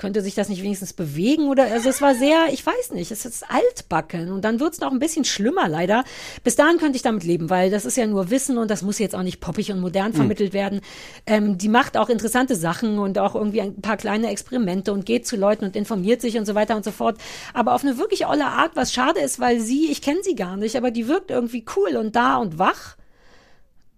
könnte 0.02 0.20
sich 0.20 0.34
das 0.34 0.48
nicht 0.50 0.62
wenigstens 0.62 0.92
bewegen 0.92 1.48
oder 1.48 1.64
also 1.72 1.88
es 1.88 2.02
war 2.02 2.14
sehr, 2.14 2.48
ich 2.52 2.66
weiß 2.66 2.90
nicht, 2.90 3.10
es 3.12 3.24
ist 3.24 3.44
altbacken 3.48 4.32
und 4.32 4.44
dann 4.44 4.60
wird's 4.60 4.80
noch 4.80 4.90
ein 4.92 4.98
bisschen 4.98 5.24
schlimmer 5.24 5.68
leider. 5.68 6.04
Bis 6.44 6.56
dahin 6.56 6.76
könnte 6.78 6.96
ich 6.96 7.02
damit 7.02 7.24
leben, 7.24 7.48
weil 7.48 7.70
das 7.70 7.84
ist 7.86 7.96
ja 7.96 8.06
nur 8.06 8.28
Wissen 8.30 8.58
und 8.58 8.68
das 8.70 8.82
muss 8.82 8.98
jetzt 8.98 9.14
auch 9.14 9.22
nicht 9.22 9.40
poppig 9.40 9.70
und 9.72 9.80
modern 9.80 10.10
Mhm. 10.10 10.16
vermittelt 10.16 10.52
werden. 10.52 10.80
Ähm, 11.26 11.56
die 11.56 11.68
macht 11.68 11.96
auch 11.96 12.08
interessante 12.10 12.56
Sachen 12.56 12.98
und 12.98 13.16
auch 13.18 13.34
irgendwie 13.36 13.60
ein 13.62 13.80
paar 13.80 13.96
kleine 13.96 14.28
Experimente 14.28 14.92
und 14.92 15.06
geht 15.06 15.26
zu 15.26 15.36
Leuten 15.36 15.64
und 15.64 15.76
informiert 15.76 16.20
sich 16.20 16.36
und 16.36 16.44
so 16.46 16.54
weiter 16.56 16.74
und 16.76 16.84
so 16.84 16.90
fort. 16.90 17.16
Aber 17.54 17.74
auf 17.74 17.84
eine 17.84 17.96
wirklich 17.96 18.26
olle 18.26 18.46
Art, 18.46 18.72
was 18.74 18.92
schade 18.92 19.20
ist, 19.20 19.38
weil 19.38 19.60
sie, 19.60 19.90
ich 19.90 20.02
kenne 20.02 20.20
sie 20.24 20.34
gar 20.34 20.56
nicht, 20.56 20.74
aber 20.76 20.90
die 20.90 21.06
wirkt 21.06 21.30
irgendwie 21.30 21.64
cool 21.76 21.96
und 21.96 22.16
da 22.16 22.36
und 22.38 22.58
wach. 22.58 22.96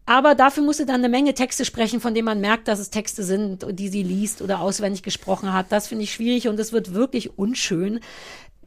Aber 0.07 0.35
dafür 0.35 0.63
muss 0.63 0.77
sie 0.77 0.87
dann 0.87 0.97
eine 0.97 1.09
Menge 1.09 1.33
Texte 1.33 1.65
sprechen, 1.65 2.01
von 2.01 2.15
denen 2.15 2.27
man 2.27 2.41
merkt, 2.41 2.69
dass 2.69 2.79
es 2.79 2.91
Texte 2.91 3.23
sind, 3.23 3.65
die 3.71 3.89
sie 3.89 4.03
liest 4.03 4.43
oder 4.43 4.61
auswendig 4.61 5.03
gesprochen 5.03 5.53
hat. 5.53 5.67
Das 5.71 5.87
finde 5.89 6.05
ich 6.05 6.13
schwierig 6.13 6.47
und 6.49 6.61
es 6.61 6.73
wird 6.73 6.93
wirklich 6.93 7.39
unschön, 7.39 8.01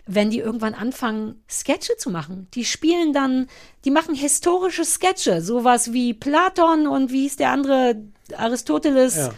wenn 0.07 0.31
die 0.31 0.39
irgendwann 0.39 0.73
anfangen, 0.73 1.43
Sketche 1.49 1.95
zu 1.97 2.09
machen. 2.09 2.47
Die 2.53 2.65
spielen 2.65 3.13
dann, 3.13 3.47
die 3.85 3.91
machen 3.91 4.15
historische 4.15 4.85
Sketche, 4.85 5.41
sowas 5.41 5.93
wie 5.93 6.13
Platon 6.13 6.87
und 6.87 7.11
wie 7.11 7.23
hieß 7.23 7.35
der 7.35 7.51
andere, 7.51 8.01
Aristoteles 8.35 9.15
Ja. 9.17 9.33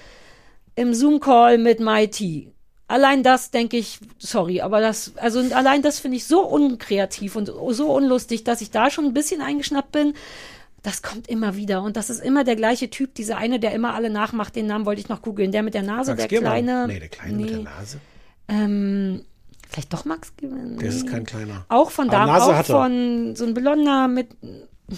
im 0.76 0.94
Zoom-Call 0.94 1.58
mit 1.58 1.80
MIT. 1.80 2.54
Allein 2.88 3.24
das 3.24 3.52
denke 3.52 3.78
ich, 3.78 4.00
sorry, 4.18 4.62
aber 4.62 4.80
das, 4.80 5.14
also 5.18 5.40
allein 5.54 5.82
das 5.82 6.00
finde 6.00 6.18
ich 6.18 6.26
so 6.26 6.42
unkreativ 6.42 7.36
und 7.36 7.52
so 7.70 7.92
unlustig, 7.92 8.44
dass 8.46 8.62
ich 8.62 8.72
da 8.72 8.90
schon 8.90 9.06
ein 9.06 9.14
bisschen 9.14 9.42
eingeschnappt 9.42 9.92
bin. 9.92 10.14
Das 10.84 11.02
kommt 11.02 11.28
immer 11.28 11.56
wieder 11.56 11.82
und 11.84 11.98
das 11.98 12.10
ist 12.10 12.22
immer 12.22 12.44
der 12.44 12.56
gleiche 12.56 12.90
Typ, 12.90 13.14
dieser 13.16 13.38
eine, 13.38 13.60
der 13.60 13.74
immer 13.74 13.94
alle 13.94 14.10
nachmacht. 14.10 14.56
Den 14.56 14.68
Namen 14.68 14.86
wollte 14.86 15.02
ich 15.02 15.10
noch 15.10 15.22
googeln, 15.22 15.52
der 15.52 15.62
mit 15.64 15.74
der 15.74 15.84
Nase, 15.84 16.12
Max 16.12 16.20
der 16.22 16.28
Giermann. 16.30 16.52
kleine. 16.64 16.88
Nee, 16.88 17.00
der 17.00 17.10
Kleine 17.10 17.38
mit 17.38 17.50
der 17.50 17.60
Nase. 17.60 18.00
Ähm, 18.48 19.26
vielleicht 19.70 19.94
doch 19.94 20.06
Max 20.06 20.36
Giermann. 20.38 20.78
Der 20.78 20.90
ist 20.90 21.08
kein 21.08 21.26
kleiner. 21.26 21.66
Auch 21.70 21.92
von 21.92 22.08
da, 22.10 22.26
Nase 22.26 22.46
auch 22.58 22.66
von 22.66 23.36
so 23.36 23.46
ein 23.46 23.54
Blonder 23.54 24.08
mit. 24.08 24.30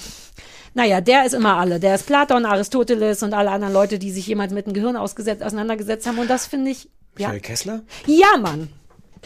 Naja, 0.74 1.02
der 1.02 1.26
ist 1.26 1.34
immer 1.34 1.58
alle. 1.58 1.82
Der 1.82 1.96
ist 1.96 2.06
Platon, 2.06 2.46
Aristoteles 2.46 3.24
und 3.24 3.34
alle 3.34 3.52
anderen 3.52 3.74
Leute, 3.74 4.00
die 4.00 4.10
sich 4.10 4.26
jemals 4.28 4.54
mit 4.54 4.68
dem 4.68 4.74
Gehirn 4.74 4.96
auseinandergesetzt 4.96 6.08
haben. 6.08 6.18
Und 6.18 6.30
das 6.30 6.48
finde 6.48 6.72
ich. 6.72 6.86
Ja, 7.18 7.28
Michael 7.28 7.40
Kessler? 7.42 7.82
ja, 8.08 8.38
Mann. 8.40 8.70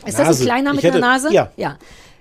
Ist 0.07 0.17
das 0.17 0.19
ein 0.21 0.25
Nase. 0.25 0.43
kleiner 0.43 0.73
mit 0.73 0.83
hätte- 0.83 0.97
einer 0.97 1.07
Nase? 1.07 1.31
ja. 1.31 1.51
ja. 1.55 1.77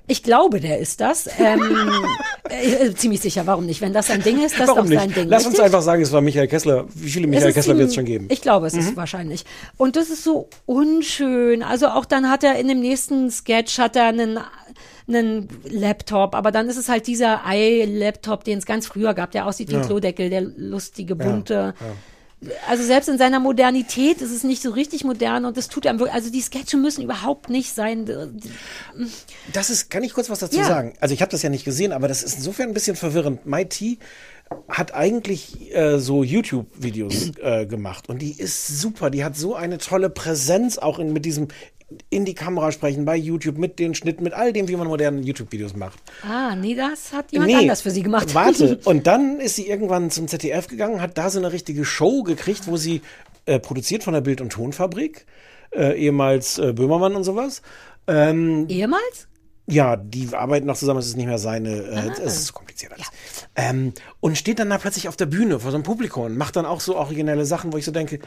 Ich 0.06 0.22
glaube, 0.22 0.60
der 0.60 0.78
ist 0.78 1.00
das. 1.00 1.28
Ähm, 1.38 1.62
äh, 2.50 2.72
äh, 2.88 2.94
ziemlich 2.94 3.20
sicher. 3.20 3.46
Warum 3.46 3.64
nicht? 3.64 3.80
Wenn 3.80 3.92
das 3.94 4.08
sein 4.08 4.22
Ding 4.22 4.36
ist, 4.44 4.54
das 4.54 4.62
ist 4.62 4.68
Warum 4.68 4.82
doch 4.84 4.88
nicht? 4.90 4.98
sein 5.00 5.12
Ding. 5.14 5.28
Lass 5.28 5.44
uns 5.46 5.54
richtig? 5.54 5.64
einfach 5.64 5.80
sagen, 5.82 6.02
es 6.02 6.12
war 6.12 6.20
Michael 6.20 6.46
Kessler. 6.48 6.84
Wie 6.94 7.08
viele 7.10 7.26
Michael 7.26 7.48
ist 7.48 7.54
Kessler 7.54 7.78
wird 7.78 7.88
es 7.88 7.94
schon 7.94 8.04
geben? 8.04 8.26
Ich 8.30 8.42
glaube, 8.42 8.66
es 8.66 8.74
Mhm. 8.74 8.80
ist 8.80 8.96
wahrscheinlich. 8.96 9.44
Und 9.78 9.96
das 9.96 10.10
ist 10.10 10.22
so 10.22 10.48
unschön. 10.66 11.62
Also 11.62 11.88
auch 11.88 12.04
dann 12.04 12.28
hat 12.30 12.44
er 12.44 12.58
in 12.58 12.68
dem 12.68 12.80
nächsten 12.80 13.30
Sketch 13.30 13.78
hat 13.78 13.96
er 13.96 14.06
einen 14.06 14.38
einen 15.06 15.48
Laptop, 15.68 16.34
aber 16.34 16.50
dann 16.50 16.66
ist 16.70 16.78
es 16.78 16.88
halt 16.88 17.06
dieser 17.06 17.42
i-Laptop, 17.46 18.42
den 18.42 18.56
es 18.58 18.64
ganz 18.64 18.86
früher 18.86 19.12
gab, 19.12 19.32
der 19.32 19.46
aussieht 19.46 19.68
wie 19.68 19.74
ein 19.74 19.80
Ja. 19.82 19.86
Klodeckel, 19.86 20.30
der 20.30 20.40
lustige, 20.40 21.14
Ja, 21.18 21.24
bunte. 21.26 21.74
Also 22.68 22.82
selbst 22.84 23.08
in 23.08 23.18
seiner 23.18 23.40
Modernität 23.40 24.20
ist 24.20 24.30
es 24.30 24.44
nicht 24.44 24.62
so 24.62 24.70
richtig 24.70 25.04
modern 25.04 25.44
und 25.44 25.56
das 25.56 25.68
tut 25.68 25.86
einem 25.86 25.98
wirklich, 25.98 26.14
also 26.14 26.30
die 26.30 26.40
Sketche 26.40 26.76
müssen 26.76 27.02
überhaupt 27.02 27.48
nicht 27.50 27.74
sein. 27.74 28.40
Das 29.52 29.70
ist, 29.70 29.90
kann 29.90 30.02
ich 30.02 30.12
kurz 30.14 30.30
was 30.30 30.38
dazu 30.38 30.58
Ja. 30.58 30.64
sagen? 30.64 30.94
Also 31.00 31.14
ich 31.14 31.20
habe 31.22 31.30
das 31.30 31.42
ja 31.42 31.50
nicht 31.50 31.64
gesehen, 31.64 31.92
aber 31.92 32.08
das 32.08 32.22
ist 32.22 32.36
insofern 32.36 32.68
ein 32.68 32.74
bisschen 32.74 32.96
verwirrend. 32.96 33.46
MIT 33.46 33.98
hat 34.68 34.94
eigentlich 34.94 35.74
äh, 35.74 35.98
so 35.98 36.22
YouTube-Videos 36.22 37.32
äh, 37.42 37.66
gemacht 37.66 38.08
und 38.08 38.20
die 38.20 38.38
ist 38.38 38.66
super. 38.80 39.10
Die 39.10 39.24
hat 39.24 39.36
so 39.36 39.54
eine 39.54 39.78
tolle 39.78 40.10
Präsenz 40.10 40.78
auch 40.78 40.98
in, 40.98 41.12
mit 41.12 41.24
diesem 41.24 41.48
in 42.10 42.24
die 42.24 42.34
Kamera 42.34 42.72
sprechen, 42.72 43.04
bei 43.04 43.16
YouTube, 43.16 43.58
mit 43.58 43.78
den 43.78 43.94
Schnitten, 43.94 44.24
mit 44.24 44.32
all 44.32 44.52
dem, 44.52 44.68
wie 44.68 44.76
man 44.76 44.88
moderne 44.88 45.20
YouTube-Videos 45.20 45.76
macht. 45.76 45.98
Ah, 46.22 46.56
nee, 46.56 46.74
das 46.74 47.12
hat 47.12 47.30
jemand 47.32 47.54
anders 47.54 47.82
für 47.82 47.90
sie 47.90 48.02
gemacht. 48.02 48.34
Warte. 48.34 48.80
Und 48.84 49.06
dann 49.06 49.40
ist 49.40 49.56
sie 49.56 49.68
irgendwann 49.68 50.10
zum 50.10 50.26
ZDF 50.26 50.66
gegangen, 50.66 51.00
hat 51.00 51.18
da 51.18 51.30
so 51.30 51.38
eine 51.38 51.52
richtige 51.52 51.84
Show 51.84 52.22
gekriegt, 52.22 52.66
wo 52.66 52.76
sie 52.76 53.02
äh, 53.46 53.58
produziert 53.58 54.02
von 54.02 54.14
der 54.14 54.22
Bild- 54.22 54.40
und 54.40 54.50
Tonfabrik, 54.50 55.26
äh, 55.74 55.98
ehemals 55.98 56.58
äh, 56.58 56.72
Böhmermann 56.72 57.14
und 57.14 57.24
sowas. 57.24 57.62
Ähm, 58.06 58.66
Ehemals? 58.68 59.28
ja, 59.66 59.96
die 59.96 60.28
arbeiten 60.34 60.66
noch 60.66 60.76
zusammen, 60.76 61.00
es 61.00 61.06
ist 61.06 61.16
nicht 61.16 61.26
mehr 61.26 61.38
seine, 61.38 61.70
äh, 61.70 62.10
es 62.22 62.36
ist 62.36 62.52
kompliziert 62.52 62.92
alles. 62.92 63.10
Ähm, 63.56 63.94
und 64.20 64.36
steht 64.36 64.58
dann 64.58 64.70
da 64.70 64.78
plötzlich 64.78 65.08
auf 65.08 65.16
der 65.16 65.26
Bühne 65.26 65.60
vor 65.60 65.70
so 65.70 65.76
einem 65.76 65.84
Publikum 65.84 66.24
und 66.24 66.36
macht 66.36 66.56
dann 66.56 66.66
auch 66.66 66.80
so 66.80 66.96
originelle 66.96 67.46
Sachen, 67.46 67.72
wo 67.72 67.78
ich 67.78 67.84
so 67.84 67.92
denke, 67.92 68.18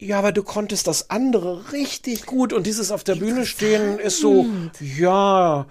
ja, 0.00 0.18
aber 0.18 0.32
du 0.32 0.42
konntest 0.42 0.86
das 0.86 1.10
andere 1.10 1.72
richtig 1.72 2.24
gut 2.24 2.52
und 2.54 2.66
dieses 2.66 2.90
auf 2.90 3.04
der 3.04 3.16
Bühne 3.16 3.44
stehen 3.44 3.98
ist 3.98 4.18
so, 4.18 4.46
ja. 4.80 5.66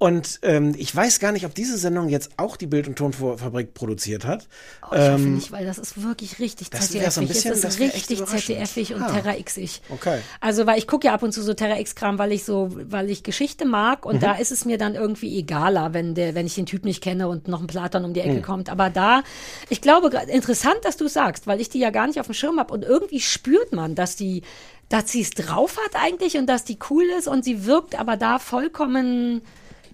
Und 0.00 0.38
ähm, 0.42 0.76
ich 0.78 0.94
weiß 0.94 1.18
gar 1.18 1.32
nicht, 1.32 1.44
ob 1.44 1.56
diese 1.56 1.76
Sendung 1.76 2.08
jetzt 2.08 2.30
auch 2.36 2.56
die 2.56 2.68
Bild- 2.68 2.86
und 2.86 2.96
Tonfabrik 2.96 3.74
produziert 3.74 4.24
hat. 4.24 4.46
Oh, 4.82 4.94
ich 4.94 4.98
hoffe 5.00 5.10
Ähm, 5.14 5.34
nicht, 5.34 5.50
weil 5.50 5.66
das 5.66 5.76
ist 5.76 6.00
wirklich 6.00 6.38
richtig 6.38 6.70
das 6.70 6.94
wär 6.94 7.10
so 7.10 7.20
ein 7.20 7.26
ZDF-ig. 7.26 7.28
bisschen- 7.50 7.62
das 7.62 7.74
ist 7.74 7.80
richtig. 7.80 8.24
ZDF-ig 8.24 8.94
und 8.94 9.02
Ah. 9.02 9.10
Terra 9.10 9.36
X-ig. 9.36 9.80
Okay. 9.90 10.20
Also, 10.40 10.66
weil 10.66 10.78
ich 10.78 10.86
gucke 10.86 11.08
ja 11.08 11.14
ab 11.14 11.24
und 11.24 11.32
zu 11.32 11.42
so 11.42 11.52
Terra 11.52 11.80
X-Kram, 11.80 12.16
weil 12.16 12.30
ich 12.30 12.44
so, 12.44 12.68
weil 12.72 13.10
ich 13.10 13.24
Geschichte 13.24 13.64
mag 13.64 14.06
und 14.06 14.16
Mhm. 14.16 14.20
da 14.20 14.32
ist 14.34 14.52
es 14.52 14.64
mir 14.64 14.78
dann 14.78 14.94
irgendwie 14.94 15.36
egaler, 15.36 15.92
wenn 15.94 16.14
der, 16.14 16.36
wenn 16.36 16.46
ich 16.46 16.54
den 16.54 16.66
Typ 16.66 16.84
nicht 16.84 17.02
kenne 17.02 17.26
und 17.26 17.48
noch 17.48 17.60
ein 17.60 17.66
Platon 17.66 18.04
um 18.04 18.14
die 18.14 18.20
Ecke 18.20 18.34
Mhm. 18.38 18.42
kommt. 18.42 18.70
Aber 18.70 18.90
da, 18.90 19.24
ich 19.68 19.80
glaube, 19.80 20.16
interessant, 20.28 20.76
dass 20.82 20.96
du 20.96 21.08
sagst, 21.08 21.48
weil 21.48 21.60
ich 21.60 21.70
die 21.70 21.80
ja 21.80 21.90
gar 21.90 22.06
nicht 22.06 22.20
auf 22.20 22.26
dem 22.26 22.34
Schirm 22.34 22.60
habe 22.60 22.72
und 22.72 22.84
irgendwie 22.84 23.18
spürt 23.18 23.72
man, 23.72 23.96
dass 23.96 24.14
die, 24.14 24.42
dass 24.90 25.10
sie 25.10 25.22
es 25.22 25.30
drauf 25.30 25.76
hat 25.84 26.00
eigentlich 26.00 26.36
und 26.38 26.46
dass 26.46 26.64
die 26.64 26.78
cool 26.88 27.04
ist 27.18 27.26
und 27.26 27.44
sie 27.44 27.66
wirkt 27.66 27.98
aber 27.98 28.16
da 28.16 28.38
vollkommen 28.38 29.42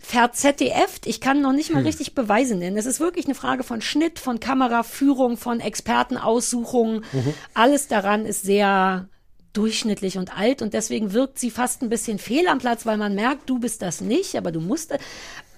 verzDFt. 0.04 1.06
Ich 1.06 1.20
kann 1.20 1.40
noch 1.40 1.52
nicht 1.52 1.70
mal 1.72 1.78
Hm. 1.80 1.86
richtig 1.86 2.14
Beweise 2.14 2.54
nennen. 2.56 2.76
Es 2.76 2.86
ist 2.86 3.00
wirklich 3.00 3.24
eine 3.24 3.34
Frage 3.34 3.62
von 3.64 3.80
Schnitt, 3.80 4.18
von 4.18 4.38
Kameraführung, 4.40 5.36
von 5.36 5.60
Expertenaussuchung. 5.60 7.02
Mhm. 7.12 7.34
Alles 7.54 7.88
daran 7.88 8.26
ist 8.26 8.42
sehr 8.42 9.08
durchschnittlich 9.52 10.18
und 10.18 10.36
alt 10.36 10.62
und 10.62 10.74
deswegen 10.74 11.12
wirkt 11.12 11.38
sie 11.38 11.50
fast 11.50 11.82
ein 11.82 11.88
bisschen 11.88 12.18
fehl 12.18 12.48
am 12.48 12.58
Platz, 12.58 12.86
weil 12.86 12.96
man 12.96 13.14
merkt, 13.14 13.48
du 13.48 13.58
bist 13.60 13.82
das 13.82 14.00
nicht, 14.00 14.36
aber 14.36 14.50
du 14.52 14.60
musst. 14.60 14.92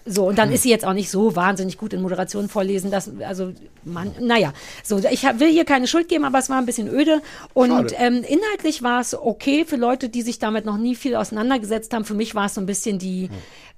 So, 0.09 0.29
und 0.29 0.39
dann 0.39 0.51
Hm. 0.51 0.55
ist 0.55 0.63
sie 0.63 0.71
jetzt 0.71 0.85
auch 0.85 0.93
nicht 0.93 1.11
so 1.11 1.35
wahnsinnig 1.35 1.79
gut 1.79 1.93
in 1.93 2.01
Moderation 2.01 2.49
vorlesen, 2.49 2.93
dass, 2.93 3.11
also, 3.27 3.53
man, 3.83 4.13
naja, 4.21 4.53
so, 4.85 4.99
ich 4.99 5.25
will 5.25 5.49
ihr 5.49 5.65
keine 5.65 5.89
Schuld 5.89 6.09
geben, 6.09 6.25
aber 6.25 6.39
es 6.39 6.49
war 6.49 6.59
ein 6.59 6.67
bisschen 6.67 6.87
öde. 6.89 7.23
Und 7.55 7.71
Schade. 7.71 7.95
ähm, 7.99 8.15
inhaltlich 8.23 8.85
war 8.85 9.01
es 9.01 9.19
okay 9.21 9.65
für 9.65 9.75
Leute, 9.75 10.09
die 10.09 10.23
sich 10.23 10.39
damit 10.39 10.65
noch 10.65 10.77
nie 10.77 10.95
viel 10.95 11.17
auseinandergesetzt 11.17 11.93
haben. 11.93 12.05
Für 12.05 12.15
mich 12.15 12.37
war 12.37 12.47
es 12.47 12.55
so 12.55 12.61
ein 12.61 12.67
bisschen 12.67 13.01
die 13.01 13.31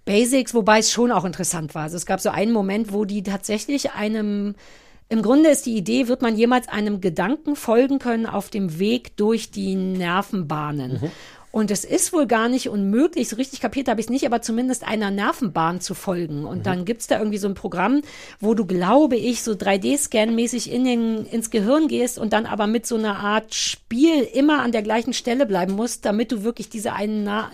Basics, 0.08 0.54
wobei 0.54 0.78
es 0.78 0.90
schon 0.90 1.12
auch 1.12 1.24
interessant 1.24 1.74
war. 1.74 1.82
Also 1.82 1.96
es 1.96 2.06
gab 2.06 2.20
so 2.20 2.30
einen 2.30 2.52
Moment, 2.52 2.92
wo 2.92 3.04
die 3.04 3.22
tatsächlich 3.22 3.92
einem 3.92 4.54
im 5.10 5.22
Grunde 5.22 5.48
ist 5.48 5.64
die 5.64 5.74
Idee, 5.74 6.08
wird 6.08 6.20
man 6.20 6.36
jemals 6.36 6.68
einem 6.68 7.00
Gedanken 7.00 7.56
folgen 7.56 7.98
können 7.98 8.26
auf 8.26 8.50
dem 8.50 8.78
Weg 8.78 9.16
durch 9.16 9.50
die 9.50 9.74
Nervenbahnen. 9.74 11.10
Und 11.50 11.70
es 11.70 11.84
ist 11.84 12.12
wohl 12.12 12.26
gar 12.26 12.48
nicht 12.48 12.68
unmöglich, 12.68 13.28
so 13.28 13.36
richtig 13.36 13.60
kapiert 13.60 13.88
habe 13.88 14.00
ich 14.00 14.06
es 14.06 14.10
nicht, 14.10 14.26
aber 14.26 14.42
zumindest 14.42 14.86
einer 14.86 15.10
Nervenbahn 15.10 15.80
zu 15.80 15.94
folgen. 15.94 16.44
Und 16.44 16.66
dann 16.66 16.84
gibt's 16.84 17.06
da 17.06 17.18
irgendwie 17.18 17.38
so 17.38 17.48
ein 17.48 17.54
Programm, 17.54 18.02
wo 18.38 18.54
du, 18.54 18.66
glaube 18.66 19.16
ich, 19.16 19.42
so 19.42 19.52
3D-Scan-mäßig 19.52 20.70
in 20.70 20.84
den, 20.84 21.26
ins 21.26 21.50
Gehirn 21.50 21.88
gehst 21.88 22.18
und 22.18 22.32
dann 22.32 22.44
aber 22.46 22.66
mit 22.66 22.86
so 22.86 22.96
einer 22.96 23.18
Art 23.18 23.54
Spiel 23.54 24.22
immer 24.22 24.62
an 24.62 24.72
der 24.72 24.82
gleichen 24.82 25.14
Stelle 25.14 25.46
bleiben 25.46 25.72
musst, 25.72 26.04
damit 26.04 26.32
du 26.32 26.44
wirklich 26.44 26.68
diese 26.68 26.92
einen, 26.92 27.24
Na 27.24 27.50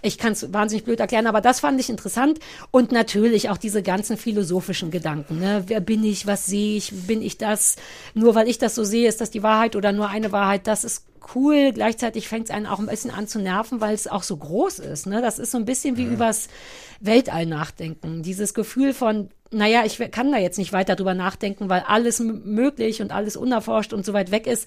ich 0.00 0.18
kann 0.18 0.32
es 0.32 0.52
wahnsinnig 0.52 0.84
blöd 0.84 1.00
erklären, 1.00 1.26
aber 1.26 1.40
das 1.40 1.60
fand 1.60 1.80
ich 1.80 1.88
interessant. 1.88 2.38
Und 2.70 2.92
natürlich 2.92 3.50
auch 3.50 3.56
diese 3.56 3.82
ganzen 3.82 4.16
philosophischen 4.16 4.90
Gedanken. 4.90 5.40
Ne? 5.40 5.64
Wer 5.66 5.80
bin 5.80 6.04
ich? 6.04 6.26
Was 6.26 6.46
sehe 6.46 6.76
ich? 6.76 6.92
Bin 7.06 7.22
ich 7.22 7.38
das? 7.38 7.76
Nur 8.14 8.34
weil 8.34 8.48
ich 8.48 8.58
das 8.58 8.74
so 8.74 8.84
sehe, 8.84 9.08
ist 9.08 9.20
das 9.20 9.30
die 9.30 9.42
Wahrheit 9.42 9.76
oder 9.76 9.92
nur 9.92 10.08
eine 10.08 10.32
Wahrheit? 10.32 10.66
Das 10.66 10.84
ist 10.84 11.04
cool. 11.34 11.72
Gleichzeitig 11.72 12.28
fängt 12.28 12.48
es 12.48 12.54
einen 12.54 12.66
auch 12.66 12.78
ein 12.78 12.86
bisschen 12.86 13.10
an 13.10 13.26
zu 13.26 13.38
nerven, 13.38 13.80
weil 13.80 13.94
es 13.94 14.06
auch 14.06 14.22
so 14.22 14.36
groß 14.36 14.78
ist. 14.78 15.06
Ne? 15.06 15.22
Das 15.22 15.38
ist 15.38 15.50
so 15.50 15.58
ein 15.58 15.64
bisschen 15.64 15.96
wie 15.96 16.04
übers 16.04 16.48
Weltall 17.00 17.46
nachdenken. 17.46 18.22
Dieses 18.22 18.54
Gefühl 18.54 18.94
von, 18.94 19.30
naja, 19.50 19.84
ich 19.84 19.98
kann 20.10 20.32
da 20.32 20.38
jetzt 20.38 20.58
nicht 20.58 20.72
weiter 20.72 20.96
drüber 20.96 21.14
nachdenken, 21.14 21.68
weil 21.68 21.84
alles 21.86 22.20
möglich 22.20 23.00
und 23.02 23.12
alles 23.12 23.36
unerforscht 23.36 23.92
und 23.92 24.04
so 24.04 24.12
weit 24.12 24.30
weg 24.30 24.46
ist. 24.46 24.66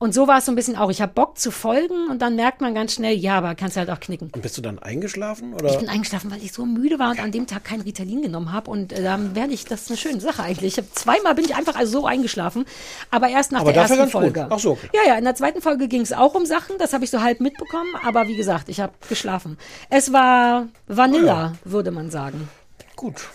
Und 0.00 0.14
so 0.14 0.28
war 0.28 0.38
es 0.38 0.46
so 0.46 0.52
ein 0.52 0.54
bisschen 0.54 0.76
auch. 0.76 0.90
Ich 0.90 1.02
habe 1.02 1.12
Bock 1.12 1.38
zu 1.38 1.50
folgen 1.50 2.08
und 2.08 2.22
dann 2.22 2.36
merkt 2.36 2.60
man 2.60 2.72
ganz 2.72 2.94
schnell, 2.94 3.16
ja, 3.16 3.36
aber 3.38 3.56
kannst 3.56 3.76
halt 3.76 3.90
auch 3.90 3.98
knicken. 3.98 4.30
Und 4.32 4.42
bist 4.42 4.56
du 4.56 4.62
dann 4.62 4.78
eingeschlafen? 4.78 5.54
Oder? 5.54 5.70
Ich 5.70 5.78
bin 5.78 5.88
eingeschlafen, 5.88 6.30
weil 6.30 6.40
ich 6.40 6.52
so 6.52 6.64
müde 6.64 7.00
war 7.00 7.10
und 7.10 7.18
an 7.18 7.32
dem 7.32 7.48
Tag 7.48 7.64
kein 7.64 7.80
Ritalin 7.80 8.22
genommen 8.22 8.52
habe. 8.52 8.70
Und 8.70 8.92
äh, 8.92 9.02
dann 9.02 9.34
werde 9.34 9.52
ich, 9.52 9.64
das 9.64 9.82
ist 9.82 9.90
eine 9.90 9.96
schöne 9.96 10.20
Sache 10.20 10.44
eigentlich. 10.44 10.78
Ich 10.78 10.84
hab, 10.84 10.94
zweimal 10.94 11.34
bin 11.34 11.46
ich 11.46 11.56
einfach 11.56 11.74
also 11.74 12.00
so 12.00 12.06
eingeschlafen, 12.06 12.64
aber 13.10 13.28
erst 13.28 13.50
nach 13.50 13.62
Aber 13.62 13.72
der 13.72 13.82
dafür 13.82 13.96
ersten 13.96 14.12
ganz 14.12 14.32
gut. 14.34 14.36
Folge. 14.36 14.54
Ach 14.54 14.58
so, 14.60 14.70
okay. 14.72 14.88
Ja, 14.94 15.00
ja, 15.04 15.18
in 15.18 15.24
der 15.24 15.34
zweiten 15.34 15.60
Folge 15.60 15.88
ging 15.88 16.02
es 16.02 16.12
auch 16.12 16.36
um 16.36 16.46
Sachen, 16.46 16.78
das 16.78 16.92
habe 16.92 17.02
ich 17.02 17.10
so 17.10 17.20
halb 17.20 17.40
mitbekommen, 17.40 17.90
aber 18.04 18.28
wie 18.28 18.36
gesagt, 18.36 18.68
ich 18.68 18.78
habe 18.78 18.92
geschlafen. 19.08 19.58
Es 19.90 20.12
war 20.12 20.68
Vanilla, 20.86 21.54
würde 21.64 21.90
man 21.90 22.12
sagen. 22.12 22.48
Gut. 22.94 23.26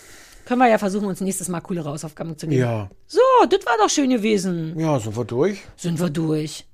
Können 0.44 0.60
wir 0.60 0.68
ja 0.68 0.78
versuchen, 0.78 1.06
uns 1.06 1.20
nächstes 1.20 1.48
Mal 1.48 1.60
coolere 1.60 1.88
Hausaufgaben 1.90 2.36
zu 2.36 2.46
geben. 2.46 2.60
Ja. 2.60 2.90
So, 3.06 3.20
das 3.48 3.64
war 3.64 3.74
doch 3.78 3.88
schön 3.88 4.10
gewesen. 4.10 4.78
Ja, 4.78 4.98
sind 5.00 5.16
wir 5.16 5.24
durch? 5.24 5.62
Sind 5.76 5.98
wir 5.98 6.10
durch. 6.10 6.66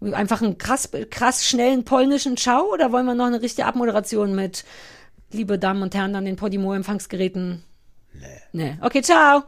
Einfach 0.00 0.40
einen 0.40 0.58
krass, 0.58 0.88
krass 1.10 1.46
schnellen 1.46 1.84
polnischen 1.84 2.36
Ciao 2.36 2.72
oder 2.72 2.90
wollen 2.90 3.06
wir 3.06 3.14
noch 3.14 3.26
eine 3.26 3.42
richtige 3.42 3.66
Abmoderation 3.66 4.34
mit, 4.34 4.64
liebe 5.30 5.58
Damen 5.58 5.82
und 5.82 5.94
Herren, 5.94 6.14
an 6.16 6.24
den 6.24 6.36
Podimo-Empfangsgeräten? 6.36 7.62
Nee. 8.14 8.26
Nee. 8.52 8.78
Okay, 8.80 9.02
ciao. 9.02 9.42